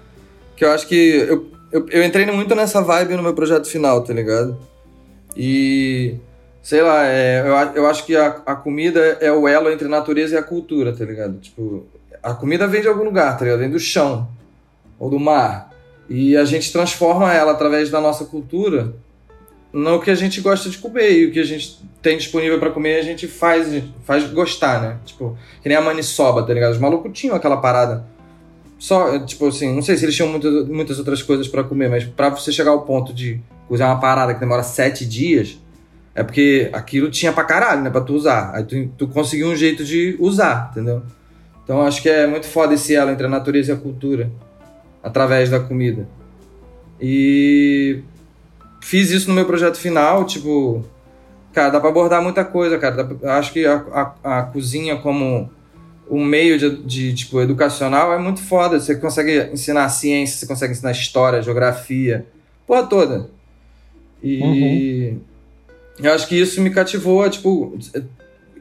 Que 0.56 0.66
eu 0.66 0.72
acho 0.72 0.88
que. 0.88 0.96
Eu, 1.30 1.51
eu, 1.72 1.86
eu 1.90 2.04
entrei 2.04 2.26
muito 2.26 2.54
nessa 2.56 2.82
vibe 2.82 3.16
no 3.16 3.24
meu 3.24 3.34
projeto 3.34 3.68
final, 3.68 4.04
tá 4.04 4.14
ligado? 4.14 4.58
E. 5.36 6.16
Sei 6.62 6.82
lá, 6.82 7.08
é, 7.08 7.42
eu, 7.42 7.82
eu 7.82 7.88
acho 7.88 8.06
que 8.06 8.16
a, 8.16 8.42
a 8.46 8.56
comida 8.56 9.00
é 9.20 9.32
o 9.32 9.48
elo 9.48 9.72
entre 9.72 9.88
a 9.88 9.90
natureza 9.90 10.36
e 10.36 10.38
a 10.38 10.44
cultura, 10.44 10.94
tá 10.96 11.04
ligado? 11.04 11.40
Tipo, 11.40 11.88
a 12.22 12.36
comida 12.36 12.68
vem 12.68 12.82
de 12.82 12.88
algum 12.88 13.04
lugar, 13.04 13.36
tá 13.36 13.46
ligado? 13.46 13.60
Vem 13.60 13.70
do 13.70 13.80
chão 13.80 14.28
ou 15.00 15.10
do 15.10 15.20
mar. 15.20 15.72
E 16.08 16.38
a 16.38 16.46
gente 16.46 16.72
transforma 16.72 17.34
ela 17.34 17.54
através 17.54 17.90
da 17.90 18.00
nossa 18.00 18.26
cultura 18.26 18.94
no 19.74 20.02
que 20.02 20.12
a 20.12 20.16
gente 20.16 20.42
gosta 20.42 20.70
de 20.70 20.78
comer 20.78 21.12
e 21.12 21.26
o 21.28 21.32
que 21.32 21.40
a 21.40 21.46
gente 21.46 21.80
tem 22.02 22.18
disponível 22.18 22.60
pra 22.60 22.70
comer 22.70 23.00
a 23.00 23.04
gente 23.04 23.28
faz, 23.28 23.84
faz 24.04 24.30
gostar, 24.32 24.82
né? 24.82 24.98
Tipo, 25.06 25.38
que 25.64 25.70
nem 25.70 25.78
a 25.78 25.82
maniçoba, 25.82 26.44
tá 26.44 26.54
ligado? 26.54 26.74
Os 26.74 26.78
malucos 26.78 27.12
tinham 27.18 27.36
aquela 27.36 27.58
parada. 27.58 28.06
Só, 28.82 29.20
tipo 29.20 29.46
assim, 29.48 29.76
não 29.76 29.84
sei 29.84 29.96
se 29.96 30.06
eles 30.06 30.16
tinham 30.16 30.28
muitas, 30.28 30.68
muitas 30.68 30.98
outras 30.98 31.22
coisas 31.22 31.48
pra 31.48 31.64
comer, 31.64 31.88
mas 31.88 32.04
pra 32.04 32.30
você 32.30 32.52
chegar 32.52 32.72
ao 32.72 32.82
ponto 32.82 33.14
de 33.14 33.40
usar 33.70 33.86
uma 33.86 34.00
parada 34.00 34.34
que 34.34 34.40
demora 34.40 34.64
sete 34.64 35.06
dias, 35.06 35.60
é 36.16 36.24
porque 36.24 36.68
aquilo 36.74 37.12
tinha 37.12 37.32
pra 37.32 37.44
caralho, 37.44 37.84
né? 37.84 37.92
Pra 37.92 38.02
tu 38.02 38.16
usar. 38.16 38.56
Aí 38.56 38.64
tu, 38.64 38.88
tu 38.98 39.08
conseguiu 39.08 39.50
um 39.50 39.56
jeito 39.56 39.86
de 39.86 40.18
usar, 40.20 40.70
entendeu? 40.72 41.04
Então 41.64 41.80
acho 41.84 42.02
que 42.02 42.10
é 42.10 42.26
muito 42.26 42.48
foda 42.48 42.74
esse 42.74 42.96
elo 42.96 43.12
entre 43.12 43.28
a 43.28 43.30
natureza 43.30 43.72
e 43.72 43.76
a 43.76 43.78
cultura 43.78 44.32
através 45.04 45.48
da 45.48 45.60
comida. 45.60 46.08
E 47.00 48.00
fiz 48.82 49.12
isso 49.12 49.30
no 49.30 49.36
meu 49.36 49.46
projeto 49.46 49.78
final, 49.78 50.26
tipo, 50.26 50.84
cara, 51.54 51.70
dá 51.70 51.80
pra 51.80 51.90
abordar 51.90 52.20
muita 52.24 52.44
coisa, 52.44 52.80
cara. 52.80 53.06
Pra- 53.06 53.38
acho 53.38 53.54
que 53.54 53.64
a, 53.64 53.76
a, 54.24 54.40
a 54.40 54.42
cozinha 54.42 54.96
como 54.98 55.52
um 56.12 56.24
meio 56.26 56.60
de, 56.60 56.84
de, 56.84 57.14
tipo, 57.14 57.40
educacional 57.40 58.14
é 58.14 58.20
muito 58.20 58.42
foda. 58.44 58.78
Você 58.80 58.96
consegue 58.96 59.50
ensinar 59.54 59.88
ciência, 59.90 60.38
você 60.38 60.46
consegue 60.46 60.74
ensinar 60.74 60.92
história, 60.92 61.42
geografia, 61.42 62.26
porra 62.68 62.84
toda. 62.86 63.30
E 64.22 65.16
eu 66.00 66.14
acho 66.14 66.28
que 66.28 66.36
isso 66.36 66.62
me 66.62 66.70
cativou 66.70 67.24
a, 67.24 67.30
tipo, 67.30 67.78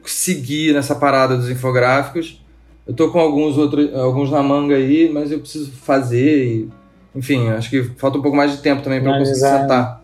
seguir 0.05 0.73
nessa 0.73 0.95
parada 0.95 1.35
dos 1.35 1.49
infográficos. 1.49 2.41
Eu 2.87 2.93
tô 2.93 3.11
com 3.11 3.19
alguns 3.19 3.57
outros, 3.57 3.93
alguns 3.93 4.31
na 4.31 4.41
manga 4.41 4.75
aí, 4.75 5.09
mas 5.11 5.31
eu 5.31 5.39
preciso 5.39 5.71
fazer 5.71 6.45
e, 6.45 6.69
enfim, 7.13 7.49
acho 7.49 7.69
que 7.69 7.83
falta 7.83 8.17
um 8.17 8.21
pouco 8.21 8.35
mais 8.35 8.51
de 8.51 8.57
tempo 8.57 8.81
também 8.81 8.99
eu 8.99 9.05
conseguir 9.05 9.39
sentar. 9.39 10.01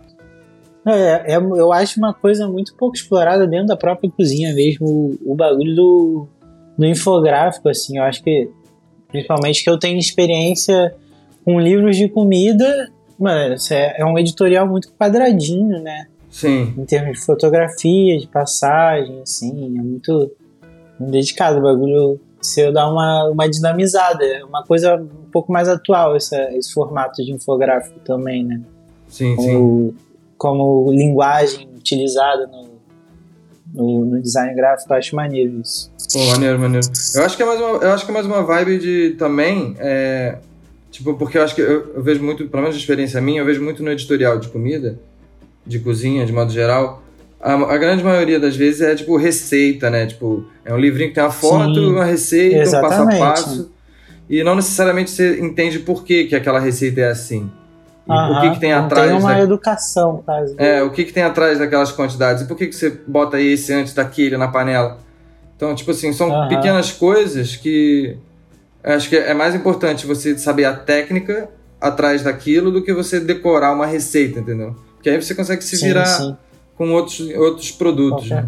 É, 0.86 1.34
é- 1.34 1.38
eu 1.38 1.74
acho 1.74 2.00
uma 2.00 2.14
coisa 2.14 2.48
muito 2.48 2.76
pouco 2.76 2.96
explorada 2.96 3.48
dentro 3.48 3.68
da 3.68 3.76
própria 3.76 4.10
cozinha 4.10 4.54
mesmo, 4.54 4.88
o, 4.88 5.34
o 5.34 5.36
bagulho 5.36 5.76
do, 5.76 6.28
do 6.78 6.86
infográfico, 6.86 7.70
assim, 7.70 7.98
eu 7.98 8.04
acho 8.04 8.24
que, 8.24 8.50
principalmente 9.08 9.64
que 9.64 9.70
eu 9.70 9.80
tenho 9.80 9.98
experiência 9.98 10.94
com 11.44 11.60
livros 11.60 11.98
de 11.98 12.08
comida, 12.08 12.90
mano, 13.18 13.56
isso 13.56 13.74
é, 13.74 13.96
é 13.98 14.06
um 14.06 14.18
editorial 14.18 14.68
muito 14.68 14.92
quadradinho, 14.94 15.82
né, 15.82 16.08
Sim. 16.30 16.74
em 16.78 16.86
termos 16.86 17.20
de 17.20 17.26
fotografia, 17.26 18.18
de 18.20 18.28
passagem, 18.28 19.22
assim, 19.22 19.78
é 19.78 19.82
muito, 19.82 20.32
muito 21.00 21.12
dedicado, 21.12 21.60
o 21.60 21.64
bagulho 21.64 22.20
se 22.40 22.72
dá 22.72 22.90
uma, 22.90 23.30
uma 23.30 23.50
dinamizada, 23.50 24.24
é 24.24 24.44
uma 24.44 24.64
coisa 24.64 24.96
um 24.96 25.32
pouco 25.32 25.52
mais 25.52 25.68
atual 25.68 26.16
essa, 26.16 26.38
esse 26.54 26.72
formato 26.72 27.24
de 27.24 27.32
infográfico 27.32 28.00
também, 28.02 28.44
né 28.44 28.62
Sim, 29.08 29.36
sim. 29.36 29.36
como, 29.36 29.96
como 30.38 30.92
linguagem 30.92 31.68
utilizada 31.76 32.46
no, 32.48 32.77
no, 33.74 34.06
no 34.06 34.22
design 34.22 34.54
gráfico, 34.56 34.92
eu 34.92 34.98
acho 34.98 35.16
maneiro 35.16 35.62
isso. 35.62 35.92
Pô, 36.12 36.26
maneiro, 36.28 36.60
maneiro. 36.60 36.88
Eu 37.16 37.24
acho 37.24 37.36
que 37.36 37.44
é 37.44 37.46
mais 37.46 37.60
uma, 37.60 37.70
eu 37.70 37.92
acho 37.92 38.06
que 38.06 38.12
é 38.12 38.14
mais 38.14 38.26
uma 38.26 38.44
vibe 38.44 38.80
de 38.80 39.16
também. 39.18 39.76
é, 39.80 40.38
tipo, 40.92 41.14
porque 41.16 41.38
eu 41.38 41.44
acho 41.44 41.54
que 41.54 41.62
eu, 41.62 41.94
eu 41.96 42.04
vejo 42.04 42.24
muito, 42.24 42.48
pelo 42.48 42.64
menos 42.64 42.76
de 42.76 42.82
experiência 42.82 43.22
minha, 43.22 43.42
eu 43.42 43.46
vejo 43.46 43.62
muito 43.62 43.84
no 43.84 43.92
editorial 43.92 44.40
de 44.40 44.48
comida, 44.50 45.00
de 45.66 45.80
cozinha, 45.80 46.26
de 46.26 46.34
modo 46.34 46.52
geral. 46.52 47.04
A, 47.40 47.54
a 47.54 47.78
grande 47.78 48.04
maioria 48.04 48.40
das 48.40 48.56
vezes 48.56 48.82
é 48.82 48.96
tipo 48.96 49.16
receita, 49.18 49.90
né? 49.90 50.06
Tipo, 50.08 50.46
é 50.66 50.74
um 50.74 50.78
livrinho 50.78 51.10
que 51.10 51.16
tem 51.16 51.24
uma 51.24 51.32
foto, 51.32 51.76
Sim, 51.76 51.92
uma 51.92 52.06
receita, 52.06 52.56
um 52.56 52.60
passo 52.60 52.76
a 52.76 52.80
exatamente. 52.80 53.20
passo. 53.20 53.72
E 54.30 54.44
não 54.44 54.56
necessariamente 54.56 55.12
você 55.12 55.40
entende 55.40 55.80
por 55.80 56.04
que, 56.04 56.26
que 56.26 56.36
aquela 56.36 56.60
receita 56.60 57.02
é 57.02 57.10
assim. 57.10 57.50
E 58.10 58.14
o 58.38 58.42
que, 58.42 58.52
que 58.52 58.60
tem 58.60 58.72
atrás 58.74 59.10
Tem 59.12 59.20
uma 59.20 59.34
da- 59.34 59.40
educação, 59.42 60.22
quase. 60.26 60.56
é, 60.58 60.82
o 60.82 60.90
que, 60.92 61.04
que 61.04 61.12
tem 61.14 61.24
atrás 61.24 61.60
daquelas 61.60 61.92
quantidades? 61.92 62.44
E 62.44 62.46
por 62.46 62.56
que, 62.56 62.68
que 62.68 62.76
você 62.76 62.90
bota 63.06 63.40
esse 63.40 63.74
antes 63.74 63.94
daquele 63.94 64.38
na 64.38 64.48
panela? 64.48 64.98
Então, 65.56 65.74
tipo 65.76 65.92
assim, 65.92 66.14
são 66.14 66.32
Aham. 66.32 66.48
pequenas 66.48 66.92
coisas 66.92 67.56
que 67.56 68.16
acho 68.84 69.10
que 69.10 69.18
é 69.18 69.34
mais 69.34 69.54
importante 69.56 70.06
você 70.08 70.38
saber 70.38 70.66
a 70.66 70.74
técnica 70.74 71.50
atrás 71.82 72.24
daquilo 72.24 72.72
do 72.72 72.82
que 72.82 72.94
você 72.94 73.20
decorar 73.20 73.74
uma 73.74 73.86
receita, 73.86 74.40
entendeu? 74.40 74.76
Porque 74.96 75.10
aí 75.10 75.22
você 75.22 75.36
consegue 75.36 75.64
se 75.64 75.76
sim, 75.78 75.88
virar 75.88 76.06
sim, 76.06 76.38
com 76.78 76.92
outros, 76.94 77.20
outros 77.36 77.72
produtos 77.72 78.30
né, 78.30 78.48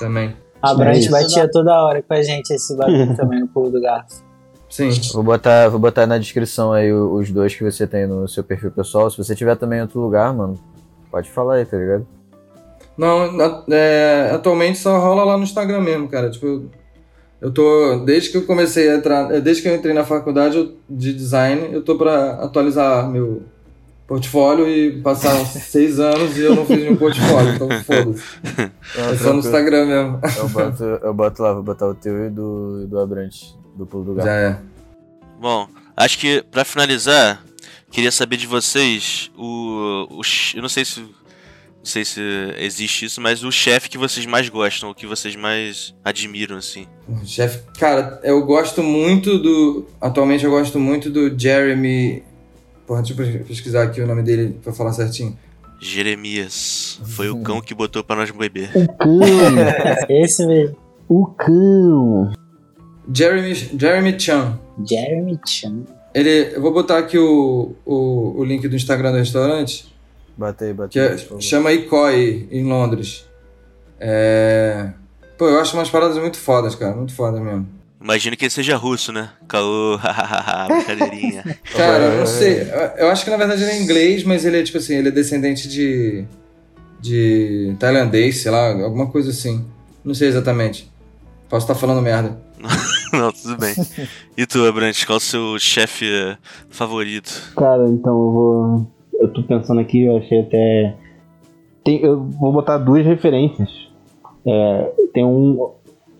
também. 0.00 0.34
A 0.60 0.72
É 0.72 0.74
Brant 0.74 1.08
batia 1.08 1.48
toda 1.48 1.72
hora 1.84 2.02
com 2.02 2.12
a 2.14 2.22
gente 2.22 2.50
esse 2.52 2.76
bagulho 2.76 3.14
também 3.14 3.40
no 3.40 3.46
pulo 3.48 3.70
do 3.70 3.80
garfo. 3.80 4.26
Sim. 4.68 4.90
Vou 5.14 5.22
botar, 5.22 5.68
vou 5.68 5.80
botar 5.80 6.06
na 6.06 6.18
descrição 6.18 6.72
aí 6.72 6.92
os 6.92 7.30
dois 7.30 7.54
que 7.54 7.64
você 7.64 7.86
tem 7.86 8.06
no 8.06 8.28
seu 8.28 8.44
perfil 8.44 8.70
pessoal. 8.70 9.10
Se 9.10 9.16
você 9.16 9.34
tiver 9.34 9.56
também 9.56 9.78
em 9.78 9.82
outro 9.82 10.00
lugar, 10.00 10.32
mano, 10.34 10.58
pode 11.10 11.30
falar 11.30 11.54
aí, 11.54 11.64
tá 11.64 11.76
ligado? 11.76 12.06
Não, 12.96 13.38
é, 13.70 14.30
atualmente 14.34 14.78
só 14.78 14.98
rola 14.98 15.24
lá 15.24 15.36
no 15.36 15.44
Instagram 15.44 15.80
mesmo, 15.80 16.08
cara. 16.08 16.30
Tipo, 16.30 16.64
eu- 17.40 17.50
tô. 17.52 18.00
Desde 18.04 18.30
que 18.30 18.36
eu 18.36 18.44
comecei 18.46 18.90
a 18.90 18.96
entrar. 18.96 19.40
Desde 19.40 19.62
que 19.62 19.68
eu 19.68 19.74
entrei 19.76 19.94
na 19.94 20.04
faculdade 20.04 20.74
de 20.90 21.12
design, 21.14 21.68
eu 21.72 21.82
tô 21.82 21.96
pra 21.96 22.32
atualizar 22.42 23.08
meu 23.08 23.42
portfólio 24.08 24.66
e 24.66 25.00
passar 25.02 25.34
uns 25.36 25.50
seis 25.62 26.00
anos 26.00 26.36
e 26.36 26.40
eu 26.40 26.56
não 26.56 26.64
fiz 26.64 26.78
nenhum 26.78 26.96
portfólio, 26.96 27.54
então 27.54 27.68
foda-se. 27.84 28.24
É 28.96 29.16
só 29.18 29.32
no 29.34 29.40
Instagram 29.40 29.86
mesmo. 29.86 30.20
Eu 30.36 30.48
boto, 30.48 30.84
eu 30.84 31.14
boto 31.14 31.42
lá, 31.42 31.52
vou 31.52 31.62
botar 31.62 31.86
o 31.86 31.94
teu 31.94 32.26
e 32.26 32.30
do, 32.30 32.86
do 32.88 32.98
Abrante, 32.98 33.54
do 33.76 33.86
pulo 33.86 34.04
do 34.04 34.14
gato. 34.14 34.26
Já 34.26 34.32
é. 34.32 34.58
Bom, 35.38 35.68
acho 35.94 36.18
que 36.18 36.42
pra 36.50 36.64
finalizar, 36.64 37.44
queria 37.90 38.10
saber 38.10 38.38
de 38.38 38.46
vocês 38.46 39.30
o, 39.36 40.08
o 40.10 40.22
eu 40.56 40.62
não 40.62 40.68
sei 40.70 40.84
se 40.84 41.00
não 41.00 41.84
sei 41.84 42.04
se 42.04 42.20
existe 42.58 43.04
isso, 43.04 43.20
mas 43.20 43.44
o 43.44 43.52
chefe 43.52 43.88
que 43.88 43.96
vocês 43.96 44.26
mais 44.26 44.48
gostam, 44.48 44.90
o 44.90 44.94
que 44.94 45.06
vocês 45.06 45.36
mais 45.36 45.94
admiram 46.04 46.56
assim. 46.56 46.86
Chefe, 47.24 47.60
cara, 47.78 48.20
eu 48.24 48.44
gosto 48.44 48.82
muito 48.82 49.38
do. 49.38 49.86
Atualmente 50.00 50.44
eu 50.44 50.50
gosto 50.50 50.80
muito 50.80 51.08
do 51.08 51.38
Jeremy. 51.38 52.22
Porra, 52.88 53.02
deixa 53.02 53.22
eu 53.22 53.44
pesquisar 53.44 53.82
aqui 53.82 54.00
o 54.00 54.06
nome 54.06 54.22
dele 54.22 54.58
pra 54.64 54.72
falar 54.72 54.94
certinho. 54.94 55.38
Jeremias 55.78 56.98
foi 57.04 57.28
o 57.28 57.42
cão 57.42 57.60
que 57.60 57.74
botou 57.74 58.02
pra 58.02 58.16
nós 58.16 58.30
beber. 58.30 58.70
O 58.74 58.88
cão! 58.96 59.18
Esse 60.08 60.46
mesmo. 60.46 60.74
o 61.06 61.26
cão! 61.26 62.32
Jeremy, 63.14 63.54
Jeremy 63.54 64.18
Chan. 64.18 64.58
Jeremy 64.88 65.38
Chan. 65.46 65.84
Ele, 66.14 66.54
eu 66.56 66.62
vou 66.62 66.72
botar 66.72 66.96
aqui 66.96 67.18
o, 67.18 67.74
o, 67.84 68.40
o 68.40 68.44
link 68.44 68.66
do 68.66 68.74
Instagram 68.74 69.12
do 69.12 69.18
restaurante, 69.18 69.94
Batei, 70.34 70.72
batei. 70.72 70.90
que 70.90 71.34
é, 71.34 71.40
chama 71.40 71.72
Ikoi, 71.72 72.48
em 72.50 72.64
Londres. 72.64 73.28
É... 74.00 74.92
Pô, 75.36 75.46
eu 75.46 75.60
acho 75.60 75.76
umas 75.76 75.90
paradas 75.90 76.16
muito 76.16 76.38
fodas, 76.38 76.74
cara, 76.74 76.96
muito 76.96 77.12
foda 77.14 77.38
mesmo. 77.38 77.68
Imagino 78.08 78.34
que 78.38 78.46
ele 78.46 78.50
seja 78.50 78.74
russo, 78.74 79.12
né? 79.12 79.28
Caô, 79.46 79.96
hahaha, 80.00 80.66
brincadeirinha. 80.68 81.44
Cara, 81.76 82.04
eu 82.04 82.18
não 82.20 82.26
sei. 82.26 82.62
Eu- 82.96 83.10
acho 83.10 83.22
que 83.22 83.30
na 83.30 83.36
verdade 83.36 83.62
ele 83.62 83.70
é 83.70 83.82
inglês, 83.82 84.24
mas 84.24 84.46
ele 84.46 84.58
é 84.58 84.62
tipo 84.62 84.78
assim, 84.78 84.94
ele 84.94 85.08
é 85.08 85.10
descendente 85.10 85.68
de. 85.68 86.24
de 87.02 87.76
tailandês, 87.78 88.38
sei 88.38 88.50
lá, 88.50 88.72
alguma 88.82 89.08
coisa 89.08 89.28
assim. 89.28 89.62
Não 90.02 90.14
sei 90.14 90.28
exatamente. 90.28 90.90
Posso 91.50 91.64
estar 91.64 91.74
falando 91.74 92.00
merda. 92.00 92.40
Não, 93.12 93.30
tudo 93.30 93.58
bem. 93.58 93.74
E 94.36 94.46
tu, 94.46 94.64
Abrantes, 94.66 95.04
qual 95.04 95.18
o 95.18 95.20
seu 95.20 95.58
chefe 95.58 96.06
eh, 96.10 96.38
favorito? 96.70 97.52
Cara, 97.56 97.86
então 97.88 98.12
eu 98.12 98.32
vou. 98.32 98.86
Eu 99.20 99.28
tô 99.34 99.42
pensando 99.42 99.80
aqui, 99.82 100.04
eu 100.04 100.16
achei 100.16 100.40
até. 100.40 100.94
Tem, 101.84 102.02
eu 102.02 102.22
vou 102.22 102.54
botar 102.54 102.78
duas 102.78 103.04
referências. 103.04 103.68
É, 104.46 104.92
tem 105.12 105.26
um. 105.26 105.72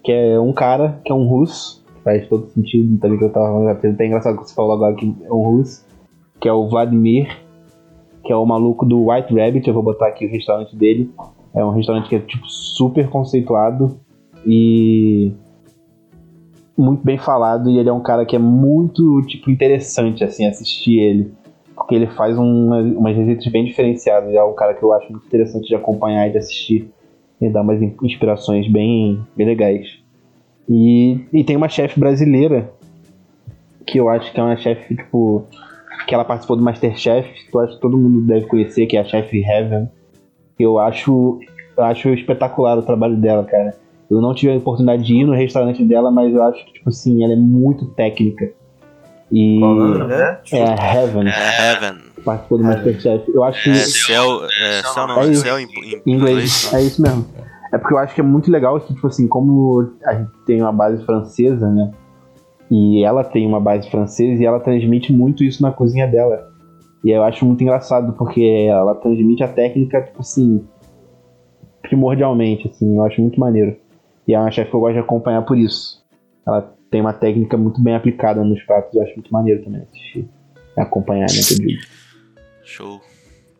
Que 0.05 0.13
é 0.13 0.39
um 0.39 0.53
cara, 0.53 1.01
que 1.05 1.11
é 1.11 1.15
um 1.15 1.27
russo. 1.27 1.78
Faz 2.09 2.27
todo 2.27 2.49
sentido 2.49 2.99
também 2.99 3.19
que 3.19 3.25
eu 3.25 3.31
tava 3.31 3.49
falando. 3.49 3.69
É 3.69 3.91
até 3.91 4.07
engraçado 4.07 4.39
que 4.39 4.49
você 4.49 4.55
falou 4.55 4.73
agora 4.73 4.95
que 4.95 5.15
é 5.25 5.31
um 5.31 5.43
russo. 5.43 5.85
Que 6.41 6.49
é 6.49 6.53
o 6.53 6.67
Vladimir. 6.67 7.29
Que 8.25 8.33
é 8.33 8.37
o 8.37 8.47
maluco 8.47 8.87
do 8.87 9.11
White 9.11 9.35
Rabbit. 9.35 9.69
Eu 9.69 9.75
vou 9.75 9.83
botar 9.83 10.07
aqui 10.07 10.25
o 10.25 10.31
restaurante 10.31 10.75
dele. 10.75 11.11
É 11.55 11.63
um 11.63 11.71
restaurante 11.71 12.09
que 12.09 12.17
é 12.17 12.19
tipo 12.19 12.47
super 12.49 13.11
conceituado. 13.11 14.01
E 14.47 15.33
muito 16.79 17.05
bem 17.05 17.19
falado 17.19 17.69
e 17.69 17.77
ele 17.77 17.91
é 17.91 17.93
um 17.93 18.01
cara 18.01 18.25
que 18.25 18.37
é 18.37 18.39
muito 18.39 19.21
tipo 19.27 19.51
interessante 19.51 20.23
assim 20.23 20.47
assistir 20.47 21.01
ele 21.01 21.33
porque 21.75 21.93
ele 21.93 22.07
faz 22.07 22.39
uma, 22.39 22.81
umas 22.81 23.17
receitas 23.17 23.45
bem 23.49 23.65
diferenciadas 23.65 24.33
é 24.33 24.43
um 24.45 24.55
cara 24.55 24.75
que 24.75 24.83
eu 24.85 24.93
acho 24.93 25.11
muito 25.11 25.27
interessante 25.27 25.67
de 25.67 25.75
acompanhar 25.75 26.29
e 26.29 26.31
de 26.31 26.39
assistir 26.39 26.89
e 27.41 27.51
dá 27.51 27.63
umas 27.63 27.83
in- 27.83 27.97
inspirações 28.01 28.71
bem, 28.71 29.21
bem 29.37 29.47
legais 29.49 29.89
e, 30.69 31.21
e 31.33 31.45
tem 31.45 31.57
uma 31.57 31.69
chefe 31.69 31.99
brasileira 31.99 32.71
que 33.87 33.99
eu 33.99 34.09
acho 34.09 34.33
que 34.33 34.39
é 34.41 34.43
uma 34.43 34.57
chefe 34.57 34.95
tipo 34.97 35.45
que 36.07 36.15
ela 36.15 36.25
participou 36.25 36.57
do 36.57 36.63
Masterchef 36.63 37.29
que 37.33 37.55
eu 37.57 37.61
acho 37.61 37.75
que 37.75 37.81
todo 37.81 37.97
mundo 37.99 38.21
deve 38.27 38.47
conhecer 38.47 38.87
que 38.87 38.97
é 38.97 39.01
a 39.01 39.05
chefe 39.05 39.41
Heaven 39.43 39.89
eu 40.59 40.79
acho 40.79 41.39
eu 41.77 41.85
acho 41.85 42.09
espetacular 42.11 42.79
o 42.79 42.83
trabalho 42.83 43.17
dela 43.17 43.45
cara 43.45 43.75
eu 44.11 44.21
não 44.23 44.35
tive 44.35 44.53
a 44.53 44.57
oportunidade 44.57 45.05
de 45.05 45.15
ir 45.17 45.25
no 45.25 45.35
restaurante 45.35 45.85
dela, 45.85 46.11
mas 46.11 46.35
eu 46.35 46.43
acho 46.43 46.65
que, 46.65 46.73
tipo 46.73 46.89
assim, 46.89 47.23
ela 47.23 47.35
é 47.35 47.37
muito 47.37 47.85
técnica. 47.89 48.51
E. 49.31 49.59
Qual 49.61 49.75
nome, 49.75 50.07
né? 50.07 50.39
É 50.51 50.63
a 50.63 50.95
Heaven, 50.95 51.29
É 51.29 51.73
Heaven. 51.73 51.99
participou 52.25 52.57
do 52.59 52.65
Masterchef. 52.65 53.31
Eu 53.31 53.45
acho 53.45 53.63
que. 53.65 53.71
É 53.71 53.75
céu. 53.75 54.47
É 54.63 54.83
céu 54.83 55.07
não, 55.07 55.21
É 55.21 55.27
é 55.27 55.31
isso. 55.31 55.43
céu 55.43 55.61
em, 55.61 55.65
em 55.65 56.01
Em 56.07 56.13
inglês, 56.15 56.73
é 56.73 56.81
isso 56.83 57.03
mesmo. 57.03 57.27
É 57.73 57.79
porque 57.79 57.95
eu 57.95 57.99
acho 57.99 58.15
que 58.15 58.21
é 58.21 58.25
muito 58.25 58.51
legal 58.51 58.81
que, 58.81 58.95
tipo 58.95 59.07
assim, 59.07 59.29
como 59.29 59.93
a 60.05 60.15
gente 60.15 60.31
tem 60.47 60.63
uma 60.63 60.73
base 60.73 61.05
francesa, 61.05 61.71
né? 61.71 61.91
E 62.71 63.03
ela 63.05 63.25
tem 63.25 63.47
uma 63.47 63.61
base 63.61 63.91
francesa 63.91 64.43
e 64.43 64.47
ela 64.47 64.61
transmite 64.61 65.13
muito 65.13 65.45
isso 65.45 65.63
na 65.63 65.73
cozinha 65.73 66.07
dela. 66.07 66.51
E 67.05 67.11
eu 67.11 67.23
acho 67.23 67.45
muito 67.45 67.63
engraçado, 67.63 68.13
porque 68.15 68.67
ela 68.69 68.95
transmite 68.95 69.43
a 69.43 69.49
técnica, 69.49 70.03
tipo 70.03 70.21
assim, 70.21 70.65
primordialmente, 71.83 72.69
assim, 72.69 72.97
eu 72.97 73.05
acho 73.05 73.21
muito 73.21 73.39
maneiro. 73.39 73.77
E 74.27 74.35
é 74.35 74.39
uma 74.39 74.51
chefe 74.51 74.71
que 74.71 74.77
eu 74.77 74.81
gosto 74.81 74.95
de 74.95 75.01
acompanhar 75.01 75.43
por 75.43 75.57
isso. 75.57 76.05
Ela 76.47 76.75
tem 76.91 77.01
uma 77.01 77.13
técnica 77.13 77.57
muito 77.57 77.83
bem 77.83 77.95
aplicada 77.95 78.43
nos 78.43 78.63
pratos, 78.63 78.95
eu 78.95 79.03
acho 79.03 79.15
muito 79.15 79.33
maneiro 79.33 79.63
também 79.63 79.83
assistir. 79.83 80.29
Acompanhar, 80.77 81.27
né, 81.27 81.41
que 81.47 81.55
eu 81.55 81.67
digo. 81.67 81.83
Show. 82.63 83.01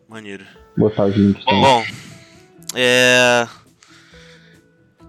Maneiro. 0.07 0.43
Botar 0.77 1.05
os 1.05 1.15
links 1.15 1.43
também. 1.45 1.61
Bom, 1.61 1.83
é. 2.75 3.47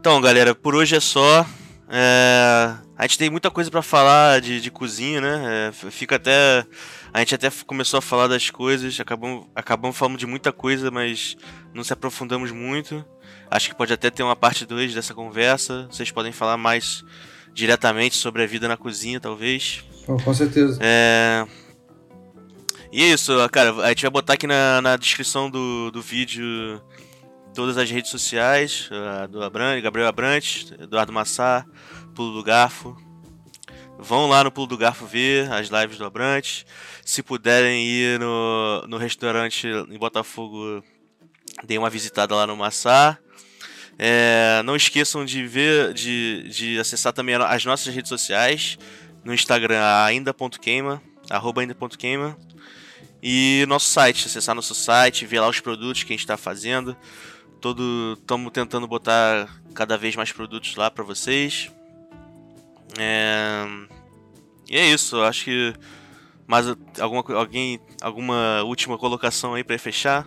Então, 0.01 0.19
galera, 0.19 0.55
por 0.55 0.75
hoje 0.75 0.97
é 0.97 1.01
só. 1.01 1.45
É, 1.87 2.75
A 2.97 3.03
gente 3.03 3.19
tem 3.19 3.29
muita 3.29 3.51
coisa 3.51 3.71
pra 3.71 3.83
falar 3.83 4.41
de, 4.41 4.59
de 4.59 4.71
cozinha, 4.71 5.21
né? 5.21 5.69
É, 5.69 5.91
Fica 5.91 6.17
até. 6.17 6.65
A 7.13 7.19
gente 7.19 7.35
até 7.35 7.51
começou 7.67 7.99
a 7.99 8.01
falar 8.01 8.27
das 8.27 8.49
coisas, 8.49 8.99
acabamos, 8.99 9.47
acabamos 9.55 9.95
falando 9.95 10.17
de 10.17 10.27
muita 10.27 10.53
coisa, 10.53 10.91
mas 10.91 11.37
não 11.75 11.85
se 11.85 11.93
aprofundamos 11.93 12.51
muito. 12.51 13.05
Acho 13.51 13.69
que 13.69 13.75
pode 13.75 13.93
até 13.93 14.09
ter 14.09 14.23
uma 14.23 14.35
parte 14.35 14.65
2 14.65 14.95
dessa 14.95 15.13
conversa. 15.13 15.87
Vocês 15.91 16.11
podem 16.11 16.33
falar 16.33 16.57
mais 16.57 17.05
diretamente 17.53 18.17
sobre 18.17 18.43
a 18.43 18.47
vida 18.47 18.67
na 18.67 18.79
cozinha, 18.79 19.21
talvez. 19.21 19.85
Pô, 20.07 20.17
com 20.17 20.33
certeza. 20.33 20.79
É. 20.81 21.47
E 22.91 23.03
é 23.03 23.13
isso, 23.13 23.33
cara. 23.51 23.75
A 23.83 23.89
gente 23.91 24.01
vai 24.01 24.11
botar 24.11 24.33
aqui 24.33 24.47
na, 24.47 24.81
na 24.81 24.97
descrição 24.97 25.51
do, 25.51 25.91
do 25.91 26.01
vídeo 26.01 26.81
todas 27.55 27.77
as 27.77 27.91
redes 27.91 28.11
sociais 28.11 28.89
a 28.93 29.27
do 29.27 29.43
Abran, 29.43 29.81
Gabriel 29.81 30.09
Abrantes, 30.09 30.73
Eduardo 30.79 31.13
Massar, 31.13 31.67
Pulo 32.15 32.35
do 32.35 32.43
Garfo. 32.43 32.97
Vão 33.99 34.29
lá 34.29 34.43
no 34.43 34.51
Pulo 34.51 34.67
do 34.67 34.79
Garfo 34.79 35.05
ver 35.05 35.53
as 35.53 35.69
lives 35.69 35.99
do 35.99 36.05
Abrantes. 36.05 36.65
Se 37.05 37.23
puderem 37.23 37.85
ir 37.85 38.19
no, 38.19 38.87
no 38.89 38.97
restaurante 38.97 39.67
em 39.67 39.99
Botafogo, 39.99 40.83
deem 41.65 41.79
uma 41.79 41.91
visitada 41.91 42.35
lá 42.35 42.47
no 42.47 42.57
Massar. 42.57 43.21
É, 43.99 44.63
não 44.65 44.75
esqueçam 44.75 45.27
de 45.27 45.47
ver, 45.47 45.93
de, 45.93 46.49
de 46.49 46.79
acessar 46.79 47.13
também 47.13 47.35
as 47.35 47.65
nossas 47.67 47.95
redes 47.95 48.09
sociais. 48.09 48.79
No 49.23 49.35
Instagram, 49.35 49.83
ainda.queima, 50.05 51.03
arroba 51.29 51.61
ainda.queima. 51.61 52.39
E 53.23 53.67
nosso 53.69 53.89
site, 53.89 54.27
acessar 54.27 54.55
nosso 54.55 54.75
site, 54.75 55.27
ver 55.27 55.41
lá 55.41 55.49
os 55.49 55.61
produtos 55.61 56.03
que 56.03 56.13
a 56.13 56.15
gente 56.15 56.25
está 56.25 56.39
fazendo. 56.39 56.97
Todo, 57.61 58.15
estamos 58.15 58.51
tentando 58.53 58.87
botar 58.89 59.49
cada 59.75 59.99
vez 59.99 60.17
mais 60.17 60.33
produtos 60.33 60.77
lá 60.77 60.91
para 60.91 61.05
vocês. 61.05 61.71
É, 62.99 63.65
e 64.71 64.77
é 64.77 64.87
isso, 64.87 65.21
acho 65.21 65.45
que 65.45 65.75
mais 66.47 66.67
alguma, 66.99 67.23
alguém, 67.39 67.79
alguma 68.01 68.63
última 68.65 68.99
colocação 68.99 69.55
aí 69.55 69.63
para 69.63 69.79
fechar? 69.79 70.27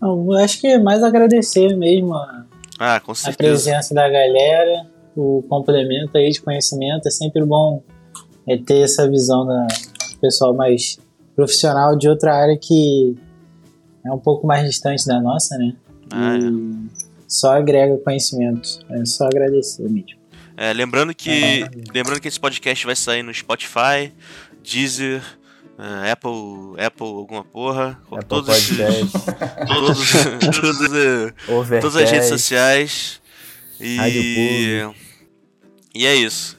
Eu 0.00 0.32
acho 0.32 0.60
que 0.60 0.66
é 0.66 0.78
mais 0.78 1.02
agradecer 1.02 1.76
mesmo 1.76 2.14
a, 2.14 2.44
Ah, 2.78 2.96
a 2.96 3.32
presença 3.32 3.94
da 3.94 4.08
galera, 4.08 4.86
o 5.16 5.42
complemento 5.48 6.16
aí 6.16 6.30
de 6.30 6.40
conhecimento. 6.40 7.08
É 7.08 7.10
sempre 7.10 7.44
bom 7.44 7.82
é, 8.46 8.56
ter 8.56 8.80
essa 8.80 9.08
visão 9.08 9.46
da 9.46 9.66
pessoal 10.20 10.54
mais 10.54 10.98
profissional 11.34 11.96
de 11.96 12.08
outra 12.08 12.34
área 12.34 12.56
que 12.56 13.16
é 14.04 14.12
um 14.12 14.18
pouco 14.18 14.46
mais 14.46 14.66
distante 14.66 15.06
da 15.06 15.20
nossa, 15.20 15.58
né? 15.58 15.74
Ah, 16.10 16.36
é. 16.36 16.40
Só 17.28 17.56
agrega 17.56 17.96
conhecimento. 17.98 18.80
É 18.90 19.04
só 19.04 19.26
agradecer 19.26 19.88
mesmo. 19.88 20.26
É, 20.56 20.72
lembrando 20.72 21.14
que 21.14 21.64
lembrando 21.92 22.20
que 22.20 22.28
esse 22.28 22.40
podcast 22.40 22.86
vai 22.86 22.96
sair 22.96 23.22
no 23.22 23.34
Spotify, 23.34 24.10
Deezer, 24.64 25.22
eh, 25.78 26.10
Apple, 26.12 26.82
Apple 26.82 27.06
alguma 27.06 27.44
porra, 27.44 28.00
Apple 28.10 28.24
todos 28.26 28.48
Podcast, 28.48 29.12
todos, 29.68 30.12
todos, 30.60 30.90
Overcast. 31.48 31.80
todas 31.82 31.96
as 31.96 32.10
redes 32.10 32.28
sociais 32.28 33.20
e 33.78 34.80
e 35.94 36.06
é 36.06 36.14
isso. 36.14 36.58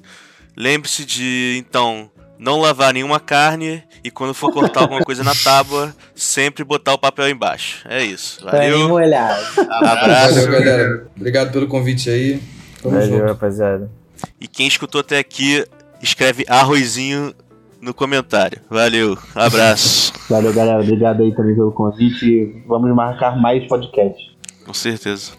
Lembre-se 0.56 1.04
de 1.04 1.56
então 1.58 2.12
não 2.38 2.60
lavar 2.60 2.94
nenhuma 2.94 3.20
carne 3.20 3.84
e 4.08 4.12
quando 4.12 4.34
for 4.34 4.54
cortar 4.54 4.84
alguma 4.84 5.02
coisa 5.02 5.22
na 5.22 5.34
tábua, 5.36 5.94
sempre 6.16 6.64
botar 6.64 6.94
o 6.94 6.98
papel 6.98 7.28
embaixo. 7.30 7.86
É 7.90 8.02
isso. 8.02 8.42
Valeu. 8.42 8.88
molhado. 8.88 9.44
Abraço. 9.70 10.36
Valeu, 10.36 10.52
galera. 10.52 11.08
Obrigado 11.14 11.52
pelo 11.52 11.68
convite 11.68 12.10
aí. 12.10 12.42
Tamo 12.82 12.96
Valeu, 12.96 13.10
junto. 13.10 13.26
rapaziada. 13.26 13.92
E 14.40 14.48
quem 14.48 14.66
escutou 14.66 15.02
até 15.02 15.18
aqui, 15.20 15.66
escreve 16.02 16.46
arrozinho 16.48 17.34
no 17.82 17.94
comentário. 17.94 18.62
Valeu. 18.70 19.18
Abraço. 19.36 20.14
Valeu, 20.30 20.54
galera. 20.54 20.82
Obrigado 20.82 21.22
aí 21.22 21.36
também 21.36 21.54
pelo 21.54 21.74
convite. 21.74 22.64
Vamos 22.66 22.96
marcar 22.96 23.36
mais 23.38 23.68
podcasts. 23.68 24.26
Com 24.66 24.74
certeza. 24.74 25.34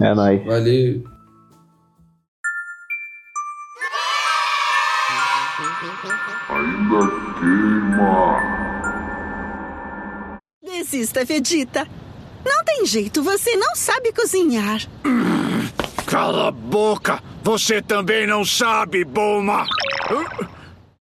É 0.00 0.12
nóis. 0.12 0.44
Valeu. 0.44 1.04
Desista, 10.62 11.24
Vegeta. 11.24 11.86
Não 12.44 12.64
tem 12.64 12.86
jeito, 12.86 13.22
você 13.22 13.56
não 13.56 13.74
sabe 13.74 14.12
cozinhar. 14.12 14.80
Cala 16.06 16.48
a 16.48 16.50
boca! 16.50 17.22
Você 17.42 17.80
também 17.80 18.26
não 18.26 18.44
sabe, 18.44 19.04
Bulma! 19.04 19.64
Hã? 20.10 20.59